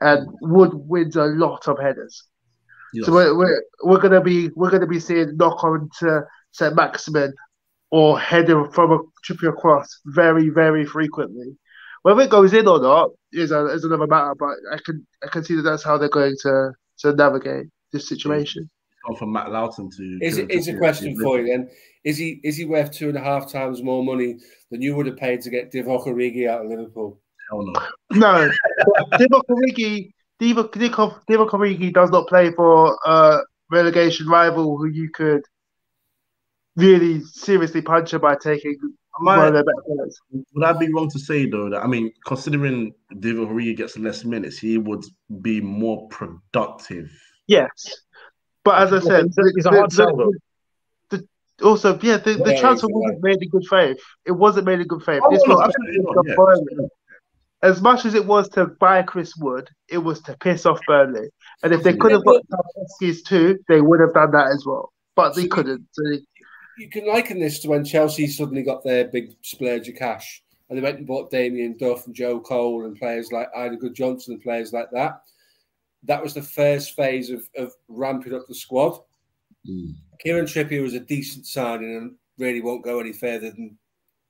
and 0.00 0.28
Wood 0.40 0.72
wins 0.74 1.16
a 1.16 1.24
lot 1.24 1.68
of 1.68 1.78
headers. 1.78 2.24
Yes. 2.92 3.06
So 3.06 3.12
we're, 3.12 3.36
we're 3.36 3.62
we're 3.82 4.00
gonna 4.00 4.20
be 4.20 4.50
we're 4.54 4.70
gonna 4.70 4.86
be 4.86 5.00
seeing 5.00 5.36
knock 5.36 5.62
on 5.64 5.88
to 6.00 6.22
St 6.52 6.74
Maximin 6.74 7.32
or 7.90 8.18
header 8.18 8.70
from 8.70 8.92
a 8.92 8.98
Trippier 9.26 9.56
cross 9.56 10.00
very 10.06 10.48
very 10.48 10.84
frequently. 10.84 11.56
Whether 12.02 12.22
it 12.22 12.30
goes 12.30 12.52
in 12.52 12.68
or 12.68 12.80
not 12.80 13.10
is 13.32 13.50
a, 13.50 13.66
is 13.66 13.84
another 13.84 14.06
matter, 14.06 14.34
but 14.38 14.50
I 14.72 14.78
can 14.84 15.06
I 15.24 15.28
can 15.28 15.42
see 15.42 15.56
that 15.56 15.62
that's 15.62 15.82
how 15.82 15.96
they're 15.96 16.08
going 16.08 16.36
to 16.42 16.72
to 16.98 17.12
navigate 17.14 17.66
this 17.92 18.08
situation. 18.08 18.70
Gone 19.06 19.16
from 19.16 19.32
Matt 19.32 19.50
Loughton 19.50 19.90
to. 19.90 20.18
Is 20.22 20.36
to- 20.36 20.42
it 20.44 20.50
is 20.50 20.68
a 20.68 20.72
to- 20.72 20.78
question 20.78 21.18
for 21.20 21.38
you 21.40 21.46
then? 21.46 21.68
Is 22.04 22.16
he 22.18 22.40
is 22.44 22.56
he 22.56 22.64
worth 22.64 22.90
two 22.90 23.08
and 23.08 23.16
a 23.16 23.20
half 23.20 23.50
times 23.50 23.82
more 23.82 24.04
money 24.04 24.36
than 24.70 24.82
you 24.82 24.94
would 24.96 25.06
have 25.06 25.16
paid 25.16 25.40
to 25.42 25.50
get 25.50 25.72
Divock 25.72 26.06
Origi 26.06 26.48
out 26.48 26.64
of 26.64 26.70
Liverpool? 26.70 27.20
Hell 27.50 27.64
no. 27.66 27.80
No, 28.12 28.50
Divock 29.14 29.42
Origi, 29.50 30.12
Divock 30.40 30.70
Divock 30.72 31.20
Divock 31.28 31.50
Origi 31.50 31.92
does 31.92 32.10
not 32.10 32.28
play 32.28 32.50
for 32.52 32.98
a 33.06 33.40
relegation 33.70 34.26
rival 34.28 34.76
who 34.78 34.86
you 34.88 35.10
could 35.10 35.42
really 36.76 37.20
seriously 37.22 37.80
punch 37.82 38.10
her 38.10 38.18
by 38.18 38.34
taking 38.36 38.76
one 39.20 39.38
I- 39.38 39.46
of 39.46 39.52
their 39.54 39.64
better 39.64 39.82
players. 39.86 40.18
Would 40.54 40.64
I 40.64 40.72
be 40.72 40.92
wrong 40.92 41.08
to 41.10 41.18
say 41.18 41.46
though 41.46 41.70
that 41.70 41.82
I 41.82 41.86
mean, 41.86 42.10
considering 42.26 42.92
David 43.20 43.48
Origi 43.48 43.76
gets 43.76 43.96
less 43.98 44.24
minutes, 44.24 44.58
he 44.58 44.78
would 44.78 45.04
be 45.40 45.60
more 45.60 46.08
productive. 46.08 47.10
Yes, 47.46 47.70
But 48.64 48.82
as 48.82 48.92
I 48.92 48.98
said, 49.00 49.24
He's 49.26 49.38
a- 49.38 49.52
he's 49.54 49.66
a 49.66 49.70
hard 49.70 49.92
sell, 49.92 50.16
though. 50.16 50.32
the- 51.10 51.28
also, 51.62 51.98
yeah, 52.02 52.16
the, 52.16 52.34
the 52.34 52.52
Yeah, 52.54 52.60
transfer 52.60 52.86
he's 52.88 52.94
wasn't 52.96 53.22
made 53.22 53.42
in 53.42 53.48
good 53.48 53.66
faith. 53.68 53.98
It 54.24 54.32
wasn't 54.32 54.66
made 54.66 54.80
in 54.80 54.86
good 54.86 55.02
faith. 55.02 55.22
Oh, 55.24 55.30
This 55.30 55.42
no, 55.46 55.54
was 55.54 55.62
absolutely 55.62 56.00
not, 56.02 56.26
yeah. 56.80 56.86
As 57.62 57.80
much 57.80 58.04
as 58.04 58.14
it 58.14 58.26
was 58.26 58.48
to 58.50 58.66
buy 58.66 59.02
Chris 59.02 59.34
Wood, 59.36 59.68
it 59.88 59.98
was 59.98 60.20
to 60.22 60.36
piss 60.38 60.66
off 60.66 60.80
Burnley. 60.86 61.28
And 61.62 61.72
if 61.72 61.82
they 61.82 61.96
could 61.96 62.10
have 62.12 62.24
got 62.24 62.42
Tarkowski's 62.48 63.22
too, 63.22 63.58
they 63.68 63.80
would 63.80 64.00
have 64.00 64.12
done 64.12 64.32
that 64.32 64.48
as 64.48 64.64
well. 64.66 64.92
But 65.16 65.34
they 65.34 65.46
couldn't. 65.46 65.86
So 65.92 66.02
they, 66.10 66.20
You 66.76 66.90
can 66.90 67.06
liken 67.06 67.38
this 67.40 67.60
to 67.60 67.68
when 67.68 67.84
Chelsea 67.84 68.26
suddenly 68.26 68.62
got 68.64 68.84
their 68.84 69.06
big 69.06 69.34
splurge 69.42 69.88
of 69.88 69.94
cash 69.94 70.42
and 70.68 70.76
they 70.76 70.82
went 70.82 70.98
and 70.98 71.06
bought 71.06 71.30
Damien 71.30 71.76
Duff 71.78 72.04
and 72.06 72.14
Joe 72.14 72.38
Cole 72.40 72.84
and 72.84 72.98
players 72.98 73.30
like 73.32 73.50
Eidur 73.54 73.78
Gudjohnsen 73.80 74.28
and 74.28 74.42
players 74.42 74.72
like 74.72 74.90
that. 74.92 75.22
That 76.04 76.22
was 76.22 76.34
the 76.34 76.42
first 76.42 76.94
phase 76.94 77.30
of, 77.30 77.48
of 77.56 77.72
ramping 77.88 78.34
up 78.34 78.46
the 78.46 78.54
squad. 78.54 79.00
Mm. 79.68 79.94
Kieran 80.20 80.46
Trippier 80.46 80.82
was 80.82 80.94
a 80.94 81.00
decent 81.00 81.46
signing 81.46 81.96
and 81.96 82.14
really 82.38 82.60
won't 82.60 82.84
go 82.84 83.00
any 83.00 83.12
further 83.12 83.50
than 83.50 83.78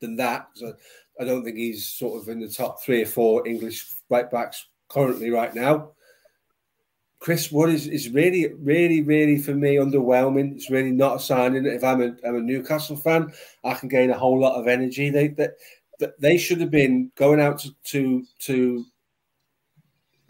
than 0.01 0.17
that. 0.17 0.49
So 0.55 0.75
I 1.21 1.25
don't 1.25 1.45
think 1.45 1.57
he's 1.57 1.87
sort 1.87 2.21
of 2.21 2.29
in 2.29 2.41
the 2.41 2.49
top 2.49 2.83
three 2.83 3.03
or 3.03 3.07
four 3.07 3.47
English 3.47 3.93
right 4.11 4.31
backs 4.31 4.67
currently 4.89 5.31
right 5.31 5.55
now. 5.55 5.91
Chris 7.21 7.51
Wood 7.51 7.71
is, 7.71 7.87
is 7.87 8.11
really, 8.11 8.53
really, 8.53 9.01
really 9.01 9.39
for 9.39 9.55
me 9.55 9.77
underwhelming. 9.77 10.55
It's 10.55 10.71
really 10.71 10.91
not 10.91 11.17
a 11.17 11.21
signing. 11.21 11.65
If 11.65 11.83
I'm 11.83 12.03
a, 12.03 12.15
I'm 12.27 12.37
a 12.37 12.41
Newcastle 12.41 12.97
fan, 12.97 13.33
I 13.65 13.73
can 13.75 13.89
gain 13.89 14.11
a 14.11 14.19
whole 14.19 14.39
lot 14.39 14.61
of 14.61 14.69
energy. 14.69 15.09
They 15.09 15.29
that 15.29 15.55
that 16.01 16.21
they 16.21 16.37
should 16.37 16.61
have 16.61 16.71
been 16.71 17.11
going 17.17 17.41
out 17.41 17.61
to 17.61 17.75
to, 17.85 18.25
to 18.41 18.85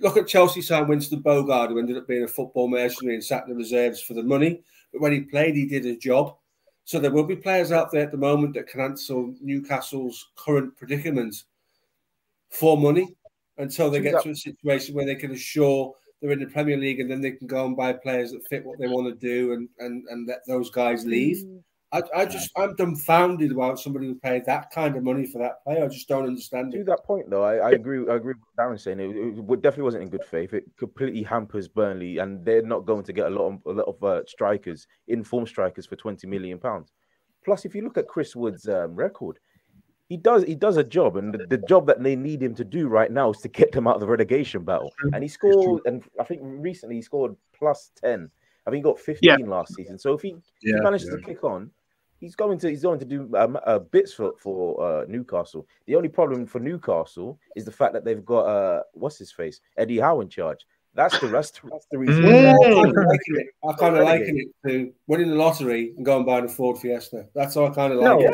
look 0.05 0.18
at 0.18 0.28
Chelsea 0.28 0.61
sign 0.61 0.86
Winston 0.86 1.22
Bogarde, 1.22 1.70
who 1.70 1.78
ended 1.78 1.96
up 1.96 2.07
being 2.07 2.24
a 2.24 2.28
football 2.28 2.68
mercenary 2.68 3.14
and 3.14 3.24
sat 3.24 3.44
in 3.44 3.50
the 3.50 3.57
reserves 3.57 4.02
for 4.02 4.12
the 4.12 4.22
money. 4.22 4.62
But 4.92 5.00
when 5.00 5.12
he 5.12 5.22
played, 5.22 5.57
he 5.57 5.66
did 5.66 5.86
a 5.86 5.96
job. 5.96 6.36
So 6.84 7.00
there 7.00 7.11
will 7.11 7.24
be 7.24 7.34
players 7.34 7.72
out 7.72 7.90
there 7.90 8.02
at 8.02 8.12
the 8.12 8.18
moment 8.18 8.55
that 8.55 8.68
can 8.68 8.82
answer 8.82 9.14
Newcastle's 9.40 10.32
current 10.36 10.76
predicament 10.76 11.34
for 12.50 12.76
money 12.76 13.16
until 13.57 13.90
they 13.90 14.00
get 14.00 14.22
to 14.22 14.30
a 14.30 14.36
situation 14.36 14.94
where 14.94 15.07
they 15.07 15.14
can 15.14 15.32
assure 15.32 15.94
they're 16.20 16.32
in 16.32 16.40
the 16.40 16.46
Premier 16.46 16.76
League 16.76 17.00
and 17.00 17.11
then 17.11 17.22
they 17.22 17.32
can 17.32 17.46
go 17.46 17.64
and 17.64 17.76
buy 17.76 17.94
players 17.94 18.32
that 18.32 18.46
fit 18.46 18.64
what 18.64 18.78
they 18.78 18.86
want 18.86 19.09
to 19.09 19.14
do 19.14 19.52
and 19.55 19.68
and, 19.78 20.05
and 20.11 20.28
let 20.28 20.40
those 20.46 20.70
guys 20.70 21.07
leave. 21.07 21.38
Mm. 21.38 21.62
I, 21.95 22.03
I 22.14 22.26
just 22.26 22.51
I'm 22.57 22.74
dumbfounded 22.74 23.53
about 23.53 23.78
somebody 23.78 24.09
who 24.09 24.16
paid 24.16 24.45
that 24.47 24.72
kind 24.72 24.97
of 24.97 25.05
money 25.05 25.26
for 25.26 25.38
that 25.38 25.62
player. 25.62 25.84
I 25.84 25.88
just 25.88 26.09
don't 26.09 26.26
understand 26.26 26.72
To 26.72 26.80
it. 26.80 26.86
that 26.86 27.05
point, 27.05 27.30
though, 27.30 27.45
I, 27.45 27.57
I 27.57 27.70
agree. 27.70 28.05
I 28.11 28.16
agree 28.16 28.34
with 28.34 28.57
Darren 28.59 28.80
saying 28.80 28.99
it, 28.99 29.14
it 29.16 29.62
definitely 29.62 29.84
wasn't 29.84 30.03
in 30.03 30.09
good 30.09 30.24
faith. 30.24 30.53
It 30.53 30.64
completely 30.76 31.22
hampers 31.22 31.68
Burnley, 31.68 32.18
and 32.18 32.45
they're 32.45 32.62
not 32.62 32.84
going 32.84 33.05
to 33.05 33.12
get 33.12 33.26
a 33.26 33.30
lot 33.30 33.47
of 33.47 33.61
a 33.66 33.78
lot 33.78 33.86
of 33.86 34.03
uh, 34.03 34.22
strikers, 34.26 34.88
informed 35.07 35.49
strikers, 35.49 35.86
for 35.86 35.95
twenty 35.95 36.26
million 36.26 36.59
pounds. 36.59 36.92
Plus, 37.45 37.64
if 37.64 37.74
you 37.76 37.82
look 37.82 37.97
at 37.97 38.09
Chris 38.09 38.34
Wood's 38.34 38.68
um, 38.68 38.97
record, 38.97 39.38
he 40.09 40.16
does 40.16 40.42
he 40.42 40.57
does 40.57 40.76
a 40.78 40.84
job, 40.84 41.16
and 41.16 41.32
the, 41.32 41.47
the 41.47 41.59
job 41.68 41.86
that 41.86 42.03
they 42.03 42.16
need 42.16 42.42
him 42.42 42.57
to 42.57 42.64
do 42.64 42.88
right 42.88 43.12
now 43.12 43.30
is 43.30 43.38
to 43.42 43.49
get 43.49 43.70
them 43.70 43.86
out 43.86 43.95
of 43.95 44.01
the 44.01 44.09
relegation 44.09 44.64
battle. 44.64 44.92
And 45.12 45.22
he 45.22 45.28
scored, 45.28 45.82
and 45.86 46.03
I 46.20 46.24
think 46.24 46.40
recently 46.42 46.97
he 46.97 47.03
scored 47.03 47.36
plus 47.57 47.92
ten. 48.03 48.30
I 48.66 48.70
think 48.70 48.84
he 48.84 48.90
got 48.90 48.99
fifteen 48.99 49.47
last 49.47 49.76
season. 49.76 49.97
So 49.97 50.14
if 50.14 50.22
he, 50.22 50.34
he 50.61 50.72
manages 50.72 51.09
yeah. 51.09 51.18
to 51.18 51.22
kick 51.22 51.45
on, 51.45 51.70
he's 52.21 52.35
going 52.35 52.59
to 52.59 52.69
he's 52.69 52.83
going 52.83 52.99
to 52.99 53.05
do 53.05 53.31
um, 53.37 53.59
uh, 53.67 53.79
bits 53.79 54.12
for 54.12 54.33
for 54.39 54.83
uh, 54.83 55.05
Newcastle. 55.09 55.67
The 55.87 55.97
only 55.97 56.09
problem 56.09 56.47
for 56.47 56.61
Newcastle 56.61 57.39
is 57.57 57.65
the 57.65 57.73
fact 57.73 57.93
that 57.95 58.05
they've 58.05 58.25
got 58.25 58.47
uh 58.47 58.83
what's 58.93 59.19
his 59.19 59.33
face 59.33 59.61
Eddie 59.77 59.99
Howe 59.99 60.21
in 60.21 60.29
charge. 60.29 60.67
That's 60.97 61.18
the 61.18 61.26
that's, 61.26 61.51
the- 61.51 61.70
that's 61.70 61.86
the 61.90 61.99
reason. 61.99 62.22
Mm. 62.22 62.55
I 62.55 62.62
kind 62.62 62.88
of 62.88 63.05
liken 63.05 63.36
it. 63.36 63.47
I 63.68 63.72
kind 63.72 63.97
of 63.97 64.01
Renegade. 64.07 64.20
liken 64.20 64.38
it 64.38 64.68
to 64.68 64.92
winning 65.09 65.30
the 65.30 65.34
lottery 65.34 65.92
and 65.97 66.07
going 66.07 66.24
buying 66.24 66.45
a 66.45 66.49
Ford 66.49 66.78
Fiesta. 66.78 67.26
That's 67.34 67.57
how 67.57 67.66
I 67.66 67.70
kind 67.70 67.92
of 67.92 68.01
No. 68.01 68.16
like 68.18 68.26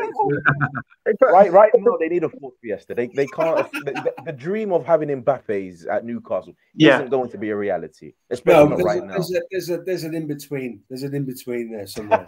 it. 1.07 1.17
Right, 1.21 1.51
right 1.51 1.71
now 1.75 1.97
they 1.99 2.07
need 2.07 2.23
a 2.23 2.29
Ford 2.29 2.53
Fiesta. 2.61 2.93
They 2.93 3.07
they 3.07 3.25
can't. 3.27 3.71
the, 3.85 3.91
the- 3.93 4.13
the 4.25 4.31
dream 4.31 4.71
of 4.71 4.85
having 4.85 5.09
Mbappe's 5.09 5.85
at 5.87 6.05
Newcastle 6.05 6.53
Yeah. 6.75 6.97
isn't 6.97 7.09
going 7.09 7.31
to 7.31 7.37
be 7.39 7.49
a 7.49 7.55
reality, 7.55 8.13
No, 8.29 8.33
especially 8.35 8.69
not 8.69 8.77
there's, 8.77 8.85
right 8.85 9.01
a, 9.01 9.05
now. 9.07 9.13
there's, 9.13 9.31
a, 9.31 9.41
there's 9.49 9.69
a 9.71 9.77
there's 9.77 10.03
an 10.03 10.13
in 10.13 10.27
between. 10.27 10.81
There's 10.87 11.01
an 11.03 11.15
in 11.15 11.25
between 11.25 11.71
there 11.71 11.87
somewhere. 11.97 12.23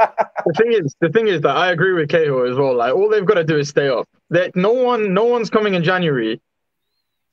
The 0.45 0.53
thing 0.57 0.71
is, 0.73 0.95
the 0.99 1.09
thing 1.09 1.27
is 1.27 1.41
that 1.41 1.55
I 1.55 1.71
agree 1.71 1.93
with 1.93 2.09
Cahill 2.09 2.43
as 2.49 2.57
well. 2.57 2.75
Like 2.75 2.95
all 2.95 3.07
they've 3.07 3.25
got 3.25 3.35
to 3.35 3.43
do 3.43 3.57
is 3.59 3.69
stay 3.69 3.87
up. 3.87 4.09
That 4.31 4.55
no 4.55 4.73
one, 4.73 5.13
no 5.13 5.25
one's 5.25 5.51
coming 5.51 5.75
in 5.75 5.83
January 5.83 6.41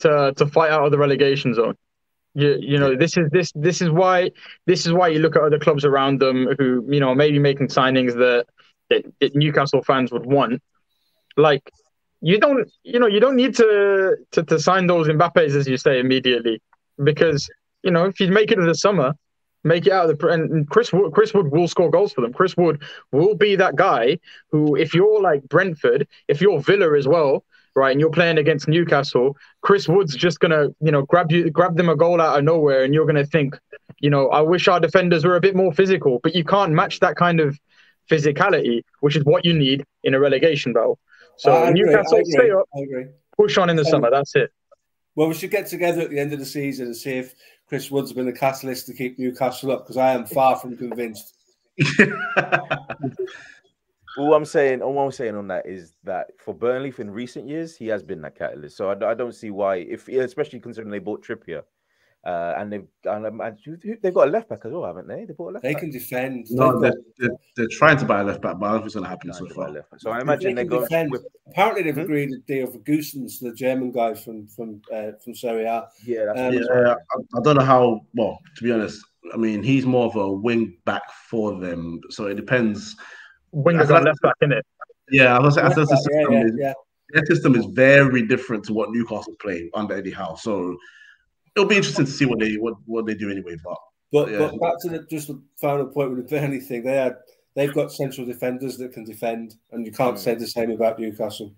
to 0.00 0.34
to 0.36 0.46
fight 0.46 0.70
out 0.70 0.84
of 0.84 0.90
the 0.90 0.98
relegation 0.98 1.54
zone. 1.54 1.76
You, 2.34 2.56
you 2.60 2.78
know, 2.78 2.96
this 2.96 3.16
is 3.16 3.28
this 3.30 3.50
this 3.54 3.82
is 3.82 3.90
why 3.90 4.30
this 4.66 4.86
is 4.86 4.92
why 4.92 5.08
you 5.08 5.18
look 5.18 5.36
at 5.36 5.42
other 5.42 5.58
clubs 5.58 5.84
around 5.84 6.20
them 6.20 6.54
who 6.58 6.86
you 6.88 7.00
know 7.00 7.14
maybe 7.14 7.38
making 7.38 7.68
signings 7.68 8.14
that 8.14 8.46
that, 8.90 9.04
that 9.20 9.34
Newcastle 9.34 9.82
fans 9.82 10.12
would 10.12 10.26
want. 10.26 10.62
Like 11.36 11.70
you 12.20 12.38
don't, 12.38 12.70
you 12.82 12.98
know, 12.98 13.06
you 13.06 13.20
don't 13.20 13.36
need 13.36 13.56
to 13.56 14.16
to, 14.32 14.42
to 14.44 14.58
sign 14.60 14.86
those 14.86 15.08
Mbappes 15.08 15.56
as 15.56 15.66
you 15.66 15.76
say 15.76 15.98
immediately 15.98 16.60
because 17.02 17.48
you 17.82 17.90
know 17.90 18.04
if 18.04 18.20
you 18.20 18.28
make 18.28 18.52
it 18.52 18.58
in 18.58 18.66
the 18.66 18.74
summer, 18.74 19.14
make 19.64 19.86
it 19.86 19.92
out 19.92 20.10
of 20.10 20.18
the 20.18 20.28
and 20.28 20.68
Chris 20.68 20.92
Wood, 20.92 21.12
Chris 21.12 21.32
Wood 21.34 21.50
will 21.50 21.68
score 21.68 21.90
goals 21.90 22.12
for 22.12 22.20
them. 22.20 22.32
Chris 22.32 22.56
Wood 22.56 22.82
will 23.12 23.34
be 23.34 23.56
that 23.56 23.76
guy 23.76 24.18
who, 24.50 24.76
if 24.76 24.94
you're 24.94 25.20
like 25.20 25.48
Brentford, 25.48 26.06
if 26.28 26.40
you're 26.40 26.60
Villa 26.60 26.96
as 26.96 27.08
well, 27.08 27.44
right, 27.74 27.92
and 27.92 28.00
you're 28.00 28.10
playing 28.10 28.38
against 28.38 28.68
Newcastle, 28.68 29.36
Chris 29.62 29.88
Wood's 29.88 30.14
just 30.14 30.40
gonna, 30.40 30.68
you 30.80 30.90
know, 30.90 31.02
grab 31.02 31.30
you, 31.30 31.50
grab 31.50 31.76
them 31.76 31.88
a 31.88 31.96
goal 31.96 32.20
out 32.20 32.38
of 32.38 32.44
nowhere, 32.44 32.84
and 32.84 32.94
you're 32.94 33.06
gonna 33.06 33.26
think, 33.26 33.58
you 34.00 34.10
know, 34.10 34.28
I 34.28 34.40
wish 34.40 34.68
our 34.68 34.80
defenders 34.80 35.24
were 35.24 35.36
a 35.36 35.40
bit 35.40 35.56
more 35.56 35.72
physical, 35.72 36.20
but 36.22 36.34
you 36.34 36.44
can't 36.44 36.72
match 36.72 37.00
that 37.00 37.16
kind 37.16 37.40
of 37.40 37.58
physicality, 38.10 38.82
which 39.00 39.16
is 39.16 39.24
what 39.24 39.44
you 39.44 39.54
need 39.54 39.84
in 40.02 40.14
a 40.14 40.20
relegation 40.20 40.72
battle. 40.72 40.98
So 41.36 41.52
I 41.52 41.68
agree, 41.68 41.82
Newcastle, 41.82 42.18
agree, 42.18 42.32
stay 42.32 42.50
up, 42.50 42.68
push 43.36 43.56
on 43.56 43.70
in 43.70 43.76
the 43.76 43.84
summer. 43.84 44.08
Um, 44.08 44.14
that's 44.14 44.34
it. 44.36 44.50
Well, 45.14 45.28
we 45.28 45.34
should 45.34 45.50
get 45.50 45.66
together 45.66 46.02
at 46.02 46.10
the 46.10 46.18
end 46.18 46.32
of 46.32 46.38
the 46.38 46.46
season 46.46 46.86
and 46.86 46.96
see 46.96 47.18
if 47.18 47.34
Chris 47.66 47.90
Wood's 47.90 48.12
been 48.12 48.26
the 48.26 48.32
catalyst 48.32 48.86
to 48.86 48.94
keep 48.94 49.18
Newcastle 49.18 49.70
up 49.72 49.84
because 49.84 49.96
I 49.96 50.12
am 50.12 50.26
far 50.26 50.56
from 50.56 50.76
convinced. 50.76 51.34
All 54.18 54.34
I'm 54.34 54.44
saying, 54.44 54.82
all 54.82 54.98
I'm 54.98 55.12
saying 55.12 55.36
on 55.36 55.48
that 55.48 55.66
is 55.66 55.94
that 56.04 56.28
for 56.38 56.54
Burnley, 56.54 56.92
in 56.98 57.10
recent 57.10 57.48
years, 57.48 57.76
he 57.76 57.86
has 57.88 58.02
been 58.02 58.20
that 58.22 58.36
catalyst. 58.36 58.76
So 58.76 58.90
I, 58.90 59.10
I 59.10 59.14
don't 59.14 59.34
see 59.34 59.50
why, 59.50 59.76
if 59.76 60.08
especially 60.08 60.60
considering 60.60 60.90
they 60.90 60.98
bought 60.98 61.24
Trippier, 61.24 61.62
uh, 62.24 62.54
and 62.58 62.70
they've 62.72 62.86
and, 63.04 63.24
and 63.26 63.58
they've 64.02 64.12
got 64.14 64.28
a 64.28 64.30
left 64.30 64.48
back 64.48 64.60
as 64.64 64.72
well, 64.72 64.84
haven't 64.84 65.08
they? 65.08 65.24
They 65.24 65.32
bought 65.32 65.50
a 65.50 65.52
left 65.54 65.62
They 65.62 65.72
back. 65.72 65.80
can 65.80 65.90
defend. 65.90 66.46
No, 66.50 66.78
They've 66.80 66.92
they're, 66.92 67.00
they're, 67.18 67.36
they're 67.56 67.68
trying 67.70 67.96
to 67.98 68.04
buy 68.04 68.20
a 68.20 68.24
left 68.24 68.42
back, 68.42 68.58
but 68.58 68.66
I 68.66 68.70
don't 68.72 68.78
think 68.80 68.86
it's 68.86 68.94
going 68.94 69.04
to 69.04 69.10
happen 69.10 69.32
so 69.32 69.38
Trying 69.46 69.48
to 69.48 69.54
buy 69.54 69.62
far. 69.62 69.68
a 69.70 69.72
left 69.72 69.90
back. 69.90 70.00
So 70.00 70.10
I 70.10 70.20
imagine 70.20 70.54
they're 70.54 70.64
can 70.64 70.68
going 70.70 70.82
defend. 70.82 71.10
with 71.12 71.24
Apparently, 71.48 71.82
they've 71.82 71.94
Hmm? 71.94 72.00
agreed 72.02 72.30
a 72.32 72.38
deal 72.46 72.66
for 72.66 72.78
Gosens, 72.78 73.40
the 73.40 73.52
German 73.52 73.90
guy 73.90 74.14
from 74.14 74.46
from 74.48 74.82
uh, 74.92 75.12
from 75.22 75.34
Serie 75.34 75.64
A. 75.64 75.88
yeah, 76.04 76.26
that's 76.26 76.40
Um, 76.40 76.52
Yeah. 76.52 76.94
I, 76.94 77.38
I 77.38 77.40
don't 77.42 77.56
know 77.56 77.64
how. 77.64 78.00
Well, 78.14 78.38
to 78.56 78.62
be 78.64 78.70
honest, 78.72 79.02
I 79.32 79.36
mean 79.36 79.62
he's 79.62 79.86
more 79.86 80.06
of 80.06 80.16
a 80.16 80.30
wing 80.30 80.76
back 80.84 81.02
for 81.30 81.58
them, 81.58 82.00
so 82.10 82.26
it 82.26 82.34
depends. 82.34 82.96
Wingers 83.54 83.80
I 83.80 83.82
on 83.84 83.88
like- 83.90 84.04
left 84.04 84.22
back 84.22 84.36
in 84.42 84.52
it. 84.52 84.64
Yeah, 85.10 85.36
I 85.36 85.40
was 85.40 85.58
I 85.58 85.68
said 85.72 85.86
the 85.88 85.96
system 85.96 86.32
yeah, 86.32 86.44
is, 86.44 86.52
yeah. 86.56 86.72
their 87.10 87.26
system 87.26 87.56
is 87.56 87.66
very 87.72 88.22
different 88.22 88.64
to 88.66 88.72
what 88.72 88.90
Newcastle 88.92 89.34
play 89.40 89.68
under 89.74 89.94
Eddie 89.96 90.12
Howe. 90.12 90.36
So 90.36 90.76
it'll 91.56 91.68
be 91.68 91.76
interesting 91.76 92.04
to 92.04 92.10
see 92.10 92.26
what 92.26 92.38
they 92.38 92.54
what, 92.54 92.74
what 92.86 93.06
they 93.06 93.14
do 93.14 93.28
anyway. 93.28 93.56
But 93.64 93.76
But 94.12 94.30
Yeah. 94.30 94.38
but 94.38 94.60
back 94.60 94.74
to 94.82 94.88
the 94.90 95.06
just 95.10 95.26
the 95.28 95.42
final 95.60 95.86
point 95.86 96.10
with 96.10 96.28
the 96.28 96.36
Burnley 96.36 96.60
thing, 96.60 96.84
they 96.84 96.94
had 96.96 97.16
they've 97.56 97.74
got 97.74 97.90
central 97.92 98.24
defenders 98.24 98.76
that 98.78 98.92
can 98.92 99.04
defend, 99.04 99.56
and 99.72 99.84
you 99.84 99.90
can't 99.90 100.14
Mm. 100.16 100.20
say 100.20 100.34
the 100.36 100.46
same 100.46 100.70
about 100.70 101.00
Newcastle. 101.00 101.52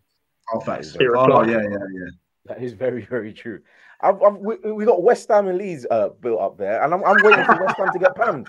all 0.53 0.61
facts. 0.62 0.97
Oh 0.99 1.43
yeah, 1.45 1.61
yeah, 1.61 1.68
yeah. 1.68 2.11
That 2.47 2.62
is 2.62 2.72
very, 2.72 3.05
very 3.05 3.34
true. 3.34 3.61
I've, 4.01 4.20
I've, 4.22 4.36
we, 4.36 4.57
we 4.72 4.84
got 4.86 5.03
West 5.03 5.28
Ham 5.28 5.47
and 5.47 5.59
Leeds 5.59 5.86
uh, 5.90 6.09
built 6.20 6.40
up 6.40 6.57
there, 6.59 6.82
and 6.82 6.93
I'm, 6.95 7.05
I'm 7.05 7.16
waiting 7.22 7.45
for 7.45 7.64
West 7.64 7.76
Ham 7.76 7.93
to 7.93 7.99
get 7.99 8.16
panned. 8.16 8.49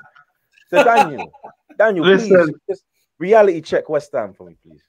So 0.69 0.83
Daniel, 0.83 1.29
Daniel, 1.77 2.05
please 2.05 2.27
just 2.69 2.83
reality 3.19 3.61
check 3.61 3.89
West 3.89 4.11
Ham 4.13 4.33
for 4.33 4.47
me, 4.47 4.55
please. 4.65 4.81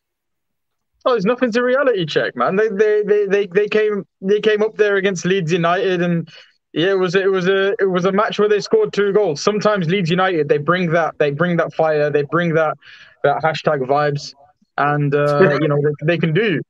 Oh, 1.06 1.12
there's 1.12 1.26
nothing 1.26 1.52
to 1.52 1.62
reality 1.62 2.06
check, 2.06 2.34
man. 2.34 2.56
They 2.56 2.68
they 2.68 3.02
they 3.02 3.26
they, 3.26 3.46
they 3.46 3.68
came 3.68 4.06
they 4.20 4.40
came 4.40 4.62
up 4.62 4.76
there 4.76 4.96
against 4.96 5.26
Leeds 5.26 5.52
United 5.52 6.00
and 6.00 6.28
yeah, 6.72 6.90
it 6.90 6.98
was 6.98 7.14
it 7.14 7.30
was 7.30 7.46
a 7.46 7.74
it 7.78 7.88
was 7.88 8.04
a 8.04 8.12
match 8.12 8.38
where 8.38 8.48
they 8.48 8.60
scored 8.60 8.92
two 8.92 9.12
goals. 9.12 9.42
Sometimes 9.42 9.86
Leeds 9.88 10.10
United 10.10 10.48
they 10.48 10.58
bring 10.58 10.90
that 10.92 11.14
they 11.18 11.30
bring 11.30 11.56
that 11.58 11.72
fire, 11.74 12.10
they 12.10 12.22
bring 12.22 12.54
that 12.54 12.76
that 13.22 13.42
hashtag 13.42 13.80
vibes, 13.80 14.34
and 14.78 15.14
uh, 15.14 15.58
you 15.62 15.68
know 15.68 15.78
they, 15.80 16.14
they 16.14 16.18
can 16.18 16.32
do. 16.32 16.60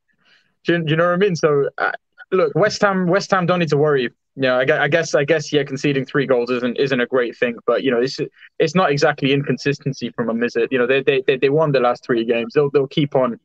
Do 0.65 0.73
you, 0.73 0.85
do 0.85 0.91
you 0.91 0.97
know 0.97 1.07
what 1.07 1.15
I 1.15 1.17
mean? 1.17 1.37
So 1.37 1.71
uh, 1.79 1.93
look, 2.33 2.55
West 2.55 2.83
Ham 2.83 3.07
West 3.07 3.31
Ham 3.31 3.47
don't 3.47 3.61
need 3.61 3.71
to 3.71 3.79
worry. 3.79 4.11
Yeah, 4.37 4.57
I 4.57 4.89
guess, 4.89 5.14
I 5.14 5.24
guess 5.24 5.53
yeah, 5.53 5.62
conceding 5.62 6.05
three 6.05 6.26
goals 6.26 6.51
isn't 6.51 6.76
isn't 6.76 7.01
a 7.01 7.07
great 7.07 7.37
thing, 7.37 7.55
but 7.66 7.85
you 7.85 7.93
know 7.93 8.01
it's 8.01 8.18
it's 8.59 8.74
not 8.74 8.91
exactly 8.91 9.32
inconsistency 9.32 10.11
from 10.11 10.28
a 10.28 10.35
visit. 10.35 10.72
You 10.72 10.78
know 10.78 10.89
they 10.89 11.03
they 11.03 11.22
they, 11.24 11.37
they 11.37 11.51
won 11.51 11.70
the 11.70 11.78
last 11.78 12.05
three 12.05 12.24
games. 12.24 12.55
They'll 12.55 12.70
they'll 12.70 12.89
keep 12.89 13.14
on 13.14 13.39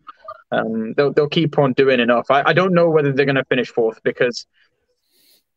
um, 0.51 0.93
they'll 0.93 1.13
they'll 1.13 1.29
keep 1.29 1.59
on 1.59 1.73
doing 1.73 1.99
enough. 1.99 2.31
I, 2.31 2.41
I 2.47 2.53
don't 2.53 2.73
know 2.73 2.89
whether 2.89 3.11
they're 3.13 3.25
going 3.25 3.35
to 3.35 3.45
finish 3.45 3.69
fourth 3.69 4.01
because 4.03 4.47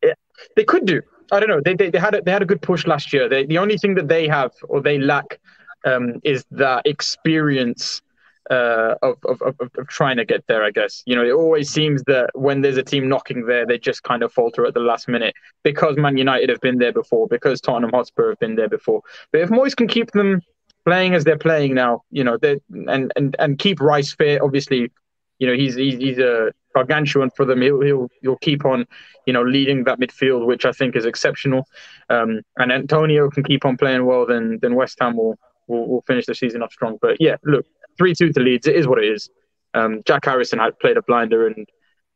it, 0.03 0.19
they 0.55 0.65
could 0.65 0.85
do. 0.85 1.01
I 1.31 1.41
don't 1.41 1.49
know. 1.49 1.63
They, 1.65 1.75
they, 1.75 1.89
they 1.89 1.99
had 1.99 2.15
a, 2.15 2.21
they 2.21 2.31
had 2.31 2.43
a 2.43 2.47
good 2.47 2.61
push 2.61 2.87
last 2.87 3.11
year. 3.13 3.27
They, 3.27 3.47
the 3.47 3.57
only 3.57 3.79
thing 3.79 3.95
that 3.95 4.09
they 4.09 4.29
have 4.29 4.53
or 4.69 4.83
they 4.83 4.99
lack 4.99 5.41
um, 5.87 6.21
is 6.25 6.45
that 6.51 6.83
experience 6.85 8.03
uh, 8.51 8.95
of, 9.03 9.17
of, 9.25 9.41
of, 9.43 9.55
of 9.61 9.89
trying 9.89 10.17
to 10.17 10.25
get 10.25 10.45
there. 10.47 10.65
I 10.65 10.71
guess 10.71 11.03
you 11.07 11.15
know 11.15 11.25
it 11.25 11.33
always 11.33 11.71
seems 11.71 12.03
that 12.05 12.31
when 12.35 12.61
there's 12.63 12.77
a 12.77 12.83
team 12.83 13.09
knocking 13.09 13.47
there, 13.47 13.67
they 13.67 13.79
just 13.79 14.03
kind 14.03 14.23
of 14.23 14.33
falter 14.33 14.67
at 14.67 14.75
the 14.75 14.81
last 14.81 15.09
minute 15.09 15.35
because 15.63 15.97
Man 15.97 16.17
United 16.17 16.49
have 16.49 16.61
been 16.61 16.79
there 16.79 16.93
before, 16.93 17.29
because 17.29 17.61
Tottenham 17.61 17.91
Hotspur 17.93 18.31
have 18.31 18.39
been 18.39 18.57
there 18.57 18.69
before. 18.69 19.03
But 19.31 19.43
if 19.43 19.51
Moyes 19.51 19.77
can 19.77 19.89
keep 19.89 20.11
them 20.13 20.41
playing 20.85 21.15
as 21.15 21.25
they're 21.25 21.39
playing 21.39 21.75
now, 21.75 22.03
you 22.11 22.25
know, 22.25 22.39
and 22.43 23.13
and 23.17 23.37
and 23.39 23.59
keep 23.59 23.81
Rice 23.81 24.15
fit, 24.15 24.41
obviously, 24.41 24.91
you 25.39 25.47
know, 25.47 25.55
he's 25.55 25.75
he's, 25.75 25.99
he's 25.99 26.19
a 26.19 26.51
gargantuan 26.75 27.31
for 27.37 27.45
them. 27.45 27.63
He'll 27.63 27.81
he'll 27.81 28.09
he'll 28.23 28.39
keep 28.39 28.65
on, 28.65 28.87
you 29.27 29.33
know, 29.33 29.43
leading 29.43 29.85
that 29.85 30.01
midfield, 30.01 30.47
which 30.47 30.65
I 30.65 30.73
think 30.73 30.97
is 30.97 31.05
exceptional. 31.05 31.67
Um, 32.11 32.41
and 32.57 32.73
Antonio 32.73 33.31
can 33.31 33.45
keep 33.45 33.65
on 33.65 33.77
playing 33.77 34.05
well, 34.05 34.27
then 34.27 34.59
then 34.61 34.75
West 34.75 34.99
Ham 35.01 35.17
will 35.17 35.37
will, 35.67 35.89
will 35.89 36.03
finish 36.03 36.27
the 36.27 36.35
season 36.35 36.63
off 36.63 36.73
strong. 36.73 36.99
But 37.01 37.19
yeah, 37.21 37.37
look, 37.45 37.67
three 37.99 38.15
two 38.15 38.33
to 38.33 38.41
Leeds. 38.41 38.67
It 38.67 38.77
is 38.77 38.87
what 38.87 38.99
it 38.99 39.11
is. 39.11 39.31
Um, 39.75 40.03
Jack 40.05 40.25
Harrison 40.25 40.59
had 40.59 40.79
played 40.79 40.97
a 40.97 41.03
blinder, 41.03 41.47
and 41.47 41.69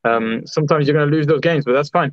um, 0.04 0.46
sometimes 0.46 0.86
you're 0.86 0.96
going 0.96 1.10
to 1.10 1.16
lose 1.16 1.26
those 1.26 1.40
games, 1.40 1.64
but 1.64 1.72
that's 1.72 1.88
fine. 1.88 2.12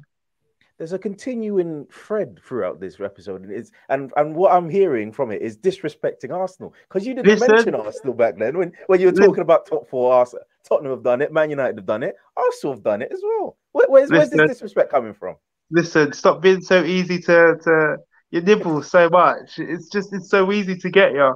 There's 0.78 0.94
a 0.94 1.00
continuing 1.00 1.86
thread 1.92 2.40
throughout 2.44 2.80
this 2.80 3.00
episode, 3.00 3.44
and 3.44 3.52
it's 3.52 3.72
and 3.90 4.12
and 4.18 4.36
what 4.36 4.52
I'm 4.52 4.70
hearing 4.70 5.12
from 5.12 5.32
it 5.32 5.42
is 5.42 5.58
disrespecting 5.58 6.32
Arsenal 6.32 6.74
because 6.90 7.06
you 7.06 7.14
didn't 7.14 7.28
Listen. 7.28 7.48
mention 7.52 7.76
Arsenal 7.76 8.14
back 8.14 8.38
then 8.38 8.58
when 8.58 8.72
when 8.88 9.00
you 9.00 9.08
were 9.08 9.14
talking 9.14 9.42
about 9.42 9.68
top 9.68 9.88
four. 9.88 10.12
Arsenal, 10.12 10.46
Tottenham 10.68 10.92
have 10.92 11.04
done 11.04 11.22
it, 11.22 11.32
Man 11.32 11.52
United 11.52 11.78
have 11.78 11.86
done 11.86 12.02
it, 12.02 12.16
Arsenal 12.36 12.74
have 12.74 12.84
done 12.84 13.02
it 13.04 13.12
as 13.12 13.22
well. 13.24 13.56
Where, 13.72 13.88
where's 13.88 14.10
where's 14.10 14.32
this 14.32 14.50
disrespect 14.50 14.90
coming 14.90 15.14
from? 15.14 15.36
Listen, 15.70 16.12
stop 16.12 16.42
being 16.42 16.62
so 16.62 16.84
easy 16.84 17.20
to 17.20 17.56
to 17.64 17.98
you 18.32 18.42
nibble 18.42 18.82
so 18.82 19.10
much. 19.10 19.60
It's 19.60 19.90
just 19.90 20.12
it's 20.12 20.30
so 20.30 20.52
easy 20.52 20.76
to 20.78 20.90
get 20.90 21.14
you. 21.14 21.36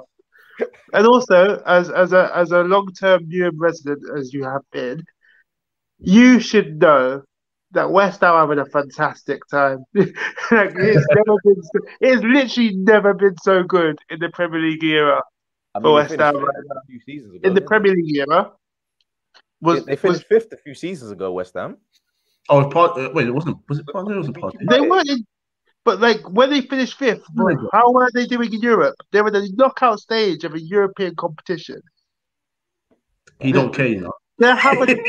And 0.93 1.05
also, 1.05 1.61
as 1.65 1.89
as 1.89 2.13
a 2.13 2.31
as 2.35 2.51
a 2.51 2.61
long 2.61 2.91
term 2.93 3.25
Newham 3.25 3.55
resident 3.57 4.03
as 4.17 4.33
you 4.33 4.43
have 4.43 4.63
been, 4.71 5.03
you 5.99 6.39
should 6.39 6.79
know 6.79 7.23
that 7.71 7.91
West 7.91 8.21
Ham 8.21 8.33
are 8.33 8.41
having 8.41 8.59
a 8.59 8.65
fantastic 8.65 9.41
time. 9.49 9.83
like 9.93 10.07
it's 10.75 11.07
never 11.15 11.37
been 11.43 11.63
so, 11.63 11.79
it's 12.01 12.23
literally 12.23 12.75
never 12.77 13.13
been 13.13 13.35
so 13.43 13.63
good 13.63 13.99
in 14.09 14.19
the 14.19 14.29
Premier 14.29 14.59
League 14.59 14.83
era. 14.83 15.21
I 15.75 15.81
For 15.81 15.93
West 15.93 16.15
Ham 16.15 16.37
right 16.37 16.55
a 16.71 16.85
few 16.87 16.99
seasons 17.01 17.35
ago. 17.35 17.47
In 17.47 17.53
the 17.53 17.61
Premier 17.61 17.93
League 17.93 18.15
era. 18.15 18.51
they? 19.61 19.67
Was, 19.67 19.85
they 19.85 19.91
was 19.91 20.01
finished 20.01 20.25
fifth 20.27 20.53
a 20.53 20.57
few 20.57 20.73
seasons 20.73 21.11
ago. 21.11 21.31
West 21.31 21.53
Ham. 21.55 21.77
Oh, 22.49 22.61
it's 22.61 22.73
part. 22.73 22.97
Uh, 22.97 23.09
wait, 23.13 23.27
it 23.27 23.31
wasn't. 23.31 23.57
Was 23.67 23.79
it 23.79 23.87
part? 23.87 24.09
It 24.09 24.15
wasn't 24.15 24.39
part. 24.39 24.55
They 24.61 24.81
weren't 24.81 25.09
in, 25.09 25.25
but 25.87 25.95
like 26.07 26.21
when 26.37 26.49
they 26.51 26.61
finished 26.73 26.95
fifth, 27.03 27.23
oh 27.39 27.47
No. 27.47 27.69
how 27.75 27.85
were 27.95 28.09
they 28.13 28.25
doing 28.33 28.51
in 28.53 28.59
Europe? 28.71 28.95
They 29.11 29.21
were 29.21 29.29
in 29.29 29.33
the 29.45 29.51
knockout 29.59 29.99
stage 30.07 30.41
of 30.47 30.51
a 30.53 30.59
European 30.75 31.13
competition. 31.23 31.79
He 33.39 33.51
don't 33.57 33.73
care, 33.77 33.87
you 33.87 34.01
know. 34.01 34.13
They're 34.37 34.55
having 34.67 34.97
Yeah. 34.97 35.03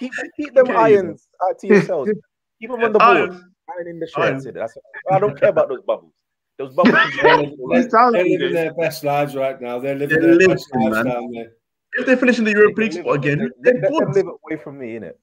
keep 0.00 0.12
keep 0.38 0.50
them 0.54 0.66
Okay. 0.68 0.74
irons 0.86 1.28
out 1.44 1.58
to 1.60 1.66
yourselves. 1.66 2.10
Keep 2.60 2.70
them 2.70 2.84
on 2.84 2.92
the 2.94 2.98
board. 2.98 3.16
Iron. 3.18 3.32
Iron 3.74 3.86
in 3.92 3.98
the 4.00 4.08
Iron. 4.16 4.40
shirts. 4.42 4.54
That's 4.58 4.74
I 5.12 5.18
don't 5.22 5.38
care 5.38 5.50
about 5.50 5.68
those 5.68 5.82
bubbles. 5.90 6.12
Those 6.58 6.72
bubbles. 6.76 6.94
They're, 7.22 7.36
living- 7.36 7.58
It 7.80 7.90
they're 7.90 8.10
like 8.10 8.24
living 8.24 8.48
it. 8.48 8.52
their 8.58 8.72
best 8.82 9.04
lives 9.04 9.32
right 9.44 9.58
now. 9.60 9.74
They're 9.78 9.94
living 10.02 10.20
They're 10.22 10.38
their 10.38 10.48
best 10.54 10.66
lives 10.74 10.96
man. 10.96 11.04
down 11.12 11.30
there. 11.36 11.50
If 11.98 12.06
they 12.06 12.16
finish 12.16 12.38
in 12.38 12.44
the 12.44 12.52
European 12.62 12.90
League 12.90 13.00
spot 13.02 13.16
again, 13.20 13.38
Let, 13.40 13.50
they're 13.60 13.74
let 13.74 13.82
them 13.82 13.92
good. 14.12 14.16
live 14.18 14.26
away 14.40 14.56
from 14.64 14.74
me, 14.80 14.88
innit? 14.98 15.16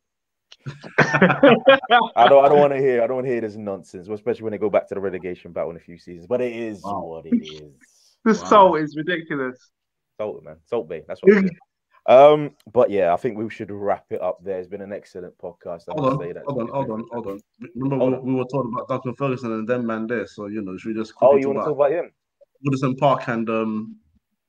I 1.00 2.28
don't. 2.28 2.46
I 2.46 2.50
don't 2.50 2.60
want 2.60 2.74
to 2.74 2.80
hear. 2.80 3.04
I 3.04 3.08
don't 3.08 3.18
want 3.18 3.28
to 3.28 3.32
hear 3.32 3.42
this 3.42 3.56
nonsense, 3.56 4.08
especially 4.08 4.44
when 4.44 4.52
they 4.52 4.58
go 4.58 4.70
back 4.70 4.88
to 4.90 4.96
the 4.96 5.02
relegation 5.02 5.52
battle 5.52 5.72
in 5.72 5.78
a 5.78 5.80
few 5.80 5.98
seasons. 5.98 6.28
But 6.28 6.42
it 6.42 6.54
is 6.54 6.82
Wow. 6.84 7.04
what 7.04 7.26
it 7.26 7.36
is. 7.36 7.72
the 8.26 8.32
Wow. 8.32 8.50
salt 8.50 8.80
is 8.80 8.96
ridiculous. 8.96 9.72
Salt, 10.18 10.44
man. 10.44 10.58
Salt 10.66 10.88
Bae. 10.88 11.04
That's 11.08 11.22
what. 11.22 11.44
Um, 12.06 12.52
but 12.74 12.90
yeah, 12.90 13.14
I 13.14 13.16
think 13.16 13.38
we 13.38 13.50
should 13.50 13.72
wrap 13.72 14.08
it 14.10 14.22
up 14.22 14.44
there. 14.44 14.60
It's 14.60 14.68
been 14.68 14.82
an 14.82 14.92
excellent 14.92 15.38
podcast. 15.38 15.84
I 15.88 15.94
Hold 15.94 16.04
must 16.04 16.20
say 16.20 16.28
on, 16.28 16.34
that. 16.34 16.44
hold 16.46 16.60
on, 16.60 16.68
hold 16.68 16.92
on, 16.92 17.06
hold 17.14 17.28
on. 17.28 17.40
Remember 17.76 17.98
Hold 17.98 18.26
we, 18.26 18.34
we 18.34 18.40
were 18.40 18.44
talking 18.52 18.74
about 18.74 18.90
Duncan 18.90 19.16
Ferguson 19.16 19.54
and 19.54 19.66
them 19.66 19.86
man 19.86 20.06
there, 20.08 20.28
so 20.28 20.48
you 20.48 20.62
know, 20.62 20.76
should 20.76 20.94
we 20.94 21.02
just 21.02 21.14
Oh, 21.22 21.38
you 21.38 21.48
want 21.48 21.60
to 21.60 21.64
talk 21.64 21.76
about 21.78 21.92
him? 21.92 22.12
Woodison 22.68 22.98
Park 22.98 23.30
and 23.30 23.50
um 23.50 23.96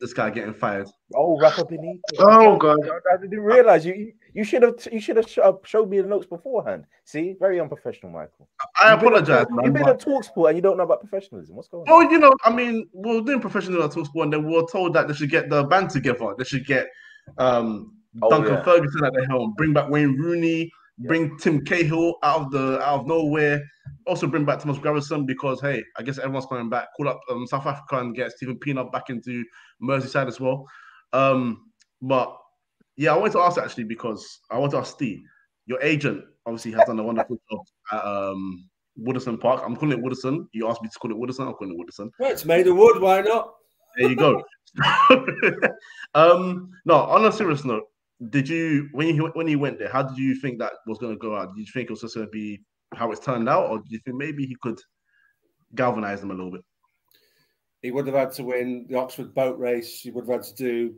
this 0.01 0.13
guy 0.13 0.31
getting 0.31 0.53
fired? 0.53 0.89
Oh, 1.15 1.39
Rafa 1.39 1.63
Benitez. 1.65 2.01
Oh, 2.19 2.57
God. 2.57 2.81
I 3.13 3.17
didn't 3.19 3.41
realize 3.41 3.87
you. 3.87 4.13
You 4.35 4.45
should 4.45 4.63
have. 4.63 4.75
You 4.93 5.01
should 5.01 5.17
have 5.17 5.27
uh, 5.43 5.53
showed 5.65 5.89
me 5.89 6.01
the 6.01 6.09
notes 6.09 6.27
beforehand. 6.27 6.85
See, 7.05 7.37
very 7.39 7.61
unprofessional, 7.61 8.13
Michael. 8.13 8.49
I 8.81 8.91
You've 8.91 9.01
been 9.01 9.09
apologize, 9.09 9.43
at- 9.43 9.51
man. 9.53 9.65
You've 9.65 9.75
been 9.75 9.89
at 9.89 10.01
Talk 10.01 10.25
Sport 10.25 10.51
and 10.51 10.57
you 10.59 10.63
don't 10.63 10.77
know 10.77 10.83
about 10.83 11.01
professionalism. 11.01 11.55
What's 11.55 11.69
going 11.69 11.89
on? 11.89 12.07
Oh, 12.07 12.11
you 12.11 12.19
know, 12.19 12.33
I 12.45 12.53
mean, 12.53 12.89
we 12.93 13.17
are 13.17 13.21
doing 13.23 13.41
professional 13.41 13.83
at 13.85 13.93
talk 13.93 14.07
sport, 14.07 14.25
and 14.25 14.33
then 14.33 14.45
we 14.47 14.57
are 14.57 14.67
told 14.71 14.93
that 14.95 15.07
they 15.09 15.15
should 15.15 15.31
get 15.31 15.49
the 15.51 15.63
band 15.65 15.91
together. 15.91 16.35
They 16.37 16.45
should 16.45 16.67
get 16.67 16.89
um, 17.39 17.93
Oh, 18.23 18.31
Duncan 18.31 18.55
yeah. 18.55 18.63
Ferguson 18.63 19.05
at 19.05 19.13
the 19.13 19.27
helm, 19.27 19.55
bring 19.57 19.73
back 19.73 19.89
Wayne 19.91 20.17
Rooney, 20.19 20.71
bring 20.99 21.37
Tim 21.39 21.65
Cahill 21.65 22.15
out 22.23 22.43
of 22.43 22.51
the 22.53 22.81
out 22.81 23.01
of 23.01 23.07
nowhere. 23.07 23.61
Also 24.07 24.27
bring 24.27 24.45
back 24.45 24.61
Thomas 24.61 24.79
Gravesen 24.79 25.27
because 25.27 25.61
hey, 25.61 25.83
I 25.97 26.03
guess 26.03 26.19
everyone's 26.19 26.47
coming 26.47 26.69
back. 26.69 26.89
Call 26.97 27.09
up 27.09 27.21
um, 27.31 27.47
South 27.47 27.67
Africa 27.67 27.99
and 27.99 28.15
get 28.15 28.33
Steven 28.33 28.57
Pienaar 28.59 28.91
back 28.93 29.11
into 29.11 29.45
Merseyside 29.83 30.29
as 30.29 30.39
well. 30.41 30.65
Um, 31.13 31.71
but 32.03 32.37
yeah, 32.97 33.13
I 33.13 33.17
wanted 33.17 33.33
to 33.33 33.41
ask 33.41 33.59
actually 33.59 33.85
because 33.85 34.41
I 34.51 34.59
want 34.59 34.73
to 34.73 34.79
ask 34.79 34.95
Steve, 34.95 35.23
your 35.67 35.81
agent 35.83 36.25
obviously 36.47 36.73
has 36.73 36.87
done 36.87 36.99
a 36.99 37.03
wonderful 37.03 37.39
job 37.51 37.61
at 37.93 38.05
um, 38.05 38.69
Woodison 39.01 39.41
Park. 39.41 39.63
I'm 39.65 39.77
calling 39.77 39.99
it 39.99 40.05
Woodison. 40.05 40.47
You 40.53 40.69
asked 40.69 40.83
me 40.83 40.89
to 40.89 40.99
call 40.99 41.11
it 41.11 41.17
Woodison. 41.17 41.49
I'm 41.49 41.55
calling 41.55 41.75
it 41.75 41.79
Woodison. 41.79 42.11
Well, 42.19 42.31
it's 42.31 42.45
made 42.45 42.67
of 42.67 42.77
wood. 42.77 43.01
Why 43.01 43.21
not? 43.23 43.55
There 43.97 44.11
you 44.11 44.17
go. 44.17 44.43
um, 46.15 46.71
no, 46.85 46.95
on 46.95 47.25
a 47.27 47.33
serious 47.33 47.65
note, 47.65 47.85
did 48.31 48.49
you 48.49 48.89
when 48.93 49.15
you 49.15 49.31
when 49.35 49.49
you 49.49 49.59
went 49.59 49.79
there, 49.79 49.89
how 49.89 50.03
did 50.03 50.19
you 50.19 50.35
think 50.35 50.59
that 50.59 50.73
was 50.87 50.99
going 50.99 51.13
to 51.13 51.19
go 51.19 51.37
out? 51.37 51.55
Did 51.55 51.67
you 51.67 51.73
think 51.73 51.89
it 51.89 51.93
was 51.93 52.01
just 52.01 52.15
going 52.15 52.27
to 52.27 52.31
be 52.31 52.61
how 52.95 53.11
it's 53.11 53.25
turned 53.25 53.49
out, 53.49 53.71
or 53.71 53.79
do 53.79 53.85
you 53.89 53.99
think 54.05 54.17
maybe 54.17 54.47
he 54.47 54.57
could 54.63 54.79
galvanize 55.75 56.21
them 56.21 56.31
a 56.31 56.35
little 56.35 56.51
bit? 56.51 56.63
He 57.83 57.91
would 57.91 58.07
have 58.07 58.17
had 58.17 58.33
to 58.33 58.45
win 58.45 58.87
the 58.89 58.97
Oxford 58.97 59.35
boat 59.35 59.59
race. 59.59 60.01
He 60.01 60.11
would 60.11 60.27
have 60.27 60.45
had 60.45 60.45
to 60.45 60.55
do 60.55 60.95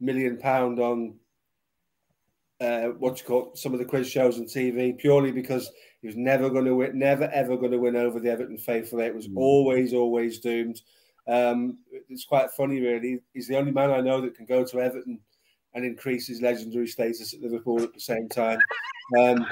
million 0.00 0.38
pound 0.38 0.78
on 0.78 1.14
uh, 2.60 2.88
what 2.98 3.18
you 3.18 3.24
call 3.26 3.54
some 3.54 3.72
of 3.72 3.78
the 3.78 3.84
quiz 3.84 4.08
shows 4.08 4.38
on 4.38 4.44
TV 4.44 4.96
purely 4.98 5.32
because 5.32 5.70
he 6.00 6.06
was 6.06 6.16
never 6.16 6.50
going 6.50 6.64
to 6.64 6.74
win, 6.74 6.98
never 6.98 7.24
ever 7.32 7.56
going 7.56 7.72
to 7.72 7.78
win 7.78 7.96
over 7.96 8.20
the 8.20 8.30
Everton 8.30 8.58
faithful. 8.58 9.00
It 9.00 9.14
was 9.14 9.28
Mm. 9.28 9.36
always, 9.36 9.94
always 9.94 10.40
doomed. 10.40 10.80
Um, 11.28 11.78
it's 12.08 12.24
quite 12.24 12.50
funny, 12.50 12.80
really. 12.80 13.20
He's 13.34 13.48
the 13.48 13.56
only 13.56 13.72
man 13.72 13.90
I 13.90 14.00
know 14.00 14.20
that 14.20 14.34
can 14.34 14.46
go 14.46 14.64
to 14.64 14.80
Everton 14.80 15.20
and 15.74 15.84
increase 15.84 16.26
his 16.26 16.42
legendary 16.42 16.88
status 16.88 17.32
at 17.32 17.40
Liverpool 17.40 17.82
at 17.82 17.94
the 17.94 18.00
same 18.00 18.28
time. 18.28 18.58
Um, 19.18 19.46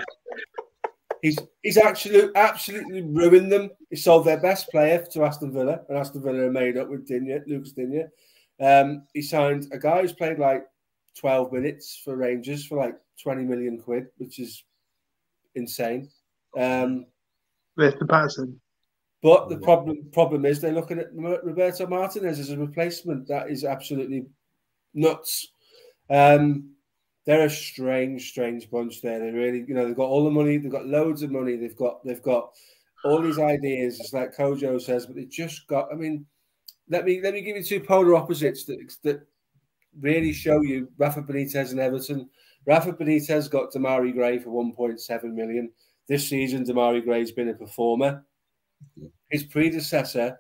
he's 1.23 1.39
he's 1.63 1.77
actually 1.77 2.31
absolutely 2.35 3.03
ruined 3.03 3.53
them. 3.53 3.71
He 3.91 3.97
sold 3.97 4.27
their 4.27 4.41
best 4.41 4.69
player 4.71 5.05
to 5.13 5.25
Aston 5.25 5.53
Villa, 5.53 5.81
and 5.89 5.97
Aston 5.99 6.23
Villa 6.23 6.41
are 6.41 6.51
made 6.51 6.77
up 6.77 6.89
with 6.89 7.07
Digne, 7.07 7.41
Lucas 7.47 7.73
Digne. 7.73 8.07
Um, 8.61 9.05
he 9.15 9.23
signed 9.23 9.67
a 9.73 9.79
guy 9.79 10.01
who's 10.03 10.13
played 10.13 10.39
like 10.39 10.65
12 11.19 11.53
minutes 11.53 12.01
for 12.05 12.17
Rangers 12.17 12.67
for 12.67 12.79
like 12.79 12.97
20 13.23 13.45
million 13.45 13.79
quid, 13.79 14.07
which 14.19 14.39
is 14.39 14.65
insane. 15.55 16.09
Um, 16.57 17.07
Mr. 17.79 18.09
Patterson. 18.09 18.61
but 19.23 19.49
the 19.49 19.59
problem 19.59 20.09
problem 20.13 20.45
is 20.45 20.61
they're 20.61 20.73
looking 20.73 20.99
at 20.99 21.15
Roberto 21.15 21.87
Martinez 21.87 22.39
as 22.39 22.51
a 22.51 22.59
replacement. 22.59 23.29
That 23.29 23.51
is 23.51 23.65
absolutely 23.65 24.27
nuts. 24.95 25.53
Um, 26.11 26.71
they're 27.27 27.47
a 27.47 27.51
strange, 27.51 28.31
strange 28.31 28.71
bunch. 28.71 29.03
There, 29.03 29.19
they 29.19 29.31
really, 29.31 29.65
you 29.69 29.75
know, 29.75 29.87
they've 29.87 29.95
got 29.95 30.09
all 30.09 30.25
the 30.25 30.31
money. 30.31 30.57
They've 30.57 30.73
got 30.73 30.87
loads 30.87 31.23
of 31.23 31.31
money. 31.31 31.57
They've 31.57 31.77
got, 31.77 32.03
they've 32.05 32.23
got 32.23 32.53
all 33.05 33.21
these 33.21 33.39
ideas. 33.39 34.01
It's 34.01 34.15
like 34.15 34.35
Kojo 34.35 34.81
says, 34.81 35.07
but 35.07 35.15
they 35.15 35.27
just 35.27 35.67
got. 35.67 35.93
I 35.93 35.95
mean, 35.95 36.25
let 36.89 37.05
me 37.05 37.21
let 37.23 37.35
me 37.35 37.43
give 37.43 37.57
you 37.57 37.63
two 37.63 37.81
polar 37.81 38.17
opposites 38.17 38.65
that 38.65 38.79
that 39.03 39.27
really 40.01 40.33
show 40.33 40.61
you 40.63 40.89
Rafa 40.99 41.23
Benitez 41.23 41.71
and 41.71 41.81
Everton. 41.81 42.29
Rafa 42.67 42.93
Benitez 42.93 43.51
got 43.51 43.73
Demarai 43.73 44.13
Gray 44.13 44.39
for 44.39 44.51
1.7 44.51 45.25
million. 45.33 45.71
This 46.09 46.29
season, 46.29 46.65
Demarai 46.65 47.05
Gray's 47.05 47.33
been 47.33 47.49
a 47.49 47.55
performer. 47.55 48.25
His 49.31 49.45
predecessor, 49.45 50.39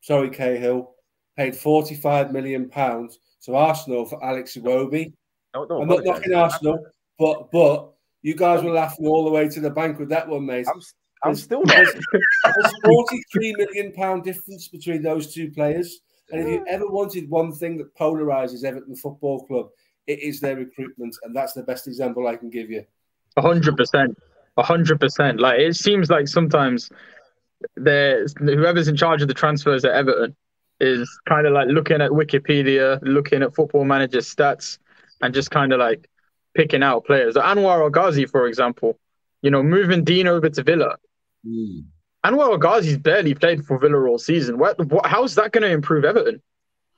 sorry, 0.00 0.30
Cahill, 0.30 0.94
paid 1.36 1.56
45 1.56 2.32
million 2.32 2.68
pounds 2.68 3.18
to 3.44 3.54
Arsenal 3.54 4.04
for 4.04 4.22
Alex 4.24 4.56
Iwobi. 4.56 5.12
Don't- 5.54 5.68
don't 5.68 5.82
I'm 5.82 5.88
not 5.88 6.04
knocking 6.04 6.34
Arsenal, 6.34 6.84
but 7.18 7.50
but 7.52 7.92
you 8.22 8.34
guys 8.34 8.62
were 8.62 8.72
laughing 8.72 9.06
all 9.06 9.24
the 9.24 9.30
way 9.30 9.48
to 9.48 9.60
the 9.60 9.70
bank 9.70 9.98
with 9.98 10.08
that 10.10 10.28
one, 10.28 10.44
mate. 10.44 10.66
I'm, 10.68 10.74
I'm 11.22 11.30
There's- 11.32 11.42
still 11.44 11.62
not. 11.64 11.76
There's 11.76 12.74
43 12.84 13.54
million 13.56 13.92
pound 13.92 14.24
difference 14.24 14.68
between 14.68 15.02
those 15.02 15.32
two 15.32 15.50
players. 15.52 16.00
And 16.30 16.42
if 16.42 16.48
you 16.48 16.64
ever 16.68 16.86
wanted 16.86 17.28
one 17.30 17.52
thing 17.52 17.78
that 17.78 17.94
polarizes 17.96 18.64
Everton 18.64 18.94
Football 18.96 19.46
Club, 19.46 19.68
it 20.06 20.20
is 20.20 20.40
their 20.40 20.56
recruitment, 20.56 21.16
and 21.22 21.34
that's 21.34 21.52
the 21.52 21.62
best 21.62 21.86
example 21.86 22.26
I 22.26 22.36
can 22.36 22.50
give 22.50 22.70
you. 22.70 22.84
hundred 23.38 23.76
percent. 23.76 24.16
hundred 24.58 25.00
percent. 25.00 25.40
Like 25.40 25.60
it 25.60 25.76
seems 25.76 26.10
like 26.10 26.28
sometimes 26.28 26.90
there's 27.76 28.34
whoever's 28.38 28.88
in 28.88 28.96
charge 28.96 29.22
of 29.22 29.28
the 29.28 29.34
transfers 29.34 29.84
at 29.84 29.92
Everton 29.92 30.36
is 30.80 31.08
kind 31.28 31.46
of 31.46 31.52
like 31.52 31.68
looking 31.68 32.00
at 32.00 32.10
Wikipedia, 32.10 32.98
looking 33.02 33.42
at 33.42 33.54
football 33.54 33.84
manager 33.84 34.18
stats, 34.18 34.78
and 35.22 35.34
just 35.34 35.50
kind 35.50 35.72
of 35.72 35.80
like 35.80 36.08
picking 36.54 36.82
out 36.82 37.04
players. 37.04 37.34
Anwar 37.34 37.82
El 37.82 37.90
Ghazi, 37.90 38.26
for 38.26 38.46
example, 38.46 38.98
you 39.42 39.50
know, 39.50 39.62
moving 39.62 40.04
Digne 40.04 40.28
over 40.28 40.48
to 40.48 40.62
Villa. 40.62 40.96
Mm. 41.46 41.84
Anwar 42.24 42.52
El 42.52 42.58
Ghazi's 42.58 42.98
barely 42.98 43.34
played 43.34 43.64
for 43.64 43.78
Villa 43.78 44.02
all 44.08 44.18
season. 44.18 44.58
What, 44.58 44.78
what, 44.86 45.06
how's 45.06 45.34
that 45.36 45.52
going 45.52 45.62
to 45.62 45.70
improve 45.70 46.04
Everton? 46.04 46.42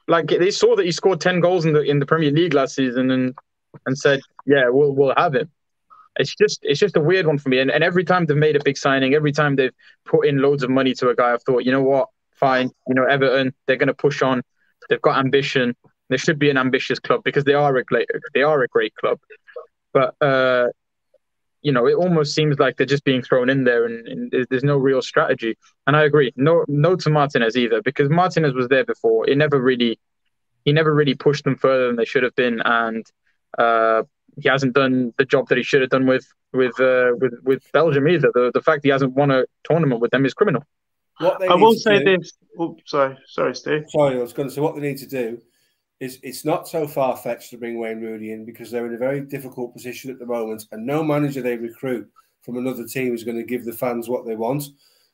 Like 0.09 0.29
they 0.29 0.51
saw 0.51 0.75
that 0.77 0.85
he 0.85 0.93
scored 0.93 1.21
ten 1.21 1.41
goals 1.41 1.67
in 1.67 1.73
the 1.73 1.83
in 1.83 2.01
the 2.01 2.07
Premier 2.07 2.31
League 2.33 2.55
last 2.55 2.75
season, 2.75 3.11
and 3.11 3.35
and 3.87 3.97
said, 3.97 4.21
yeah, 4.47 4.69
we'll 4.69 4.93
we'll 4.93 5.15
have 5.17 5.35
him. 5.35 5.51
It's 6.17 6.35
just 6.35 6.59
it's 6.63 6.81
just 6.81 6.97
a 6.97 7.01
weird 7.01 7.27
one 7.27 7.39
for 7.39 7.49
me. 7.49 7.61
And, 7.61 7.71
and 7.71 7.85
every 7.85 8.05
time 8.05 8.27
they've 8.27 8.37
made 8.37 8.57
a 8.57 8.65
big 8.65 8.77
signing, 8.77 9.15
every 9.15 9.31
time 9.31 9.57
they've 9.57 9.73
put 10.05 10.27
in 10.27 10.39
loads 10.39 10.63
of 10.63 10.71
money 10.71 10.95
to 10.95 11.11
a 11.11 11.15
guy, 11.15 11.33
I've 11.33 11.43
thought, 11.45 11.65
you 11.65 11.71
know 11.71 11.83
what, 11.83 12.09
fine. 12.33 12.71
You 12.89 12.95
know, 12.95 13.05
Everton, 13.05 13.55
they're 13.67 13.77
going 13.77 13.89
to 13.89 13.95
push 13.95 14.23
on. 14.23 14.43
They've 14.89 15.01
got 15.01 15.19
ambition. 15.19 15.77
They 16.09 16.17
should 16.17 16.39
be 16.41 16.51
an 16.51 16.59
ambitious 16.59 16.99
club 16.99 17.23
because 17.25 17.45
they 17.45 17.55
are 17.55 17.77
a 17.77 17.85
great 17.85 18.09
they 18.35 18.43
are 18.43 18.63
a 18.63 18.69
great 18.69 18.95
club. 18.97 19.21
But 19.93 20.15
uh, 20.21 20.69
you 21.62 21.73
know, 21.73 21.87
it 21.87 21.95
almost 21.95 22.35
seems 22.35 22.59
like 22.59 22.77
they're 22.77 22.87
just 22.87 23.05
being 23.05 23.23
thrown 23.23 23.51
in 23.51 23.65
there, 23.65 23.85
and, 23.85 24.07
and, 24.09 24.47
there's 24.49 24.65
no 24.65 24.77
real 24.77 25.03
strategy. 25.03 25.57
And 25.87 25.97
I 25.97 26.05
agree, 26.05 26.32
no, 26.37 26.65
no 26.69 26.97
to 26.97 27.11
Martinez 27.11 27.57
either, 27.57 27.82
because 27.82 28.09
Martinez 28.09 28.55
was 28.55 28.69
there 28.69 28.85
before. 28.85 29.28
It 29.28 29.37
never 29.37 29.61
really, 29.61 29.99
he 30.65 30.73
never 30.73 30.95
really 30.95 31.15
pushed 31.15 31.45
them 31.45 31.57
further 31.57 31.87
than 31.87 31.97
they 31.97 32.05
should 32.05 32.23
have 32.23 32.35
been, 32.35 32.61
and 32.65 33.07
uh, 33.59 34.05
he 34.41 34.49
hasn't 34.49 34.74
done 34.74 35.12
the 35.19 35.24
job 35.24 35.49
that 35.49 35.59
he 35.59 35.65
should 35.65 35.82
have 35.82 35.91
done 35.91 36.07
with 36.07 36.27
with 36.53 36.78
uh, 36.81 37.12
with 37.20 37.35
with 37.43 37.62
Belgium 37.73 38.09
either. 38.09 38.31
The 38.32 38.51
the 38.55 38.62
fact 38.62 38.85
he 38.85 38.91
hasn't 38.91 39.12
won 39.12 39.31
a 39.31 39.45
tournament 39.65 40.01
with 40.01 40.11
them 40.12 40.24
is 40.24 40.35
criminal. 40.35 40.65
I 41.20 41.55
will 41.55 41.74
say 41.74 41.99
do, 41.99 42.16
this. 42.16 42.32
Oh, 42.59 42.78
sorry, 42.87 43.19
sorry, 43.27 43.55
Steve. 43.55 43.85
Sorry, 43.89 44.16
I 44.16 44.19
was 44.20 44.32
going 44.32 44.49
to 44.49 44.55
say 44.55 44.62
what 44.62 44.74
they 44.74 44.81
need 44.81 44.97
to 44.99 45.07
do 45.07 45.43
is 46.01 46.18
it's 46.22 46.44
not 46.44 46.66
so 46.66 46.89
far 46.89 47.16
fetched 47.16 47.51
to 47.51 47.59
bring 47.59 47.78
Wayne 47.78 48.01
Rooney 48.01 48.32
in 48.32 48.44
because 48.44 48.70
they're 48.70 48.86
in 48.86 48.94
a 48.94 48.98
very 48.98 49.20
difficult 49.20 49.74
position 49.74 50.10
at 50.10 50.18
the 50.18 50.27
moment, 50.27 50.64
and 50.72 50.85
no 50.85 51.05
manager 51.05 51.43
they 51.43 51.56
recruit 51.56 52.10
from 52.43 52.56
another 52.56 52.86
team 52.86 53.14
is 53.14 53.22
going 53.22 53.36
to 53.36 53.44
give 53.44 53.64
the 53.64 53.72
fans 53.72 54.09
what 54.09 54.27
they 54.27 54.35
want. 54.35 54.64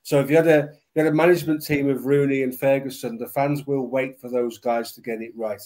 So 0.05 0.21
if 0.21 0.31
you 0.31 0.37
had 0.37 0.47
a 0.47 0.71
you 0.95 1.03
had 1.03 1.13
a 1.13 1.15
management 1.15 1.65
team 1.65 1.91
of 1.91 2.07
Rooney 2.07 2.45
and 2.45 2.59
Ferguson, 2.59 3.19
the 3.19 3.27
fans 3.27 3.67
will 3.67 3.89
wait 3.89 4.21
for 4.21 4.31
those 4.31 4.59
guys 4.59 4.93
to 4.93 5.01
get 5.01 5.21
it 5.21 5.33
right. 5.37 5.61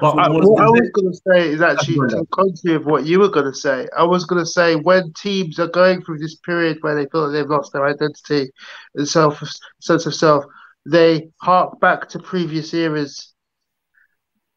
Well, 0.00 0.20
I, 0.20 0.28
what 0.28 0.62
I 0.62 0.70
was 0.70 0.90
going 0.90 1.10
to 1.10 1.20
say 1.32 1.48
is 1.48 1.60
actually 1.60 1.96
contrary 2.30 2.76
of 2.76 2.84
what 2.86 3.06
you 3.06 3.18
were 3.18 3.30
going 3.30 3.50
to 3.50 3.58
say. 3.58 3.88
I 3.96 4.04
was 4.04 4.24
going 4.24 4.40
to 4.40 4.46
say 4.48 4.76
when 4.76 5.12
teams 5.14 5.58
are 5.58 5.66
going 5.66 6.02
through 6.02 6.18
this 6.18 6.36
period 6.36 6.78
where 6.82 6.94
they 6.94 7.06
feel 7.06 7.26
that 7.26 7.32
they've 7.32 7.50
lost 7.50 7.72
their 7.72 7.86
identity 7.86 8.52
and 8.94 9.08
self 9.08 9.42
sense 9.80 10.06
of 10.06 10.14
self, 10.14 10.44
they 10.86 11.30
hark 11.40 11.80
back 11.80 12.08
to 12.10 12.20
previous 12.20 12.72
eras 12.72 13.33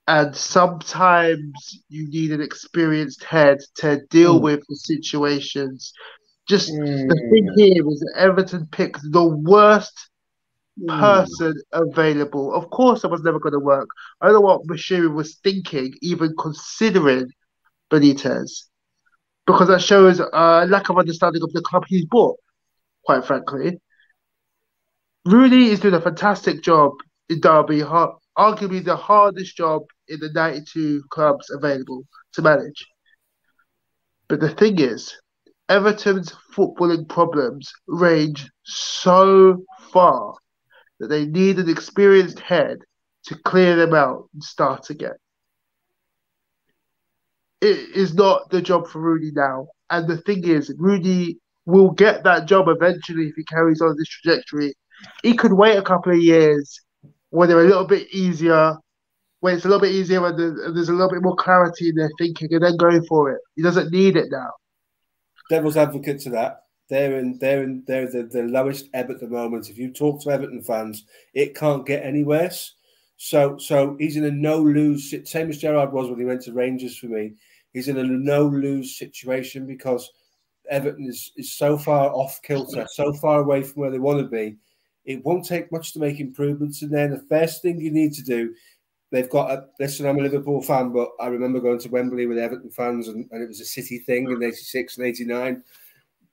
and 0.07 0.35
sometimes 0.35 1.83
you 1.89 2.07
need 2.09 2.31
an 2.31 2.41
experienced 2.41 3.23
head 3.25 3.59
to 3.75 4.01
deal 4.09 4.39
mm. 4.39 4.43
with 4.43 4.61
the 4.69 4.75
situations. 4.75 5.93
Just 6.47 6.71
mm. 6.71 7.09
the 7.09 7.29
thing 7.29 7.51
here 7.57 7.87
is 7.89 7.99
that 7.99 8.13
Everton 8.15 8.67
picked 8.71 9.01
the 9.11 9.27
worst 9.27 10.09
mm. 10.81 10.99
person 10.99 11.53
available. 11.73 12.53
Of 12.53 12.69
course, 12.69 13.01
that 13.01 13.09
was 13.09 13.21
never 13.21 13.39
going 13.39 13.53
to 13.53 13.59
work. 13.59 13.89
I 14.21 14.27
don't 14.27 14.35
know 14.35 14.41
what 14.41 14.65
Moshiri 14.65 15.13
was 15.13 15.35
thinking, 15.43 15.93
even 16.01 16.33
considering 16.39 17.29
Benitez, 17.91 18.63
because 19.45 19.67
that 19.67 19.81
shows 19.81 20.19
a 20.19 20.65
lack 20.67 20.89
of 20.89 20.97
understanding 20.97 21.43
of 21.43 21.51
the 21.51 21.61
club 21.61 21.83
he's 21.87 22.05
bought. 22.05 22.37
Quite 23.03 23.25
frankly, 23.25 23.79
Rooney 25.25 25.67
is 25.67 25.81
doing 25.81 25.93
a 25.93 26.01
fantastic 26.01 26.61
job 26.61 26.93
in 27.29 27.41
Derby 27.41 27.81
arguably 28.37 28.83
the 28.83 28.95
hardest 28.95 29.57
job 29.57 29.83
in 30.09 30.19
the 30.19 30.31
92 30.33 31.03
clubs 31.09 31.49
available 31.49 32.03
to 32.33 32.41
manage. 32.41 32.85
But 34.27 34.39
the 34.39 34.49
thing 34.49 34.79
is, 34.79 35.15
Everton's 35.69 36.33
footballing 36.55 37.07
problems 37.09 37.71
range 37.87 38.49
so 38.63 39.63
far 39.91 40.35
that 40.99 41.07
they 41.07 41.25
need 41.25 41.59
an 41.59 41.69
experienced 41.69 42.39
head 42.39 42.79
to 43.25 43.35
clear 43.43 43.75
them 43.75 43.93
out 43.93 44.29
and 44.33 44.43
start 44.43 44.89
again. 44.89 45.15
It 47.59 47.95
is 47.95 48.13
not 48.13 48.49
the 48.49 48.61
job 48.61 48.87
for 48.87 48.99
Rooney 48.99 49.31
now. 49.33 49.67
And 49.89 50.07
the 50.07 50.17
thing 50.17 50.45
is, 50.45 50.73
Rooney 50.77 51.37
will 51.65 51.91
get 51.91 52.23
that 52.23 52.47
job 52.47 52.67
eventually 52.69 53.27
if 53.27 53.35
he 53.35 53.43
carries 53.43 53.81
on 53.81 53.95
this 53.97 54.07
trajectory. 54.07 54.73
He 55.23 55.35
could 55.35 55.53
wait 55.53 55.77
a 55.77 55.81
couple 55.81 56.13
of 56.13 56.19
years 56.19 56.79
when 57.29 57.49
they're 57.49 57.63
a 57.63 57.67
little 57.67 57.85
bit 57.85 58.07
easier, 58.11 58.75
when 59.47 59.55
it's 59.55 59.63
a 59.63 59.69
little 59.69 59.79
bit 59.79 59.95
easier 59.95 60.25
and 60.25 60.37
there's 60.37 60.89
a 60.89 60.91
little 60.91 61.09
bit 61.09 61.23
more 61.23 61.35
clarity 61.37 61.87
in 61.87 61.95
their 61.95 62.11
thinking, 62.17 62.53
and 62.53 62.61
then 62.61 62.75
going 62.75 63.01
for 63.05 63.31
it. 63.31 63.39
He 63.55 63.61
doesn't 63.61 63.93
need 63.93 64.17
it 64.17 64.27
now. 64.29 64.49
Devil's 65.49 65.77
advocate 65.77 66.19
to 66.21 66.29
that. 66.31 66.63
They're 66.89 67.17
in, 67.17 67.37
they're 67.39 67.63
in, 67.63 67.85
they're 67.87 68.11
the, 68.11 68.23
the 68.23 68.43
lowest 68.43 68.89
ebb 68.93 69.09
at 69.09 69.21
the 69.21 69.27
moment. 69.29 69.69
If 69.69 69.77
you 69.77 69.93
talk 69.93 70.21
to 70.23 70.31
Everton 70.31 70.63
fans, 70.63 71.05
it 71.33 71.55
can't 71.55 71.85
get 71.85 72.03
any 72.03 72.25
worse. 72.25 72.75
So, 73.15 73.57
so 73.57 73.95
he's 73.97 74.17
in 74.17 74.25
a 74.25 74.31
no 74.31 74.59
lose, 74.59 75.15
same 75.23 75.49
as 75.49 75.59
Gerrard 75.59 75.93
was 75.93 76.09
when 76.09 76.19
he 76.19 76.25
went 76.25 76.41
to 76.41 76.51
Rangers 76.51 76.97
for 76.97 77.07
me. 77.07 77.35
He's 77.71 77.87
in 77.87 77.97
a 77.97 78.03
no 78.03 78.47
lose 78.47 78.97
situation 78.97 79.65
because 79.65 80.11
Everton 80.69 81.05
is, 81.05 81.31
is 81.37 81.53
so 81.53 81.77
far 81.77 82.09
off 82.11 82.41
kilter, 82.43 82.85
so 82.91 83.13
far 83.13 83.39
away 83.39 83.63
from 83.63 83.81
where 83.81 83.91
they 83.91 83.99
want 83.99 84.19
to 84.19 84.27
be 84.27 84.57
it 85.07 85.23
won't 85.23 85.45
take 85.45 85.71
much 85.71 85.93
to 85.93 85.99
make 85.99 86.19
improvements. 86.19 86.81
And 86.81 86.93
then 86.93 87.11
the 87.11 87.25
first 87.29 87.61
thing 87.61 87.79
you 87.79 87.91
need 87.91 88.13
to 88.13 88.21
do, 88.21 88.53
they've 89.11 89.29
got 89.29 89.51
a 89.51 89.65
listen, 89.79 90.05
I'm 90.05 90.19
a 90.19 90.23
Liverpool 90.23 90.61
fan, 90.61 90.91
but 90.91 91.09
I 91.19 91.27
remember 91.27 91.59
going 91.59 91.79
to 91.79 91.89
Wembley 91.89 92.25
with 92.25 92.37
Everton 92.37 92.69
fans 92.69 93.07
and, 93.07 93.27
and 93.31 93.41
it 93.41 93.47
was 93.47 93.61
a 93.61 93.65
city 93.65 93.99
thing 93.99 94.29
in 94.29 94.43
86 94.43 94.97
and 94.97 95.07
89. 95.07 95.63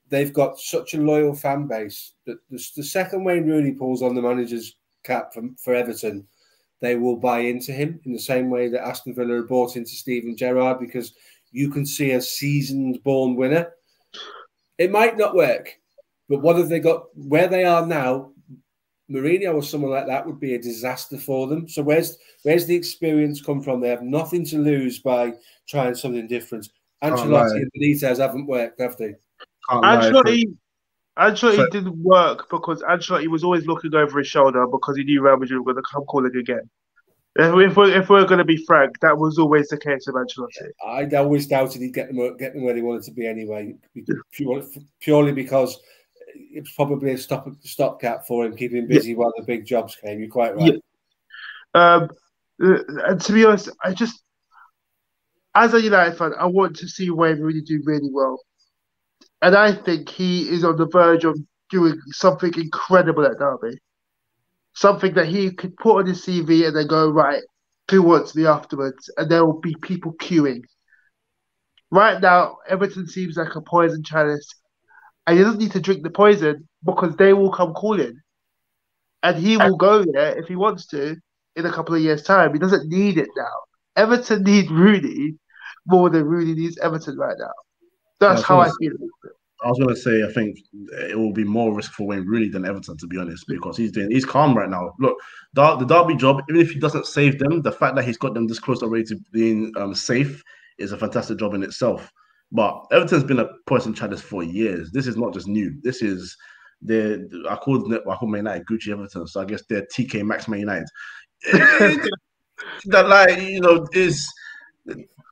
They've 0.08 0.32
got 0.32 0.58
such 0.58 0.94
a 0.94 1.00
loyal 1.00 1.34
fan 1.34 1.66
base 1.66 2.12
that 2.26 2.38
the, 2.50 2.62
the 2.76 2.82
second 2.82 3.24
Wayne 3.24 3.46
Rooney 3.46 3.72
pulls 3.72 4.02
on 4.02 4.14
the 4.14 4.22
manager's 4.22 4.76
cap 5.02 5.32
for, 5.32 5.42
for 5.58 5.74
Everton, 5.74 6.26
they 6.80 6.96
will 6.96 7.16
buy 7.16 7.40
into 7.40 7.72
him 7.72 8.00
in 8.04 8.12
the 8.12 8.18
same 8.18 8.50
way 8.50 8.68
that 8.68 8.86
Aston 8.86 9.14
Villa 9.14 9.42
bought 9.42 9.76
into 9.76 9.90
Steven 9.90 10.36
Gerrard 10.36 10.80
because 10.80 11.14
you 11.52 11.70
can 11.70 11.86
see 11.86 12.10
a 12.10 12.20
seasoned 12.20 13.02
born 13.04 13.36
winner. 13.36 13.72
It 14.76 14.90
might 14.90 15.16
not 15.16 15.36
work, 15.36 15.78
but 16.28 16.42
what 16.42 16.56
have 16.56 16.68
they 16.68 16.80
got? 16.80 17.06
Where 17.14 17.48
they 17.48 17.64
are 17.64 17.86
now, 17.86 18.32
Mourinho 19.14 19.54
or 19.54 19.62
someone 19.62 19.92
like 19.92 20.06
that 20.06 20.26
would 20.26 20.40
be 20.40 20.54
a 20.54 20.60
disaster 20.60 21.16
for 21.16 21.46
them. 21.46 21.68
So 21.68 21.82
where's 21.82 22.18
where's 22.42 22.66
the 22.66 22.74
experience 22.74 23.40
come 23.40 23.62
from? 23.62 23.80
They 23.80 23.88
have 23.88 24.02
nothing 24.02 24.44
to 24.46 24.58
lose 24.58 24.98
by 24.98 25.34
trying 25.68 25.94
something 25.94 26.26
different. 26.26 26.68
Ancelotti 27.02 27.56
and 27.56 27.70
Benitez 27.72 28.18
haven't 28.18 28.46
worked, 28.46 28.80
have 28.80 28.96
they? 28.96 29.14
Ancelotti, 29.70 30.44
Ancelotti 31.18 31.56
so, 31.56 31.68
didn't 31.70 31.98
work 31.98 32.48
because 32.50 32.82
Ancelotti 32.82 33.28
was 33.28 33.44
always 33.44 33.66
looking 33.66 33.94
over 33.94 34.18
his 34.18 34.26
shoulder 34.26 34.66
because 34.66 34.96
he 34.96 35.04
knew 35.04 35.22
Real 35.22 35.36
Madrid 35.36 35.60
were 35.60 35.72
going 35.72 35.82
to 35.82 35.90
come 35.90 36.04
calling 36.04 36.34
again. 36.36 36.68
If 37.36 37.76
we're, 37.76 37.90
if 37.90 38.08
we're 38.08 38.26
going 38.26 38.38
to 38.38 38.44
be 38.44 38.64
frank, 38.64 39.00
that 39.00 39.18
was 39.18 39.38
always 39.38 39.68
the 39.68 39.76
case 39.76 40.06
of 40.06 40.14
Ancelotti. 40.14 40.68
I 40.86 41.04
always 41.16 41.46
doubted 41.46 41.82
he'd 41.82 41.92
get 41.92 42.08
them 42.08 42.36
get 42.36 42.54
them 42.54 42.62
where 42.62 42.74
they 42.74 42.82
wanted 42.82 43.02
to 43.04 43.12
be 43.12 43.26
anyway, 43.26 43.74
purely 45.00 45.32
because 45.32 45.78
it's 46.34 46.72
probably 46.74 47.12
a 47.12 47.18
stop 47.18 47.48
stopgap 47.62 48.26
for 48.26 48.44
him, 48.44 48.56
keeping 48.56 48.78
him 48.78 48.88
busy 48.88 49.10
yeah. 49.10 49.16
while 49.16 49.32
the 49.36 49.44
big 49.44 49.64
jobs 49.64 49.96
came. 49.96 50.20
You're 50.20 50.28
quite 50.28 50.56
right. 50.56 50.74
Yeah. 51.74 51.94
Um, 51.94 52.08
uh, 52.62 52.78
and 53.06 53.20
to 53.20 53.32
be 53.32 53.44
honest, 53.44 53.70
I 53.82 53.92
just, 53.92 54.22
as 55.54 55.74
a 55.74 55.80
United 55.80 56.16
fan, 56.16 56.32
I 56.38 56.46
want 56.46 56.76
to 56.76 56.88
see 56.88 57.10
Wayne 57.10 57.40
really 57.40 57.62
do 57.62 57.82
really 57.84 58.10
well, 58.12 58.40
and 59.42 59.56
I 59.56 59.72
think 59.72 60.08
he 60.08 60.48
is 60.48 60.64
on 60.64 60.76
the 60.76 60.86
verge 60.86 61.24
of 61.24 61.38
doing 61.70 61.98
something 62.10 62.52
incredible 62.56 63.24
at 63.24 63.38
Derby, 63.38 63.78
something 64.74 65.14
that 65.14 65.26
he 65.26 65.50
could 65.50 65.76
put 65.76 65.98
on 65.98 66.06
his 66.06 66.24
CV 66.24 66.66
and 66.66 66.76
then 66.76 66.86
go 66.86 67.10
right. 67.10 67.42
Who 67.90 68.02
wants 68.02 68.34
me 68.34 68.46
afterwards? 68.46 69.10
And 69.16 69.30
there 69.30 69.44
will 69.44 69.60
be 69.60 69.76
people 69.82 70.14
queuing. 70.14 70.62
Right 71.90 72.20
now, 72.20 72.56
Everton 72.66 73.06
seems 73.06 73.36
like 73.36 73.54
a 73.54 73.60
poison 73.60 74.02
chalice 74.02 74.48
and 75.26 75.38
he 75.38 75.44
doesn't 75.44 75.60
need 75.60 75.72
to 75.72 75.80
drink 75.80 76.02
the 76.02 76.10
poison 76.10 76.68
because 76.84 77.16
they 77.16 77.32
will 77.32 77.50
come 77.50 77.72
calling, 77.74 78.20
and 79.22 79.36
he 79.36 79.56
will 79.56 79.76
go 79.76 80.04
there 80.04 80.38
if 80.38 80.46
he 80.46 80.56
wants 80.56 80.86
to 80.88 81.16
in 81.56 81.66
a 81.66 81.72
couple 81.72 81.94
of 81.94 82.02
years' 82.02 82.22
time. 82.22 82.52
He 82.52 82.58
doesn't 82.58 82.88
need 82.88 83.18
it 83.18 83.28
now. 83.36 83.54
Everton 83.96 84.42
need 84.42 84.70
Rooney 84.70 85.36
more 85.86 86.10
than 86.10 86.24
Rooney 86.24 86.54
needs 86.54 86.78
Everton 86.78 87.16
right 87.16 87.36
now. 87.38 87.52
That's 88.20 88.42
how 88.42 88.60
I 88.60 88.70
feel. 88.78 88.92
I 89.64 89.68
was 89.68 89.78
gonna 89.78 89.96
say 89.96 90.22
I 90.22 90.32
think 90.32 90.58
it 91.10 91.18
will 91.18 91.32
be 91.32 91.44
more 91.44 91.74
risk 91.74 91.92
for 91.92 92.06
Wayne 92.06 92.26
Rooney 92.26 92.48
than 92.48 92.66
Everton 92.66 92.98
to 92.98 93.06
be 93.06 93.16
honest 93.16 93.46
because 93.48 93.76
he's 93.76 93.92
doing 93.92 94.10
he's 94.10 94.24
calm 94.24 94.54
right 94.54 94.68
now. 94.68 94.92
Look, 94.98 95.16
the, 95.54 95.76
the 95.76 95.86
Derby 95.86 96.16
job, 96.16 96.42
even 96.50 96.60
if 96.60 96.70
he 96.70 96.78
doesn't 96.78 97.06
save 97.06 97.38
them, 97.38 97.62
the 97.62 97.72
fact 97.72 97.96
that 97.96 98.04
he's 98.04 98.18
got 98.18 98.34
them 98.34 98.46
this 98.46 98.58
close 98.58 98.82
already 98.82 99.04
to 99.04 99.16
being 99.32 99.72
um, 99.76 99.94
safe 99.94 100.42
is 100.78 100.92
a 100.92 100.98
fantastic 100.98 101.38
job 101.38 101.54
in 101.54 101.62
itself. 101.62 102.12
But 102.52 102.84
Everton's 102.92 103.24
been 103.24 103.40
a 103.40 103.48
poison 103.66 103.94
challenge 103.94 104.20
for 104.20 104.42
years. 104.42 104.90
This 104.92 105.06
is 105.06 105.16
not 105.16 105.34
just 105.34 105.48
new. 105.48 105.72
This 105.82 106.02
is 106.02 106.36
the 106.82 107.46
I 107.48 107.56
called 107.56 107.92
I 107.92 108.14
called 108.14 108.30
Man 108.30 108.40
United 108.40 108.66
Gucci 108.66 108.88
Everton, 108.92 109.26
so 109.26 109.40
I 109.40 109.44
guess 109.44 109.62
they're 109.68 109.86
TK 109.92 110.24
Maxx 110.24 110.48
Man 110.48 110.60
United. 110.60 110.86
that 112.86 113.08
like 113.08 113.40
you 113.40 113.60
know 113.60 113.86
is 113.92 114.26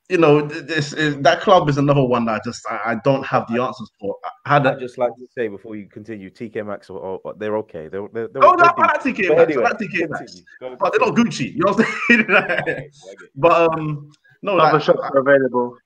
you 0.08 0.18
know 0.18 0.42
this 0.42 0.92
is 0.92 1.16
that 1.18 1.40
club 1.40 1.68
is 1.68 1.78
another 1.78 2.04
one 2.04 2.24
that 2.26 2.34
I 2.34 2.40
just 2.44 2.60
I, 2.68 2.80
I 2.86 2.94
don't 3.04 3.24
have 3.24 3.46
the 3.48 3.62
answers 3.62 3.90
for. 4.00 4.16
I 4.44 4.54
had 4.54 4.66
I'd 4.66 4.80
just 4.80 4.98
like 4.98 5.14
to 5.16 5.26
say 5.34 5.48
before 5.48 5.76
you 5.76 5.88
continue, 5.88 6.30
TK 6.30 6.66
Maxx, 6.66 6.90
or, 6.90 6.98
or, 6.98 7.20
or 7.24 7.34
they're 7.34 7.56
okay. 7.58 7.88
They're, 7.88 8.08
they're, 8.12 8.28
they're 8.28 8.44
Oh 8.44 8.52
no, 8.52 8.56
they're 8.56 8.72
I 8.78 8.92
like. 8.92 9.02
TK 9.02 9.28
But 9.28 9.36
Maxx. 9.36 9.52
anyway, 9.52 9.64
I 9.64 9.68
like 9.68 9.78
TK 9.78 10.10
Maxx. 10.10 10.42
But 10.60 10.92
they're 10.92 11.00
not 11.00 11.16
Gucci. 11.16 11.52
You 11.54 11.60
know 11.64 11.72
what 11.72 11.86
I'm 12.10 12.26
saying? 12.26 12.90
but 13.36 13.72
um 13.72 14.10
no, 14.42 14.58
Other 14.58 14.74
like, 14.74 14.82
shops 14.82 15.00
are 15.02 15.18
available. 15.18 15.76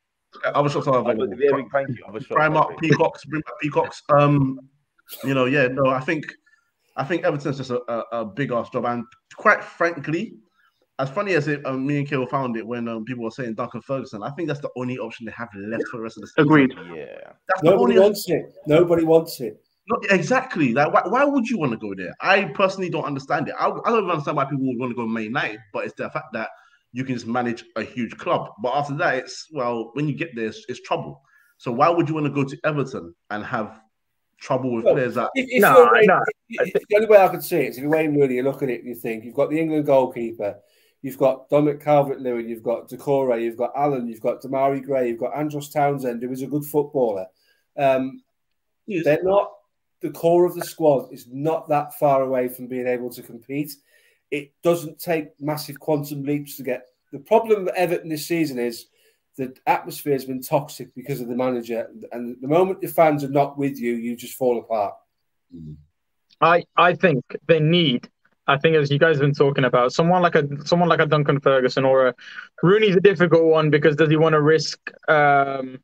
Other 0.44 0.68
shops 0.68 0.86
are 0.86 0.98
available. 0.98 1.24
Other- 1.24 1.36
yeah, 1.42 1.62
thank 1.72 1.88
you. 1.88 2.04
Other 2.08 2.20
shops 2.20 2.32
are 2.32 2.50
Primark. 2.50 2.78
Peacocks, 2.78 3.24
bring 3.24 3.42
back 3.42 3.54
Peacocks. 3.60 4.02
Um, 4.16 4.58
you 5.24 5.34
know, 5.34 5.44
yeah, 5.44 5.68
no, 5.68 5.90
I 5.90 6.00
think, 6.00 6.24
I 6.96 7.04
think 7.04 7.24
Everton's 7.24 7.58
just 7.58 7.70
a, 7.70 7.80
a, 7.92 8.20
a 8.20 8.24
big 8.24 8.52
ass 8.52 8.70
job, 8.70 8.84
and 8.86 9.04
quite 9.36 9.62
frankly, 9.62 10.34
as 10.98 11.10
funny 11.10 11.34
as 11.34 11.46
it, 11.46 11.64
um, 11.66 11.86
me 11.86 11.98
and 11.98 12.08
Kill 12.08 12.26
found 12.26 12.56
it 12.56 12.66
when 12.66 12.88
um, 12.88 13.04
people 13.04 13.22
were 13.22 13.30
saying 13.30 13.54
Duncan 13.54 13.82
Ferguson, 13.82 14.22
I 14.22 14.30
think 14.30 14.48
that's 14.48 14.60
the 14.60 14.70
only 14.76 14.98
option 14.98 15.26
they 15.26 15.32
have 15.32 15.48
left 15.54 15.84
for 15.90 15.98
the 15.98 16.02
rest 16.02 16.16
of 16.16 16.22
the 16.22 16.28
season. 16.28 16.44
Agreed. 16.44 16.72
Yeah. 16.94 17.32
That's 17.48 17.60
the 17.60 17.70
Nobody 17.70 17.94
only 17.94 18.00
wants 18.00 18.28
it. 18.28 18.54
Nobody 18.66 19.04
wants 19.04 19.40
it. 19.42 19.60
not 19.88 20.00
exactly. 20.10 20.72
Like, 20.72 20.92
why, 20.92 21.02
why 21.06 21.24
would 21.24 21.48
you 21.48 21.58
want 21.58 21.72
to 21.72 21.78
go 21.78 21.94
there? 21.94 22.14
I 22.20 22.44
personally 22.44 22.90
don't 22.90 23.04
understand 23.04 23.48
it. 23.48 23.54
I, 23.58 23.68
I 23.68 23.90
don't 23.90 24.10
understand 24.10 24.36
why 24.36 24.44
people 24.46 24.66
would 24.66 24.78
want 24.78 24.90
to 24.90 24.96
go 24.96 25.06
Man 25.06 25.24
United, 25.24 25.60
but 25.72 25.84
it's 25.84 25.94
the 25.94 26.10
fact 26.10 26.32
that 26.32 26.48
you 26.96 27.04
can 27.04 27.14
just 27.14 27.26
manage 27.26 27.62
a 27.76 27.82
huge 27.82 28.16
club. 28.16 28.48
But 28.62 28.72
after 28.74 28.94
that, 28.96 29.16
it's 29.16 29.48
well, 29.52 29.90
when 29.92 30.08
you 30.08 30.14
get 30.14 30.34
there, 30.34 30.46
it's, 30.46 30.64
it's 30.66 30.80
trouble. 30.80 31.20
So 31.58 31.70
why 31.70 31.90
would 31.90 32.08
you 32.08 32.14
want 32.14 32.26
to 32.26 32.32
go 32.32 32.42
to 32.42 32.56
Everton 32.64 33.14
and 33.28 33.44
have 33.44 33.80
trouble 34.40 34.72
with 34.74 34.86
Well, 34.86 34.94
players 34.94 35.14
that? 35.16 35.28
If, 35.34 35.46
if 35.50 35.60
No, 35.60 35.90
Wayne- 35.92 36.06
no. 36.06 36.22
if- 36.48 36.74
if- 36.74 36.82
the 36.88 36.96
only 36.96 37.08
way 37.08 37.18
I 37.18 37.28
could 37.28 37.44
see 37.44 37.58
it 37.58 37.68
is 37.68 37.76
if 37.76 37.82
you're 37.82 37.90
Wayne 37.92 38.18
Rooney, 38.18 38.36
you 38.36 38.42
look 38.42 38.62
at 38.62 38.70
it 38.70 38.80
and 38.80 38.88
you 38.88 38.94
think 38.94 39.24
you've 39.24 39.34
got 39.34 39.50
the 39.50 39.60
England 39.60 39.84
goalkeeper, 39.84 40.56
you've 41.02 41.18
got 41.18 41.50
Dominic 41.50 41.80
Calvert-Lewin, 41.82 42.48
you've 42.48 42.62
got 42.62 42.88
Doucouré, 42.88 43.42
you've 43.42 43.58
got 43.58 43.72
Allan, 43.76 44.08
you've 44.08 44.22
got 44.22 44.40
Demarai 44.40 44.82
Gray, 44.82 45.08
you've 45.10 45.20
got 45.20 45.36
Andros 45.36 45.68
Townsend, 45.70 46.22
who 46.22 46.32
is 46.32 46.40
a 46.40 46.46
good 46.46 46.64
footballer. 46.64 47.26
Um, 47.76 48.22
they're 48.86 49.22
not 49.22 49.52
the 50.00 50.10
core 50.10 50.46
of 50.46 50.54
the 50.54 50.64
squad 50.64 51.12
is 51.12 51.26
not 51.30 51.68
that 51.68 51.92
far 51.98 52.22
away 52.22 52.48
from 52.48 52.68
being 52.68 52.86
able 52.86 53.10
to 53.10 53.22
compete. 53.22 53.72
It 54.30 54.52
doesn't 54.62 54.98
take 54.98 55.40
massive 55.40 55.78
quantum 55.78 56.24
leaps 56.24 56.56
to 56.56 56.62
get. 56.62 56.86
The 57.12 57.18
problem 57.20 57.64
with 57.64 57.74
Everton 57.74 58.08
this 58.08 58.26
season 58.26 58.58
is 58.58 58.86
the 59.36 59.54
atmosphere 59.66 60.14
has 60.14 60.24
been 60.24 60.42
toxic 60.42 60.94
because 60.94 61.20
of 61.20 61.28
the 61.28 61.36
manager, 61.36 61.88
and 62.12 62.36
the 62.40 62.48
moment 62.48 62.80
the 62.80 62.88
fans 62.88 63.22
are 63.22 63.28
not 63.28 63.58
with 63.58 63.78
you, 63.78 63.94
you 63.94 64.16
just 64.16 64.34
fall 64.34 64.58
apart. 64.58 64.94
I 66.40 66.64
I 66.76 66.94
think 66.94 67.24
they 67.46 67.60
need. 67.60 68.08
I 68.48 68.58
think 68.58 68.76
as 68.76 68.90
you 68.90 68.98
guys 68.98 69.16
have 69.16 69.22
been 69.22 69.34
talking 69.34 69.64
about, 69.64 69.92
someone 69.92 70.22
like 70.22 70.36
a 70.36 70.46
someone 70.64 70.88
like 70.88 71.00
a 71.00 71.06
Duncan 71.06 71.40
Ferguson 71.40 71.84
or 71.84 72.08
a 72.08 72.14
Rooney's 72.62 72.96
a 72.96 73.00
difficult 73.00 73.44
one 73.44 73.70
because 73.70 73.96
does 73.96 74.08
he 74.08 74.16
want 74.16 74.34
to 74.34 74.40
risk? 74.40 74.78
Um, 75.08 75.80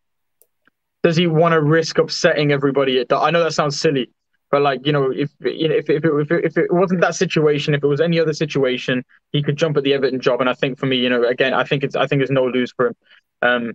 does 1.02 1.16
he 1.16 1.26
want 1.26 1.52
to 1.52 1.60
risk 1.60 1.98
upsetting 1.98 2.52
everybody? 2.52 3.04
I 3.10 3.30
know 3.30 3.42
that 3.42 3.52
sounds 3.52 3.78
silly, 3.78 4.10
but 4.52 4.60
like 4.60 4.86
you 4.86 4.92
know, 4.92 5.10
if 5.10 5.30
you 5.40 5.66
know, 5.66 5.74
if 5.74 5.88
if 5.90 6.04
it, 6.04 6.12
if 6.12 6.30
it, 6.30 6.44
if 6.44 6.56
it 6.58 6.72
wasn't 6.72 7.00
that 7.00 7.14
situation, 7.16 7.74
if 7.74 7.82
it 7.82 7.86
was 7.86 8.02
any 8.02 8.20
other 8.20 8.34
situation, 8.34 9.02
he 9.32 9.42
could 9.42 9.56
jump 9.56 9.78
at 9.78 9.82
the 9.82 9.94
Everton 9.94 10.20
job. 10.20 10.40
And 10.40 10.48
I 10.48 10.52
think 10.52 10.78
for 10.78 10.84
me, 10.86 10.96
you 10.98 11.08
know, 11.08 11.24
again, 11.26 11.54
I 11.54 11.64
think 11.64 11.82
it's 11.82 11.96
I 11.96 12.06
think 12.06 12.20
it's 12.20 12.30
no 12.30 12.44
lose 12.44 12.70
for 12.76 12.88
him. 12.88 12.94
Um, 13.40 13.72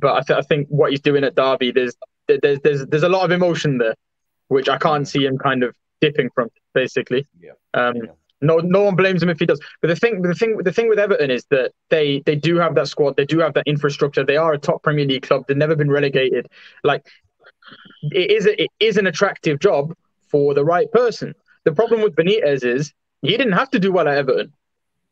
but 0.00 0.12
I, 0.12 0.20
th- 0.20 0.38
I 0.38 0.42
think 0.42 0.68
what 0.68 0.90
he's 0.90 1.00
doing 1.00 1.24
at 1.24 1.34
Derby, 1.34 1.72
there's 1.72 1.94
there's 2.28 2.60
there's 2.62 2.86
there's 2.86 3.02
a 3.02 3.08
lot 3.08 3.24
of 3.24 3.30
emotion 3.30 3.78
there, 3.78 3.94
which 4.48 4.68
I 4.68 4.76
can't 4.76 5.08
see 5.08 5.24
him 5.24 5.38
kind 5.38 5.62
of 5.64 5.74
dipping 6.02 6.28
from, 6.34 6.50
basically. 6.74 7.26
Yeah. 7.40 7.52
Um, 7.72 7.96
Yeah. 7.96 8.12
no, 8.42 8.58
no 8.58 8.82
one 8.82 8.96
blames 8.96 9.22
him 9.22 9.30
if 9.30 9.38
he 9.38 9.46
does. 9.46 9.60
But 9.80 9.88
the 9.88 9.96
thing, 9.96 10.20
the 10.20 10.34
thing, 10.34 10.58
the 10.58 10.72
thing 10.72 10.90
with 10.90 10.98
Everton 10.98 11.30
is 11.30 11.46
that 11.50 11.72
they 11.88 12.22
they 12.26 12.36
do 12.36 12.58
have 12.58 12.74
that 12.74 12.88
squad, 12.88 13.16
they 13.16 13.24
do 13.24 13.38
have 13.38 13.54
that 13.54 13.66
infrastructure. 13.66 14.24
They 14.26 14.36
are 14.36 14.52
a 14.52 14.58
top 14.58 14.82
Premier 14.82 15.06
League 15.06 15.22
club. 15.22 15.46
They've 15.48 15.56
never 15.56 15.74
been 15.74 15.90
relegated. 15.90 16.48
Like 16.84 17.06
it 18.02 18.30
is, 18.30 18.46
a, 18.46 18.62
it 18.62 18.70
is 18.78 18.98
an 18.98 19.06
attractive 19.06 19.58
job 19.58 19.94
for 20.30 20.54
the 20.54 20.64
right 20.64 20.90
person. 20.92 21.34
The 21.64 21.72
problem 21.72 22.02
with 22.02 22.14
Benitez 22.14 22.64
is 22.64 22.92
he 23.22 23.36
didn't 23.36 23.52
have 23.52 23.70
to 23.70 23.78
do 23.78 23.92
well 23.92 24.08
at 24.08 24.16
Everton. 24.16 24.52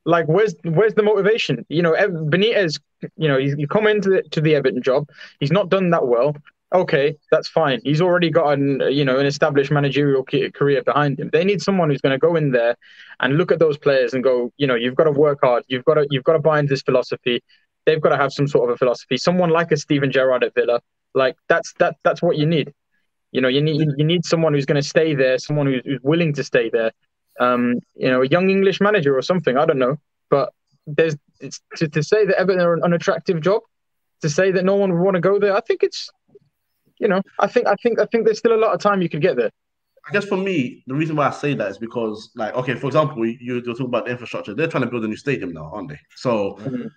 Like, 0.04 0.26
where's 0.26 0.54
where's 0.62 0.94
the 0.94 1.02
motivation? 1.02 1.66
You 1.68 1.82
know, 1.82 1.92
Benitez. 1.92 2.80
You 3.16 3.28
know, 3.28 3.36
you, 3.36 3.68
come 3.68 3.86
into 3.86 4.08
the, 4.08 4.22
to 4.30 4.40
the 4.40 4.54
Everton 4.54 4.82
job. 4.82 5.08
He's 5.38 5.52
not 5.52 5.68
done 5.68 5.90
that 5.90 6.06
well. 6.06 6.34
Okay, 6.72 7.16
that's 7.30 7.48
fine. 7.48 7.80
He's 7.84 8.00
already 8.00 8.30
got 8.30 8.52
an 8.52 8.80
you 8.90 9.04
know 9.04 9.18
an 9.18 9.26
established 9.26 9.70
managerial 9.70 10.24
career 10.24 10.82
behind 10.82 11.18
him. 11.18 11.30
They 11.32 11.44
need 11.44 11.60
someone 11.60 11.90
who's 11.90 12.00
going 12.00 12.12
to 12.12 12.18
go 12.18 12.36
in 12.36 12.52
there 12.52 12.76
and 13.20 13.36
look 13.36 13.52
at 13.52 13.58
those 13.58 13.78
players 13.78 14.14
and 14.14 14.24
go, 14.24 14.52
you 14.56 14.66
know, 14.66 14.74
you've 14.74 14.94
got 14.94 15.04
to 15.04 15.12
work 15.12 15.40
hard. 15.42 15.64
You've 15.68 15.84
got 15.84 15.94
to 15.94 16.06
you've 16.10 16.24
got 16.24 16.34
to 16.34 16.38
buy 16.38 16.58
into 16.58 16.70
this 16.70 16.82
philosophy. 16.82 17.42
They've 17.84 18.00
got 18.00 18.10
to 18.10 18.16
have 18.16 18.32
some 18.32 18.48
sort 18.48 18.68
of 18.68 18.74
a 18.74 18.78
philosophy. 18.78 19.16
Someone 19.16 19.50
like 19.50 19.70
a 19.72 19.76
Steven 19.76 20.10
Gerrard 20.10 20.42
at 20.42 20.54
Villa, 20.54 20.80
like 21.14 21.36
that's 21.48 21.72
that 21.74 21.96
that's 22.02 22.22
what 22.22 22.36
you 22.36 22.46
need. 22.46 22.72
You 23.32 23.40
know, 23.40 23.48
you 23.48 23.60
need 23.60 23.88
you 23.96 24.04
need 24.04 24.24
someone 24.24 24.54
who's 24.54 24.66
going 24.66 24.80
to 24.80 24.88
stay 24.88 25.14
there, 25.14 25.38
someone 25.38 25.66
who's, 25.66 25.82
who's 25.84 26.00
willing 26.02 26.32
to 26.34 26.44
stay 26.44 26.70
there. 26.70 26.92
Um, 27.38 27.80
you 27.94 28.08
know, 28.10 28.22
a 28.22 28.26
young 28.28 28.48
English 28.50 28.80
manager 28.80 29.16
or 29.16 29.22
something. 29.22 29.58
I 29.58 29.66
don't 29.66 29.78
know, 29.78 29.96
but 30.30 30.52
there's 30.86 31.16
it's, 31.40 31.60
to 31.76 31.88
to 31.88 32.02
say 32.02 32.24
that 32.24 32.38
Everton 32.40 32.62
are 32.62 32.74
an 32.74 32.82
unattractive 32.82 33.40
job, 33.40 33.62
to 34.22 34.30
say 34.30 34.52
that 34.52 34.64
no 34.64 34.76
one 34.76 34.92
would 34.92 35.02
want 35.02 35.16
to 35.16 35.20
go 35.20 35.38
there. 35.38 35.54
I 35.54 35.60
think 35.60 35.82
it's, 35.82 36.08
you 36.98 37.08
know, 37.08 37.20
I 37.38 37.46
think 37.46 37.66
I 37.66 37.74
think 37.82 38.00
I 38.00 38.06
think 38.06 38.24
there's 38.24 38.38
still 38.38 38.54
a 38.54 38.62
lot 38.64 38.74
of 38.74 38.80
time 38.80 39.02
you 39.02 39.08
could 39.08 39.22
get 39.22 39.36
there. 39.36 39.50
I 40.08 40.12
guess 40.12 40.24
for 40.24 40.36
me, 40.36 40.84
the 40.86 40.94
reason 40.94 41.16
why 41.16 41.26
I 41.26 41.30
say 41.32 41.54
that 41.54 41.68
is 41.68 41.78
because, 41.78 42.30
like, 42.36 42.54
okay, 42.54 42.74
for 42.76 42.86
example, 42.86 43.26
you, 43.26 43.36
you're 43.40 43.60
talking 43.60 43.86
about 43.86 44.04
the 44.04 44.12
infrastructure. 44.12 44.54
They're 44.54 44.68
trying 44.68 44.84
to 44.84 44.88
build 44.90 45.04
a 45.04 45.08
new 45.08 45.16
stadium 45.16 45.52
now, 45.52 45.68
aren't 45.74 45.88
they? 45.88 45.98
So, 46.14 46.56
Mhm. 46.60 46.90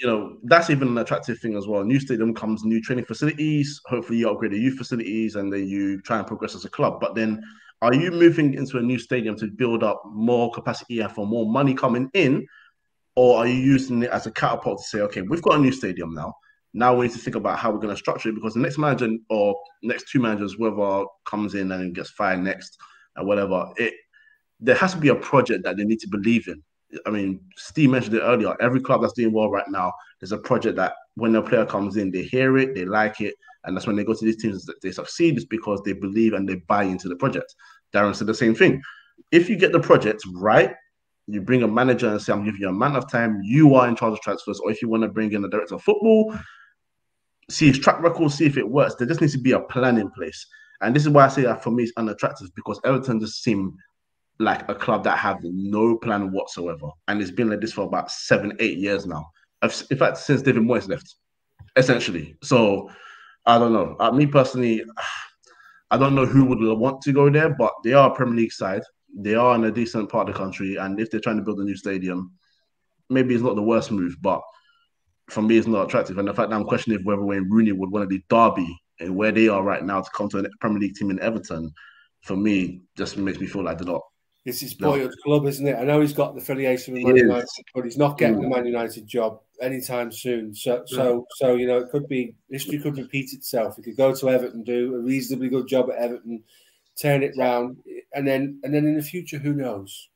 You 0.00 0.06
know, 0.06 0.38
that's 0.44 0.70
even 0.70 0.88
an 0.88 0.98
attractive 0.98 1.38
thing 1.38 1.56
as 1.56 1.66
well. 1.66 1.84
New 1.84 2.00
stadium 2.00 2.34
comes 2.34 2.64
new 2.64 2.80
training 2.80 3.04
facilities. 3.04 3.80
Hopefully, 3.86 4.18
you 4.18 4.30
upgrade 4.30 4.52
the 4.52 4.58
youth 4.58 4.78
facilities, 4.78 5.36
and 5.36 5.52
then 5.52 5.66
you 5.68 6.00
try 6.00 6.18
and 6.18 6.26
progress 6.26 6.54
as 6.54 6.64
a 6.64 6.70
club. 6.70 6.98
But 7.00 7.14
then, 7.14 7.42
are 7.82 7.94
you 7.94 8.10
moving 8.10 8.54
into 8.54 8.78
a 8.78 8.82
new 8.82 8.98
stadium 8.98 9.36
to 9.36 9.48
build 9.48 9.82
up 9.82 10.02
more 10.06 10.50
capacity 10.52 11.00
and 11.00 11.12
for 11.12 11.26
more 11.26 11.46
money 11.46 11.74
coming 11.74 12.10
in, 12.14 12.46
or 13.16 13.38
are 13.38 13.46
you 13.46 13.54
using 13.54 14.02
it 14.02 14.10
as 14.10 14.26
a 14.26 14.30
catapult 14.30 14.78
to 14.78 14.84
say, 14.84 15.00
okay, 15.00 15.22
we've 15.22 15.42
got 15.42 15.56
a 15.56 15.58
new 15.58 15.72
stadium 15.72 16.14
now. 16.14 16.34
Now 16.74 16.94
we 16.94 17.06
need 17.06 17.12
to 17.12 17.18
think 17.18 17.36
about 17.36 17.58
how 17.58 17.70
we're 17.70 17.78
going 17.78 17.94
to 17.94 17.98
structure 17.98 18.30
it 18.30 18.34
because 18.34 18.54
the 18.54 18.60
next 18.60 18.78
manager 18.78 19.10
or 19.28 19.54
next 19.82 20.10
two 20.10 20.20
managers, 20.20 20.54
whoever 20.54 21.04
comes 21.26 21.54
in 21.54 21.70
and 21.72 21.94
gets 21.94 22.10
fired 22.10 22.40
next 22.40 22.78
and 23.16 23.26
whatever, 23.26 23.70
it 23.76 23.92
there 24.58 24.76
has 24.76 24.92
to 24.92 24.98
be 24.98 25.08
a 25.08 25.14
project 25.14 25.64
that 25.64 25.76
they 25.76 25.84
need 25.84 25.98
to 25.98 26.08
believe 26.08 26.46
in. 26.48 26.62
I 27.06 27.10
mean, 27.10 27.40
Steve 27.56 27.90
mentioned 27.90 28.16
it 28.16 28.20
earlier. 28.20 28.54
Every 28.60 28.80
club 28.80 29.02
that's 29.02 29.14
doing 29.14 29.32
well 29.32 29.50
right 29.50 29.68
now, 29.68 29.92
there's 30.20 30.32
a 30.32 30.38
project 30.38 30.76
that 30.76 30.94
when 31.14 31.34
a 31.36 31.42
player 31.42 31.66
comes 31.66 31.96
in, 31.96 32.10
they 32.10 32.22
hear 32.22 32.58
it, 32.58 32.74
they 32.74 32.84
like 32.84 33.20
it, 33.20 33.34
and 33.64 33.76
that's 33.76 33.86
when 33.86 33.96
they 33.96 34.04
go 34.04 34.14
to 34.14 34.24
these 34.24 34.40
teams 34.40 34.64
that 34.66 34.80
they 34.82 34.92
succeed. 34.92 35.36
Is 35.36 35.44
because 35.44 35.80
they 35.84 35.92
believe 35.92 36.34
and 36.34 36.48
they 36.48 36.56
buy 36.56 36.84
into 36.84 37.08
the 37.08 37.16
project. 37.16 37.54
Darren 37.94 38.14
said 38.14 38.26
the 38.26 38.34
same 38.34 38.54
thing. 38.54 38.80
If 39.30 39.48
you 39.48 39.56
get 39.56 39.72
the 39.72 39.80
project 39.80 40.22
right, 40.34 40.74
you 41.26 41.40
bring 41.40 41.62
a 41.62 41.68
manager 41.68 42.08
and 42.08 42.20
say, 42.20 42.32
"I'm 42.32 42.44
giving 42.44 42.60
you 42.60 42.68
a 42.68 42.72
man 42.72 42.96
of 42.96 43.10
time. 43.10 43.40
You 43.42 43.74
are 43.74 43.88
in 43.88 43.96
charge 43.96 44.14
of 44.14 44.20
transfers." 44.20 44.60
Or 44.60 44.70
if 44.70 44.82
you 44.82 44.88
want 44.88 45.02
to 45.02 45.08
bring 45.08 45.32
in 45.32 45.44
a 45.44 45.48
director 45.48 45.76
of 45.76 45.82
football, 45.82 46.34
see 47.48 47.68
his 47.68 47.78
track 47.78 48.00
record, 48.02 48.30
see 48.32 48.46
if 48.46 48.56
it 48.56 48.68
works. 48.68 48.94
There 48.96 49.06
just 49.06 49.20
needs 49.20 49.34
to 49.34 49.38
be 49.38 49.52
a 49.52 49.60
plan 49.60 49.98
in 49.98 50.10
place. 50.10 50.46
And 50.80 50.94
this 50.96 51.04
is 51.04 51.08
why 51.10 51.24
I 51.24 51.28
say 51.28 51.42
that 51.42 51.62
for 51.62 51.70
me 51.70 51.84
it's 51.84 51.92
unattractive 51.96 52.52
because 52.54 52.80
Everton 52.84 53.20
just 53.20 53.42
seem 53.42 53.76
like 54.38 54.68
a 54.68 54.74
club 54.74 55.04
that 55.04 55.18
have 55.18 55.38
no 55.42 55.96
plan 55.96 56.32
whatsoever. 56.32 56.88
And 57.08 57.20
it's 57.20 57.30
been 57.30 57.50
like 57.50 57.60
this 57.60 57.72
for 57.72 57.82
about 57.82 58.10
seven, 58.10 58.56
eight 58.58 58.78
years 58.78 59.06
now. 59.06 59.30
In 59.62 59.98
fact, 59.98 60.18
since 60.18 60.42
David 60.42 60.62
Moyes 60.62 60.88
left, 60.88 61.14
essentially. 61.76 62.36
So 62.42 62.90
I 63.46 63.58
don't 63.58 63.72
know. 63.72 63.96
Uh, 64.00 64.10
me 64.10 64.26
personally, 64.26 64.84
I 65.90 65.98
don't 65.98 66.14
know 66.14 66.24
who 66.24 66.46
would 66.46 66.78
want 66.78 67.02
to 67.02 67.12
go 67.12 67.28
there, 67.28 67.50
but 67.50 67.72
they 67.84 67.92
are 67.92 68.10
a 68.10 68.14
Premier 68.14 68.36
League 68.36 68.52
side. 68.52 68.82
They 69.14 69.34
are 69.34 69.54
in 69.54 69.64
a 69.64 69.70
decent 69.70 70.08
part 70.08 70.28
of 70.28 70.34
the 70.34 70.38
country. 70.38 70.76
And 70.76 70.98
if 70.98 71.10
they're 71.10 71.20
trying 71.20 71.36
to 71.36 71.42
build 71.42 71.60
a 71.60 71.64
new 71.64 71.76
stadium, 71.76 72.32
maybe 73.10 73.34
it's 73.34 73.44
not 73.44 73.56
the 73.56 73.62
worst 73.62 73.90
move, 73.90 74.16
but 74.22 74.40
for 75.28 75.42
me, 75.42 75.58
it's 75.58 75.66
not 75.66 75.86
attractive. 75.86 76.16
And 76.16 76.26
the 76.26 76.34
fact 76.34 76.50
that 76.50 76.56
I'm 76.56 76.64
questioning 76.64 77.04
whether 77.04 77.22
Wayne 77.22 77.48
Rooney 77.50 77.72
would 77.72 77.90
want 77.90 78.08
to 78.08 78.16
do 78.16 78.22
Derby 78.30 78.74
and 79.00 79.14
where 79.14 79.32
they 79.32 79.48
are 79.48 79.62
right 79.62 79.84
now 79.84 80.00
to 80.00 80.10
come 80.14 80.28
to 80.30 80.38
a 80.38 80.44
Premier 80.60 80.78
League 80.80 80.94
team 80.94 81.10
in 81.10 81.20
Everton, 81.20 81.72
for 82.22 82.36
me, 82.36 82.82
just 82.96 83.16
makes 83.18 83.38
me 83.38 83.46
feel 83.46 83.64
like 83.64 83.78
they're 83.78 83.86
not. 83.86 84.02
It's 84.44 84.60
his 84.60 84.78
No. 84.80 84.90
boyhood 84.90 85.14
club, 85.22 85.46
isn't 85.46 85.66
it? 85.66 85.76
I 85.76 85.84
know 85.84 86.00
he's 86.00 86.12
got 86.12 86.34
the 86.34 86.40
affiliation 86.40 86.94
with 86.94 87.02
He 87.02 87.06
Man 87.06 87.16
is. 87.16 87.22
United, 87.22 87.48
but 87.74 87.84
he's 87.84 87.96
not 87.96 88.18
getting 88.18 88.38
Mm. 88.38 88.42
the 88.42 88.48
Man 88.48 88.66
United 88.66 89.06
job 89.06 89.40
anytime 89.60 90.10
soon. 90.10 90.52
So, 90.52 90.82
so, 90.86 91.26
so 91.36 91.54
you 91.54 91.66
know, 91.68 91.78
it 91.78 91.90
could 91.90 92.08
be 92.08 92.34
history 92.50 92.78
could 92.80 92.98
repeat 92.98 93.32
itself. 93.32 93.76
He 93.76 93.82
could 93.82 93.96
go 93.96 94.12
to 94.14 94.28
Everton, 94.30 94.64
do 94.64 94.96
a 94.96 94.98
reasonably 94.98 95.48
good 95.48 95.68
job 95.68 95.90
at 95.90 95.98
Everton, 95.98 96.42
turn 97.00 97.22
it 97.22 97.36
round, 97.36 97.76
and 98.14 98.26
then, 98.26 98.58
and 98.64 98.74
then 98.74 98.84
in 98.84 98.96
the 98.96 99.02
future, 99.02 99.38
who 99.38 99.54
knows? 99.54 100.08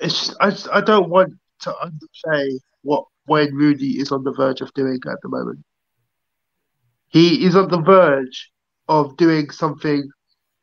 It's 0.00 0.34
I, 0.40 0.52
I 0.72 0.80
don't 0.80 1.10
want 1.10 1.34
to 1.60 1.72
underplay 1.72 2.58
what 2.82 3.04
Wayne 3.26 3.54
Rooney 3.54 3.98
is 3.98 4.10
on 4.10 4.24
the 4.24 4.32
verge 4.32 4.62
of 4.62 4.72
doing 4.74 4.98
at 5.06 5.20
the 5.22 5.28
moment. 5.28 5.64
he 7.08 7.44
is 7.44 7.54
on 7.56 7.68
the 7.68 7.80
verge 7.80 8.50
of 8.88 9.16
doing 9.16 9.50
something 9.50 10.08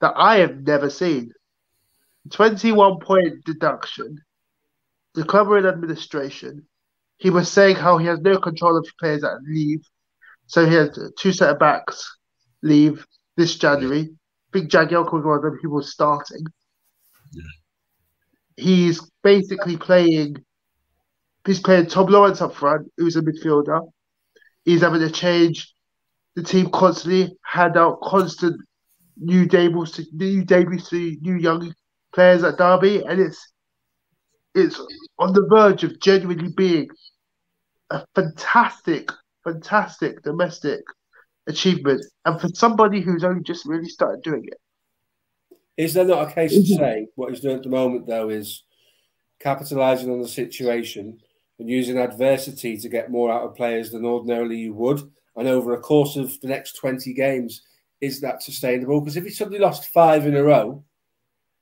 that 0.02 0.14
I 0.18 0.38
have 0.38 0.62
never 0.64 0.90
seen. 0.90 1.32
21 2.30 3.00
point 3.00 3.44
deduction, 3.46 4.22
the 5.16 5.56
in 5.58 5.66
administration. 5.66 6.66
He 7.18 7.30
was 7.30 7.52
saying 7.52 7.76
how 7.76 7.98
he 7.98 8.08
has 8.08 8.20
no 8.20 8.40
control 8.40 8.78
of 8.78 8.88
players 9.00 9.22
that 9.22 9.40
leave. 9.48 9.82
So 10.48 10.66
he 10.66 10.76
had 10.76 10.92
two 11.18 11.34
centre 11.34 11.58
backs 11.58 12.18
leave 12.62 13.06
this 13.38 13.56
January. 13.58 14.10
Think 14.54 14.70
Jagielka 14.70 15.14
was 15.14 15.24
one 15.24 15.38
of 15.38 15.44
them. 15.44 15.58
He 15.62 15.68
was 15.68 15.92
starting. 15.92 16.46
Yeah. 17.32 17.44
He's 18.58 19.02
basically 19.24 19.78
playing. 19.78 20.44
He's 21.46 21.60
playing 21.60 21.88
Tom 21.88 22.08
Lawrence 22.08 22.42
up 22.42 22.56
front, 22.56 22.92
who's 22.98 23.16
a 23.16 23.22
midfielder. 23.22 23.90
He's 24.66 24.82
having 24.82 25.00
to 25.02 25.10
change 25.10 25.74
the 26.36 26.44
team 26.44 26.70
constantly, 26.70 27.36
hand 27.44 27.78
out 27.78 28.02
constant 28.02 28.62
new 29.18 29.46
debuts 29.46 29.92
to 29.92 30.06
new 30.14 30.44
debuts 30.44 30.90
to 30.90 31.18
new 31.22 31.36
young 31.36 31.74
players 32.14 32.44
at 32.44 32.58
Derby, 32.58 33.04
and 33.04 33.20
it's 33.20 33.52
it's 34.54 34.82
on 35.18 35.34
the 35.34 35.48
verge 35.50 35.84
of 35.84 36.00
genuinely 36.02 36.52
being 36.56 36.90
a 37.90 38.06
fantastic, 38.16 39.10
fantastic 39.44 40.22
domestic 40.24 40.82
achievement. 41.48 42.06
And 42.26 42.40
for 42.40 42.50
somebody 42.50 43.02
who's 43.02 43.24
only 43.24 43.44
just 43.44 43.66
really 43.66 43.88
started 43.88 44.24
doing 44.24 44.46
it. 44.46 44.60
Is 45.78 45.94
there 45.94 46.06
not 46.06 46.30
a 46.30 46.34
case 46.34 46.52
to 46.52 46.60
mm-hmm. 46.60 46.76
say 46.76 47.08
what 47.16 47.30
he's 47.30 47.40
doing 47.40 47.58
at 47.58 47.64
the 47.64 47.70
moment, 47.70 48.08
though, 48.08 48.30
is 48.30 48.64
capitalising 49.44 50.12
on 50.12 50.22
the 50.22 50.28
situation 50.28 51.20
and 51.60 51.70
using 51.70 51.98
adversity 51.98 52.78
to 52.78 52.90
get 52.90 53.10
more 53.10 53.32
out 53.32 53.44
of 53.44 53.56
players 53.56 53.92
than 53.92 54.06
ordinarily 54.06 54.58
you 54.58 54.74
would? 54.74 55.02
And 55.36 55.48
over 55.48 55.74
a 55.74 55.80
course 55.80 56.18
of 56.18 56.40
the 56.42 56.50
next 56.50 56.74
20 56.74 57.14
games, 57.14 57.62
is 58.02 58.20
that 58.22 58.44
sustainable? 58.44 59.00
Because 59.00 59.16
if 59.16 59.24
he 59.24 59.30
suddenly 59.30 59.60
lost 59.60 59.90
five 59.90 60.26
in 60.26 60.36
a 60.36 60.44
row, 60.44 60.84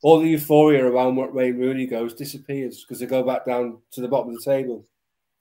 all 0.02 0.20
the 0.20 0.30
euphoria 0.30 0.86
around 0.86 1.16
what 1.16 1.34
Wayne 1.34 1.58
Rooney 1.58 1.86
goes 1.86 2.14
disappears 2.14 2.84
because 2.84 3.00
they 3.00 3.06
go 3.06 3.24
back 3.24 3.46
down 3.46 3.80
to 3.92 4.02
the 4.02 4.08
bottom 4.08 4.30
of 4.30 4.36
the 4.36 4.52
table. 4.52 4.86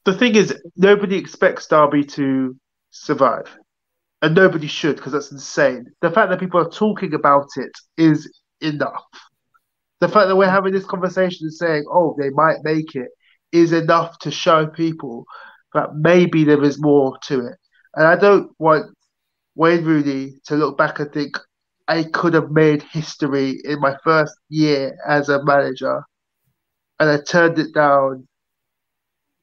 The 0.04 0.14
thing 0.14 0.34
is, 0.34 0.54
nobody 0.76 1.16
expects 1.16 1.66
Derby 1.66 2.04
to 2.04 2.56
survive, 2.90 3.56
and 4.22 4.34
nobody 4.34 4.66
should 4.66 4.96
because 4.96 5.12
that's 5.12 5.32
insane. 5.32 5.86
The 6.00 6.10
fact 6.10 6.30
that 6.30 6.40
people 6.40 6.60
are 6.60 6.70
talking 6.70 7.14
about 7.14 7.48
it 7.56 7.72
is 7.96 8.30
enough. 8.60 9.04
The 10.00 10.08
fact 10.08 10.28
that 10.28 10.36
we're 10.36 10.50
having 10.50 10.72
this 10.72 10.86
conversation 10.86 11.46
and 11.46 11.54
saying, 11.54 11.84
"Oh, 11.90 12.16
they 12.18 12.30
might 12.30 12.64
make 12.64 12.94
it," 12.94 13.08
is 13.52 13.72
enough 13.72 14.18
to 14.20 14.30
show 14.30 14.66
people 14.66 15.24
that 15.74 15.94
maybe 15.94 16.44
there 16.44 16.62
is 16.64 16.80
more 16.80 17.18
to 17.24 17.46
it. 17.46 17.56
And 17.94 18.06
I 18.06 18.16
don't 18.16 18.50
want 18.58 18.86
Wayne 19.54 19.84
Rooney 19.84 20.34
to 20.44 20.56
look 20.56 20.78
back 20.78 21.00
and 21.00 21.12
think, 21.12 21.36
I 21.88 22.04
could 22.04 22.34
have 22.34 22.50
made 22.50 22.82
history 22.82 23.60
in 23.64 23.80
my 23.80 23.96
first 24.04 24.36
year 24.50 24.96
as 25.06 25.30
a 25.30 25.42
manager, 25.42 26.04
and 27.00 27.08
I 27.08 27.18
turned 27.20 27.58
it 27.58 27.72
down 27.74 28.28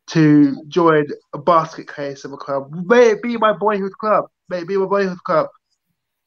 to 0.08 0.64
join 0.68 1.08
a 1.34 1.40
basket 1.40 1.92
case 1.92 2.24
of 2.24 2.34
a 2.34 2.38
club. 2.38 2.72
May 2.86 3.10
it 3.10 3.24
be 3.24 3.38
my 3.38 3.54
boyhood 3.54 3.94
club, 4.00 4.26
may 4.48 4.60
it 4.60 4.68
be 4.68 4.78
my 4.78 4.86
boyhood 4.86 5.18
club, 5.26 5.48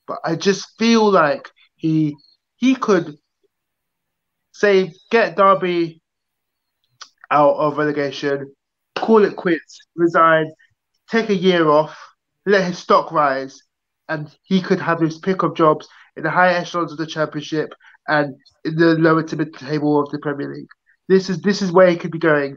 but 0.08 0.18
I 0.24 0.34
just 0.34 0.76
feel 0.76 1.08
like 1.08 1.48
he 1.76 2.16
he 2.56 2.74
could 2.74 3.16
say 4.52 4.92
get 5.12 5.36
Derby 5.36 6.02
out 7.30 7.54
of 7.56 7.78
relegation, 7.78 8.52
call 8.96 9.24
it 9.24 9.36
quits, 9.36 9.78
resign, 9.94 10.50
take 11.08 11.28
a 11.28 11.34
year 11.34 11.68
off, 11.68 11.96
let 12.44 12.64
his 12.64 12.78
stock 12.78 13.12
rise, 13.12 13.62
and 14.08 14.34
he 14.42 14.60
could 14.60 14.80
have 14.80 15.00
his 15.00 15.18
pickup 15.18 15.56
jobs 15.56 15.88
in 16.16 16.22
the 16.22 16.30
higher 16.30 16.56
echelons 16.56 16.92
of 16.92 16.98
the 16.98 17.06
championship 17.06 17.72
and 18.06 18.34
in 18.64 18.76
the 18.76 18.94
lower 18.94 19.22
to 19.22 19.36
mid 19.36 19.54
table 19.54 20.00
of 20.00 20.10
the 20.10 20.18
Premier 20.18 20.52
League. 20.52 20.68
This 21.08 21.30
is 21.30 21.40
this 21.40 21.62
is 21.62 21.72
where 21.72 21.88
he 21.88 21.96
could 21.96 22.10
be 22.10 22.18
going. 22.18 22.56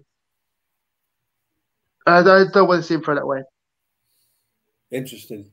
And 2.07 2.27
I 2.27 2.43
don't 2.51 2.67
want 2.67 2.81
to 2.81 2.87
see 2.87 2.95
him 2.95 3.03
throw 3.03 3.15
that 3.15 3.27
way. 3.27 3.43
Interesting. 4.91 5.51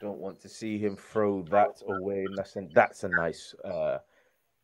Don't 0.00 0.18
want 0.18 0.40
to 0.42 0.48
see 0.48 0.78
him 0.78 0.96
throw 0.96 1.42
that 1.50 1.82
away. 1.86 2.24
And 2.24 2.36
that's 2.36 2.56
a, 2.56 2.68
that's 2.72 3.04
a 3.04 3.08
nice 3.08 3.54
uh, 3.64 3.98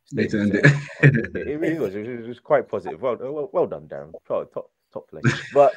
statement. 0.05 0.55
it. 0.55 1.37
it 1.37 1.61
really 1.61 1.79
was. 1.79 1.95
It 1.95 2.07
was, 2.07 2.25
it 2.25 2.29
was 2.29 2.41
quite 2.41 2.69
positive. 2.69 3.03
Well, 3.03 3.17
well, 3.21 3.51
well 3.53 3.67
done, 3.67 3.89
Darren. 3.89 4.13
Top, 4.27 4.53
top, 4.53 4.71
top 4.93 5.09
play. 5.11 5.21
But 5.53 5.75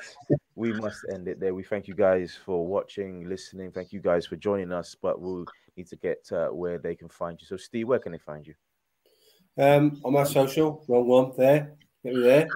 we 0.57 0.73
must 0.73 1.05
end 1.13 1.27
it 1.27 1.39
there. 1.39 1.53
We 1.53 1.61
thank 1.61 1.87
you 1.87 1.93
guys 1.93 2.35
for 2.43 2.65
watching, 2.65 3.29
listening. 3.29 3.71
Thank 3.71 3.93
you 3.93 4.01
guys 4.01 4.25
for 4.25 4.37
joining 4.37 4.71
us. 4.71 4.95
But 4.99 5.21
we'll 5.21 5.45
need 5.77 5.87
to 5.89 5.95
get 5.95 6.27
uh, 6.31 6.47
where 6.47 6.79
they 6.79 6.95
can 6.95 7.09
find 7.09 7.39
you. 7.39 7.45
So, 7.45 7.57
Steve, 7.57 7.87
where 7.87 7.99
can 7.99 8.11
they 8.11 8.17
find 8.17 8.45
you? 8.45 8.55
Um, 9.55 10.01
on 10.03 10.13
my 10.13 10.23
social, 10.23 10.83
wrong 10.87 11.07
one 11.07 11.31
there. 11.37 11.75
Get 12.03 12.15
me 12.15 12.23
there. 12.23 12.47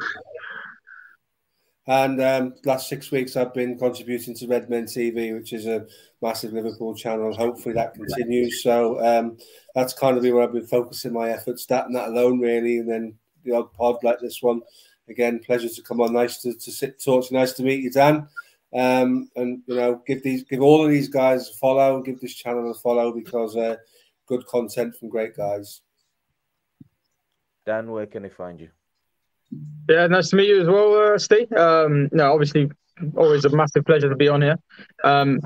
And 1.85 2.21
um, 2.21 2.55
last 2.65 2.89
six 2.89 3.11
weeks, 3.11 3.35
I've 3.35 3.53
been 3.53 3.77
contributing 3.77 4.33
to 4.35 4.47
Redmen 4.47 4.85
TV, 4.85 5.35
which 5.37 5.53
is 5.53 5.67
a 5.67 5.85
massive 6.23 6.53
Liverpool 6.53 6.95
channel. 6.95 7.35
Hopefully, 7.35 7.75
that 7.75 7.93
continues. 7.93 8.63
So 8.63 8.99
um, 9.05 9.37
that's 9.75 9.93
kind 9.93 10.17
of 10.17 10.23
where 10.23 10.41
I've 10.41 10.53
been 10.53 10.65
focusing 10.65 11.13
my 11.13 11.29
efforts. 11.29 11.67
That 11.67 11.85
and 11.85 11.95
that 11.95 12.09
alone, 12.09 12.39
really, 12.39 12.79
and 12.79 12.89
then 12.89 13.15
the 13.43 13.55
odd 13.55 13.71
pod 13.73 13.97
like 14.03 14.19
this 14.19 14.41
one. 14.41 14.61
Again, 15.09 15.39
pleasure 15.39 15.69
to 15.69 15.81
come 15.81 16.01
on. 16.01 16.13
Nice 16.13 16.41
to, 16.41 16.53
to 16.53 16.71
sit 16.71 17.03
talk. 17.03 17.27
to 17.27 17.33
you. 17.33 17.39
Nice 17.39 17.53
to 17.53 17.63
meet 17.63 17.81
you, 17.81 17.91
Dan. 17.91 18.27
Um, 18.73 19.29
and 19.35 19.61
you 19.67 19.75
know, 19.75 20.01
give 20.07 20.23
these 20.23 20.43
give 20.43 20.61
all 20.61 20.83
of 20.83 20.89
these 20.89 21.09
guys 21.09 21.49
a 21.49 21.53
follow 21.53 21.95
and 21.95 22.05
give 22.05 22.21
this 22.21 22.33
channel 22.33 22.71
a 22.71 22.73
follow 22.73 23.11
because 23.11 23.57
uh, 23.57 23.75
good 24.27 24.45
content 24.47 24.95
from 24.95 25.09
great 25.09 25.35
guys. 25.35 25.81
Dan, 27.65 27.91
where 27.91 28.05
can 28.05 28.23
they 28.23 28.29
find 28.29 28.59
you? 28.61 28.69
Yeah, 29.89 30.07
nice 30.07 30.29
to 30.29 30.37
meet 30.37 30.47
you 30.47 30.61
as 30.61 30.67
well, 30.67 31.13
uh, 31.13 31.17
Steve. 31.17 31.51
Um, 31.51 32.07
no, 32.13 32.31
obviously, 32.31 32.71
always 33.15 33.43
a 33.43 33.49
massive 33.49 33.85
pleasure 33.85 34.09
to 34.09 34.15
be 34.15 34.29
on 34.29 34.41
here. 34.41 34.57
Um, 35.03 35.41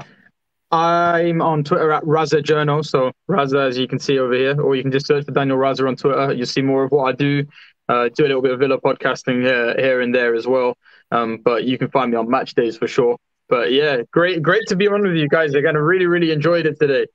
I'm 0.71 1.41
on 1.41 1.63
Twitter 1.63 1.91
at 1.91 2.03
Raza 2.03 2.43
Journal, 2.43 2.83
so 2.83 3.11
Raza, 3.29 3.67
as 3.67 3.77
you 3.77 3.87
can 3.87 3.99
see 3.99 4.19
over 4.19 4.33
here, 4.33 4.59
or 4.59 4.75
you 4.75 4.81
can 4.81 4.91
just 4.91 5.07
search 5.07 5.25
for 5.25 5.31
Daniel 5.31 5.57
Raza 5.57 5.87
on 5.87 5.95
Twitter. 5.95 6.33
You'll 6.33 6.45
see 6.45 6.61
more 6.61 6.83
of 6.83 6.91
what 6.91 7.05
I 7.05 7.11
do. 7.11 7.45
Uh, 7.87 8.09
do 8.15 8.25
a 8.25 8.27
little 8.27 8.41
bit 8.41 8.51
of 8.51 8.59
Villa 8.59 8.79
podcasting 8.81 9.43
here, 9.43 9.75
here 9.77 10.01
and 10.01 10.13
there 10.13 10.33
as 10.33 10.47
well. 10.47 10.75
Um, 11.11 11.37
but 11.43 11.65
you 11.65 11.77
can 11.77 11.89
find 11.89 12.11
me 12.11 12.17
on 12.17 12.29
match 12.29 12.55
days 12.55 12.77
for 12.77 12.87
sure. 12.87 13.17
But 13.47 13.71
yeah, 13.71 14.01
great, 14.11 14.41
great 14.41 14.63
to 14.67 14.75
be 14.75 14.87
on 14.87 15.03
with 15.03 15.15
you 15.15 15.29
guys 15.29 15.53
again. 15.53 15.75
I 15.75 15.79
really, 15.79 16.07
really 16.07 16.31
enjoyed 16.31 16.65
it 16.65 16.79
today. 16.79 17.05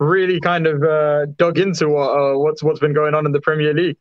Really 0.00 0.40
kind 0.40 0.66
of 0.66 0.82
uh, 0.82 1.26
dug 1.36 1.58
into 1.58 1.88
what 1.88 2.10
uh, 2.10 2.38
what's 2.38 2.62
what's 2.62 2.80
been 2.80 2.94
going 2.94 3.14
on 3.14 3.24
in 3.24 3.32
the 3.32 3.40
Premier 3.40 3.72
League. 3.72 3.98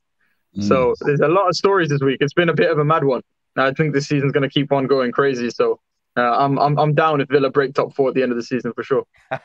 So 0.61 0.95
there's 1.01 1.19
a 1.19 1.27
lot 1.27 1.47
of 1.47 1.55
stories 1.55 1.89
this 1.89 2.01
week. 2.01 2.17
It's 2.21 2.33
been 2.33 2.49
a 2.49 2.53
bit 2.53 2.71
of 2.71 2.79
a 2.79 2.85
mad 2.85 3.03
one. 3.03 3.21
I 3.55 3.71
think 3.71 3.93
this 3.93 4.07
season's 4.07 4.31
going 4.31 4.43
to 4.43 4.49
keep 4.49 4.71
on 4.71 4.87
going 4.87 5.11
crazy. 5.11 5.49
So 5.51 5.79
uh, 6.17 6.37
I'm, 6.37 6.57
I'm 6.59 6.77
I'm 6.79 6.93
down 6.93 7.21
if 7.21 7.29
Villa 7.29 7.49
break 7.49 7.73
top 7.73 7.93
four 7.93 8.09
at 8.09 8.15
the 8.15 8.23
end 8.23 8.31
of 8.31 8.37
the 8.37 8.43
season 8.43 8.73
for 8.73 8.83
sure. 8.83 9.03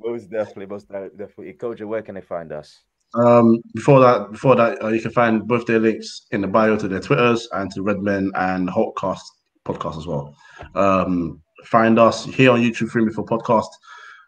most 0.00 0.30
definitely, 0.30 0.66
most 0.66 0.88
definitely. 0.88 1.52
Coach, 1.54 1.80
where 1.80 2.02
can 2.02 2.14
they 2.14 2.20
find 2.20 2.52
us? 2.52 2.80
Um, 3.14 3.60
before 3.74 4.00
that, 4.00 4.32
before 4.32 4.56
that, 4.56 4.82
uh, 4.82 4.88
you 4.88 5.00
can 5.00 5.10
find 5.10 5.46
both 5.46 5.66
their 5.66 5.78
links 5.78 6.26
in 6.30 6.40
the 6.40 6.46
bio 6.46 6.76
to 6.76 6.88
their 6.88 7.00
Twitters 7.00 7.46
and 7.52 7.70
to 7.72 7.82
Redmen 7.82 8.30
and 8.34 8.68
Hotcast 8.68 9.20
podcast 9.66 9.98
as 9.98 10.06
well. 10.06 10.34
Um, 10.74 11.42
find 11.64 11.98
us 11.98 12.24
here 12.24 12.50
on 12.50 12.60
YouTube, 12.60 12.88
Free 12.88 13.04
Me 13.04 13.12
for 13.12 13.24
Podcast, 13.24 13.68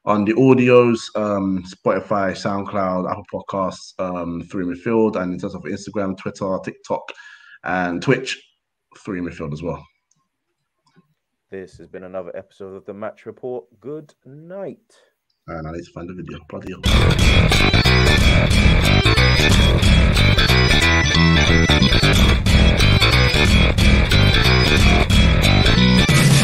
on 0.04 0.24
the 0.24 0.34
audios, 0.34 0.98
um, 1.16 1.64
Spotify, 1.64 2.32
SoundCloud, 2.32 3.10
Apple 3.10 3.24
Podcasts, 3.32 3.98
um, 3.98 4.42
Three 4.50 4.64
Midfield, 4.64 5.16
and 5.16 5.32
in 5.32 5.38
terms 5.38 5.54
of 5.54 5.62
Instagram, 5.62 6.16
Twitter, 6.18 6.58
TikTok, 6.62 7.10
and 7.64 8.02
Twitch, 8.02 8.40
three 8.98 9.20
midfield 9.20 9.52
as 9.52 9.62
well. 9.62 9.84
This 11.50 11.76
has 11.78 11.86
been 11.86 12.04
another 12.04 12.34
episode 12.36 12.74
of 12.74 12.84
the 12.84 12.94
Match 12.94 13.26
Report. 13.26 13.64
Good 13.80 14.14
night. 14.24 14.98
And 15.46 15.68
I 15.68 15.72
need 15.72 15.84
to 15.84 15.92
find 15.92 16.08
the 16.08 16.14
video. 16.14 16.38
Bloody 16.48 16.72
hell. 16.72 16.80